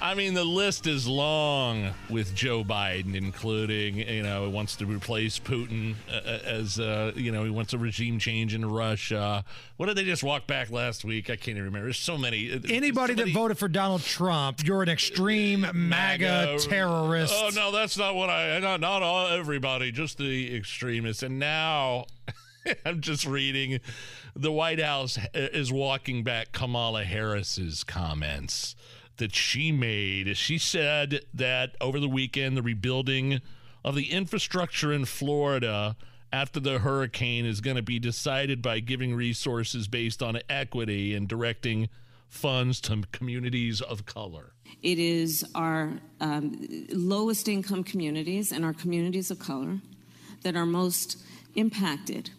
I 0.00 0.14
mean, 0.14 0.34
the 0.34 0.44
list 0.44 0.86
is 0.86 1.08
long 1.08 1.92
with 2.10 2.34
Joe 2.34 2.62
Biden, 2.62 3.14
including, 3.14 3.96
you 3.96 4.22
know, 4.22 4.44
he 4.46 4.52
wants 4.52 4.76
to 4.76 4.86
replace 4.86 5.38
Putin 5.38 5.94
uh, 6.12 6.20
as, 6.44 6.78
uh, 6.78 7.12
you 7.16 7.32
know, 7.32 7.44
he 7.44 7.50
wants 7.50 7.72
a 7.72 7.78
regime 7.78 8.18
change 8.18 8.54
in 8.54 8.64
Russia. 8.64 9.42
What 9.78 9.86
did 9.86 9.96
they 9.96 10.04
just 10.04 10.22
walk 10.22 10.46
back 10.46 10.70
last 10.70 11.04
week? 11.04 11.30
I 11.30 11.36
can't 11.36 11.56
even 11.56 11.64
remember. 11.64 11.86
There's 11.86 11.98
so 11.98 12.18
many. 12.18 12.52
uh, 12.52 12.58
Anybody 12.68 13.14
that 13.14 13.28
voted 13.30 13.56
for 13.58 13.68
Donald 13.68 14.02
Trump, 14.02 14.64
you're 14.66 14.82
an 14.82 14.90
extreme 14.90 15.66
MAGA, 15.72 16.58
terrorist. 16.60 17.34
Oh 17.34 17.50
no, 17.54 17.72
that's 17.72 17.96
not 17.96 18.14
what 18.14 18.28
I. 18.28 18.58
Not 18.58 18.80
not 18.80 19.02
all 19.02 19.26
everybody, 19.28 19.92
just 19.92 20.18
the 20.18 20.54
extremists. 20.54 21.22
And 21.22 21.38
now, 21.38 22.04
I'm 22.84 23.00
just 23.00 23.26
reading. 23.26 23.80
The 24.34 24.52
White 24.52 24.80
House 24.80 25.18
is 25.32 25.72
walking 25.72 26.22
back 26.22 26.52
Kamala 26.52 27.04
Harris's 27.04 27.82
comments 27.82 28.76
that 29.18 29.34
she 29.34 29.72
made. 29.72 30.36
She 30.36 30.58
said 30.58 31.20
that 31.34 31.76
over 31.80 32.00
the 32.00 32.08
weekend, 32.08 32.56
the 32.56 32.62
rebuilding 32.62 33.40
of 33.84 33.94
the 33.94 34.10
infrastructure 34.10 34.92
in 34.92 35.04
Florida 35.04 35.96
after 36.32 36.60
the 36.60 36.78
hurricane 36.78 37.46
is 37.46 37.60
going 37.60 37.76
to 37.76 37.82
be 37.82 37.98
decided 37.98 38.60
by 38.60 38.80
giving 38.80 39.14
resources 39.14 39.88
based 39.88 40.22
on 40.22 40.38
equity 40.50 41.14
and 41.14 41.28
directing 41.28 41.88
funds 42.28 42.80
to 42.80 43.02
communities 43.12 43.80
of 43.80 44.04
color. 44.04 44.52
It 44.82 44.98
is 44.98 45.44
our 45.54 45.92
um, 46.20 46.66
lowest 46.90 47.48
income 47.48 47.84
communities 47.84 48.52
and 48.52 48.64
our 48.64 48.74
communities 48.74 49.30
of 49.30 49.38
color 49.38 49.78
that 50.42 50.56
are 50.56 50.66
most 50.66 51.22
impacted 51.54 52.30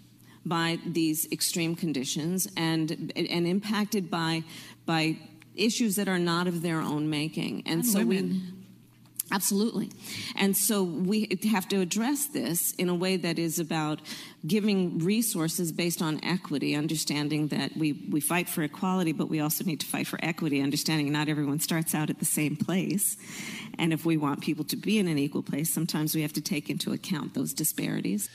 by 0.45 0.79
these 0.85 1.29
extreme 1.31 1.75
conditions 1.75 2.47
and 2.55 3.11
and 3.15 3.47
impacted 3.47 4.09
by 4.09 4.43
by 4.85 5.17
issues 5.57 5.95
that 5.95 6.07
are 6.07 6.19
not 6.19 6.47
of 6.47 6.61
their 6.61 6.79
own 6.79 7.09
making. 7.09 7.63
And, 7.65 7.81
And 7.81 7.85
so 7.85 8.05
we. 8.05 8.41
Absolutely. 9.29 9.91
And 10.37 10.55
so 10.55 10.83
we 10.83 11.37
have 11.51 11.67
to 11.69 11.81
address 11.81 12.27
this 12.27 12.71
in 12.75 12.87
a 12.87 12.95
way 12.95 13.17
that 13.17 13.37
is 13.37 13.59
about 13.59 13.99
giving 14.45 14.99
resources 14.99 15.73
based 15.73 16.01
on 16.01 16.23
equity, 16.23 16.75
understanding 16.75 17.49
that 17.49 17.75
we, 17.75 18.07
we 18.09 18.21
fight 18.21 18.47
for 18.47 18.63
equality, 18.63 19.11
but 19.11 19.27
we 19.27 19.41
also 19.41 19.65
need 19.65 19.81
to 19.81 19.85
fight 19.85 20.07
for 20.07 20.17
equity, 20.23 20.61
understanding 20.61 21.11
not 21.11 21.27
everyone 21.27 21.59
starts 21.59 21.93
out 21.93 22.09
at 22.09 22.19
the 22.19 22.25
same 22.25 22.55
place. 22.55 23.17
And 23.77 23.91
if 23.91 24.05
we 24.05 24.15
want 24.15 24.41
people 24.41 24.63
to 24.65 24.77
be 24.77 24.97
in 24.97 25.09
an 25.09 25.17
equal 25.17 25.43
place, 25.43 25.73
sometimes 25.73 26.15
we 26.15 26.21
have 26.21 26.33
to 26.33 26.41
take 26.41 26.69
into 26.69 26.93
account 26.93 27.33
those 27.33 27.53
disparities. 27.53 28.29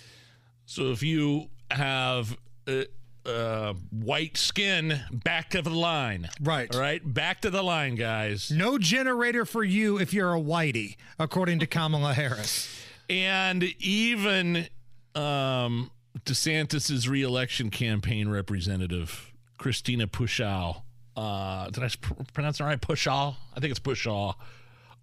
So 0.66 0.90
if 0.90 1.02
you 1.02 1.48
have 1.70 2.36
uh, 2.68 2.82
uh, 3.26 3.74
white 3.90 4.36
skin, 4.36 5.00
back 5.12 5.54
of 5.54 5.64
the 5.64 5.70
line. 5.70 6.28
Right. 6.40 6.74
All 6.74 6.80
right. 6.80 7.00
Back 7.04 7.42
to 7.42 7.50
the 7.50 7.62
line, 7.62 7.94
guys. 7.94 8.50
No 8.50 8.78
generator 8.78 9.44
for 9.44 9.62
you 9.64 9.98
if 9.98 10.12
you're 10.12 10.34
a 10.34 10.40
whitey, 10.40 10.96
according 11.18 11.60
to 11.60 11.66
Kamala 11.66 12.14
Harris. 12.14 12.68
And 13.08 13.62
even 13.80 14.68
um, 15.14 15.90
DeSantis's 16.24 17.08
reelection 17.08 17.70
campaign 17.70 18.28
representative, 18.28 19.32
Christina 19.58 20.06
Pushaw. 20.06 20.82
Uh, 21.16 21.68
did 21.70 21.84
I 21.84 21.90
pr- 22.00 22.14
pronounce 22.32 22.60
it 22.60 22.64
right? 22.64 22.80
Pushaw? 22.80 23.34
I 23.54 23.60
think 23.60 23.70
it's 23.70 23.80
Pushaw. 23.80 24.34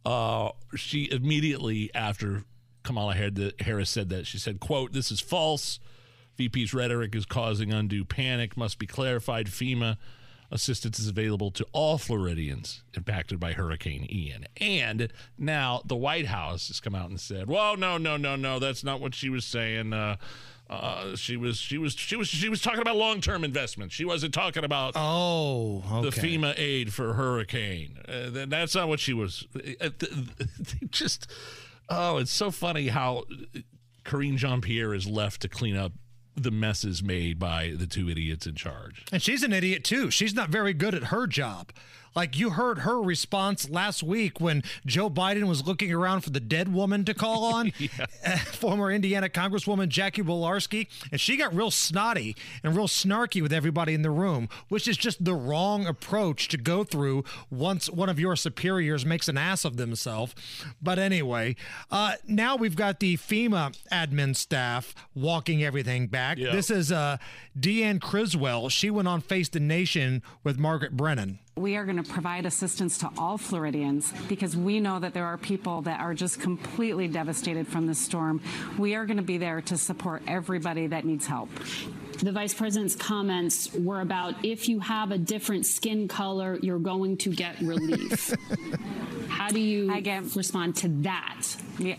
Uh, 0.05 0.49
she 0.75 1.09
immediately 1.11 1.91
after 1.93 2.43
Kamala 2.83 3.15
Har- 3.15 3.51
Harris 3.59 3.89
said 3.89 4.09
that, 4.09 4.25
she 4.25 4.37
said, 4.39 4.59
quote, 4.59 4.91
this 4.93 5.11
is 5.11 5.19
false. 5.19 5.79
VP's 6.39 6.73
rhetoric 6.73 7.13
is 7.15 7.25
causing 7.25 7.73
undue 7.73 8.05
panic, 8.05 8.55
must 8.55 8.79
be 8.79 8.87
clarified. 8.87 9.47
FEMA 9.47 9.97
assistance 10.49 10.97
is 10.97 11.09
available 11.09 11.51
to 11.51 11.65
all 11.73 11.97
Floridians 11.97 12.81
impacted 12.95 13.41
by 13.41 13.51
Hurricane 13.51 14.07
Ian. 14.09 14.45
And 14.55 15.11
now 15.37 15.81
the 15.83 15.97
White 15.97 16.27
House 16.27 16.69
has 16.69 16.79
come 16.79 16.95
out 16.95 17.09
and 17.09 17.19
said, 17.19 17.47
"Well, 17.47 17.75
no, 17.75 17.97
no, 17.97 18.15
no, 18.15 18.37
no, 18.37 18.57
that's 18.57 18.85
not 18.85 19.01
what 19.01 19.13
she 19.13 19.27
was 19.29 19.43
saying. 19.43 19.91
Uh, 19.91 20.15
uh, 20.69 21.17
she 21.17 21.35
was, 21.35 21.57
she 21.57 21.77
was, 21.77 21.91
she 21.91 22.15
was, 22.15 22.29
she 22.29 22.47
was 22.47 22.61
talking 22.61 22.79
about 22.79 22.95
long-term 22.95 23.43
investments. 23.43 23.93
She 23.93 24.05
wasn't 24.05 24.33
talking 24.33 24.63
about 24.63 24.93
oh 24.95 25.83
the. 26.01 26.09
FEMA 26.09 26.53
aid 26.57 26.93
for 26.93 27.15
hurricane. 27.15 27.97
Uh, 28.07 28.45
that's 28.47 28.75
not 28.75 28.87
what 28.87 29.01
she 29.01 29.11
was. 29.11 29.45
uh, 29.81 29.89
just 30.89 31.29
oh, 31.89 32.15
it's 32.15 32.31
so 32.31 32.49
funny 32.49 32.87
how 32.87 33.25
Karine 34.05 34.37
Jean 34.37 34.61
Pierre 34.61 34.93
is 34.93 35.05
left 35.05 35.41
to 35.41 35.49
clean 35.49 35.75
up 35.75 35.91
the 36.43 36.51
messes 36.51 37.03
made 37.03 37.39
by 37.39 37.73
the 37.75 37.87
two 37.87 38.09
idiots 38.09 38.47
in 38.47 38.55
charge. 38.55 39.05
And 39.11 39.21
she's 39.21 39.43
an 39.43 39.53
idiot 39.53 39.83
too. 39.83 40.09
She's 40.11 40.33
not 40.33 40.49
very 40.49 40.73
good 40.73 40.95
at 40.95 41.05
her 41.05 41.27
job. 41.27 41.71
Like 42.15 42.37
you 42.37 42.51
heard 42.51 42.79
her 42.79 43.01
response 43.01 43.69
last 43.69 44.03
week 44.03 44.39
when 44.39 44.63
Joe 44.85 45.09
Biden 45.09 45.43
was 45.43 45.65
looking 45.65 45.93
around 45.93 46.21
for 46.21 46.29
the 46.29 46.39
dead 46.39 46.73
woman 46.73 47.05
to 47.05 47.13
call 47.13 47.43
on, 47.45 47.71
uh, 48.25 48.37
former 48.51 48.91
Indiana 48.91 49.29
Congresswoman 49.29 49.89
Jackie 49.89 50.21
Walorski, 50.21 50.87
and 51.11 51.19
she 51.19 51.37
got 51.37 51.53
real 51.53 51.71
snotty 51.71 52.35
and 52.63 52.75
real 52.75 52.87
snarky 52.87 53.41
with 53.41 53.53
everybody 53.53 53.93
in 53.93 54.01
the 54.01 54.11
room, 54.11 54.49
which 54.69 54.87
is 54.87 54.97
just 54.97 55.23
the 55.23 55.33
wrong 55.33 55.85
approach 55.85 56.47
to 56.49 56.57
go 56.57 56.83
through 56.83 57.23
once 57.49 57.89
one 57.89 58.09
of 58.09 58.19
your 58.19 58.35
superiors 58.35 59.05
makes 59.05 59.27
an 59.27 59.37
ass 59.37 59.65
of 59.65 59.77
themselves. 59.77 60.33
But 60.81 60.99
anyway, 60.99 61.55
uh, 61.91 62.13
now 62.27 62.55
we've 62.55 62.75
got 62.75 62.99
the 62.99 63.17
FEMA 63.17 63.77
admin 63.91 64.35
staff 64.35 64.93
walking 65.15 65.63
everything 65.63 66.07
back. 66.07 66.37
Yeah. 66.37 66.51
This 66.51 66.69
is 66.69 66.91
uh, 66.91 67.17
Deanne 67.59 68.01
Criswell. 68.01 68.69
She 68.69 68.89
went 68.89 69.07
on 69.07 69.21
Face 69.21 69.49
the 69.49 69.59
Nation 69.59 70.21
with 70.43 70.57
Margaret 70.57 70.95
Brennan. 70.95 71.39
We 71.55 71.75
are 71.75 71.83
going 71.83 72.01
to 72.01 72.09
provide 72.09 72.45
assistance 72.45 72.99
to 72.99 73.09
all 73.17 73.37
Floridians 73.37 74.13
because 74.29 74.55
we 74.55 74.79
know 74.79 74.99
that 74.99 75.13
there 75.13 75.25
are 75.25 75.37
people 75.37 75.81
that 75.81 75.99
are 75.99 76.13
just 76.13 76.39
completely 76.39 77.07
devastated 77.07 77.67
from 77.67 77.85
this 77.85 77.99
storm. 77.99 78.41
We 78.77 78.95
are 78.95 79.05
going 79.05 79.17
to 79.17 79.23
be 79.23 79.37
there 79.37 79.59
to 79.63 79.77
support 79.77 80.23
everybody 80.25 80.87
that 80.87 81.03
needs 81.03 81.27
help. 81.27 81.49
The 82.19 82.31
vice 82.31 82.53
president's 82.53 82.95
comments 82.95 83.73
were 83.73 84.01
about 84.01 84.35
if 84.45 84.69
you 84.69 84.79
have 84.79 85.11
a 85.11 85.17
different 85.17 85.65
skin 85.65 86.07
color, 86.07 86.57
you're 86.61 86.79
going 86.79 87.17
to 87.17 87.33
get 87.33 87.59
relief. 87.59 88.33
How 89.27 89.49
do 89.49 89.59
you 89.59 89.91
respond 90.35 90.77
to 90.77 90.87
that? 91.03 91.43
Yeah. 91.77 91.95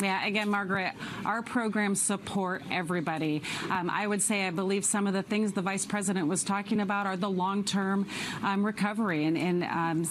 Yeah, 0.00 0.24
again, 0.24 0.48
Margaret, 0.48 0.92
our 1.26 1.42
programs 1.42 2.00
support 2.00 2.62
everybody. 2.70 3.42
Um, 3.68 3.90
I 3.90 4.06
would 4.06 4.22
say 4.22 4.46
I 4.46 4.50
believe 4.50 4.84
some 4.84 5.06
of 5.06 5.12
the 5.12 5.22
things 5.22 5.52
the 5.52 5.60
vice 5.60 5.84
president 5.84 6.26
was 6.26 6.42
talking 6.42 6.80
about 6.80 7.06
are 7.06 7.16
the 7.16 7.28
long 7.28 7.64
term 7.64 8.06
um, 8.42 8.64
recovery 8.64 9.26
and, 9.26 9.36
and 9.36 9.64
um, 9.64 10.08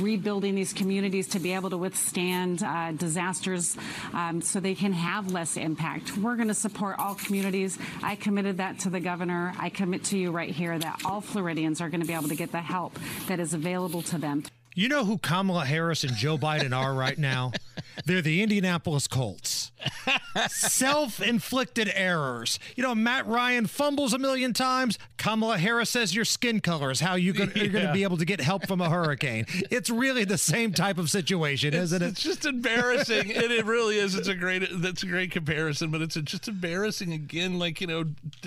rebuilding 0.00 0.54
these 0.54 0.72
communities 0.72 1.28
to 1.28 1.38
be 1.38 1.54
able 1.54 1.70
to 1.70 1.78
withstand 1.78 2.62
uh, 2.62 2.92
disasters 2.92 3.76
um, 4.12 4.42
so 4.42 4.60
they 4.60 4.74
can 4.74 4.92
have 4.92 5.32
less 5.32 5.56
impact. 5.56 6.16
We're 6.18 6.36
going 6.36 6.48
to 6.48 6.54
support 6.54 6.98
all 6.98 7.14
communities. 7.14 7.78
I 8.02 8.16
committed 8.16 8.58
that 8.58 8.80
to 8.80 8.90
the 8.90 9.00
governor. 9.00 9.54
I 9.58 9.70
commit 9.70 10.04
to 10.04 10.18
you 10.18 10.30
right 10.30 10.50
here 10.50 10.78
that 10.78 11.02
all 11.06 11.22
Floridians 11.22 11.80
are 11.80 11.88
going 11.88 12.02
to 12.02 12.06
be 12.06 12.14
able 12.14 12.28
to 12.28 12.36
get 12.36 12.52
the 12.52 12.60
help 12.60 12.98
that 13.28 13.40
is 13.40 13.54
available 13.54 14.02
to 14.02 14.18
them. 14.18 14.44
You 14.74 14.88
know 14.88 15.04
who 15.04 15.18
Kamala 15.18 15.64
Harris 15.66 16.02
and 16.02 16.14
Joe 16.14 16.38
Biden 16.38 16.76
are 16.76 16.94
right 16.94 17.18
now? 17.18 17.52
They're 18.04 18.22
the 18.22 18.42
Indianapolis 18.42 19.06
Colts. 19.06 19.72
Self 20.48 21.20
inflicted 21.20 21.90
errors. 21.94 22.58
You 22.76 22.82
know, 22.82 22.94
Matt 22.94 23.26
Ryan 23.26 23.66
fumbles 23.66 24.12
a 24.12 24.18
million 24.18 24.52
times. 24.52 24.98
Kamala 25.18 25.58
Harris 25.58 25.90
says 25.90 26.14
your 26.14 26.24
skin 26.24 26.60
color 26.60 26.90
is 26.90 27.00
how 27.00 27.14
you 27.14 27.32
are 27.32 27.46
going 27.46 27.50
to 27.86 27.92
be 27.92 28.02
able 28.02 28.16
to 28.16 28.24
get 28.24 28.40
help 28.40 28.66
from 28.66 28.80
a 28.80 28.88
hurricane. 28.88 29.46
It's 29.70 29.90
really 29.90 30.24
the 30.24 30.38
same 30.38 30.72
type 30.72 30.98
of 30.98 31.10
situation, 31.10 31.74
It's, 31.74 31.84
isn't 31.84 32.02
it? 32.02 32.06
it's 32.08 32.22
just 32.22 32.44
embarrassing, 32.44 33.32
and 33.32 33.52
it 33.52 33.64
really 33.64 33.98
is. 33.98 34.14
It's 34.14 34.28
a 34.28 34.34
great. 34.34 34.62
That's 34.72 35.02
a 35.02 35.06
great 35.06 35.30
comparison, 35.30 35.90
but 35.90 36.02
it's 36.02 36.14
just 36.22 36.48
embarrassing 36.48 37.12
again. 37.12 37.58
Like 37.58 37.80
you 37.80 37.86
know, 37.86 38.00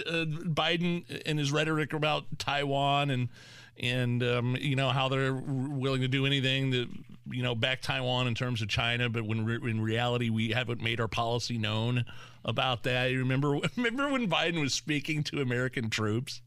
uh, 0.05 0.25
Biden 0.25 1.03
and 1.25 1.39
his 1.39 1.51
rhetoric 1.51 1.93
about 1.93 2.25
Taiwan 2.37 3.09
and 3.09 3.29
and 3.79 4.23
um, 4.23 4.57
you 4.59 4.75
know 4.75 4.89
how 4.89 5.09
they're 5.09 5.33
willing 5.33 6.01
to 6.01 6.07
do 6.07 6.25
anything 6.25 6.71
to 6.71 6.87
you 7.31 7.43
know 7.43 7.55
back 7.55 7.81
Taiwan 7.81 8.27
in 8.27 8.35
terms 8.35 8.61
of 8.61 8.67
China, 8.67 9.09
but 9.09 9.23
when 9.25 9.45
re- 9.45 9.69
in 9.69 9.81
reality 9.81 10.29
we 10.29 10.49
haven't 10.51 10.81
made 10.81 10.99
our 10.99 11.07
policy 11.07 11.57
known 11.57 12.05
about 12.43 12.83
that. 12.83 13.11
You 13.11 13.19
remember 13.19 13.59
remember 13.75 14.09
when 14.09 14.29
Biden 14.29 14.61
was 14.61 14.73
speaking 14.73 15.23
to 15.23 15.41
American 15.41 15.89
troops? 15.89 16.41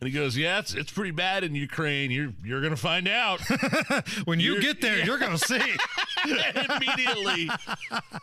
And 0.00 0.12
he 0.12 0.18
goes, 0.18 0.36
"Yeah, 0.36 0.58
it's, 0.58 0.74
it's 0.74 0.92
pretty 0.92 1.12
bad 1.12 1.44
in 1.44 1.54
Ukraine. 1.54 2.10
You're 2.10 2.32
you're 2.44 2.60
gonna 2.60 2.76
find 2.76 3.08
out 3.08 3.40
when 4.26 4.38
you 4.40 4.52
You're- 4.52 4.62
get 4.62 4.80
there. 4.80 4.98
You're 5.06 5.18
going 5.18 5.32
to 5.36 5.38
see. 5.38 5.60
immediately, 6.70 7.50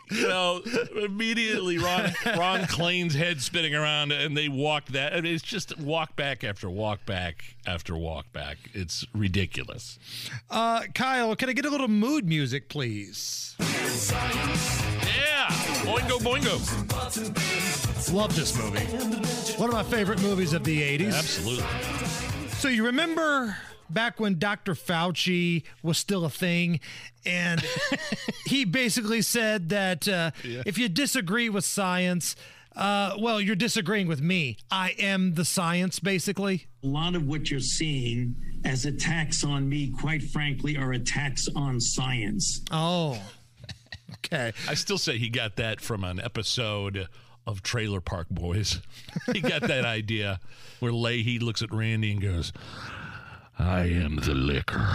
you 0.10 0.28
know, 0.28 0.62
immediately 1.04 1.78
Ron 1.78 2.12
Ron 2.38 2.68
Klain's 2.68 3.14
head 3.14 3.42
spinning 3.42 3.76
around, 3.76 4.12
and 4.12 4.36
they 4.36 4.50
walk 4.50 4.86
that. 4.88 5.14
I 5.14 5.22
mean, 5.22 5.34
it's 5.34 5.44
just 5.44 5.78
walk 5.80 6.16
back 6.16 6.44
after 6.44 6.70
walk 6.70 7.06
back 7.06 7.44
after 7.66 7.96
walk 7.96 8.32
back. 8.34 8.58
It's 8.74 9.06
ridiculous. 9.14 10.00
Uh, 10.50 10.84
Kyle, 10.94 11.36
can 11.36 11.50
I 11.50 11.54
get 11.54 11.66
a 11.66 11.70
little 11.70 11.88
mood 11.88 12.26
music, 12.26 12.70
please? 12.70 13.56
Yeah, 13.60 15.48
Oingo 15.86 16.20
Boingo. 16.20 16.60
Love 18.14 18.36
this 18.36 18.58
movie. 18.58 18.86
One 19.58 19.70
of 19.70 19.76
my 19.76 19.84
favorite 19.84 20.22
movies 20.22 20.54
of 20.54 20.64
the 20.64 20.82
80s. 20.82 21.14
Absolutely. 21.14 21.66
So 22.50 22.68
you 22.68 22.86
remember 22.86 23.56
back 23.94 24.20
when 24.20 24.40
Dr. 24.40 24.74
Fauci 24.74 25.64
was 25.84 25.98
still 25.98 26.26
a 26.26 26.30
thing, 26.30 26.80
and 27.26 27.64
he 28.46 28.66
basically 28.66 29.22
said 29.22 29.70
that 29.70 30.08
uh, 30.08 30.32
Yeah. 30.44 30.64
if 30.66 30.78
you 30.78 30.90
disagree 30.90 31.50
with 31.50 31.66
science, 31.66 32.36
uh, 32.76 33.16
well, 33.20 33.42
you're 33.42 33.56
disagreeing 33.56 34.08
with 34.08 34.22
me. 34.22 34.58
I 34.72 34.92
am 35.00 35.34
the 35.34 35.44
science, 35.46 36.00
basically. 36.00 36.68
A 36.84 36.88
lot 36.88 37.16
of 37.16 37.28
what 37.28 37.52
you're 37.52 37.60
seeing 37.60 38.36
as 38.64 38.86
attacks 38.86 39.44
on 39.44 39.68
me, 39.68 39.90
quite 40.00 40.24
frankly, 40.24 40.78
are 40.78 40.94
attacks 40.94 41.48
on 41.56 41.80
science. 41.82 42.62
Oh, 42.72 43.22
okay. 44.14 44.54
I 44.70 44.74
still 44.76 44.98
say 44.98 45.18
he 45.18 45.30
got 45.30 45.58
that 45.58 45.82
from 45.82 46.04
an 46.04 46.20
episode 46.22 47.08
of 47.48 47.62
Trailer 47.64 48.00
Park 48.02 48.28
Boys. 48.30 48.80
he 49.34 49.42
got 49.42 49.64
that 49.64 49.84
idea 49.84 50.40
where 50.80 50.92
Lahey 50.92 51.42
looks 51.42 51.62
at 51.62 51.74
Randy 51.74 52.12
and 52.14 52.22
goes, 52.22 52.54
I 53.62 53.84
am 53.84 54.16
the 54.16 54.34
liquor. 54.34 54.88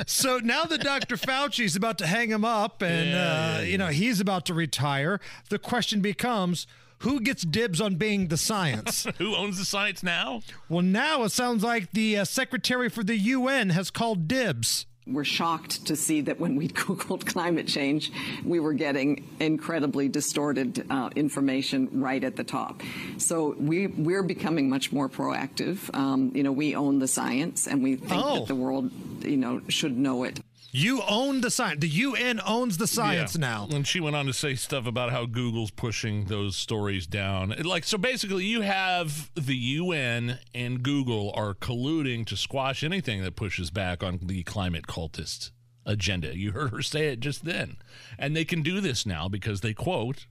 so 0.06 0.38
now 0.38 0.64
that 0.64 0.80
Dr. 0.82 1.16
Fauci's 1.16 1.76
about 1.76 1.98
to 1.98 2.06
hang 2.06 2.30
him 2.30 2.44
up 2.44 2.82
and, 2.82 3.10
Yeah, 3.10 3.16
uh, 3.16 3.58
yeah, 3.58 3.60
you 3.60 3.78
know, 3.78 3.88
he's 3.88 4.20
about 4.20 4.46
to 4.46 4.54
retire, 4.54 5.20
the 5.48 5.58
question 5.58 6.00
becomes 6.00 6.66
who 6.98 7.20
gets 7.20 7.42
dibs 7.42 7.80
on 7.80 7.96
being 7.96 8.28
the 8.28 8.36
science? 8.36 9.06
Who 9.18 9.34
owns 9.36 9.58
the 9.58 9.64
science 9.64 10.02
now? 10.02 10.40
Well, 10.70 10.82
now 10.82 11.24
it 11.24 11.32
sounds 11.32 11.62
like 11.62 11.92
the 11.92 12.18
uh, 12.18 12.24
secretary 12.24 12.88
for 12.88 13.04
the 13.04 13.16
UN 13.18 13.70
has 13.70 13.90
called 13.90 14.26
dibs. 14.26 14.86
We're 15.06 15.24
shocked 15.24 15.84
to 15.86 15.96
see 15.96 16.22
that 16.22 16.40
when 16.40 16.56
we 16.56 16.68
Googled 16.84 17.26
climate 17.26 17.66
change, 17.66 18.10
we 18.44 18.58
were 18.58 18.72
getting 18.72 19.28
incredibly 19.38 20.08
distorted 20.08 20.86
uh, 20.88 21.10
information 21.14 22.00
right 22.00 22.22
at 22.24 22.36
the 22.36 22.44
top. 22.44 22.82
So 23.18 23.54
we, 23.58 23.86
we're 23.88 24.22
becoming 24.22 24.70
much 24.70 24.92
more 24.92 25.08
proactive. 25.10 25.94
Um, 25.94 26.32
you 26.34 26.42
know, 26.42 26.52
we 26.52 26.74
own 26.74 27.00
the 27.00 27.08
science 27.08 27.66
and 27.66 27.82
we 27.82 27.96
think 27.96 28.12
Oh. 28.24 28.38
that 28.40 28.48
the 28.48 28.54
world, 28.54 28.90
you 29.22 29.36
know, 29.36 29.60
should 29.68 29.96
know 29.96 30.24
it. 30.24 30.40
You 30.76 31.02
own 31.06 31.40
the 31.40 31.52
science. 31.52 31.80
The 31.80 31.88
UN 31.88 32.40
owns 32.44 32.78
the 32.78 32.88
science 32.88 33.36
Yeah. 33.36 33.40
now. 33.40 33.68
And 33.70 33.86
she 33.86 34.00
went 34.00 34.16
on 34.16 34.26
to 34.26 34.32
say 34.32 34.56
stuff 34.56 34.86
about 34.86 35.12
how 35.12 35.24
Google's 35.24 35.70
pushing 35.70 36.24
those 36.24 36.56
stories 36.56 37.06
down. 37.06 37.54
Like, 37.62 37.84
so 37.84 37.96
basically, 37.96 38.44
you 38.46 38.62
have 38.62 39.30
the 39.36 39.54
UN 39.54 40.40
and 40.52 40.82
Google 40.82 41.32
are 41.36 41.54
colluding 41.54 42.26
to 42.26 42.36
squash 42.36 42.82
anything 42.82 43.22
that 43.22 43.36
pushes 43.36 43.70
back 43.70 44.02
on 44.02 44.18
the 44.20 44.42
climate 44.42 44.88
cultist 44.88 45.52
agenda. 45.86 46.36
You 46.36 46.50
heard 46.50 46.72
her 46.72 46.82
say 46.82 47.06
it 47.06 47.20
just 47.20 47.44
then. 47.44 47.76
And 48.18 48.34
they 48.34 48.44
can 48.44 48.62
do 48.62 48.80
this 48.80 49.06
now 49.06 49.28
because 49.28 49.60
they, 49.60 49.74
quote, 49.74 50.26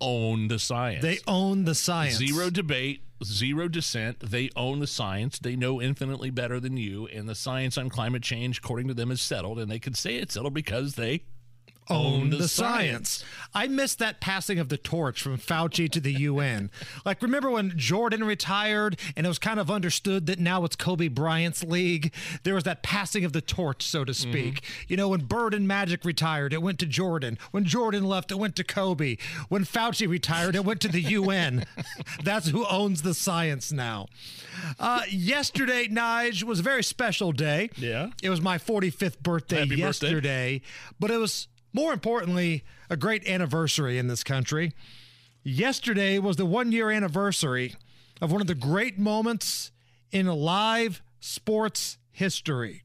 own 0.00 0.46
the 0.46 0.60
science. 0.60 1.02
They 1.02 1.18
own 1.26 1.64
the 1.64 1.74
science. 1.74 2.16
Zero 2.18 2.48
debate, 2.48 3.02
zero 3.24 3.68
dissent. 3.68 4.20
They 4.20 4.50
own 4.56 4.80
the 4.80 4.86
science. 4.86 5.38
They 5.38 5.56
know 5.56 5.80
infinitely 5.80 6.30
better 6.30 6.60
than 6.60 6.76
you. 6.76 7.06
And 7.08 7.28
the 7.28 7.34
science 7.34 7.76
on 7.76 7.88
climate 7.88 8.22
change, 8.22 8.58
according 8.58 8.88
to 8.88 8.94
them, 8.94 9.10
is 9.10 9.20
settled. 9.20 9.58
And 9.58 9.70
they 9.70 9.78
can 9.78 9.94
say 9.94 10.16
it's 10.16 10.34
settled 10.34 10.54
because 10.54 10.94
they 10.94 11.24
own 11.88 12.30
the, 12.30 12.48
science. 12.48 13.24
I 13.54 13.68
missed 13.68 13.98
that 13.98 14.20
passing 14.20 14.58
of 14.58 14.68
the 14.68 14.76
torch 14.76 15.22
from 15.22 15.38
Fauci 15.38 15.90
to 15.90 16.00
the 16.00 16.12
UN. 16.12 16.70
like, 17.04 17.22
remember 17.22 17.50
when 17.50 17.72
Jordan 17.76 18.24
retired 18.24 18.98
and 19.16 19.26
it 19.26 19.28
was 19.28 19.38
kind 19.38 19.60
of 19.60 19.70
understood 19.70 20.26
that 20.26 20.38
now 20.38 20.64
it's 20.64 20.76
Kobe 20.76 21.08
Bryant's 21.08 21.62
league? 21.62 22.12
There 22.42 22.54
was 22.54 22.64
that 22.64 22.82
passing 22.82 23.24
of 23.24 23.32
the 23.32 23.40
torch, 23.40 23.86
so 23.86 24.04
to 24.04 24.14
speak. 24.14 24.62
You 24.88 24.96
know, 24.96 25.08
when 25.08 25.20
Bird 25.26 25.54
and 25.54 25.68
Magic 25.68 26.04
retired, 26.04 26.52
it 26.52 26.62
went 26.62 26.78
to 26.80 26.86
Jordan. 26.86 27.38
When 27.50 27.64
Jordan 27.64 28.04
left, 28.04 28.30
it 28.30 28.38
went 28.38 28.56
to 28.56 28.64
Kobe. 28.64 29.16
When 29.48 29.64
Fauci 29.64 30.08
retired, 30.08 30.56
it 30.56 30.64
went 30.64 30.80
to 30.82 30.88
the 30.88 31.00
UN. 31.14 31.64
That's 32.24 32.48
who 32.48 32.66
owns 32.66 33.02
the 33.02 33.14
science 33.14 33.72
now. 33.72 34.06
Uh, 34.78 35.02
yesterday, 35.08 35.86
Nige, 35.86 36.42
was 36.44 36.60
a 36.60 36.62
very 36.62 36.82
special 36.82 37.32
day. 37.32 37.70
Yeah. 37.76 38.10
It 38.22 38.30
was 38.30 38.40
my 38.40 38.58
45th 38.58 39.20
birthday 39.20 39.56
Happy 39.56 39.68
birthday. 39.70 39.80
yesterday, 39.80 40.60
but 40.98 41.10
it 41.10 41.18
was 41.18 41.48
more 41.74 41.92
importantly 41.92 42.64
a 42.88 42.96
great 42.96 43.28
anniversary 43.28 43.98
in 43.98 44.06
this 44.06 44.24
country. 44.24 44.72
Yesterday 45.42 46.18
was 46.18 46.36
the 46.36 46.46
one 46.46 46.72
year 46.72 46.90
anniversary 46.90 47.74
of 48.22 48.32
one 48.32 48.40
of 48.40 48.46
the 48.46 48.54
great 48.54 48.98
moments 48.98 49.72
in 50.10 50.26
live 50.26 51.02
sports 51.20 51.98
history. 52.10 52.82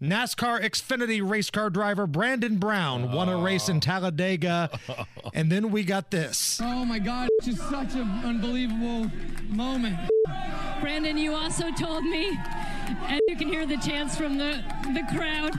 NASCAR 0.00 0.62
Xfinity 0.62 1.26
race 1.26 1.50
car 1.50 1.70
driver 1.70 2.06
Brandon 2.06 2.58
Brown 2.58 3.12
won 3.12 3.28
a 3.28 3.38
race 3.38 3.68
in 3.68 3.80
Talladega. 3.80 4.70
and 5.34 5.50
then 5.50 5.70
we 5.70 5.82
got 5.82 6.10
this. 6.10 6.60
Oh 6.62 6.84
my 6.84 6.98
God, 6.98 7.28
it's 7.38 7.46
just 7.46 7.70
such 7.70 7.94
an 7.94 8.08
unbelievable 8.24 9.10
moment. 9.48 9.96
Brandon, 10.80 11.16
you 11.16 11.34
also 11.34 11.70
told 11.72 12.04
me, 12.04 12.38
and 13.08 13.20
you 13.28 13.36
can 13.36 13.48
hear 13.48 13.66
the 13.66 13.78
chants 13.78 14.16
from 14.16 14.36
the, 14.36 14.62
the 14.92 15.02
crowd. 15.16 15.54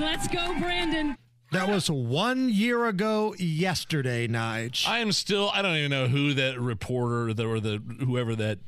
Let's 0.00 0.28
go, 0.28 0.58
Brandon. 0.58 1.16
That 1.52 1.68
was 1.68 1.90
one 1.90 2.48
year 2.48 2.86
ago 2.86 3.34
yesterday, 3.38 4.26
Nige. 4.28 4.86
I 4.86 4.98
am 4.98 5.12
still. 5.12 5.50
I 5.54 5.62
don't 5.62 5.76
even 5.76 5.90
know 5.90 6.08
who 6.08 6.34
that 6.34 6.60
reporter 6.60 7.32
that 7.32 7.46
or 7.46 7.60
the 7.60 7.80
whoever 8.00 8.34
that. 8.36 8.58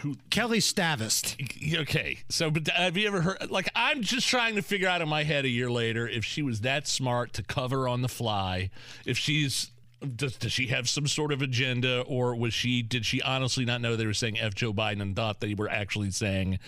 Who 0.00 0.16
Kelli 0.30 0.58
Stavast. 0.58 1.36
Okay, 1.80 2.18
so 2.28 2.50
but 2.50 2.66
have 2.68 2.96
you 2.96 3.06
ever 3.06 3.20
heard? 3.20 3.50
Like, 3.50 3.68
I'm 3.74 4.02
just 4.02 4.28
trying 4.28 4.56
to 4.56 4.62
figure 4.62 4.88
out 4.88 5.02
in 5.02 5.08
my 5.08 5.24
head 5.24 5.44
a 5.44 5.48
year 5.48 5.70
later 5.70 6.08
if 6.08 6.24
she 6.24 6.42
was 6.42 6.62
that 6.62 6.86
smart 6.86 7.32
to 7.34 7.42
cover 7.42 7.86
on 7.86 8.02
the 8.02 8.08
fly. 8.08 8.70
If 9.06 9.18
she's 9.18 9.70
does, 10.16 10.36
does 10.36 10.52
she 10.52 10.68
have 10.68 10.88
some 10.88 11.06
sort 11.06 11.32
of 11.32 11.42
agenda, 11.42 12.02
or 12.02 12.34
was 12.34 12.54
she? 12.54 12.82
Did 12.82 13.04
she 13.04 13.20
honestly 13.22 13.64
not 13.64 13.80
know 13.80 13.96
they 13.96 14.06
were 14.06 14.14
saying 14.14 14.38
"F 14.38 14.54
Joe 14.54 14.72
Biden" 14.72 15.02
and 15.02 15.14
thought 15.14 15.40
they 15.40 15.54
were 15.54 15.68
actually 15.68 16.10
saying 16.10 16.58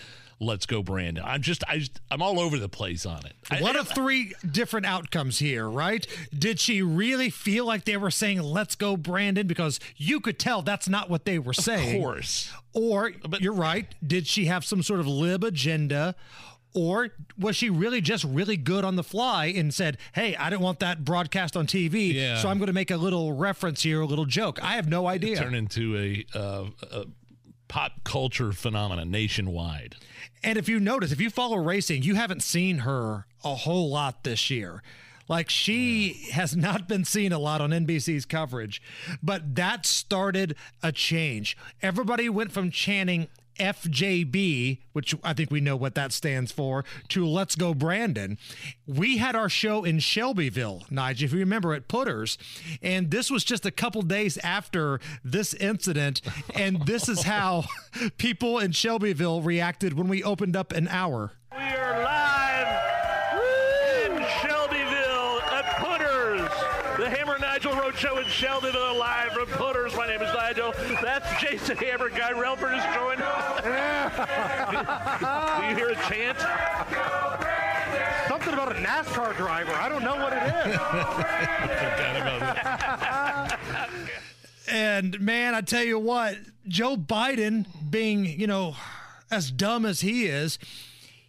"Let's 0.41 0.65
go, 0.65 0.81
Brandon"? 0.83 1.23
I'm 1.25 1.41
just, 1.41 1.63
I 1.69 1.77
just, 1.77 2.01
I'm 2.09 2.21
all 2.21 2.39
over 2.39 2.57
the 2.59 2.67
place 2.67 3.05
on 3.05 3.25
it. 3.25 3.33
I- 3.49 3.61
One 3.61 3.75
of 3.77 3.87
three 3.87 4.33
different 4.49 4.85
outcomes 4.85 5.39
here, 5.39 5.69
right? 5.69 6.05
Did 6.37 6.59
she 6.59 6.81
really 6.81 7.29
feel 7.29 7.65
like 7.65 7.85
they 7.85 7.95
were 7.97 8.11
saying, 8.11 8.41
let's 8.41 8.75
go, 8.75 8.97
Brandon? 8.97 9.47
Because 9.47 9.79
you 9.95 10.19
could 10.19 10.39
tell 10.39 10.61
that's 10.61 10.89
not 10.89 11.09
what 11.09 11.25
they 11.25 11.39
were 11.39 11.53
saying. 11.53 11.95
Of 11.95 12.01
course. 12.01 12.51
Or, 12.73 13.11
but, 13.29 13.41
you're 13.41 13.53
right, 13.53 13.93
did 14.05 14.27
she 14.27 14.45
have 14.45 14.65
some 14.65 14.81
sort 14.83 14.99
of 14.99 15.07
lib 15.07 15.43
agenda? 15.43 16.15
Or 16.73 17.09
was 17.37 17.57
she 17.57 17.69
really 17.69 17.99
just 17.99 18.23
really 18.23 18.55
good 18.55 18.85
on 18.85 18.95
the 18.95 19.03
fly 19.03 19.47
and 19.47 19.73
said, 19.73 19.97
hey, 20.13 20.37
I 20.37 20.49
didn't 20.49 20.61
want 20.61 20.79
that 20.79 21.03
broadcast 21.03 21.57
on 21.57 21.67
TV, 21.67 22.13
Yeah. 22.13 22.37
so 22.37 22.47
I'm 22.47 22.59
going 22.59 22.67
to 22.67 22.73
make 22.73 22.91
a 22.91 22.95
little 22.95 23.33
reference 23.33 23.83
here, 23.83 23.99
a 23.99 24.05
little 24.05 24.23
joke? 24.25 24.63
I 24.63 24.75
have 24.75 24.87
no 24.87 25.05
idea. 25.05 25.35
turn 25.35 25.53
into 25.53 25.97
a, 25.97 26.25
uh, 26.33 26.65
a 26.89 27.05
pop 27.71 28.03
culture 28.03 28.51
phenomenon 28.51 29.09
nationwide. 29.09 29.95
And 30.43 30.57
if 30.57 30.67
you 30.67 30.77
notice, 30.77 31.13
if 31.13 31.21
you 31.21 31.29
follow 31.29 31.55
racing, 31.55 32.03
you 32.03 32.15
haven't 32.15 32.43
seen 32.43 32.79
her 32.79 33.25
a 33.45 33.55
whole 33.55 33.89
lot 33.89 34.25
this 34.25 34.49
year. 34.49 34.83
Like 35.29 35.49
she 35.49 36.27
has 36.33 36.53
not 36.53 36.89
been 36.89 37.05
seen 37.05 37.31
a 37.31 37.39
lot 37.39 37.61
on 37.61 37.69
NBC's 37.69 38.25
coverage, 38.25 38.81
but 39.23 39.55
that 39.55 39.85
started 39.85 40.57
a 40.83 40.91
change. 40.91 41.55
Everybody 41.81 42.27
went 42.27 42.51
from 42.51 42.71
chanting 42.71 43.29
FJB, 43.55 44.79
which 44.93 45.15
I 45.23 45.33
think 45.33 45.51
we 45.51 45.61
know 45.61 45.75
what 45.75 45.95
that 45.95 46.11
stands 46.11 46.51
for, 46.51 46.85
to 47.09 47.25
Let's 47.25 47.55
Go 47.55 47.73
Brandon. 47.73 48.37
We 48.87 49.17
had 49.17 49.35
our 49.35 49.49
show 49.49 49.83
in 49.83 49.99
Shelbyville, 49.99 50.83
Nigel, 50.89 51.25
if 51.25 51.33
you 51.33 51.39
remember 51.39 51.73
at 51.73 51.87
Putters. 51.87 52.37
And 52.81 53.11
this 53.11 53.29
was 53.29 53.43
just 53.43 53.65
a 53.65 53.71
couple 53.71 54.01
days 54.01 54.37
after 54.39 54.99
this 55.23 55.53
incident. 55.53 56.21
And 56.55 56.85
this 56.85 57.07
is 57.09 57.23
how 57.23 57.65
people 58.17 58.59
in 58.59 58.71
Shelbyville 58.71 59.41
reacted 59.41 59.93
when 59.93 60.07
we 60.07 60.23
opened 60.23 60.55
up 60.55 60.71
an 60.71 60.87
hour. 60.87 61.33
Nigel 67.63 67.79
Road 67.79 67.95
Show 67.95 68.17
in 68.17 68.25
Shelbyville 68.25 68.97
live 68.97 69.33
from 69.33 69.45
Putters. 69.49 69.95
My 69.95 70.07
name 70.07 70.19
is 70.19 70.33
Nigel. 70.33 70.73
That's 70.99 71.39
Jason 71.39 71.77
Hammer. 71.77 72.09
Guy 72.09 72.31
Relford 72.31 72.75
is 72.75 72.83
joined. 72.95 73.19
Do 75.59 75.67
you 75.67 75.75
hear 75.75 75.89
a 75.89 75.95
chant? 76.09 76.39
Something 78.27 78.53
about 78.55 78.71
a 78.71 78.79
NASCAR 78.79 79.37
driver. 79.37 79.73
I 79.73 79.89
don't 79.89 80.03
know 80.03 80.15
what 80.15 80.33
it 80.33 80.41
is. 84.65 84.73
And 84.73 85.19
man, 85.19 85.53
I 85.53 85.61
tell 85.61 85.83
you 85.83 85.99
what, 85.99 86.37
Joe 86.67 86.97
Biden, 86.97 87.67
being, 87.91 88.25
you 88.25 88.47
know, 88.47 88.75
as 89.29 89.51
dumb 89.51 89.85
as 89.85 90.01
he 90.01 90.25
is, 90.25 90.57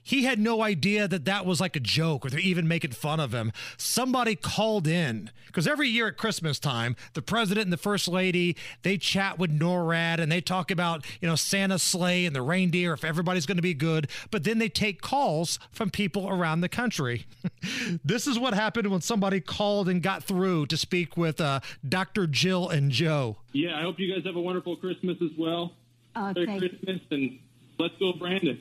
he 0.02 0.24
had 0.24 0.38
no 0.38 0.62
idea 0.62 1.06
that 1.08 1.24
that 1.24 1.46
was 1.46 1.60
like 1.60 1.76
a 1.76 1.80
joke 1.80 2.26
or 2.26 2.30
they're 2.30 2.40
even 2.40 2.66
making 2.66 2.92
fun 2.92 3.20
of 3.20 3.32
him. 3.32 3.52
Somebody 3.76 4.34
called 4.34 4.86
in 4.86 5.30
because 5.46 5.66
every 5.66 5.88
year 5.88 6.08
at 6.08 6.16
Christmas 6.16 6.58
time, 6.58 6.96
the 7.14 7.22
president 7.22 7.64
and 7.64 7.72
the 7.72 7.76
first 7.76 8.08
lady 8.08 8.56
they 8.82 8.96
chat 8.98 9.38
with 9.38 9.56
NORAD 9.56 10.18
and 10.18 10.30
they 10.30 10.40
talk 10.40 10.70
about 10.70 11.04
you 11.20 11.28
know 11.28 11.36
Santa's 11.36 11.82
sleigh 11.82 12.26
and 12.26 12.34
the 12.34 12.42
reindeer 12.42 12.92
if 12.92 13.04
everybody's 13.04 13.46
going 13.46 13.56
to 13.56 13.62
be 13.62 13.74
good. 13.74 14.08
But 14.30 14.44
then 14.44 14.58
they 14.58 14.68
take 14.68 15.00
calls 15.02 15.58
from 15.70 15.90
people 15.90 16.28
around 16.28 16.60
the 16.60 16.68
country. 16.68 17.26
this 18.04 18.26
is 18.26 18.38
what 18.38 18.54
happened 18.54 18.88
when 18.88 19.00
somebody 19.00 19.40
called 19.40 19.88
and 19.88 20.02
got 20.02 20.24
through 20.24 20.66
to 20.66 20.76
speak 20.76 21.16
with 21.16 21.40
uh, 21.40 21.60
Dr. 21.88 22.26
Jill 22.26 22.68
and 22.68 22.90
Joe. 22.90 23.36
Yeah, 23.52 23.78
I 23.78 23.82
hope 23.82 23.98
you 23.98 24.12
guys 24.12 24.24
have 24.24 24.36
a 24.36 24.40
wonderful 24.40 24.76
Christmas 24.76 25.16
as 25.22 25.30
well. 25.38 25.72
Oh, 26.16 26.32
Merry 26.34 26.46
thank- 26.46 26.60
Christmas 26.60 27.00
and 27.10 27.38
let's 27.78 27.94
go, 27.98 28.12
Brandon. 28.14 28.60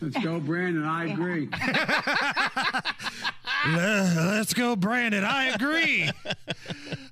Let's 0.00 0.18
go, 0.24 0.40
Brandon. 0.40 0.84
I 0.84 1.06
agree. 1.12 1.48
Let's 3.66 4.54
go, 4.54 4.74
Brandon. 4.76 5.24
I 5.24 5.46
agree. 5.48 6.10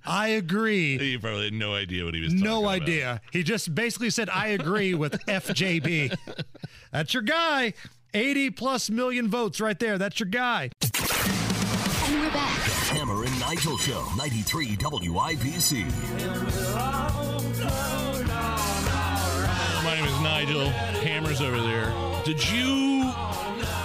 I 0.07 0.29
agree. 0.29 0.97
He 0.99 1.19
probably 1.19 1.45
had 1.45 1.53
no 1.53 1.75
idea 1.75 2.05
what 2.05 2.15
he 2.15 2.21
was 2.23 2.33
talking 2.33 2.45
No 2.45 2.61
about. 2.61 2.83
idea. 2.83 3.21
He 3.33 3.43
just 3.43 3.75
basically 3.75 4.09
said, 4.11 4.31
I 4.31 4.49
agree 4.49 4.95
with 4.95 5.13
FJB. 5.27 6.17
That's 6.91 7.13
your 7.13 7.23
guy. 7.23 7.75
80 8.15 8.51
plus 8.51 8.89
million 8.89 9.29
votes 9.29 9.61
right 9.61 9.79
there. 9.79 9.99
That's 9.99 10.19
your 10.19 10.29
guy. 10.31 10.71
And 10.83 12.21
we're 12.21 12.31
back. 12.31 12.65
The 12.65 12.95
Hammer 12.95 13.25
and 13.25 13.39
Nigel 13.41 13.77
Show, 13.77 14.03
93 14.17 14.77
WIBC. 14.79 15.85
My 19.85 19.95
name 19.97 20.05
is 20.07 20.21
Nigel. 20.23 20.69
Hammers 20.71 21.43
over 21.43 21.61
there. 21.61 21.93
Did 22.25 22.51
you? 22.51 23.11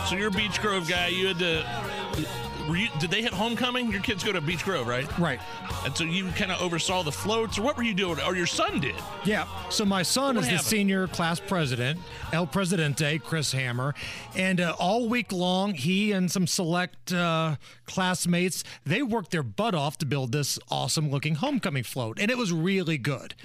So 0.07 0.15
you're 0.15 0.27
a 0.27 0.31
Beech 0.31 0.61
Grove 0.61 0.87
guy. 0.87 1.07
You 1.07 1.27
had 1.27 1.39
to. 1.39 2.42
Were 2.69 2.77
you, 2.77 2.87
did 2.99 3.11
they 3.11 3.21
hit 3.21 3.33
homecoming? 3.33 3.91
Your 3.91 4.01
kids 4.01 4.23
go 4.23 4.31
to 4.31 4.39
Beech 4.39 4.63
Grove, 4.63 4.87
right? 4.87 5.05
Right. 5.19 5.39
And 5.83 5.95
so 5.97 6.05
you 6.05 6.29
kind 6.29 6.49
of 6.49 6.61
oversaw 6.61 7.03
the 7.03 7.11
floats, 7.11 7.59
or 7.59 7.61
what 7.61 7.75
were 7.75 7.83
you 7.83 7.93
doing? 7.93 8.21
Or 8.21 8.37
your 8.37 8.45
son 8.45 8.79
did? 8.79 8.95
Yeah. 9.25 9.47
So 9.69 9.83
my 9.83 10.01
son 10.01 10.35
What 10.35 10.45
is 10.45 10.49
the 10.49 10.57
senior 10.59 11.07
class 11.07 11.41
president, 11.41 11.99
El 12.31 12.47
Presidente, 12.47 13.19
Chris 13.19 13.51
Hammer, 13.51 13.93
and 14.35 14.61
uh, 14.61 14.75
all 14.79 15.09
week 15.09 15.33
long, 15.33 15.73
he 15.73 16.13
and 16.13 16.31
some 16.31 16.47
select 16.47 17.11
uh, 17.11 17.57
classmates 17.85 18.63
they 18.85 19.03
worked 19.03 19.31
their 19.31 19.43
butt 19.43 19.75
off 19.75 19.97
to 19.97 20.05
build 20.05 20.31
this 20.31 20.57
awesome-looking 20.71 21.35
homecoming 21.35 21.83
float, 21.83 22.17
and 22.17 22.31
it 22.31 22.37
was 22.37 22.53
really 22.53 22.97
good. 22.97 23.35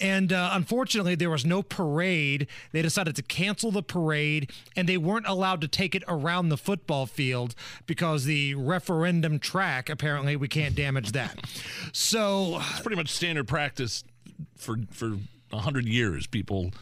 And 0.00 0.32
uh, 0.32 0.50
unfortunately, 0.52 1.14
there 1.14 1.30
was 1.30 1.44
no 1.44 1.62
parade. 1.62 2.48
They 2.72 2.82
decided 2.82 3.14
to 3.16 3.22
cancel 3.22 3.70
the 3.70 3.84
parade, 3.84 4.50
and 4.74 4.88
they 4.88 4.96
weren't 4.96 5.28
allowed 5.28 5.60
to 5.60 5.68
take 5.68 5.94
it 5.94 6.02
around 6.08 6.48
the 6.48 6.56
football 6.56 7.06
field 7.06 7.54
because 7.86 8.24
the 8.24 8.54
referendum 8.66 9.38
track 9.38 9.88
apparently 9.88 10.36
we 10.36 10.48
can't 10.48 10.74
damage 10.74 11.12
that. 11.12 11.38
So 11.92 12.58
It's 12.70 12.80
pretty 12.80 12.96
much 12.96 13.10
standard 13.10 13.46
practice 13.48 14.04
for 14.56 14.76
for 14.90 15.18
a 15.52 15.58
hundred 15.58 15.86
years. 15.86 16.26
People 16.26 16.72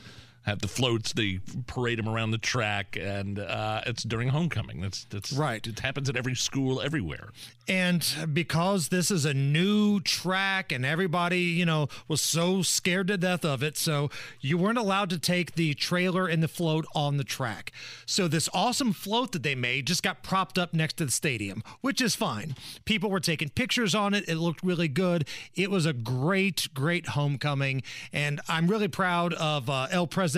have 0.43 0.61
the 0.61 0.69
floats, 0.69 1.13
they 1.13 1.41
parade 1.67 1.99
them 1.99 2.09
around 2.09 2.33
the 2.33 2.39
track, 2.39 2.97
and 3.01 3.39
uh, 3.39 3.83
it's 3.87 4.03
during 4.03 4.29
homecoming. 4.29 4.81
That's 4.81 5.05
that's 5.05 5.33
right. 5.33 5.65
It 5.65 5.81
happens 5.81 6.09
at 6.09 6.17
every 6.17 6.35
school, 6.35 6.81
everywhere. 6.81 7.31
And 7.69 8.05
because 8.33 8.89
this 8.89 9.13
is 9.13 9.25
a 9.25 9.33
new 9.33 10.01
track 10.01 10.73
and 10.73 10.85
everybody, 10.85 11.43
you 11.43 11.65
know, 11.65 11.89
was 12.09 12.21
so 12.21 12.63
scared 12.63 13.07
to 13.07 13.17
death 13.17 13.45
of 13.45 13.63
it, 13.63 13.77
so 13.77 14.11
you 14.41 14.59
weren't 14.59 14.79
allowed 14.79 15.11
to 15.11 15.19
take 15.19 15.55
the 15.55 15.75
trailer 15.75 16.27
and 16.27 16.43
the 16.43 16.49
float 16.49 16.87
on 16.93 17.19
the 17.19 17.25
track. 17.25 17.71
So 18.05 18.27
this 18.27 18.49
awesome 18.53 18.93
float 18.93 19.31
that 19.33 19.45
they 19.45 19.55
made 19.55 19.87
just 19.87 20.03
got 20.03 20.25
propped 20.25 20.59
up 20.59 20.75
next 20.75 20.95
to 20.95 21.05
the 21.05 21.13
stadium, 21.13 21.63
which 21.83 22.01
is 22.01 22.17
fine. 22.17 22.57
People 22.85 23.11
were 23.11 23.21
taking 23.21 23.49
pictures 23.49 23.95
on 23.95 24.13
it. 24.13 24.29
It 24.29 24.37
looked 24.37 24.65
really 24.65 24.89
good. 24.89 25.29
It 25.55 25.71
was 25.71 25.87
a 25.87 25.93
great, 25.93 26.67
great 26.75 27.11
homecoming. 27.11 27.85
And 28.13 28.41
I'm 28.49 28.67
really 28.67 28.89
proud 28.89 29.35
of 29.35 29.71
uh, 29.71 29.87
El 29.93 30.09
Presidente 30.09 30.32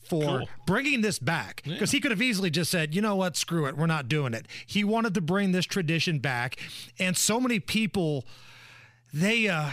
for 0.00 0.22
Cool. 0.22 0.48
bringing 0.66 1.00
this 1.00 1.18
back 1.18 1.62
because 1.64 1.90
he 1.90 2.00
could 2.00 2.10
have 2.10 2.22
easily 2.22 2.50
just 2.50 2.70
said, 2.70 2.94
you 2.94 3.00
know 3.02 3.16
what, 3.16 3.36
screw 3.36 3.66
it, 3.66 3.76
we're 3.76 3.86
not 3.86 4.08
doing 4.08 4.34
it. 4.34 4.46
He 4.66 4.84
wanted 4.84 5.14
to 5.14 5.20
bring 5.20 5.52
this 5.52 5.66
tradition 5.66 6.18
back, 6.18 6.56
and 6.98 7.16
so 7.16 7.40
many 7.40 7.60
people, 7.60 8.24
they, 9.12 9.48
uh, 9.48 9.70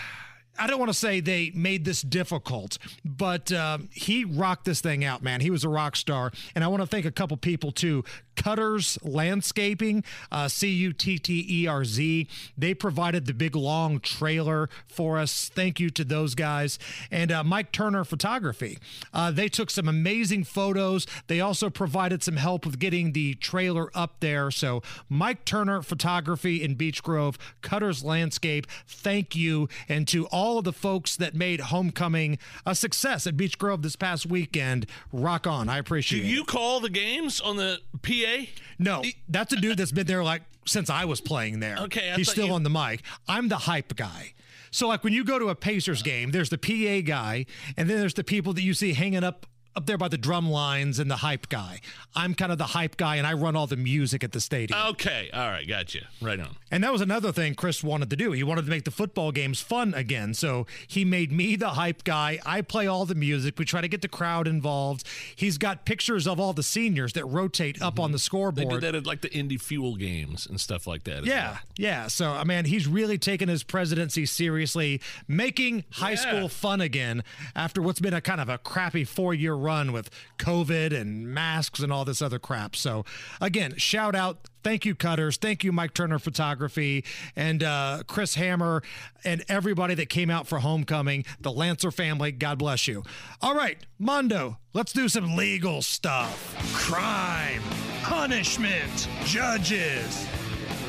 I 0.58 0.68
don't 0.68 0.80
want 0.80 0.90
to 0.90 0.98
say 0.98 1.20
they 1.20 1.52
made 1.54 1.84
this 1.84 2.02
difficult, 2.02 2.78
but 3.04 3.52
um, 3.52 3.90
he 3.92 4.24
rocked 4.24 4.64
this 4.66 4.80
thing 4.80 5.04
out, 5.04 5.22
man. 5.22 5.42
He 5.42 5.50
was 5.52 5.66
a 5.66 5.70
rock 5.70 5.98
star, 5.98 6.32
and 6.56 6.64
I 6.64 6.68
want 6.68 6.82
to 6.82 6.88
thank 6.88 7.06
a 7.06 7.12
couple 7.12 7.36
people 7.36 7.74
too. 7.74 8.06
Cutterz 8.46 9.00
Landscaping, 9.02 10.04
uh, 10.32 10.48
C 10.48 10.70
U 10.70 10.94
T 10.94 11.18
T 11.18 11.46
E 11.50 11.66
R 11.66 11.84
Z. 11.84 12.28
They 12.56 12.76
provided 12.76 13.26
the 13.26 13.34
big 13.34 13.56
long 13.56 14.00
trailer 14.00 14.70
for 14.88 15.18
us. 15.18 15.50
Thank 15.50 15.80
you 15.80 15.90
to 15.90 16.04
those 16.04 16.36
guys. 16.36 16.78
And 17.10 17.32
uh, 17.32 17.44
Mike 17.44 17.72
Turner 17.72 18.04
Photography. 18.04 18.78
Uh, 19.12 19.32
they 19.32 19.48
took 19.48 19.72
some 19.72 19.88
amazing 19.88 20.44
photos. 20.44 21.08
They 21.26 21.42
also 21.42 21.72
provided 21.72 22.22
some 22.22 22.36
help 22.36 22.68
with 22.68 22.78
getting 22.78 23.14
the 23.14 23.34
trailer 23.34 23.90
up 23.96 24.20
there. 24.20 24.52
So, 24.52 24.84
Mike 25.10 25.44
Turner 25.44 25.82
Photography 25.82 26.62
in 26.64 26.76
Beech 26.76 27.02
Grove, 27.02 27.40
Cutterz 27.64 28.04
Landscape, 28.04 28.68
thank 28.88 29.36
you. 29.36 29.68
And 29.90 30.08
to 30.10 30.28
all 30.28 30.60
of 30.60 30.66
the 30.66 30.74
folks 30.74 31.16
that 31.16 31.34
made 31.34 31.62
Homecoming 31.62 32.38
a 32.64 32.76
success 32.76 33.26
at 33.26 33.38
Beech 33.38 33.58
Grove 33.58 33.82
this 33.82 33.96
past 33.96 34.28
weekend, 34.28 34.86
rock 35.12 35.48
on. 35.48 35.68
I 35.68 35.76
Do 35.76 35.80
appreciate 35.80 36.20
it. 36.20 36.28
Do 36.28 36.30
you 36.30 36.44
call 36.44 36.80
the 36.80 36.90
games 36.90 37.42
on 37.42 37.58
the 37.58 37.80
PA? 38.04 38.35
No, 38.80 39.04
that's 39.30 39.54
a 39.54 39.56
dude 39.56 39.78
that's 39.78 39.92
been 39.92 40.08
there 40.08 40.24
like 40.24 40.42
since 40.66 40.90
I 40.90 41.06
was 41.06 41.22
playing 41.22 41.60
there. 41.60 41.78
Okay, 41.84 42.12
I 42.12 42.16
he's 42.16 42.30
still 42.32 42.48
you- 42.48 42.54
on 42.54 42.64
the 42.64 42.70
mic. 42.70 43.02
I'm 43.28 43.48
the 43.50 43.58
hype 43.58 43.96
guy. 43.96 44.34
So 44.72 44.88
like 44.90 45.04
when 45.04 45.14
you 45.14 45.24
go 45.24 45.40
to 45.40 45.48
a 45.50 45.56
Pacers 45.56 46.02
game, 46.02 46.32
there's 46.32 46.50
the 46.50 46.58
PA 46.58 47.02
guy, 47.06 47.46
and 47.78 47.90
then 47.90 47.98
there's 48.00 48.14
the 48.16 48.24
people 48.26 48.52
that 48.54 48.62
you 48.64 48.74
see 48.74 48.94
hanging 48.94 49.24
up 49.24 49.46
up 49.76 49.86
there 49.86 49.98
by 49.98 50.08
the 50.08 50.18
drum 50.18 50.50
lines 50.50 51.00
and 51.00 51.10
the 51.10 51.18
hype 51.18 51.50
guy. 51.50 51.82
I'm 52.16 52.34
kind 52.34 52.52
of 52.52 52.58
the 52.58 52.66
hype 52.66 52.98
guy, 52.98 53.18
and 53.18 53.28
I 53.28 53.34
run 53.34 53.56
all 53.56 53.68
the 53.68 53.76
music 53.76 54.24
at 54.24 54.32
the 54.32 54.40
stadium. 54.40 54.80
Okay, 54.92 55.30
all 55.34 55.48
right, 55.48 55.68
gotcha. 55.68 56.08
Right 56.22 56.40
on. 56.40 56.56
And 56.72 56.84
that 56.84 56.92
was 56.92 57.02
another 57.02 57.32
thing 57.32 57.56
Chris 57.56 57.84
wanted 57.84 58.10
to 58.10 58.16
do. 58.16 58.32
He 58.32 58.44
wanted 58.44 58.66
to 58.66 58.70
make 58.70 58.86
the 58.86 58.92
football 58.92 59.32
games 59.32 59.60
fun 59.62 59.94
again. 59.94 60.34
So 60.34 60.66
he 60.88 61.06
made 61.06 61.32
me 61.32 61.56
the 61.56 61.70
hype 61.70 62.04
guy. 62.04 62.40
I 62.46 62.62
play 62.62 62.88
all 62.88 63.06
the 63.06 63.16
music. 63.16 63.58
We 63.58 63.66
try 63.66 63.82
to 63.82 63.88
get 63.88 64.02
the 64.02 64.08
crowd 64.08 64.48
involved. 64.48 65.06
He's 65.36 65.58
got 65.58 65.86
pictures 65.86 66.28
of 66.28 66.40
all 66.40 66.54
the 66.54 66.64
seniors 66.64 67.14
that 67.14 67.26
rotate 67.26 67.82
up 67.82 68.00
on 68.00 68.12
the 68.12 68.18
mm-hmm. 68.18 68.22
scoreboard. 68.22 68.68
They 68.70 68.74
did 68.74 68.82
that 68.82 68.96
at 68.96 69.06
like 69.06 69.22
the 69.22 69.34
Indy 69.34 69.58
Fuel 69.58 69.96
games 69.96 70.46
and 70.46 70.60
stuff 70.60 70.88
like 70.88 71.04
that. 71.04 71.26
Yeah, 71.26 71.52
well. 71.52 71.60
yeah. 71.78 72.08
So, 72.08 72.32
uh, 72.32 72.40
I 72.40 72.44
mean, 72.44 72.66
he's 72.66 72.88
really 72.88 73.18
taken 73.18 73.50
his 73.50 73.64
presidency 73.64 74.26
seriously, 74.26 75.02
making 75.28 75.84
high 75.92 76.12
Yeah. 76.12 76.16
school 76.16 76.50
fun 76.50 76.82
again 76.82 77.24
after 77.56 77.82
what's 77.82 78.00
been 78.00 78.14
a 78.14 78.22
kind 78.22 78.40
of 78.40 78.50
a 78.50 78.58
crappy 78.58 79.04
four 79.04 79.34
year 79.34 79.56
run 79.66 79.92
with 79.92 80.10
COVID 80.38 80.94
and 81.00 81.28
masks 81.34 81.80
and 81.80 81.92
all 81.92 82.06
this 82.06 82.22
other 82.22 82.40
crap. 82.40 82.76
So, 82.76 83.04
again, 83.42 83.74
shout 83.78 84.16
out. 84.16 84.38
Thank 84.64 84.86
you, 84.86 84.96
Cutterz. 84.96 85.38
Thank 85.38 85.64
you, 85.64 85.72
Mike 85.72 85.94
Turner 85.94 86.18
Photography, 86.18 87.04
and 87.36 87.62
uh, 87.64 88.02
Chris 88.08 88.36
Hammer, 88.36 88.82
and 89.24 89.44
everybody 89.48 89.94
that 89.96 90.10
came 90.10 90.30
out 90.32 90.48
for 90.48 90.60
homecoming. 90.60 91.24
The 91.40 91.52
Lancer 91.52 91.92
family, 91.92 92.32
God 92.32 92.58
bless 92.58 92.88
you. 92.88 93.04
All 93.42 93.54
right, 93.54 93.78
Mondo, 94.00 94.58
let's 94.74 94.92
do 94.92 95.08
some 95.08 95.36
legal 95.36 95.82
stuff. 95.84 96.56
Crime, 96.74 97.62
punishment, 98.04 99.08
judges. 99.26 100.28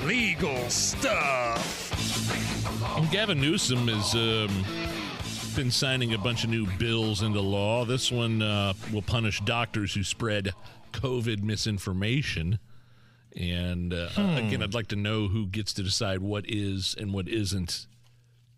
legal 0.06 0.70
stuff. 0.70 1.92
And 2.96 3.10
Gavin 3.10 3.40
Newsom 3.40 3.88
is. 3.90 4.14
um, 4.14 4.95
been 5.56 5.70
signing 5.70 6.12
a 6.12 6.18
bunch 6.18 6.44
of 6.44 6.50
new 6.50 6.66
bills 6.78 7.22
into 7.22 7.40
law. 7.40 7.84
This 7.84 8.12
one 8.12 8.42
uh, 8.42 8.74
will 8.92 9.02
punish 9.02 9.40
doctors 9.40 9.94
who 9.94 10.02
spread 10.04 10.52
COVID 10.92 11.42
misinformation. 11.42 12.58
And 13.34 13.92
uh, 13.94 14.08
Hmm. 14.10 14.36
again, 14.36 14.62
I'd 14.62 14.74
like 14.74 14.88
to 14.88 14.96
know 14.96 15.28
who 15.28 15.46
gets 15.46 15.72
to 15.74 15.82
decide 15.82 16.20
what 16.20 16.44
is 16.46 16.94
and 16.98 17.12
what 17.12 17.26
isn't 17.28 17.86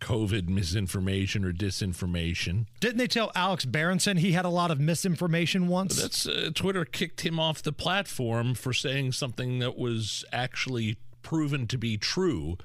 COVID 0.01 0.47
misinformation 0.49 1.43
or 1.45 1.51
disinformation. 1.51 2.65
Didn't 2.79 2.97
they 2.97 3.07
tell 3.07 3.31
Alex 3.35 3.65
Berenson 3.65 4.17
he 4.17 4.31
had 4.33 4.45
a 4.45 4.49
lot 4.49 4.69
of 4.71 4.79
misinformation 4.79 5.67
once? 5.67 6.01
That's 6.01 6.25
uh, 6.27 6.51
Twitter 6.53 6.85
kicked 6.85 7.21
him 7.21 7.39
off 7.39 7.61
the 7.63 7.73
platform 7.73 8.55
for 8.55 8.73
saying 8.73 9.13
something 9.13 9.59
that 9.59 9.77
was 9.77 10.23
actually 10.31 10.97
proven 11.21 11.67
to 11.67 11.77
be 11.77 11.97
true 11.97 12.57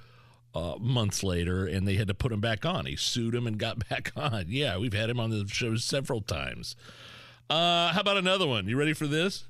uh, 0.55 0.77
months 0.79 1.23
later, 1.23 1.67
and 1.67 1.87
they 1.87 1.95
had 1.95 2.09
to 2.09 2.15
put 2.15 2.33
him 2.33 2.41
back 2.41 2.65
on. 2.65 2.87
He 2.87 2.97
sued 2.97 3.35
him 3.35 3.47
and 3.47 3.59
got 3.59 3.89
back 3.89 4.13
on. 4.17 4.47
Yeah, 4.49 4.79
we've 4.79 4.93
had 4.93 5.11
him 5.11 5.21
on 5.21 5.31
the 5.31 5.47
show 5.49 5.77
several 5.77 6.21
times. 6.21 6.77
Uh, 7.51 7.93
how 7.93 8.01
about 8.01 8.17
another 8.17 8.47
one? 8.47 8.69
You 8.69 8.79
ready 8.79 8.93
for 8.95 9.07
this? 9.07 9.45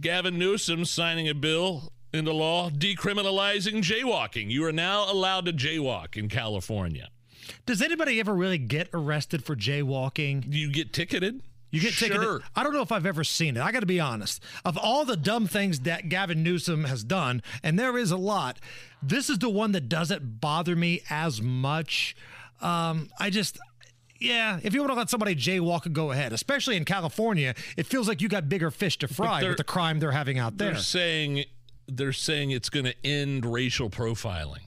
Gavin 0.00 0.38
Newsom 0.38 0.84
signing 0.84 1.28
a 1.28 1.34
bill 1.34 1.92
into 2.12 2.32
law 2.32 2.70
decriminalizing 2.70 3.82
jaywalking. 3.82 4.50
You 4.50 4.64
are 4.64 4.72
now 4.72 5.10
allowed 5.10 5.46
to 5.46 5.52
jaywalk 5.52 6.16
in 6.16 6.28
California. 6.28 7.08
Does 7.66 7.82
anybody 7.82 8.20
ever 8.20 8.34
really 8.34 8.58
get 8.58 8.88
arrested 8.92 9.44
for 9.44 9.54
jaywalking? 9.56 10.44
You 10.48 10.70
get 10.70 10.92
ticketed. 10.92 11.42
You 11.74 11.80
get 11.80 11.92
Sure. 11.92 12.08
ticketed. 12.08 12.42
I 12.54 12.62
don't 12.62 12.72
know 12.72 12.82
if 12.82 12.92
I've 12.92 13.04
ever 13.06 13.24
seen 13.24 13.56
it. 13.56 13.60
I 13.62 13.72
got 13.72 13.80
to 13.80 13.86
be 13.86 13.98
honest. 13.98 14.42
Of 14.64 14.78
all 14.78 15.04
the 15.04 15.16
dumb 15.16 15.46
things 15.48 15.80
that 15.80 16.08
Gavin 16.08 16.42
Newsom 16.42 16.84
has 16.84 17.02
done, 17.02 17.42
and 17.62 17.78
there 17.78 17.98
is 17.98 18.10
a 18.12 18.16
lot, 18.16 18.58
this 19.02 19.28
is 19.28 19.38
the 19.38 19.48
one 19.50 19.72
that 19.72 19.88
doesn't 19.88 20.40
bother 20.40 20.76
me 20.76 21.00
as 21.10 21.42
much. 21.42 22.14
Um, 22.60 23.08
I 23.18 23.30
just. 23.30 23.58
Yeah, 24.20 24.60
if 24.62 24.72
you 24.72 24.80
want 24.80 24.92
to 24.92 24.96
let 24.96 25.10
somebody 25.10 25.34
jaywalk, 25.34 25.92
go 25.92 26.12
ahead. 26.12 26.32
Especially 26.32 26.76
in 26.76 26.84
California, 26.84 27.54
it 27.76 27.84
feels 27.86 28.06
like 28.08 28.22
you 28.22 28.28
got 28.28 28.48
bigger 28.48 28.70
fish 28.70 28.96
to 29.00 29.08
fry 29.08 29.42
with 29.42 29.56
the 29.58 29.64
crime 29.64 29.98
they're 29.98 30.12
having 30.12 30.38
out 30.38 30.56
there. 30.56 30.70
They're 30.72 30.80
saying 30.80 31.44
they're 31.88 32.12
saying 32.12 32.52
it's 32.52 32.70
going 32.70 32.86
to 32.86 32.94
end 33.04 33.44
racial 33.44 33.90
profiling. 33.90 34.60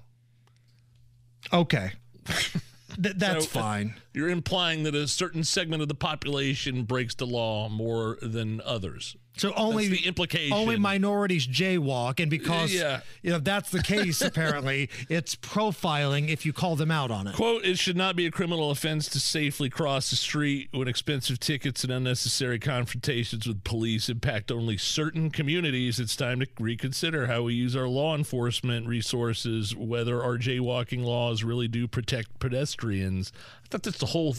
Okay, 1.54 1.94
Th- 3.02 3.15
that's 3.15 3.48
So, 3.49 3.60
uh, 3.60 3.64
fine. 3.64 3.95
You're 4.14 4.30
implying 4.30 4.84
that 4.84 4.95
a 4.95 5.07
certain 5.07 5.44
segment 5.44 5.82
of 5.82 5.88
the 5.88 5.95
population 5.95 6.84
breaks 6.84 7.15
the 7.15 7.28
law 7.28 7.69
more 7.69 8.18
than 8.22 8.61
others. 8.61 9.15
So 9.38 9.53
only 9.55 9.88
That's 9.88 10.01
the 10.01 10.07
implication. 10.07 10.53
Only 10.53 10.77
minorities 10.77 11.47
jaywalk, 11.47 12.19
and 12.19 12.30
because 12.30 12.73
Yeah. 12.73 13.01
you 13.22 13.31
know 13.31 13.39
that's 13.39 13.69
the 13.69 13.81
case, 13.84 14.22
apparently 14.22 14.89
it's 15.09 15.35
profiling 15.35 16.30
if 16.30 16.45
you 16.45 16.53
call 16.53 16.76
them 16.76 16.91
out 16.91 17.11
on 17.11 17.27
it. 17.27 17.35
Quote, 17.35 17.64
it 17.65 17.77
should 17.77 17.97
not 17.97 18.15
be 18.15 18.26
a 18.26 18.31
criminal 18.31 18.72
offense 18.72 19.07
to 19.09 19.19
safely 19.19 19.69
cross 19.69 20.09
the 20.09 20.15
street 20.15 20.69
when 20.72 20.88
expensive 20.88 21.39
tickets 21.39 21.84
and 21.84 21.91
unnecessary 21.93 22.59
confrontations 22.59 23.47
with 23.47 23.64
police 23.64 24.09
impact 24.09 24.51
only 24.51 24.77
certain 24.77 25.30
communities. 25.30 25.99
It's 25.99 26.15
time 26.15 26.39
to 26.39 26.47
reconsider 26.59 27.27
how 27.27 27.43
we 27.43 27.53
use 27.53 27.76
our 27.76 27.88
law 27.88 28.15
enforcement 28.15 28.88
resources, 28.88 29.76
whether 29.76 30.22
our 30.23 30.38
jaywalking 30.38 31.03
laws 31.03 31.43
really 31.43 31.68
do 31.68 31.88
protect 31.88 32.39
pedestrians. 32.39 33.31
I 33.64 33.68
thought 33.69 33.84
that's 33.84 33.97
the 33.99 34.07
whole 34.07 34.35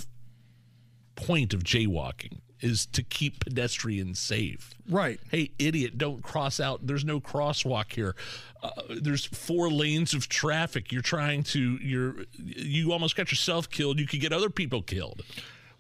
point 1.17 1.53
of 1.53 1.63
jaywalking 1.65 2.39
is 2.61 2.87
to 2.87 3.03
keep 3.03 3.41
pedestrians 3.41 4.19
safe. 4.19 4.75
Right. 4.89 5.21
Hey, 5.31 5.51
idiot, 5.59 5.99
don't 5.99 6.23
cross 6.23 6.59
out. 6.61 6.87
There's 6.87 7.05
no 7.05 7.21
crosswalk 7.21 7.93
here. 7.93 8.17
Uh, 8.63 8.71
there's 9.01 9.25
four 9.25 9.71
lanes 9.71 10.15
of 10.15 10.29
traffic. 10.29 10.91
You're 10.93 11.03
trying 11.03 11.43
to 11.45 11.79
you're 11.81 12.25
you 12.37 12.93
almost 12.93 13.17
got 13.17 13.31
yourself 13.31 13.71
killed. 13.71 13.99
You 14.01 14.07
could 14.07 14.21
get 14.21 14.33
other 14.33 14.51
people 14.51 14.83
killed. 14.83 15.23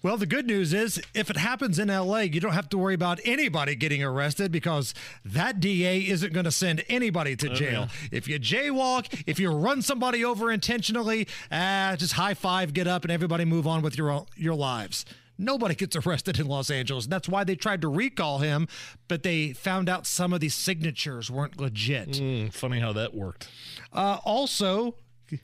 Well, 0.00 0.16
the 0.16 0.26
good 0.26 0.46
news 0.46 0.72
is 0.72 1.02
if 1.12 1.28
it 1.28 1.36
happens 1.36 1.80
in 1.80 1.88
LA, 1.88 2.18
you 2.20 2.38
don't 2.38 2.52
have 2.52 2.68
to 2.68 2.78
worry 2.78 2.94
about 2.94 3.18
anybody 3.24 3.74
getting 3.74 4.00
arrested 4.00 4.52
because 4.52 4.94
that 5.24 5.58
DA 5.58 5.98
isn't 6.02 6.32
going 6.32 6.44
to 6.44 6.52
send 6.52 6.84
anybody 6.88 7.34
to 7.34 7.50
Oh, 7.50 7.54
jail. 7.54 7.88
If 8.12 8.28
you 8.28 8.38
jaywalk, 8.38 9.24
if 9.26 9.40
you 9.40 9.50
run 9.50 9.82
somebody 9.82 10.24
over 10.24 10.52
intentionally, 10.52 11.26
ah, 11.50 11.96
just 11.98 12.12
high 12.12 12.34
five, 12.34 12.74
get 12.74 12.86
up, 12.86 13.02
and 13.02 13.10
everybody 13.10 13.44
move 13.44 13.66
on 13.66 13.82
with 13.82 13.98
your 13.98 14.24
your 14.36 14.54
lives. 14.54 15.04
Nobody 15.38 15.76
gets 15.76 15.94
arrested 15.94 16.40
in 16.40 16.46
Los 16.48 16.68
Angeles. 16.68 17.06
That's 17.06 17.28
why 17.28 17.44
they 17.44 17.54
tried 17.54 17.80
to 17.82 17.88
recall 17.88 18.38
him, 18.38 18.66
but 19.06 19.22
they 19.22 19.52
found 19.52 19.88
out 19.88 20.06
some 20.06 20.32
of 20.32 20.40
these 20.40 20.54
signatures 20.54 21.30
weren't 21.30 21.60
legit. 21.60 22.10
Mm, 22.10 22.52
funny 22.52 22.80
how 22.80 22.92
that 22.94 23.14
worked. 23.14 23.48
Uh, 23.92 24.18
also, 24.24 24.96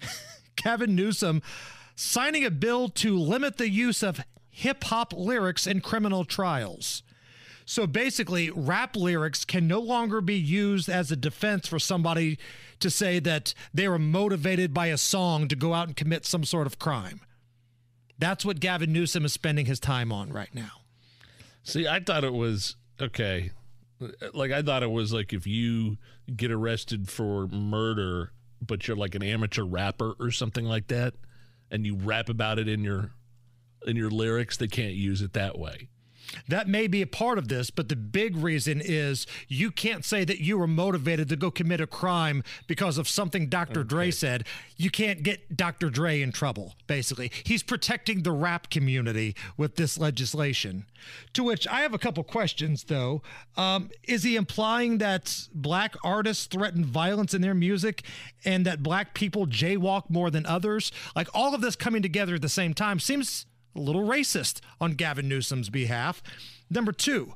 Kevin 0.57 0.97
Newsom 0.97 1.43
signing 1.95 2.45
a 2.45 2.51
bill 2.51 2.89
to 2.89 3.17
limit 3.17 3.57
the 3.57 3.69
use 3.69 4.03
of 4.03 4.21
hip 4.51 4.85
hop 4.85 5.13
lyrics 5.13 5.67
in 5.67 5.81
criminal 5.81 6.25
trials. 6.25 7.03
So 7.67 7.87
basically, 7.87 8.51
rap 8.51 8.95
lyrics 8.95 9.45
can 9.45 9.67
no 9.67 9.81
longer 9.81 10.21
be 10.21 10.35
used 10.35 10.89
as 10.89 11.11
a 11.11 11.17
defense 11.17 11.67
for 11.67 11.79
somebody 11.79 12.39
to 12.81 12.91
say 12.91 13.21
that 13.21 13.55
they 13.73 13.89
were 13.89 13.99
motivated 13.99 14.75
by 14.75 14.89
a 14.89 14.99
song 14.99 15.49
to 15.49 15.57
go 15.57 15.73
out 15.73 15.87
and 15.87 15.97
commit 15.97 16.27
some 16.27 16.45
sort 16.45 16.67
of 16.67 16.79
crime. 16.79 17.21
That's 18.19 18.45
what 18.45 18.61
Gavin 18.61 18.93
Newsom 18.93 19.25
is 19.25 19.33
spending 19.33 19.67
his 19.67 19.81
time 19.81 20.13
on 20.13 20.33
right 20.33 20.55
now. 20.55 20.83
See, 21.63 21.89
I 21.89 22.01
thought 22.01 22.25
it 22.25 22.33
was 22.33 22.77
okay. 23.01 23.51
Like 24.33 24.53
I 24.53 24.63
thought 24.63 24.83
it 24.83 24.91
was 24.91 25.13
like 25.13 25.33
if 25.33 25.47
you 25.47 25.99
get 26.35 26.51
arrested 26.51 27.09
for 27.09 27.49
murder, 27.49 28.33
but 28.61 28.87
you're 28.87 28.97
like 28.97 29.15
an 29.15 29.23
amateur 29.23 29.65
rapper 29.65 30.15
or 30.21 30.31
something 30.31 30.65
like 30.65 30.89
that, 30.89 31.15
and 31.71 31.87
you 31.87 31.97
rap 31.97 32.29
about 32.29 32.59
it 32.59 32.69
in 32.69 32.85
your 32.85 33.13
in 33.87 33.97
your 33.97 34.11
lyrics, 34.11 34.57
they 34.57 34.69
can't 34.69 34.95
use 34.95 35.23
it 35.23 35.33
that 35.35 35.59
way. 35.59 35.89
That 36.49 36.69
may 36.69 36.87
be 36.87 37.03
a 37.03 37.07
part 37.07 37.39
of 37.39 37.49
this, 37.49 37.71
but 37.71 37.89
the 37.89 37.97
big 37.97 38.37
reason 38.37 38.81
is 38.85 39.27
you 39.49 39.71
can't 39.71 40.05
say 40.05 40.25
that 40.25 40.41
you 40.41 40.59
were 40.59 40.67
motivated 40.67 41.29
to 41.29 41.37
go 41.37 41.51
commit 41.51 41.81
a 41.81 41.87
crime 41.87 42.43
because 42.67 42.99
of 42.99 43.09
something 43.09 43.49
Dr. 43.49 43.85
Dre 43.85 44.11
said. 44.11 44.47
You 44.77 44.91
can't 44.91 45.23
get 45.23 45.57
Dr. 45.57 45.91
Dre 45.91 46.21
in 46.21 46.33
trouble, 46.33 46.75
basically. 46.87 47.31
He's 47.45 47.63
protecting 47.63 48.23
the 48.23 48.33
rap 48.33 48.71
community 48.71 49.35
with 49.57 49.77
this 49.77 49.99
legislation. 49.99 50.87
To 51.35 51.45
which 51.45 51.69
I 51.69 51.81
have 51.81 51.95
a 51.95 51.99
couple 51.99 52.25
questions, 52.25 52.85
though. 52.85 53.23
Um, 53.57 53.91
is 54.03 54.23
he 54.23 54.37
implying 54.37 54.99
that 54.99 55.49
black 55.55 55.95
artists 56.03 56.47
threaten 56.47 56.85
violence 56.85 57.35
in 57.35 57.43
their 57.43 57.55
music 57.55 58.03
and 58.45 58.67
that 58.67 58.83
black 58.83 59.15
people 59.15 59.47
jaywalk 59.47 60.11
more 60.11 60.31
than 60.31 60.47
others? 60.47 60.93
Like 61.15 61.29
all 61.35 61.55
of 61.55 61.61
this 61.61 61.77
coming 61.77 62.03
together 62.03 62.35
at 62.35 62.43
the 62.43 62.49
same 62.49 62.75
time 62.75 62.99
seems 62.99 63.47
a 63.75 63.81
little 63.81 64.07
racist 64.07 64.61
on 64.81 64.93
Gavin 64.93 65.29
Newsom's 65.29 65.71
behalf. 65.71 66.23
Number 66.71 66.93
two, 66.93 67.35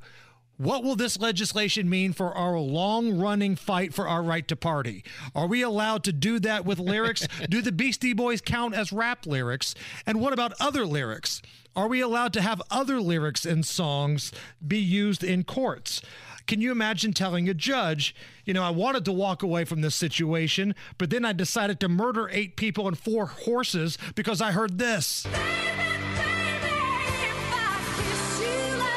what 0.58 0.82
will 0.82 0.96
this 0.96 1.20
legislation 1.20 1.88
mean 1.88 2.12
for 2.12 2.36
our 2.36 2.58
long 2.58 3.16
running 3.16 3.54
fight 3.54 3.94
for 3.94 4.08
our 4.08 4.24
right 4.24 4.46
to 4.48 4.56
party? 4.56 5.04
Are 5.32 5.46
we 5.46 5.62
allowed 5.62 6.02
to 6.04 6.12
do 6.12 6.40
that 6.40 6.64
with 6.64 6.80
lyrics? 6.80 7.28
do 7.48 7.62
the 7.62 7.70
Beastie 7.70 8.12
Boys 8.12 8.40
count 8.40 8.74
as 8.74 8.92
rap 8.92 9.24
lyrics? 9.24 9.76
And 10.04 10.20
what 10.20 10.32
about 10.32 10.52
other 10.60 10.84
lyrics? 10.84 11.40
Are 11.76 11.86
we 11.86 12.00
allowed 12.00 12.32
to 12.32 12.42
have 12.42 12.60
other 12.72 13.00
lyrics 13.00 13.46
in 13.46 13.62
songs 13.62 14.32
be 14.66 14.78
used 14.78 15.22
in 15.22 15.44
courts? 15.44 16.02
Can 16.48 16.60
you 16.60 16.72
imagine 16.72 17.12
telling 17.12 17.48
a 17.48 17.54
judge, 17.54 18.16
you 18.44 18.52
know, 18.52 18.64
I 18.64 18.70
wanted 18.70 19.04
to 19.04 19.12
walk 19.12 19.44
away 19.44 19.64
from 19.64 19.82
this 19.82 19.94
situation, 19.94 20.74
but 20.96 21.10
then 21.10 21.24
I 21.24 21.34
decided 21.34 21.78
to 21.80 21.88
murder 21.88 22.28
eight 22.32 22.56
people 22.56 22.88
and 22.88 22.98
four 22.98 23.26
horses 23.26 23.96
because 24.16 24.40
I 24.40 24.50
heard 24.50 24.78
this? 24.78 25.24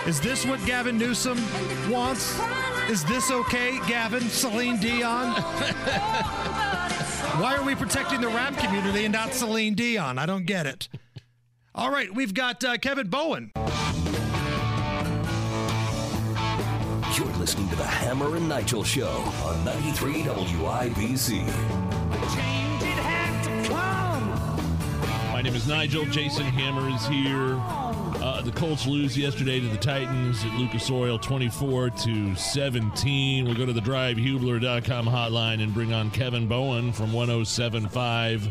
Is 0.07 0.19
this 0.19 0.47
what 0.47 0.65
Gavin 0.65 0.97
Newsom 0.97 1.37
wants? 1.91 2.39
Is 2.89 3.05
this 3.05 3.29
okay, 3.29 3.79
Gavin? 3.87 4.21
Celine 4.29 4.77
Dion? 4.77 5.29
Why 7.39 7.55
are 7.55 7.63
we 7.63 7.75
protecting 7.75 8.19
the 8.19 8.27
rap 8.27 8.57
community 8.57 9.05
and 9.05 9.13
not 9.13 9.31
Celine 9.35 9.75
Dion? 9.75 10.17
I 10.17 10.25
don't 10.25 10.45
get 10.45 10.65
it. 10.65 10.89
All 11.75 11.91
right, 11.91 12.11
we've 12.13 12.33
got 12.33 12.63
uh, 12.63 12.77
Kevin 12.77 13.09
Bowen. 13.09 13.51
You're 17.15 17.27
listening 17.37 17.69
to 17.69 17.75
the 17.75 17.85
Hammer 17.85 18.35
and 18.35 18.49
Nigel 18.49 18.83
Show 18.83 19.11
on 19.45 19.63
93 19.63 20.23
WIBC. 20.23 21.45
My 25.31 25.41
name 25.43 25.53
is 25.53 25.67
Nigel. 25.67 26.05
Jason 26.05 26.45
Hammer 26.45 26.89
is 26.89 27.05
here. 27.05 27.61
Uh, 28.21 28.39
the 28.39 28.51
Colts 28.51 28.85
lose 28.85 29.17
yesterday 29.17 29.59
to 29.59 29.67
the 29.67 29.77
Titans 29.77 30.45
at 30.45 30.53
Lucas 30.53 30.91
Oil 30.91 31.17
24 31.17 31.89
to 31.89 32.35
17. 32.35 33.45
We'll 33.45 33.55
go 33.55 33.65
to 33.65 33.73
the 33.73 33.81
drivehubler.com 33.81 35.07
hotline 35.07 35.63
and 35.63 35.73
bring 35.73 35.91
on 35.91 36.11
Kevin 36.11 36.47
Bowen 36.47 36.93
from 36.93 37.13
1075 37.13 38.47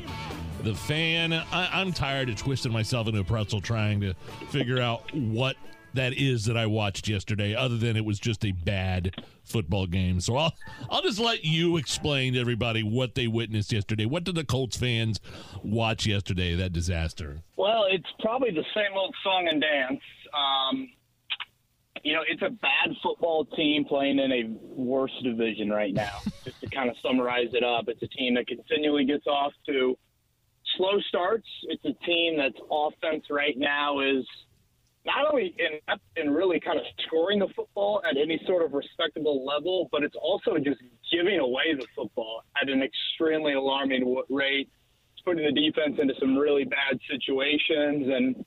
The 0.65 0.75
Fan. 0.75 1.33
I, 1.33 1.69
I'm 1.73 1.93
tired 1.93 2.29
of 2.31 2.35
twisting 2.35 2.73
myself 2.73 3.07
into 3.07 3.21
a 3.21 3.25
pretzel 3.25 3.61
trying 3.61 4.01
to 4.01 4.15
figure 4.49 4.81
out 4.81 5.15
what 5.15 5.55
that 5.95 6.15
is 6.15 6.45
that 6.45 6.57
I 6.57 6.67
watched 6.67 7.09
yesterday, 7.09 7.55
other 7.55 7.77
than 7.77 7.97
it 7.97 8.05
was 8.05 8.19
just 8.19 8.45
a 8.45 8.53
bad 8.53 9.15
football 9.45 9.87
game. 9.87 10.21
So 10.21 10.37
I'll 10.37 10.55
I'll 10.89 11.03
just 11.03 11.19
let 11.19 11.45
you 11.45 11.77
explain 11.77 12.35
to 12.35 12.41
everybody 12.41 12.83
what 12.83 13.15
they 13.15 13.27
witnessed 13.27 13.73
yesterday. 13.73 14.05
What 14.05 14.25
did 14.25 14.35
the 14.35 14.45
Colts 14.45 14.77
fans 14.77 15.21
watch 15.63 16.07
yesterday? 16.07 16.55
That 16.55 16.73
disaster. 16.73 17.43
Well, 17.57 17.85
it's 17.91 18.09
probably 18.21 18.51
the 18.51 18.65
same 18.75 18.97
old 18.97 19.15
song 19.23 19.49
and 19.51 19.61
dance. 19.61 20.01
Um, 20.33 20.89
you 22.03 22.15
know, 22.15 22.23
it's 22.27 22.43
a 22.43 22.51
bad 22.51 22.95
football 23.03 23.45
team 23.45 23.85
playing 23.85 24.19
in 24.19 24.33
a 24.33 24.45
worse 24.81 25.13
division 25.23 25.71
right 25.71 25.93
now. 25.93 26.19
Just 26.45 26.61
to 26.61 26.69
kind 26.69 26.89
of 26.89 26.97
summarize 27.03 27.53
it 27.53 27.63
up, 27.63 27.89
it's 27.89 28.03
a 28.03 28.07
team 28.09 28.35
that 28.35 28.47
continually 28.47 29.05
gets 29.05 29.27
off 29.27 29.53
to 29.67 29.99
slow 30.77 31.01
starts. 31.09 31.47
It's 31.65 31.85
a 31.85 32.05
team 32.05 32.37
that's 32.37 32.59
offense 32.71 33.25
right 33.31 33.57
now 33.57 34.01
is 34.01 34.25
not 35.07 35.31
only 35.31 35.55
in 35.59 35.97
in 36.17 36.31
really 36.31 36.61
kind 36.61 36.79
of 36.79 36.85
scoring 37.07 37.39
the 37.39 37.49
football 37.57 38.03
at 38.09 38.17
any 38.17 38.41
sort 38.47 38.65
of 38.65 38.73
respectable 38.73 39.45
level, 39.45 39.89
but 39.91 40.03
it's 40.03 40.17
also 40.21 40.57
just 40.59 40.81
giving 41.13 41.39
away 41.39 41.75
the 41.79 41.87
football 41.97 42.43
at 42.61 42.69
an 42.69 42.83
extremely 42.83 43.55
alarming 43.55 44.23
rate. 44.29 44.69
It's 45.15 45.23
putting 45.25 45.45
the 45.45 45.59
defense 45.59 45.99
into 46.01 46.15
some 46.21 46.37
really 46.37 46.65
bad 46.65 46.99
situations 47.11 48.09
and 48.09 48.45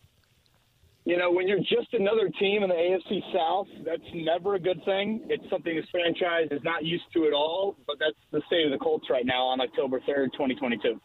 you 1.06 1.18
know, 1.18 1.30
when 1.32 1.50
you're 1.50 1.60
just 1.60 1.94
another 1.94 2.30
team 2.40 2.64
in 2.64 2.70
the 2.70 2.76
AFC 2.76 3.22
South, 3.34 3.68
that's 3.86 4.02
never 4.14 4.56
a 4.56 4.60
good 4.60 4.82
thing. 4.86 5.26
It's 5.28 5.44
something 5.50 5.76
this 5.76 5.86
franchise 5.92 6.48
is 6.50 6.62
not 6.64 6.86
used 6.86 7.04
to 7.14 7.28
at 7.28 7.34
all, 7.34 7.76
but 7.86 7.98
that's 8.00 8.16
the 8.32 8.42
state 8.48 8.66
of 8.66 8.72
the 8.72 8.78
Colts 8.78 9.10
right 9.10 9.26
now 9.26 9.44
on 9.48 9.60
October 9.60 10.00
3rd, 10.00 10.32
2022. 10.32 11.00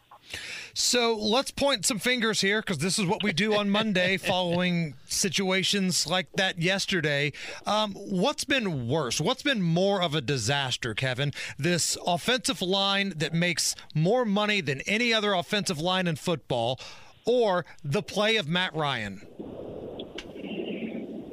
So 0.80 1.16
let's 1.16 1.50
point 1.50 1.84
some 1.84 1.98
fingers 1.98 2.40
here 2.40 2.60
because 2.60 2.78
this 2.78 3.00
is 3.00 3.04
what 3.04 3.24
we 3.24 3.32
do 3.32 3.52
on 3.52 3.68
Monday 3.68 4.16
following 4.16 4.94
situations 5.06 6.06
like 6.06 6.30
that 6.34 6.62
yesterday. 6.62 7.32
Um, 7.66 7.94
what's 7.94 8.44
been 8.44 8.86
worse? 8.86 9.20
What's 9.20 9.42
been 9.42 9.60
more 9.60 10.00
of 10.00 10.14
a 10.14 10.20
disaster, 10.20 10.94
Kevin? 10.94 11.32
This 11.58 11.98
offensive 12.06 12.62
line 12.62 13.12
that 13.16 13.34
makes 13.34 13.74
more 13.92 14.24
money 14.24 14.60
than 14.60 14.80
any 14.82 15.12
other 15.12 15.32
offensive 15.32 15.80
line 15.80 16.06
in 16.06 16.14
football, 16.14 16.78
or 17.26 17.66
the 17.82 18.00
play 18.00 18.36
of 18.36 18.46
Matt 18.46 18.72
Ryan? 18.72 19.26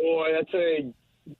Boy, 0.01 0.31
that's 0.33 0.53
a 0.55 0.91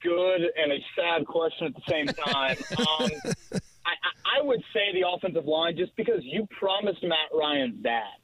good 0.04 0.42
and 0.56 0.72
a 0.72 0.78
sad 0.96 1.26
question 1.26 1.68
at 1.68 1.74
the 1.74 1.82
same 1.90 2.06
time. 2.06 2.58
um, 3.00 3.60
I, 3.86 4.40
I 4.40 4.44
would 4.44 4.62
say 4.74 4.94
the 4.94 5.08
offensive 5.08 5.46
line 5.46 5.78
just 5.78 5.96
because 5.96 6.22
you 6.24 6.48
promised 6.60 7.04
Matt 7.04 7.30
Ryan 7.34 7.80
that. 7.84 8.20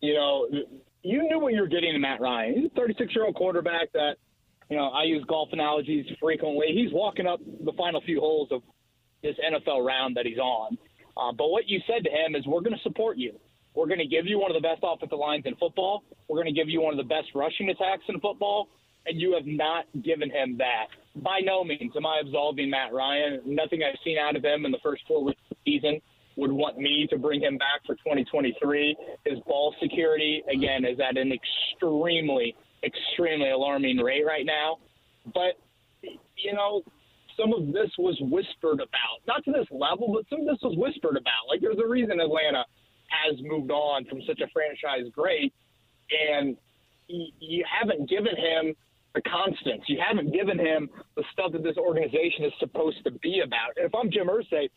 You 0.00 0.14
know, 0.14 0.46
you 1.02 1.22
knew 1.22 1.38
what 1.38 1.52
you 1.52 1.60
were 1.60 1.68
getting 1.68 1.94
in 1.94 2.00
Matt 2.00 2.20
Ryan. 2.20 2.54
He's 2.54 2.70
a 2.70 2.74
36 2.74 3.14
year 3.14 3.24
old 3.26 3.34
quarterback 3.34 3.92
that, 3.92 4.14
you 4.70 4.76
know, 4.76 4.88
I 4.88 5.04
use 5.04 5.24
golf 5.28 5.48
analogies 5.52 6.06
frequently. 6.20 6.68
He's 6.72 6.92
walking 6.92 7.26
up 7.26 7.40
the 7.40 7.72
final 7.76 8.00
few 8.00 8.20
holes 8.20 8.48
of 8.50 8.62
this 9.22 9.36
NFL 9.44 9.84
round 9.84 10.16
that 10.16 10.24
he's 10.26 10.38
on. 10.38 10.78
Uh, 11.16 11.32
but 11.36 11.48
what 11.48 11.68
you 11.68 11.80
said 11.86 12.04
to 12.04 12.10
him 12.10 12.34
is, 12.34 12.46
we're 12.46 12.62
going 12.62 12.76
to 12.76 12.82
support 12.82 13.18
you. 13.18 13.34
We're 13.74 13.86
going 13.86 13.98
to 13.98 14.06
give 14.06 14.26
you 14.26 14.38
one 14.38 14.50
of 14.50 14.60
the 14.60 14.66
best 14.66 14.80
offensive 14.82 15.18
lines 15.18 15.44
in 15.46 15.54
football. 15.56 16.02
We're 16.28 16.42
going 16.42 16.52
to 16.52 16.58
give 16.58 16.68
you 16.68 16.80
one 16.80 16.92
of 16.92 16.98
the 16.98 17.08
best 17.08 17.28
rushing 17.34 17.68
attacks 17.68 18.02
in 18.08 18.20
football. 18.20 18.68
And 19.06 19.20
you 19.20 19.34
have 19.34 19.46
not 19.46 19.86
given 20.02 20.30
him 20.30 20.56
that 20.58 20.86
by 21.16 21.40
no 21.40 21.64
means 21.64 21.92
am 21.96 22.06
I 22.06 22.20
absolving 22.20 22.70
Matt 22.70 22.92
Ryan. 22.92 23.40
Nothing 23.44 23.80
I've 23.82 23.98
seen 24.04 24.18
out 24.18 24.36
of 24.36 24.44
him 24.44 24.64
in 24.64 24.72
the 24.72 24.78
first 24.82 25.02
four 25.08 25.24
weeks 25.24 25.40
of 25.50 25.56
the 25.64 25.72
season 25.72 26.00
would 26.36 26.52
want 26.52 26.78
me 26.78 27.06
to 27.10 27.18
bring 27.18 27.40
him 27.40 27.58
back 27.58 27.84
for 27.84 27.94
2023. 27.96 28.96
His 29.26 29.38
ball 29.46 29.74
security, 29.82 30.42
again, 30.52 30.84
is 30.84 30.98
at 31.00 31.16
an 31.16 31.32
extremely, 31.32 32.54
extremely 32.84 33.50
alarming 33.50 33.98
rate 33.98 34.24
right 34.24 34.46
now. 34.46 34.78
But, 35.34 35.58
you 36.02 36.54
know, 36.54 36.82
some 37.36 37.52
of 37.52 37.72
this 37.72 37.90
was 37.98 38.16
whispered 38.20 38.80
about. 38.80 39.20
Not 39.26 39.44
to 39.44 39.52
this 39.52 39.66
level, 39.70 40.12
but 40.14 40.24
some 40.30 40.40
of 40.40 40.46
this 40.46 40.62
was 40.62 40.76
whispered 40.78 41.16
about. 41.16 41.48
Like, 41.48 41.60
there's 41.60 41.78
a 41.84 41.88
reason 41.88 42.20
Atlanta 42.20 42.64
has 43.08 43.36
moved 43.42 43.70
on 43.70 44.04
from 44.04 44.20
such 44.26 44.40
a 44.40 44.46
franchise 44.52 45.10
great, 45.12 45.52
and 46.30 46.56
you 47.08 47.64
haven't 47.68 48.08
given 48.08 48.36
him– 48.36 48.74
the 49.14 49.22
constants. 49.22 49.84
You 49.88 49.98
haven't 50.06 50.32
given 50.32 50.58
him 50.58 50.88
the 51.16 51.24
stuff 51.32 51.52
that 51.52 51.62
this 51.62 51.76
organization 51.76 52.44
is 52.44 52.52
supposed 52.58 53.02
to 53.04 53.10
be 53.10 53.42
about. 53.44 53.76
And 53.76 53.86
if 53.86 53.94
I'm 53.94 54.10
Jim 54.10 54.28
Irsay, 54.28 54.68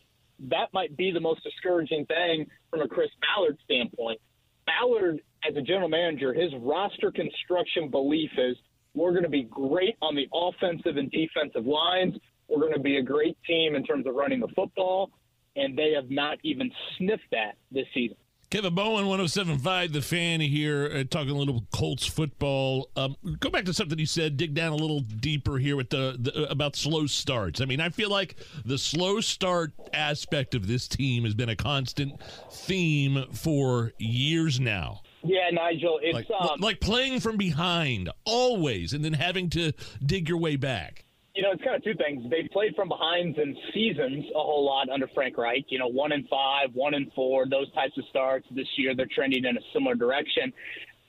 that 0.50 0.72
might 0.72 0.96
be 0.96 1.12
the 1.12 1.20
most 1.20 1.42
discouraging 1.44 2.06
thing 2.06 2.46
from 2.70 2.80
a 2.80 2.88
Chris 2.88 3.10
Ballard 3.20 3.56
standpoint. 3.64 4.20
Ballard, 4.66 5.20
as 5.48 5.56
a 5.56 5.62
general 5.62 5.88
manager, 5.88 6.32
his 6.32 6.52
roster 6.60 7.12
construction 7.12 7.90
belief 7.90 8.30
is 8.36 8.56
we're 8.94 9.10
going 9.10 9.24
to 9.24 9.28
be 9.28 9.44
great 9.44 9.96
on 10.02 10.14
the 10.14 10.26
offensive 10.32 10.96
and 10.96 11.10
defensive 11.10 11.66
lines. 11.66 12.14
We're 12.48 12.60
going 12.60 12.74
to 12.74 12.80
be 12.80 12.96
a 12.98 13.02
great 13.02 13.36
team 13.46 13.74
in 13.74 13.84
terms 13.84 14.06
of 14.06 14.14
running 14.14 14.40
the 14.40 14.48
football, 14.54 15.10
and 15.56 15.76
they 15.76 15.92
have 15.92 16.10
not 16.10 16.38
even 16.42 16.70
sniffed 16.96 17.30
that 17.32 17.56
this 17.70 17.86
season. 17.92 18.16
Kevin 18.54 18.72
Bowen, 18.72 19.08
1075, 19.08 19.92
the 19.92 20.00
fan 20.00 20.40
here, 20.40 20.88
uh, 20.94 21.02
talking 21.10 21.30
a 21.30 21.34
little 21.34 21.66
Colts 21.72 22.06
football. 22.06 22.88
Um, 22.94 23.16
go 23.40 23.50
back 23.50 23.64
to 23.64 23.74
something 23.74 23.98
you 23.98 24.06
said, 24.06 24.36
dig 24.36 24.54
down 24.54 24.70
a 24.70 24.76
little 24.76 25.00
deeper 25.00 25.58
here 25.58 25.74
with 25.74 25.90
the, 25.90 26.16
the, 26.16 26.44
uh, 26.44 26.52
about 26.52 26.76
slow 26.76 27.08
starts. 27.08 27.60
I 27.60 27.64
mean, 27.64 27.80
I 27.80 27.88
feel 27.88 28.10
like 28.10 28.36
the 28.64 28.78
slow 28.78 29.20
start 29.20 29.72
aspect 29.92 30.54
of 30.54 30.68
this 30.68 30.86
team 30.86 31.24
has 31.24 31.34
been 31.34 31.48
a 31.48 31.56
constant 31.56 32.12
theme 32.52 33.24
for 33.32 33.92
years 33.98 34.60
now. 34.60 35.00
Yeah, 35.24 35.50
Nigel, 35.50 35.98
it's 36.00 36.14
like, 36.14 36.30
um, 36.30 36.60
like 36.60 36.78
playing 36.78 37.18
from 37.18 37.36
behind 37.36 38.08
always, 38.24 38.92
and 38.92 39.04
then 39.04 39.14
having 39.14 39.50
to 39.50 39.72
dig 40.06 40.28
your 40.28 40.38
way 40.38 40.54
back 40.54 41.03
you 41.34 41.42
know, 41.42 41.50
it's 41.50 41.62
kind 41.62 41.74
of 41.74 41.82
two 41.82 41.94
things. 41.94 42.28
They 42.30 42.48
played 42.52 42.76
from 42.76 42.88
behinds 42.88 43.36
in 43.38 43.56
seasons 43.72 44.24
a 44.34 44.38
whole 44.38 44.64
lot 44.64 44.88
under 44.88 45.08
Frank 45.08 45.36
Reich. 45.36 45.64
You 45.68 45.80
know, 45.80 45.88
one 45.88 46.12
and 46.12 46.28
five, 46.28 46.70
one 46.74 46.94
and 46.94 47.12
four, 47.12 47.46
those 47.48 47.70
types 47.72 47.98
of 47.98 48.04
starts. 48.08 48.46
This 48.52 48.68
year, 48.76 48.94
they're 48.94 49.08
trending 49.12 49.44
in 49.44 49.56
a 49.56 49.60
similar 49.72 49.96
direction. 49.96 50.52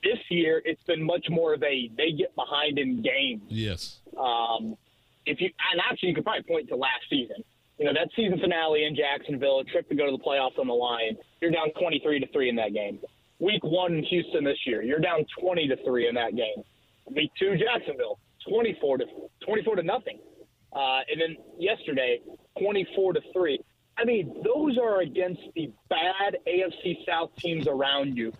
This 0.02 0.18
year, 0.28 0.62
it's 0.64 0.82
been 0.82 1.02
much 1.02 1.26
more 1.30 1.54
of 1.54 1.62
a 1.62 1.90
they 1.96 2.10
get 2.12 2.34
behind 2.34 2.78
in 2.78 3.02
games. 3.02 3.42
Yes. 3.48 4.00
Um, 4.18 4.76
if 5.26 5.40
you 5.40 5.50
and 5.72 5.80
actually, 5.88 6.10
you 6.10 6.14
could 6.16 6.24
probably 6.24 6.42
point 6.42 6.68
to 6.68 6.76
last 6.76 7.06
season. 7.08 7.44
You 7.78 7.84
know, 7.84 7.92
that 7.92 8.08
season 8.16 8.40
finale 8.40 8.84
in 8.84 8.96
Jacksonville, 8.96 9.60
a 9.60 9.64
trip 9.64 9.88
to 9.90 9.94
go 9.94 10.06
to 10.06 10.12
the 10.12 10.22
playoffs 10.22 10.58
on 10.58 10.66
the 10.66 10.74
line. 10.74 11.16
You're 11.40 11.50
down 11.50 11.70
23 11.78 12.20
to 12.20 12.26
three 12.32 12.48
in 12.48 12.56
that 12.56 12.72
game. 12.72 12.98
Week 13.38 13.62
one 13.62 13.94
in 13.94 14.04
Houston 14.04 14.44
this 14.44 14.58
year, 14.64 14.82
you're 14.82 14.98
down 14.98 15.26
20 15.38 15.68
to 15.68 15.76
three 15.84 16.08
in 16.08 16.14
that 16.14 16.34
game. 16.34 16.64
Week 17.14 17.30
two, 17.38 17.54
Jacksonville, 17.58 18.18
24 18.48 18.98
to 18.98 19.04
24 19.44 19.76
to 19.76 19.82
nothing. 19.82 20.18
Uh, 20.72 21.00
and 21.10 21.20
then 21.20 21.36
yesterday, 21.58 22.20
24 22.60 23.14
to 23.14 23.20
three. 23.32 23.60
I 23.98 24.04
mean, 24.04 24.42
those 24.44 24.76
are 24.78 25.00
against 25.00 25.40
the 25.54 25.72
bad 25.88 26.36
AFC 26.46 27.04
South 27.06 27.30
teams 27.38 27.66
around 27.66 28.16
you. 28.16 28.32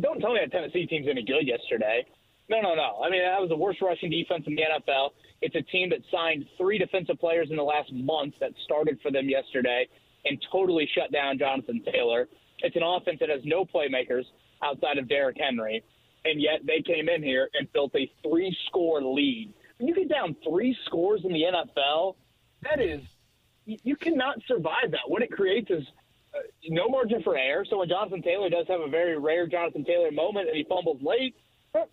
Don't 0.00 0.20
tell 0.20 0.34
me 0.34 0.40
that 0.40 0.52
Tennessee 0.52 0.86
team's 0.86 1.06
any 1.08 1.24
good 1.24 1.46
yesterday. 1.46 2.04
No, 2.50 2.60
no, 2.60 2.74
no. 2.74 3.02
I 3.04 3.10
mean, 3.10 3.22
that 3.22 3.40
was 3.40 3.48
the 3.48 3.56
worst 3.56 3.80
rushing 3.82 4.10
defense 4.10 4.44
in 4.46 4.54
the 4.54 4.62
NFL. 4.62 5.10
It's 5.40 5.54
a 5.54 5.62
team 5.62 5.90
that 5.90 6.00
signed 6.10 6.46
three 6.56 6.78
defensive 6.78 7.18
players 7.18 7.48
in 7.50 7.56
the 7.56 7.62
last 7.62 7.92
month 7.92 8.34
that 8.40 8.52
started 8.64 8.98
for 9.02 9.10
them 9.10 9.28
yesterday 9.28 9.86
and 10.24 10.42
totally 10.50 10.88
shut 10.94 11.12
down 11.12 11.38
Jonathan 11.38 11.82
Taylor. 11.92 12.28
It's 12.60 12.76
an 12.76 12.82
offense 12.82 13.18
that 13.20 13.28
has 13.28 13.40
no 13.44 13.64
playmakers 13.64 14.24
outside 14.62 14.98
of 14.98 15.08
Derrick 15.08 15.36
Henry, 15.38 15.84
and 16.24 16.40
yet 16.40 16.60
they 16.66 16.82
came 16.82 17.08
in 17.08 17.22
here 17.22 17.48
and 17.54 17.72
built 17.72 17.94
a 17.94 18.10
three 18.22 18.56
score 18.66 19.02
lead 19.02 19.52
when 19.78 19.88
you 19.88 19.94
get 19.94 20.08
down 20.08 20.36
three 20.44 20.76
scores 20.86 21.22
in 21.24 21.32
the 21.32 21.42
NFL, 21.42 22.16
that 22.62 22.80
is, 22.80 23.00
you 23.64 23.96
cannot 23.96 24.38
survive 24.46 24.90
that. 24.90 25.06
What 25.06 25.22
it 25.22 25.30
creates 25.30 25.70
is 25.70 25.84
uh, 26.34 26.40
no 26.68 26.88
margin 26.88 27.22
for 27.22 27.36
error. 27.36 27.64
So 27.68 27.78
when 27.78 27.88
Jonathan 27.88 28.22
Taylor 28.22 28.50
does 28.50 28.66
have 28.68 28.80
a 28.80 28.88
very 28.88 29.18
rare 29.18 29.46
Jonathan 29.46 29.84
Taylor 29.84 30.10
moment 30.10 30.48
and 30.48 30.56
he 30.56 30.64
fumbles 30.68 31.00
late, 31.00 31.36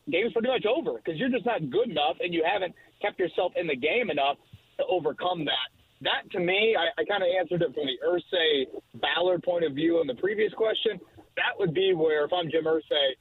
game's 0.10 0.34
pretty 0.34 0.48
much 0.48 0.66
over 0.66 0.98
because 0.98 1.20
you're 1.20 1.30
just 1.30 1.46
not 1.46 1.70
good 1.70 1.90
enough 1.90 2.18
and 2.22 2.34
you 2.34 2.44
haven't 2.50 2.74
kept 3.02 3.20
yourself 3.20 3.52
in 3.56 3.68
the 3.68 3.76
game 3.76 4.10
enough 4.10 4.38
to 4.78 4.86
overcome 4.90 5.46
that. 5.46 5.70
That 6.02 6.30
to 6.32 6.40
me, 6.40 6.76
I, 6.78 6.90
I 7.00 7.06
kind 7.06 7.24
of 7.24 7.30
answered 7.40 7.62
it 7.62 7.74
from 7.74 7.86
the 7.86 7.98
Irsay 8.04 8.66
Ballard 8.96 9.44
point 9.44 9.64
of 9.64 9.74
view 9.74 10.02
in 10.02 10.08
the 10.08 10.16
previous 10.16 10.54
question. 10.54 11.00
That 11.36 11.60
would 11.60 11.74
be 11.74 11.94
where, 11.94 12.26
if 12.26 12.34
I'm 12.34 12.50
Jim 12.50 12.66
Irsay, 12.66 13.14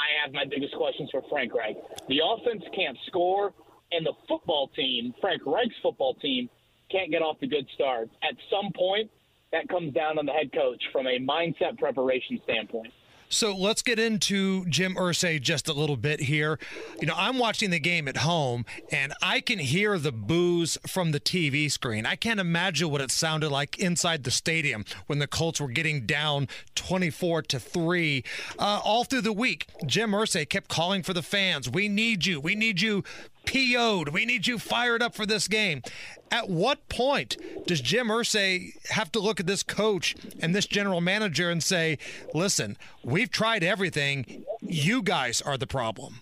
I 0.00 0.24
have 0.24 0.32
my 0.32 0.44
biggest 0.48 0.74
questions 0.76 1.10
for 1.10 1.22
Frank 1.28 1.52
Reich. 1.54 1.76
The 2.08 2.20
offense 2.24 2.64
can't 2.74 2.96
score 3.06 3.52
and 3.92 4.06
the 4.06 4.14
football 4.28 4.70
team, 4.74 5.12
Frank 5.20 5.42
Reich's 5.44 5.76
football 5.82 6.14
team, 6.14 6.48
can't 6.90 7.10
get 7.10 7.22
off 7.22 7.38
the 7.40 7.46
good 7.46 7.66
start. 7.74 8.08
At 8.22 8.34
some 8.50 8.72
point, 8.72 9.10
that 9.52 9.68
comes 9.68 9.92
down 9.92 10.18
on 10.18 10.26
the 10.26 10.32
head 10.32 10.52
coach 10.52 10.82
from 10.92 11.06
a 11.06 11.18
mindset 11.18 11.78
preparation 11.78 12.40
standpoint. 12.44 12.92
So 13.32 13.56
let's 13.56 13.80
get 13.80 14.00
into 14.00 14.66
Jim 14.66 14.96
Irsay 14.96 15.40
just 15.40 15.68
a 15.68 15.72
little 15.72 15.96
bit 15.96 16.18
here. 16.18 16.58
You 17.00 17.06
know, 17.06 17.14
I'm 17.16 17.38
watching 17.38 17.70
the 17.70 17.78
game 17.78 18.08
at 18.08 18.18
home 18.18 18.64
and 18.90 19.14
I 19.22 19.40
can 19.40 19.60
hear 19.60 19.98
the 19.98 20.10
boos 20.10 20.76
from 20.84 21.12
the 21.12 21.20
TV 21.20 21.70
screen. 21.70 22.06
I 22.06 22.16
can't 22.16 22.40
imagine 22.40 22.90
what 22.90 23.00
it 23.00 23.12
sounded 23.12 23.50
like 23.50 23.78
inside 23.78 24.24
the 24.24 24.32
stadium 24.32 24.84
when 25.06 25.20
the 25.20 25.28
Colts 25.28 25.60
were 25.60 25.68
getting 25.68 26.06
down 26.06 26.48
24 26.74 27.42
to 27.42 27.60
3. 27.60 28.24
Uh, 28.58 28.80
all 28.84 29.04
through 29.04 29.20
the 29.20 29.32
week, 29.32 29.68
Jim 29.86 30.10
Irsay 30.10 30.48
kept 30.48 30.66
calling 30.66 31.04
for 31.04 31.14
the 31.14 31.22
fans. 31.22 31.70
We 31.70 31.88
need 31.88 32.26
you. 32.26 32.40
We 32.40 32.56
need 32.56 32.80
you 32.80 33.04
PO'd. 33.44 34.10
We 34.10 34.24
need 34.24 34.46
you 34.46 34.58
fired 34.58 35.02
up 35.02 35.14
for 35.14 35.26
this 35.26 35.48
game. 35.48 35.82
At 36.30 36.48
what 36.48 36.88
point 36.88 37.36
does 37.66 37.80
Jim 37.80 38.08
Irsay 38.08 38.72
have 38.90 39.10
to 39.12 39.20
look 39.20 39.40
at 39.40 39.46
this 39.46 39.62
coach 39.62 40.14
and 40.40 40.54
this 40.54 40.66
general 40.66 41.00
manager 41.00 41.50
and 41.50 41.62
say, 41.62 41.98
listen, 42.34 42.76
we've 43.02 43.30
tried 43.30 43.64
everything. 43.64 44.44
You 44.60 45.02
guys 45.02 45.42
are 45.42 45.56
the 45.56 45.66
problem? 45.66 46.20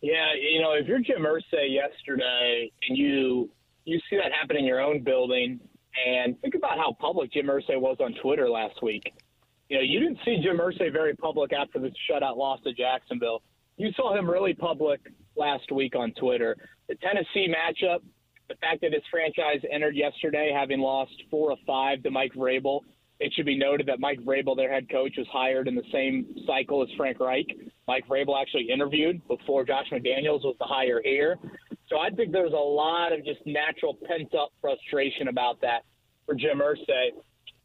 Yeah, 0.00 0.32
you 0.40 0.62
know, 0.62 0.72
if 0.72 0.86
you're 0.86 1.00
Jim 1.00 1.22
Irsay 1.22 1.74
yesterday 1.74 2.70
and 2.88 2.96
you 2.96 3.50
you 3.84 3.98
see 4.10 4.16
that 4.16 4.32
happen 4.32 4.56
in 4.56 4.64
your 4.64 4.80
own 4.80 5.02
building, 5.02 5.58
and 6.06 6.40
think 6.40 6.54
about 6.54 6.76
how 6.76 6.94
public 7.00 7.32
Jim 7.32 7.46
Irsay 7.46 7.80
was 7.80 7.96
on 8.00 8.14
Twitter 8.22 8.48
last 8.48 8.82
week. 8.82 9.12
You 9.68 9.78
know, 9.78 9.82
you 9.82 10.00
didn't 10.00 10.18
see 10.24 10.40
Jim 10.42 10.58
Irsay 10.58 10.92
very 10.92 11.14
public 11.14 11.52
after 11.52 11.78
the 11.78 11.90
shutout 12.08 12.36
loss 12.36 12.60
to 12.64 12.72
Jacksonville. 12.72 13.42
You 13.76 13.90
saw 13.92 14.16
him 14.16 14.28
really 14.28 14.54
public 14.54 15.00
last 15.38 15.70
week 15.72 15.94
on 15.96 16.12
Twitter. 16.12 16.56
The 16.88 16.96
Tennessee 16.96 17.48
matchup, 17.48 18.00
the 18.48 18.56
fact 18.56 18.80
that 18.80 18.92
his 18.92 19.02
franchise 19.10 19.60
entered 19.70 19.94
yesterday 19.94 20.50
having 20.54 20.80
lost 20.80 21.12
four 21.30 21.52
of 21.52 21.58
five 21.66 22.02
to 22.02 22.10
Mike 22.10 22.32
Vrabel. 22.34 22.80
It 23.20 23.32
should 23.34 23.46
be 23.46 23.58
noted 23.58 23.86
that 23.86 23.98
Mike 23.98 24.20
Vrabel, 24.20 24.56
their 24.56 24.72
head 24.72 24.88
coach, 24.90 25.14
was 25.18 25.26
hired 25.32 25.66
in 25.66 25.74
the 25.74 25.82
same 25.92 26.26
cycle 26.46 26.82
as 26.82 26.88
Frank 26.96 27.18
Reich. 27.18 27.46
Mike 27.86 28.06
Vrabel 28.08 28.40
actually 28.40 28.70
interviewed 28.70 29.26
before 29.26 29.64
Josh 29.64 29.86
McDaniels 29.92 30.44
was 30.44 30.54
the 30.58 30.66
hire 30.66 31.00
here. 31.04 31.36
So 31.88 31.98
I 31.98 32.10
think 32.10 32.32
there's 32.32 32.52
a 32.52 32.56
lot 32.56 33.12
of 33.12 33.24
just 33.24 33.40
natural 33.44 33.98
pent 34.06 34.34
up 34.34 34.50
frustration 34.60 35.28
about 35.28 35.60
that 35.62 35.80
for 36.26 36.34
Jim 36.34 36.60
Irsay. 36.60 37.08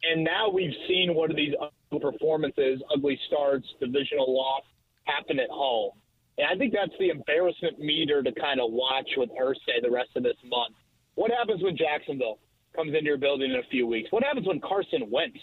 And 0.03 0.23
now 0.23 0.49
we've 0.49 0.73
seen 0.87 1.13
one 1.13 1.29
of 1.29 1.37
these 1.37 1.53
ugly 1.61 1.99
performances, 1.99 2.81
ugly 2.93 3.19
starts, 3.27 3.67
divisional 3.79 4.33
loss 4.35 4.63
happen 5.05 5.39
at 5.39 5.49
home. 5.49 5.91
And 6.37 6.47
I 6.47 6.55
think 6.55 6.73
that's 6.73 6.97
the 6.99 7.09
embarrassment 7.09 7.79
meter 7.79 8.23
to 8.23 8.31
kind 8.31 8.59
of 8.59 8.71
watch 8.71 9.09
with 9.17 9.29
Irsay 9.39 9.81
the 9.81 9.91
rest 9.91 10.09
of 10.15 10.23
this 10.23 10.37
month. 10.45 10.75
What 11.15 11.31
happens 11.31 11.61
when 11.61 11.77
Jacksonville 11.77 12.39
comes 12.75 12.93
into 12.93 13.05
your 13.05 13.17
building 13.17 13.51
in 13.51 13.57
a 13.57 13.69
few 13.69 13.85
weeks? 13.85 14.11
What 14.11 14.23
happens 14.23 14.47
when 14.47 14.59
Carson 14.59 15.09
Wentz 15.11 15.37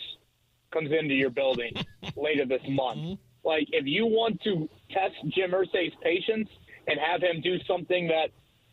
comes 0.73 0.91
into 0.91 1.15
your 1.15 1.31
building 1.31 1.73
later 2.17 2.45
this 2.45 2.63
month? 2.69 2.99
Mm-hmm. 2.99 3.49
Like, 3.49 3.69
if 3.73 3.87
you 3.87 4.05
want 4.05 4.41
to 4.43 4.69
test 4.91 5.15
Jim 5.29 5.53
Irsay's 5.53 5.95
patience 6.03 6.49
and 6.87 6.99
have 6.99 7.23
him 7.23 7.41
do 7.41 7.57
something 7.67 8.09
that, 8.09 8.31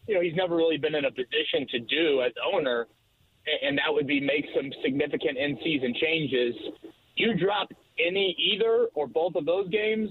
you 0.07 0.15
know, 0.15 0.21
he's 0.21 0.35
never 0.35 0.55
really 0.55 0.77
been 0.77 0.95
in 0.95 1.05
a 1.05 1.11
position 1.11 1.67
to 1.69 1.79
do 1.79 2.21
as 2.21 2.31
owner, 2.53 2.87
and 3.63 3.77
that 3.77 3.93
would 3.93 4.07
be 4.07 4.19
make 4.19 4.45
some 4.55 4.71
significant 4.83 5.37
in-season 5.37 5.93
changes. 6.01 6.55
You 7.15 7.35
drop 7.35 7.69
any 7.99 8.35
either 8.37 8.87
or 8.93 9.07
both 9.07 9.35
of 9.35 9.45
those 9.45 9.69
games, 9.69 10.09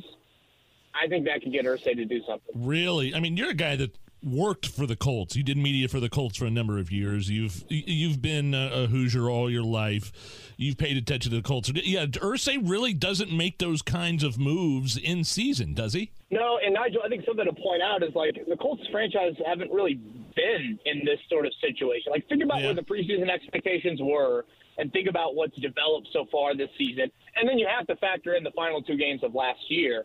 I 1.01 1.09
think 1.09 1.27
that 1.27 1.43
could 1.43 1.52
get 1.52 1.64
Irsay 1.64 1.94
to 1.97 2.05
do 2.05 2.20
something. 2.27 2.55
Really? 2.55 3.14
I 3.14 3.20
mean, 3.20 3.36
you're 3.36 3.51
a 3.51 3.55
guy 3.55 3.77
that 3.77 3.97
worked 4.23 4.66
for 4.66 4.86
the 4.86 4.97
Colts. 4.97 5.36
You 5.36 5.43
did 5.43 5.56
media 5.56 5.89
for 5.89 6.01
the 6.01 6.09
Colts 6.09 6.36
for 6.36 6.47
a 6.47 6.51
number 6.51 6.78
of 6.78 6.90
years. 6.90 7.31
You've 7.31 7.64
you've 7.68 8.20
been 8.20 8.55
a 8.55 8.86
Hoosier 8.86 9.28
all 9.31 9.51
your 9.51 9.62
life. 9.62 10.12
You've 10.56 10.78
paid 10.78 10.97
attention 10.97 11.31
to 11.31 11.36
the 11.36 11.43
Colts. 11.43 11.70
Yeah, 11.74 12.06
Irsay 12.06 12.68
really 12.68 12.94
doesn't 12.94 13.31
make 13.31 13.59
those 13.59 13.82
kinds 13.82 14.24
of 14.24 14.39
moves 14.39 14.97
in 14.97 15.24
season, 15.24 15.74
does 15.74 15.93
he? 15.93 16.12
No, 16.31 16.59
and 16.64 16.74
Nigel, 16.74 17.02
I 17.05 17.09
think 17.09 17.24
something 17.24 17.44
to 17.44 17.52
point 17.52 17.82
out 17.82 18.02
is 18.02 18.14
like 18.14 18.35
the 18.48 18.56
Colts 18.56 18.82
franchise 18.90 19.35
haven't 19.47 19.70
really 19.70 19.94
been 20.35 20.78
in 20.85 21.05
this 21.05 21.20
sort 21.28 21.47
of 21.47 21.52
situation. 21.60 22.10
Like 22.10 22.28
think 22.28 22.43
about 22.43 22.60
yeah. 22.60 22.66
where 22.66 22.74
the 22.74 22.82
preseason 22.82 23.31
expectations 23.31 24.01
were 24.02 24.44
and 24.78 24.93
think 24.93 25.09
about 25.09 25.35
what's 25.35 25.56
developed 25.56 26.09
so 26.12 26.27
far 26.31 26.55
this 26.55 26.68
season. 26.77 27.10
And 27.36 27.48
then 27.48 27.59
you 27.59 27.66
have 27.66 27.86
to 27.86 27.97
factor 27.97 28.35
in 28.35 28.44
the 28.44 28.51
final 28.52 28.82
two 28.82 28.97
games 28.97 29.23
of 29.23 29.35
last 29.35 29.60
year. 29.68 30.05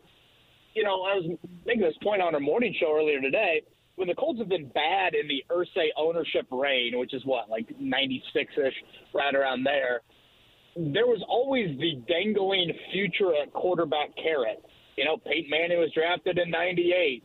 You 0.73 0.83
know, 0.83 1.03
I 1.03 1.15
was 1.15 1.37
making 1.65 1.81
this 1.81 1.95
point 2.01 2.21
on 2.21 2.33
our 2.33 2.39
morning 2.39 2.73
show 2.79 2.95
earlier 2.95 3.19
today 3.19 3.61
when 3.95 4.07
the 4.07 4.15
Colts 4.15 4.39
have 4.39 4.49
been 4.49 4.67
bad 4.69 5.13
in 5.13 5.27
the 5.27 5.43
Irsay 5.51 5.89
ownership 5.97 6.47
reign, 6.49 6.97
which 6.97 7.13
is 7.13 7.21
what, 7.25 7.49
like 7.49 7.67
96 7.79 8.51
ish, 8.57 8.73
right 9.13 9.35
around 9.35 9.63
there, 9.63 10.01
there 10.75 11.05
was 11.05 11.21
always 11.27 11.77
the 11.77 12.01
dangling 12.07 12.71
future 12.93 13.33
at 13.41 13.51
quarterback 13.53 14.15
carrot. 14.15 14.63
You 14.97 15.05
know, 15.05 15.17
Peyton 15.17 15.49
Manning 15.49 15.79
was 15.79 15.91
drafted 15.93 16.37
in 16.37 16.49
98. 16.49 17.23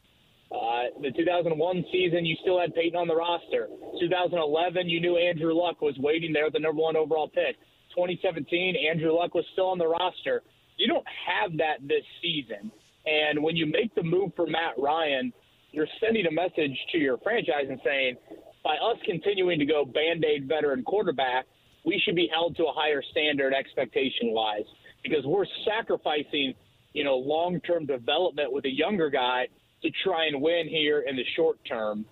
Uh, 0.51 0.57
the 1.03 1.11
2001 1.11 1.85
season, 1.91 2.25
you 2.25 2.37
still 2.43 2.61
had 2.61 2.75
Peyton 2.75 2.99
on 2.99 3.09
the 3.09 3.17
roster. 3.17 3.69
2011, 4.01 4.89
you 4.89 5.01
knew 5.01 5.17
Andrew 5.17 5.55
Luck 5.55 5.81
was 5.81 5.95
waiting 5.99 6.33
there 6.33 6.51
the 6.51 6.59
number 6.59 6.83
one 6.83 6.97
overall 6.97 7.29
pick. 7.29 7.57
2017, 7.95 8.77
Andrew 8.91 9.13
Luck 9.13 9.35
was 9.35 9.45
still 9.53 9.69
on 9.69 9.79
the 9.79 9.87
roster. 9.87 10.43
You 10.77 10.89
don't 10.89 11.07
have 11.27 11.57
that 11.57 11.79
this 11.81 12.05
season. 12.21 12.71
And 13.07 13.43
when 13.43 13.57
you 13.57 13.67
make 13.67 13.95
the 13.95 14.03
move 14.03 14.33
for 14.35 14.47
Matt 14.47 14.75
Ryan, 14.79 15.33
you're 15.71 15.89
sending 16.01 16.27
a 16.27 16.31
message 16.31 16.77
to 16.93 16.99
your 16.99 17.19
franchise 17.19 17.67
and 17.69 17.81
saying, 17.85 18.17
by 18.65 18.75
us 18.77 18.99
continuing 19.05 19.59
to 19.61 19.67
go 19.67 19.85
band 19.85 20.25
aid 20.25 20.49
veteran 20.49 20.83
quarterback, 20.83 21.47
we 21.85 22.01
should 22.05 22.17
be 22.17 22.29
held 22.33 22.57
to 22.57 22.65
a 22.65 22.73
higher 22.73 23.03
standard 23.13 23.55
expectation 23.55 24.33
wise 24.33 24.65
because 25.05 25.25
we're 25.25 25.47
sacrificing, 25.65 26.53
you 26.93 27.05
know, 27.05 27.17
long 27.17 27.61
term 27.61 27.87
development 27.87 28.53
with 28.53 28.65
a 28.65 28.73
younger 28.73 29.09
guy 29.09 29.47
to 29.83 29.91
try 30.03 30.27
and 30.27 30.43
win 30.43 30.67
here 30.69 31.05
in 31.09 31.15
the 31.15 31.25
short 31.37 31.59
term. 31.65 32.05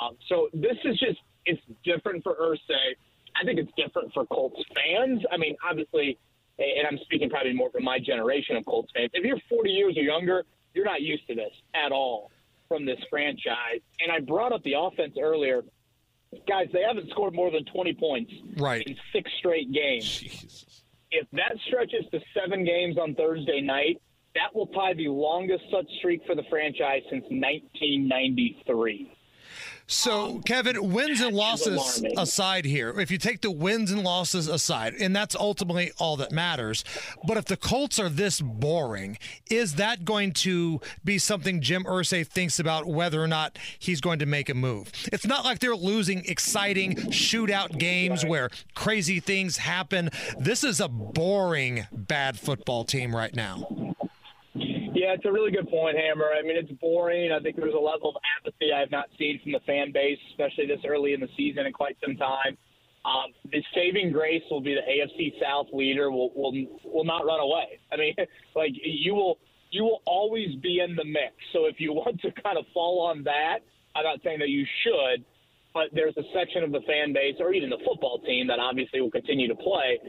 Um, 0.00 0.16
so 0.28 0.48
this 0.52 0.76
is 0.84 0.98
just 1.00 1.18
it's 1.46 1.60
different 1.84 2.22
for 2.22 2.36
Irsay. 2.36 2.94
I 3.40 3.44
think 3.44 3.58
it's 3.58 3.72
different 3.76 4.12
for 4.12 4.26
Colts 4.26 4.60
fans. 4.74 5.22
I 5.32 5.36
mean, 5.36 5.56
obviously, 5.68 6.18
and 6.58 6.86
I'm 6.86 6.98
speaking 7.04 7.30
probably 7.30 7.52
more 7.52 7.70
from 7.70 7.84
my 7.84 7.98
generation 7.98 8.56
of 8.56 8.64
Colts 8.66 8.90
fans. 8.94 9.10
If 9.12 9.24
you're 9.24 9.38
40 9.48 9.70
years 9.70 9.96
or 9.96 10.02
younger, 10.02 10.44
you're 10.74 10.84
not 10.84 11.02
used 11.02 11.26
to 11.28 11.34
this 11.34 11.52
at 11.74 11.92
all 11.92 12.30
from 12.68 12.84
this 12.84 12.98
franchise. 13.08 13.80
And 14.00 14.12
I 14.12 14.20
brought 14.20 14.52
up 14.52 14.62
the 14.64 14.74
offense 14.78 15.14
earlier. 15.20 15.62
Guys, 16.46 16.66
they 16.72 16.82
haven't 16.86 17.08
scored 17.10 17.34
more 17.34 17.50
than 17.50 17.64
20 17.64 17.94
points 17.94 18.32
right. 18.56 18.86
in 18.86 18.96
six 19.12 19.30
straight 19.38 19.72
games. 19.72 20.04
Jesus. 20.04 20.82
If 21.10 21.26
that 21.32 21.56
stretches 21.66 22.04
to 22.12 22.20
seven 22.34 22.64
games 22.64 22.98
on 22.98 23.14
Thursday 23.14 23.62
night, 23.62 24.00
that 24.34 24.54
will 24.54 24.66
tie 24.66 24.92
the 24.94 25.08
longest 25.08 25.64
such 25.72 25.86
streak 25.98 26.20
for 26.26 26.34
the 26.34 26.42
franchise 26.50 27.02
since 27.10 27.24
1993. 27.30 29.10
So, 29.90 30.42
Kevin, 30.44 30.92
wins 30.92 31.22
and 31.22 31.34
losses 31.34 32.04
aside 32.18 32.66
here, 32.66 32.90
if 33.00 33.10
you 33.10 33.16
take 33.16 33.40
the 33.40 33.50
wins 33.50 33.90
and 33.90 34.04
losses 34.04 34.46
aside, 34.46 34.92
and 35.00 35.16
that's 35.16 35.34
ultimately 35.34 35.92
all 35.98 36.18
that 36.18 36.30
matters, 36.30 36.84
but 37.26 37.38
if 37.38 37.46
the 37.46 37.56
Colts 37.56 37.98
are 37.98 38.10
this 38.10 38.38
boring, 38.38 39.16
is 39.50 39.76
that 39.76 40.04
going 40.04 40.32
to 40.32 40.82
be 41.06 41.16
something 41.16 41.62
Jim 41.62 41.84
Irsay 41.84 42.26
thinks 42.26 42.58
about 42.58 42.86
whether 42.86 43.22
or 43.22 43.26
not 43.26 43.58
he's 43.78 44.02
going 44.02 44.18
to 44.18 44.26
make 44.26 44.50
a 44.50 44.54
move? 44.54 44.92
It's 45.10 45.26
not 45.26 45.46
like 45.46 45.60
they're 45.60 45.74
losing 45.74 46.22
exciting 46.26 46.94
shootout 46.94 47.78
games 47.78 48.26
where 48.26 48.50
crazy 48.74 49.20
things 49.20 49.56
happen. 49.56 50.10
This 50.38 50.64
is 50.64 50.80
a 50.80 50.88
boring, 50.88 51.86
bad 51.90 52.38
football 52.38 52.84
team 52.84 53.16
right 53.16 53.34
now. 53.34 53.94
Yeah, 54.98 55.14
it's 55.14 55.24
a 55.24 55.30
really 55.30 55.52
good 55.52 55.70
point, 55.70 55.96
Hammer. 55.96 56.32
I 56.36 56.42
mean, 56.42 56.56
it's 56.56 56.72
boring. 56.80 57.30
I 57.30 57.38
think 57.38 57.54
there's 57.54 57.72
a 57.72 57.78
level 57.78 58.10
of 58.10 58.16
apathy 58.34 58.72
I 58.74 58.80
have 58.80 58.90
not 58.90 59.06
seen 59.16 59.38
from 59.40 59.52
the 59.52 59.60
fan 59.60 59.92
base, 59.92 60.18
especially 60.30 60.66
this 60.66 60.80
early 60.84 61.12
in 61.14 61.20
the 61.20 61.28
season 61.36 61.66
in 61.66 61.72
quite 61.72 61.96
some 62.04 62.16
time. 62.16 62.58
Um, 63.04 63.30
the 63.52 63.62
saving 63.76 64.10
grace 64.10 64.42
will 64.50 64.60
be 64.60 64.74
the 64.74 64.82
AFC 64.82 65.40
South 65.40 65.68
leader 65.72 66.10
will 66.10 66.34
will 66.34 66.52
will 66.82 67.04
not 67.04 67.24
run 67.24 67.38
away. 67.38 67.78
I 67.92 67.96
mean, 67.96 68.12
like 68.56 68.72
you 68.74 69.14
will 69.14 69.38
you 69.70 69.84
will 69.84 70.02
always 70.04 70.56
be 70.56 70.80
in 70.80 70.96
the 70.96 71.04
mix. 71.04 71.34
So 71.52 71.66
if 71.66 71.76
you 71.78 71.92
want 72.02 72.20
to 72.22 72.32
kind 72.42 72.58
of 72.58 72.64
fall 72.74 73.00
on 73.06 73.22
that, 73.22 73.60
I'm 73.94 74.02
not 74.02 74.18
saying 74.24 74.40
that 74.40 74.48
you 74.48 74.66
should, 74.82 75.24
but 75.74 75.94
there's 75.94 76.16
a 76.16 76.26
section 76.34 76.64
of 76.64 76.72
the 76.72 76.80
fan 76.88 77.12
base 77.12 77.36
or 77.38 77.54
even 77.54 77.70
the 77.70 77.78
football 77.86 78.18
team 78.26 78.48
that 78.48 78.58
obviously 78.58 79.00
will 79.00 79.12
continue 79.12 79.46
to 79.46 79.54
play 79.54 80.00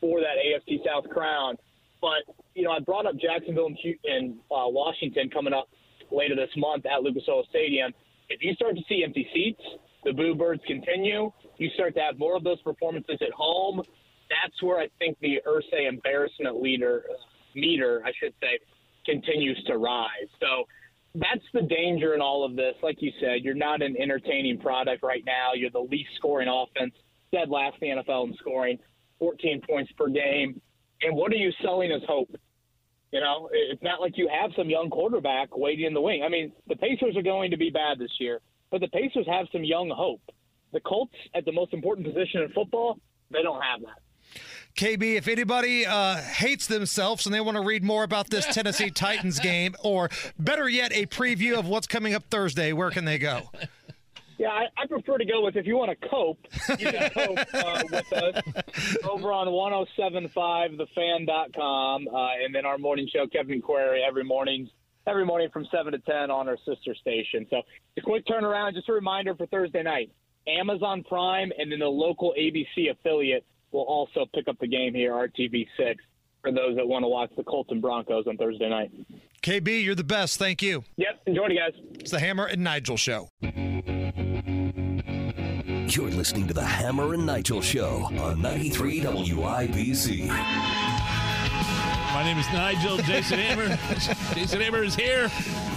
for 0.00 0.20
that 0.20 0.38
AFC 0.38 0.86
South 0.86 1.10
crown 1.10 1.56
but 2.00 2.34
you 2.54 2.62
know, 2.64 2.72
I 2.72 2.80
brought 2.80 3.06
up 3.06 3.14
Jacksonville 3.18 3.66
and, 3.66 3.78
and 4.04 4.34
uh, 4.50 4.68
Washington 4.68 5.30
coming 5.30 5.52
up 5.52 5.68
later 6.10 6.34
this 6.36 6.50
month 6.56 6.86
at 6.86 7.02
Lucas 7.02 7.24
Oil 7.28 7.44
Stadium. 7.50 7.92
If 8.28 8.42
you 8.42 8.54
start 8.54 8.76
to 8.76 8.82
see 8.88 9.02
empty 9.04 9.28
seats, 9.32 9.62
the 10.04 10.12
boo 10.12 10.34
birds 10.34 10.62
continue. 10.66 11.30
You 11.58 11.70
start 11.74 11.94
to 11.94 12.00
have 12.00 12.18
more 12.18 12.36
of 12.36 12.44
those 12.44 12.60
performances 12.62 13.18
at 13.20 13.32
home. 13.32 13.82
That's 14.28 14.62
where 14.62 14.78
I 14.78 14.88
think 14.98 15.18
the 15.20 15.40
Irsay 15.46 15.88
embarrassment 15.88 16.60
leader 16.60 17.04
meter, 17.54 18.02
I 18.04 18.12
should 18.20 18.34
say, 18.40 18.58
continues 19.04 19.62
to 19.66 19.78
rise. 19.78 20.28
So 20.40 20.64
that's 21.14 21.44
the 21.54 21.62
danger 21.62 22.14
in 22.14 22.20
all 22.20 22.44
of 22.44 22.56
this. 22.56 22.74
Like 22.82 23.00
you 23.00 23.12
said, 23.20 23.42
you're 23.42 23.54
not 23.54 23.82
an 23.82 23.96
entertaining 23.98 24.58
product 24.58 25.02
right 25.02 25.22
now. 25.24 25.54
You're 25.54 25.70
the 25.70 25.80
least 25.80 26.10
scoring 26.16 26.48
offense, 26.48 26.94
dead 27.32 27.48
last 27.48 27.76
in 27.80 27.96
the 27.96 28.02
NFL 28.02 28.28
in 28.28 28.34
scoring, 28.36 28.78
14 29.18 29.62
points 29.68 29.90
per 29.92 30.08
game. 30.08 30.60
And 31.02 31.16
what 31.16 31.32
are 31.32 31.36
you 31.36 31.52
selling 31.62 31.92
as 31.92 32.02
hope? 32.08 32.34
You 33.12 33.20
know, 33.20 33.48
it's 33.52 33.82
not 33.82 34.00
like 34.00 34.14
you 34.16 34.28
have 34.28 34.50
some 34.56 34.68
young 34.68 34.90
quarterback 34.90 35.56
waiting 35.56 35.86
in 35.86 35.94
the 35.94 36.00
wing. 36.00 36.22
I 36.24 36.28
mean, 36.28 36.52
the 36.66 36.76
Pacers 36.76 37.16
are 37.16 37.22
going 37.22 37.50
to 37.50 37.56
be 37.56 37.70
bad 37.70 37.98
this 37.98 38.10
year, 38.18 38.40
but 38.70 38.80
the 38.80 38.88
Pacers 38.88 39.26
have 39.28 39.46
some 39.52 39.64
young 39.64 39.90
hope. 39.90 40.22
The 40.72 40.80
Colts, 40.80 41.14
at 41.34 41.44
the 41.44 41.52
most 41.52 41.72
important 41.72 42.06
position 42.06 42.42
in 42.42 42.50
football, 42.50 42.98
they 43.30 43.42
don't 43.42 43.62
have 43.62 43.80
that. 43.82 44.02
KB, 44.76 45.16
if 45.16 45.28
anybody 45.28 45.86
uh, 45.86 46.16
hates 46.16 46.66
themselves 46.66 47.24
and 47.24 47.34
they 47.34 47.40
want 47.40 47.56
to 47.56 47.62
read 47.62 47.82
more 47.82 48.04
about 48.04 48.28
this 48.28 48.44
Tennessee 48.52 48.90
Titans 48.90 49.40
game, 49.40 49.74
or 49.82 50.10
better 50.38 50.68
yet, 50.68 50.92
a 50.92 51.06
preview 51.06 51.58
of 51.58 51.66
what's 51.66 51.86
coming 51.86 52.12
up 52.12 52.24
Thursday, 52.28 52.72
where 52.72 52.90
can 52.90 53.06
they 53.06 53.18
go? 53.18 53.50
Yeah, 54.38 54.48
I, 54.48 54.66
I 54.76 54.86
prefer 54.86 55.16
to 55.18 55.24
go 55.24 55.42
with 55.42 55.56
if 55.56 55.66
you 55.66 55.76
want 55.76 55.98
to 55.98 56.08
cope, 56.08 56.38
you 56.78 56.90
can 56.90 57.10
cope 57.14 57.38
uh, 57.54 57.82
with 57.90 58.12
us 58.12 58.42
over 59.08 59.32
on 59.32 59.46
1075thefan.com. 59.48 62.08
Uh, 62.08 62.28
and 62.44 62.54
then 62.54 62.66
our 62.66 62.76
morning 62.76 63.08
show, 63.10 63.26
Kevin 63.26 63.62
Query, 63.62 64.02
every 64.06 64.24
morning, 64.24 64.68
every 65.06 65.24
morning 65.24 65.48
from 65.52 65.66
7 65.70 65.90
to 65.92 65.98
10 65.98 66.30
on 66.30 66.48
our 66.48 66.58
sister 66.66 66.94
station. 66.94 67.46
So 67.48 67.62
a 67.96 68.00
quick 68.02 68.26
turnaround, 68.26 68.74
just 68.74 68.90
a 68.90 68.92
reminder 68.92 69.34
for 69.34 69.46
Thursday 69.46 69.82
night. 69.82 70.12
Amazon 70.46 71.02
Prime 71.02 71.50
and 71.58 71.72
then 71.72 71.78
the 71.78 71.86
local 71.86 72.34
ABC 72.38 72.90
affiliate 72.90 73.46
will 73.72 73.82
also 73.82 74.26
pick 74.34 74.48
up 74.48 74.58
the 74.60 74.68
game 74.68 74.92
here, 74.94 75.12
RTV6, 75.12 75.96
for 76.42 76.52
those 76.52 76.76
that 76.76 76.86
want 76.86 77.04
to 77.04 77.08
watch 77.08 77.30
the 77.36 77.42
Colts 77.42 77.70
and 77.72 77.80
Broncos 77.82 78.26
on 78.26 78.36
Thursday 78.36 78.68
night. 78.68 78.92
KB, 79.46 79.84
you're 79.84 79.94
the 79.94 80.02
best. 80.02 80.40
Thank 80.40 80.60
you. 80.60 80.82
Yep. 80.96 81.22
Enjoy 81.26 81.46
it, 81.46 81.54
guys. 81.54 81.80
It's 82.00 82.10
the 82.10 82.18
Hammer 82.18 82.46
and 82.46 82.64
Nigel 82.64 82.96
Show. 82.96 83.28
You're 85.88 86.10
listening 86.10 86.48
to 86.48 86.54
the 86.54 86.64
Hammer 86.64 87.14
and 87.14 87.24
Nigel 87.24 87.60
Show 87.60 88.10
on 88.18 88.42
93 88.42 89.02
WIBC. 89.02 90.26
My 90.26 92.24
name 92.24 92.38
is 92.38 92.46
Nigel. 92.52 92.96
Jason 92.96 93.38
Hammer. 93.38 93.68
Jason 94.34 94.60
Hammer 94.60 94.82
is 94.82 94.96
here. 94.96 95.30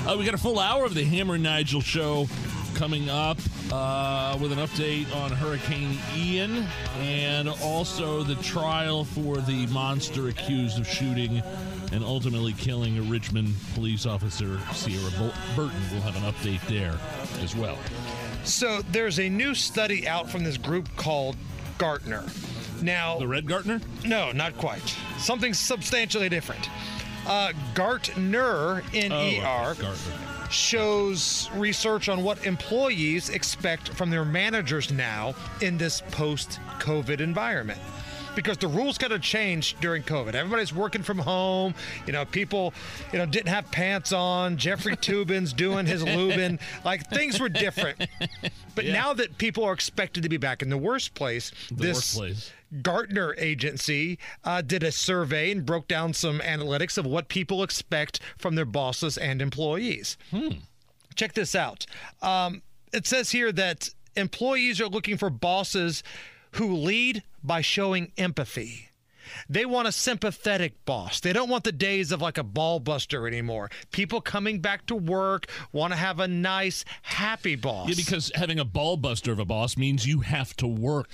Uh, 0.07 0.15
we 0.17 0.25
got 0.25 0.33
a 0.33 0.39
full 0.39 0.57
hour 0.57 0.83
of 0.83 0.95
the 0.95 1.03
Hammer 1.03 1.35
and 1.35 1.43
Nigel 1.43 1.81
show 1.81 2.27
coming 2.73 3.07
up 3.09 3.37
uh, 3.71 4.35
with 4.41 4.51
an 4.51 4.57
update 4.57 5.15
on 5.15 5.29
Hurricane 5.31 5.95
Ian 6.15 6.65
and 7.01 7.47
also 7.47 8.23
the 8.23 8.35
trial 8.35 9.03
for 9.03 9.37
the 9.37 9.67
monster 9.67 10.29
accused 10.29 10.79
of 10.79 10.87
shooting 10.87 11.43
and 11.91 12.03
ultimately 12.03 12.53
killing 12.53 12.97
a 12.97 13.01
Richmond 13.01 13.53
police 13.73 14.05
officer, 14.05 14.57
Seara 14.71 15.11
Burton. 15.55 15.79
We'll 15.91 16.01
have 16.01 16.15
an 16.15 16.31
update 16.31 16.61
there 16.67 16.97
as 17.43 17.55
well. 17.55 17.77
So 18.43 18.81
there's 18.91 19.19
a 19.19 19.29
new 19.29 19.53
study 19.55 20.07
out 20.07 20.29
from 20.29 20.43
this 20.43 20.57
group 20.57 20.87
called 20.95 21.35
Gartner. 21.77 22.23
Now, 22.81 23.19
the 23.19 23.27
Red 23.27 23.47
Gartner? 23.47 23.81
No, 24.05 24.31
not 24.31 24.57
quite. 24.57 24.95
Something 25.17 25.53
substantially 25.53 26.29
different. 26.29 26.69
Uh, 27.27 27.51
Gartner, 27.73 28.81
N 28.93 29.11
E 29.11 29.39
R, 29.41 29.75
Oh, 29.81 29.95
shows 30.49 31.49
research 31.55 32.09
on 32.09 32.23
what 32.23 32.45
employees 32.45 33.29
expect 33.29 33.89
from 33.89 34.09
their 34.09 34.25
managers 34.25 34.91
now 34.91 35.35
in 35.61 35.77
this 35.77 36.01
post 36.11 36.59
COVID 36.79 37.19
environment. 37.19 37.79
Because 38.39 38.57
the 38.57 38.69
rules 38.69 38.97
kind 38.97 39.11
of 39.11 39.21
changed 39.21 39.81
during 39.81 40.01
COVID. 40.01 40.33
Everybody's 40.33 40.73
working 40.73 41.03
from 41.03 41.17
home. 41.17 41.75
You 42.07 42.13
know, 42.13 42.23
people, 42.23 42.73
you 43.11 43.17
know, 43.19 43.25
didn't 43.25 43.49
have 43.49 43.69
pants 43.69 44.13
on. 44.13 44.55
Jeffrey 44.55 44.95
Toobin's 45.01 45.51
doing 45.51 45.85
his 45.85 46.03
Lubin. 46.05 46.57
Like 46.85 47.09
things 47.09 47.37
were 47.37 47.49
different. 47.49 48.07
But 48.75 48.85
now 48.85 49.11
that 49.11 49.37
people 49.37 49.65
are 49.65 49.73
expected 49.73 50.23
to 50.23 50.29
be 50.29 50.37
back 50.37 50.61
in 50.61 50.69
the 50.69 50.77
worst 50.77 51.15
place, 51.15 51.51
The 51.67 51.75
this 51.87 52.15
workplace. 52.15 52.51
Gartner 52.81 53.35
agency 53.37 54.19
uh, 54.45 54.61
did 54.61 54.83
a 54.83 54.91
survey 54.93 55.51
and 55.51 55.65
broke 55.65 55.89
down 55.89 56.13
some 56.13 56.39
analytics 56.39 56.97
of 56.97 57.05
what 57.05 57.27
people 57.27 57.61
expect 57.61 58.21
from 58.37 58.55
their 58.55 58.63
bosses 58.63 59.17
and 59.17 59.41
employees. 59.41 60.15
Check 61.15 61.33
this 61.33 61.55
out. 61.55 61.85
Um, 62.21 62.61
it 62.93 63.05
says 63.05 63.31
here 63.31 63.51
that 63.51 63.89
employees 64.15 64.79
are 64.79 64.87
looking 64.87 65.17
for 65.17 65.29
bosses 65.29 66.03
who 66.51 66.75
lead 66.75 67.23
by 67.43 67.61
showing 67.61 68.11
empathy. 68.17 68.89
They 69.47 69.65
want 69.65 69.87
a 69.87 69.91
sympathetic 69.91 70.85
boss. 70.85 71.19
They 71.19 71.33
don't 71.33 71.49
want 71.49 71.63
the 71.63 71.71
days 71.71 72.11
of 72.11 72.21
like 72.21 72.37
a 72.37 72.43
ball 72.43 72.79
buster 72.79 73.27
anymore. 73.27 73.69
People 73.91 74.21
coming 74.21 74.59
back 74.59 74.85
to 74.87 74.95
work 74.95 75.47
want 75.71 75.93
to 75.93 75.97
have 75.97 76.19
a 76.19 76.27
nice, 76.27 76.85
happy 77.03 77.55
boss. 77.55 77.89
Yeah, 77.89 77.95
because 77.95 78.31
having 78.35 78.59
a 78.59 78.65
ball 78.65 78.97
buster 78.97 79.31
of 79.31 79.39
a 79.39 79.45
boss 79.45 79.77
means 79.77 80.07
you 80.07 80.21
have 80.21 80.55
to 80.57 80.67
work. 80.67 81.09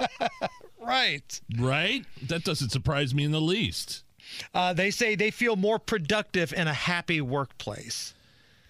right. 0.80 1.40
Right? 1.58 2.04
That 2.26 2.44
doesn't 2.44 2.70
surprise 2.70 3.14
me 3.14 3.24
in 3.24 3.32
the 3.32 3.40
least. 3.40 4.02
Uh, 4.54 4.72
they 4.72 4.90
say 4.90 5.14
they 5.14 5.30
feel 5.30 5.56
more 5.56 5.78
productive 5.78 6.52
in 6.52 6.68
a 6.68 6.74
happy 6.74 7.20
workplace. 7.20 8.14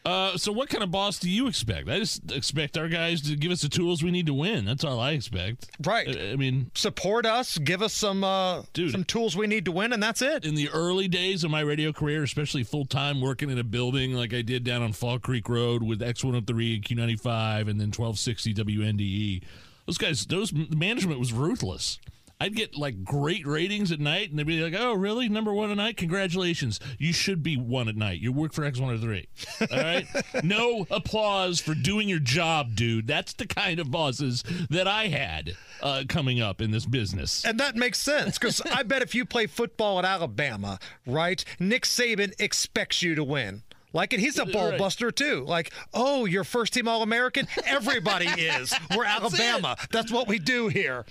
Uh, 0.05 0.36
so 0.36 0.51
what 0.51 0.68
kind 0.70 0.82
of 0.82 0.90
boss 0.90 1.18
do 1.18 1.28
you 1.28 1.47
expect? 1.47 1.89
I 1.89 1.98
just 1.98 2.32
expect 2.32 2.78
our 2.78 2.89
guys 2.89 3.20
to 3.22 3.36
give 3.36 3.52
us 3.52 3.60
the 3.60 3.68
tools 3.68 4.02
we 4.02 4.10
need 4.10 4.27
to 4.27 4.35
win. 4.35 4.64
That's 4.64 4.82
all 4.82 4.98
I 4.98 5.12
expect. 5.12 5.70
Right. 5.85 6.09
I, 6.09 6.32
I 6.32 6.36
mean, 6.36 6.70
support 6.74 7.27
us, 7.27 7.59
give 7.59 7.82
us 7.82 7.93
some 7.93 8.24
uh, 8.24 8.62
some 8.74 9.05
tools 9.05 9.36
we 9.36 9.47
need 9.47 9.66
to 9.66 9.72
win, 9.72 9.93
and 9.93 10.02
that's 10.02 10.22
it. 10.22 10.47
In 10.47 10.55
the 10.55 10.70
early 10.70 11.06
days 11.06 11.44
of 11.44 11.51
my 11.51 11.60
radio 11.60 11.93
career, 11.93 12.22
especially 12.22 12.62
full 12.62 12.86
time 12.86 13.20
working 13.20 13.51
in 13.51 13.59
a 13.59 13.64
building 13.64 14.14
like 14.14 14.32
I 14.32 14.40
did 14.40 14.64
down 14.64 14.82
on 14.82 14.93
Fall 14.93 15.18
Creek 15.18 15.48
Road 15.48 15.82
with 15.82 16.01
X103 16.01 16.74
and 16.77 16.85
Q95 16.85 17.68
and 17.68 17.81
then 17.81 17.89
1260 17.89 18.55
WNDE, 18.55 19.01
E, 19.01 19.43
those 19.86 19.98
guys, 19.98 20.24
those 20.27 20.51
the 20.51 20.77
management 20.77 21.18
was 21.18 21.32
ruthless. 21.32 21.98
I'd 22.40 22.56
get 22.56 22.74
like 22.76 23.04
great 23.04 23.46
ratings 23.46 23.92
at 23.92 24.00
night, 24.00 24.30
and 24.30 24.38
they'd 24.38 24.46
be 24.46 24.62
like, 24.62 24.74
"Oh, 24.76 24.94
really? 24.94 25.28
Number 25.28 25.52
one 25.52 25.70
at 25.70 25.76
night? 25.76 25.96
Congratulations! 25.98 26.80
You 26.98 27.12
should 27.12 27.42
be 27.42 27.56
one 27.56 27.88
at 27.88 27.96
night. 27.96 28.20
You 28.20 28.32
work 28.32 28.52
for 28.52 28.62
X103. 28.62 29.26
All 29.70 29.78
right? 29.78 30.06
no 30.44 30.86
applause 30.90 31.60
for 31.60 31.74
doing 31.74 32.08
your 32.08 32.18
job, 32.18 32.74
dude. 32.74 33.06
That's 33.06 33.34
the 33.34 33.46
kind 33.46 33.78
of 33.78 33.90
bosses 33.90 34.42
that 34.70 34.88
I 34.88 35.08
had 35.08 35.54
uh, 35.82 36.04
coming 36.08 36.40
up 36.40 36.60
in 36.60 36.70
this 36.70 36.86
business. 36.86 37.44
And 37.44 37.60
that 37.60 37.76
makes 37.76 37.98
sense 37.98 38.38
because 38.38 38.62
I 38.72 38.82
bet 38.82 39.02
if 39.02 39.14
you 39.14 39.24
play 39.24 39.46
football 39.46 39.98
at 39.98 40.04
Alabama, 40.04 40.78
right, 41.06 41.44
Nick 41.58 41.84
Saban 41.84 42.32
expects 42.40 43.02
you 43.02 43.14
to 43.14 43.24
win. 43.24 43.62
Like, 43.92 44.12
and 44.12 44.20
he's 44.22 44.38
a 44.38 44.44
ball 44.46 44.70
Right. 44.70 44.78
buster 44.78 45.10
too. 45.10 45.44
Like, 45.46 45.72
oh, 45.92 46.24
you're 46.24 46.44
first 46.44 46.72
team 46.74 46.86
All 46.88 47.02
American? 47.02 47.48
Everybody 47.66 48.26
is. 48.38 48.72
We're 48.96 49.04
Alabama. 49.04 49.76
That's 49.90 50.12
what 50.12 50.28
we 50.28 50.38
do 50.38 50.68
here. 50.68 51.04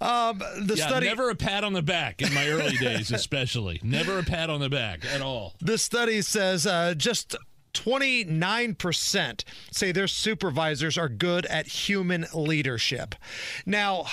Um, 0.00 0.38
the 0.60 0.74
yeah, 0.76 0.86
study. 0.88 1.06
never 1.06 1.30
a 1.30 1.34
pat 1.36 1.62
on 1.64 1.72
the 1.72 1.82
back 1.82 2.20
in 2.22 2.32
my 2.34 2.48
early 2.48 2.76
days, 2.80 3.10
especially. 3.12 3.80
Never 3.82 4.18
a 4.18 4.22
pat 4.22 4.50
on 4.50 4.60
the 4.60 4.68
back 4.68 5.04
at 5.04 5.20
all. 5.22 5.54
This 5.60 5.82
study 5.82 6.20
says 6.22 6.66
uh, 6.66 6.94
just 6.96 7.36
29% 7.74 9.44
say 9.70 9.92
their 9.92 10.08
supervisors 10.08 10.96
are 10.98 11.08
good 11.08 11.46
at 11.46 11.66
human 11.66 12.26
leadership. 12.34 13.14
Now, 13.64 14.06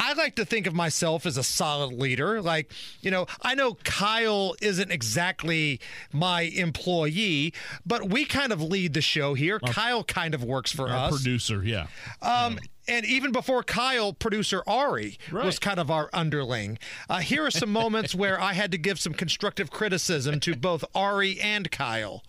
I 0.00 0.12
like 0.14 0.36
to 0.36 0.44
think 0.44 0.66
of 0.66 0.74
myself 0.74 1.26
as 1.26 1.36
a 1.36 1.42
solid 1.42 1.92
leader. 1.92 2.40
Like, 2.40 2.72
you 3.00 3.10
know, 3.10 3.26
I 3.42 3.54
know 3.54 3.74
Kyle 3.84 4.54
isn't 4.62 4.90
exactly 4.90 5.80
my 6.12 6.42
employee, 6.42 7.52
but 7.84 8.08
we 8.08 8.24
kind 8.24 8.52
of 8.52 8.62
lead 8.62 8.94
the 8.94 9.00
show 9.00 9.34
here. 9.34 9.58
Kyle 9.60 10.04
kind 10.04 10.34
of 10.34 10.44
works 10.44 10.72
for 10.72 10.88
Our 10.88 11.08
us. 11.08 11.16
producer, 11.16 11.62
yeah. 11.64 11.88
Um, 12.22 12.58
and 12.86 13.04
even 13.04 13.32
before 13.32 13.62
Kyle, 13.62 14.12
producer 14.12 14.62
Ari 14.66 15.18
was 15.32 15.58
kind 15.58 15.78
of 15.78 15.90
our 15.90 16.08
underling. 16.12 16.78
Uh, 17.10 17.18
here 17.18 17.44
are 17.44 17.50
some 17.50 17.70
moments 17.70 18.14
where 18.14 18.40
I 18.40 18.54
had 18.54 18.70
to 18.72 18.78
give 18.78 18.98
some 18.98 19.12
constructive 19.12 19.70
criticism 19.70 20.40
to 20.40 20.56
both 20.56 20.84
Ari 20.94 21.40
and 21.40 21.70
Kyle. 21.70 22.22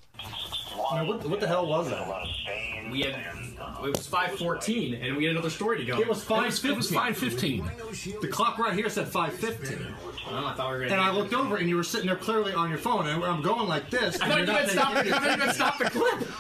Now, 0.92 1.06
what, 1.06 1.26
what 1.30 1.40
the 1.40 1.48
hell 1.48 1.68
was 1.68 1.90
that? 1.90 2.08
We 2.92 3.02
had 3.02 3.16
it 3.86 3.98
was 3.98 4.08
five 4.08 4.38
fourteen, 4.38 4.96
and 4.96 5.16
we 5.18 5.26
had 5.26 5.34
another 5.34 5.50
story 5.50 5.78
to 5.78 5.86
go. 5.86 6.00
It 6.00 6.08
was 6.08 6.24
five 6.24 6.54
fifteen. 6.54 6.72
It 6.72 6.78
was 6.78 6.92
five 6.92 7.18
fifteen. 7.18 7.70
The 8.22 8.28
clock 8.28 8.58
right 8.58 8.74
here 8.74 8.90
said 8.90 9.08
five 9.08 9.34
fifteen. 9.34 9.86
Oh, 10.32 10.46
I 10.46 10.54
thought 10.54 10.72
we 10.72 10.78
were 10.78 10.80
gonna. 10.84 10.94
And 10.94 11.02
I 11.02 11.12
looked 11.12 11.34
over, 11.34 11.58
and 11.58 11.68
you 11.68 11.76
were 11.76 11.84
sitting 11.84 12.08
there 12.08 12.16
clearly 12.16 12.54
on 12.54 12.70
your 12.70 12.78
phone, 12.78 13.08
and 13.08 13.24
I'm 13.24 13.42
going 13.42 13.68
like 13.68 13.90
this. 13.90 14.20
I 14.22 14.26
and 14.26 14.34
thought 14.34 14.38
you're 14.38 14.40
you 14.40 14.46
not 14.54 14.62
had 14.62 14.70
stopped. 14.70 14.96
I 14.96 15.04
taking 15.04 15.12
thought 15.14 15.24
you 15.38 15.46
had 15.46 15.56
stopped 15.56 15.80
the 15.80 15.90
clip. 15.90 16.30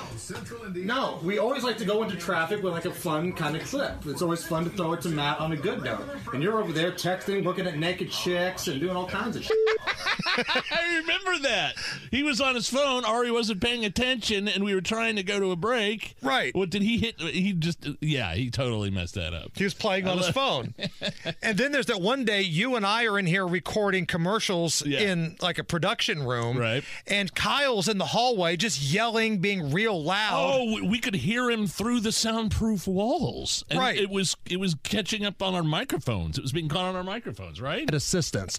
No, 0.75 1.19
we 1.23 1.39
always 1.39 1.63
like 1.63 1.77
to 1.79 1.85
go 1.85 2.03
into 2.03 2.15
traffic 2.15 2.61
with 2.61 2.71
like 2.73 2.85
a 2.85 2.93
fun 2.93 3.33
kind 3.33 3.55
of 3.55 3.63
clip. 3.63 4.05
It's 4.05 4.21
always 4.21 4.43
fun 4.43 4.63
to 4.65 4.69
throw 4.69 4.93
it 4.93 5.01
to 5.01 5.09
Matt 5.09 5.39
on 5.39 5.53
a 5.53 5.57
good 5.57 5.83
note. 5.83 6.05
And 6.33 6.43
you're 6.43 6.59
over 6.61 6.71
there 6.71 6.91
texting, 6.91 7.43
looking 7.43 7.65
at 7.65 7.77
naked 7.79 8.11
chicks, 8.11 8.67
and 8.67 8.79
doing 8.79 8.95
all 8.95 9.07
kinds 9.07 9.35
of 9.37 9.43
shit. 9.43 9.57
I 10.25 11.01
remember 11.01 11.39
that. 11.47 11.73
He 12.11 12.21
was 12.23 12.39
on 12.41 12.55
his 12.55 12.69
phone. 12.69 13.05
Ari 13.05 13.31
wasn't 13.31 13.61
paying 13.61 13.85
attention, 13.85 14.47
and 14.47 14.63
we 14.63 14.75
were 14.75 14.81
trying 14.81 15.15
to 15.15 15.23
go 15.23 15.39
to 15.39 15.51
a 15.51 15.55
break. 15.55 16.15
Right. 16.21 16.53
What 16.55 16.69
did 16.69 16.81
he 16.83 16.97
hit? 16.99 17.15
He 17.29 17.53
just, 17.53 17.87
yeah, 18.01 18.33
he 18.35 18.49
totally 18.49 18.89
messed 18.89 19.15
that 19.15 19.33
up. 19.33 19.51
He 19.55 19.63
was 19.63 19.73
playing 19.73 20.07
on 20.07 20.17
I 20.19 20.21
his 20.23 20.29
phone. 20.29 20.73
and 21.41 21.57
then 21.57 21.71
there's 21.71 21.85
that 21.87 22.01
one 22.01 22.25
day 22.25 22.41
you 22.41 22.75
and 22.75 22.85
I 22.85 23.05
are 23.05 23.17
in 23.19 23.25
here 23.25 23.45
recording 23.47 24.05
commercials 24.05 24.81
in 24.81 25.35
like 25.41 25.57
a 25.57 25.63
production 25.63 26.23
room. 26.23 26.57
Right. 26.57 26.83
And 27.07 27.33
Kyle's 27.33 27.87
in 27.87 27.97
the 27.97 28.05
hallway 28.05 28.57
just 28.57 28.81
yelling, 28.81 29.39
being 29.39 29.71
real 29.71 30.01
loud. 30.03 30.51
Oh, 30.53 30.65
we- 30.75 30.81
we 30.89 30.99
could 30.99 31.15
hear 31.15 31.49
him 31.49 31.67
through 31.67 31.99
the 32.01 32.11
soundproof 32.11 32.87
walls. 32.87 33.63
And 33.69 33.79
Right. 33.79 33.97
It 33.97 34.09
was 34.09 34.35
it 34.49 34.59
was 34.59 34.75
catching 34.83 35.25
up 35.25 35.41
on 35.41 35.53
our 35.55 35.63
microphones. 35.63 36.37
It 36.37 36.41
was 36.41 36.51
being 36.51 36.67
caught 36.69 36.85
on 36.85 36.95
our 36.95 37.03
microphones, 37.03 37.61
right? 37.61 37.91
Assistance. 37.93 38.57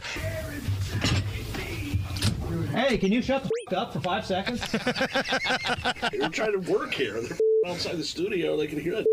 Hey, 2.72 2.98
can 2.98 3.10
you 3.12 3.20
shut 3.22 3.42
the 3.42 3.51
f- 3.70 3.76
up 3.78 3.92
for 3.92 4.01
five 4.01 4.24
seconds? 4.24 4.60
We're 6.18 6.28
trying 6.28 6.52
to 6.62 6.72
work 6.72 6.94
here. 6.94 7.20
They're 7.20 7.36
outside 7.66 7.97
the 7.97 8.05
studio. 8.05 8.57
They 8.57 8.66
can 8.66 8.81
hear 8.81 8.95
it. 9.05 9.07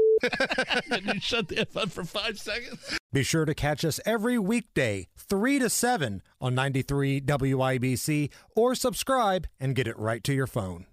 Can 0.90 1.06
you 1.14 1.20
shut 1.20 1.48
the 1.48 1.60
F 1.60 1.78
up 1.78 1.92
for 1.92 2.04
five 2.04 2.40
seconds? 2.40 2.98
Be 3.14 3.24
sure 3.24 3.46
to 3.46 3.54
catch 3.54 3.86
us 3.86 4.00
every 4.06 4.38
weekday, 4.38 5.08
3 5.18 5.60
to 5.60 5.70
7 5.70 6.22
on 6.42 6.56
93 6.56 7.22
WIBC 7.22 8.30
or 8.56 8.76
subscribe 8.76 9.48
and 9.60 9.76
get 9.76 9.88
it 9.88 9.98
right 9.98 10.24
to 10.24 10.34
your 10.34 10.48
phone. 10.48 10.86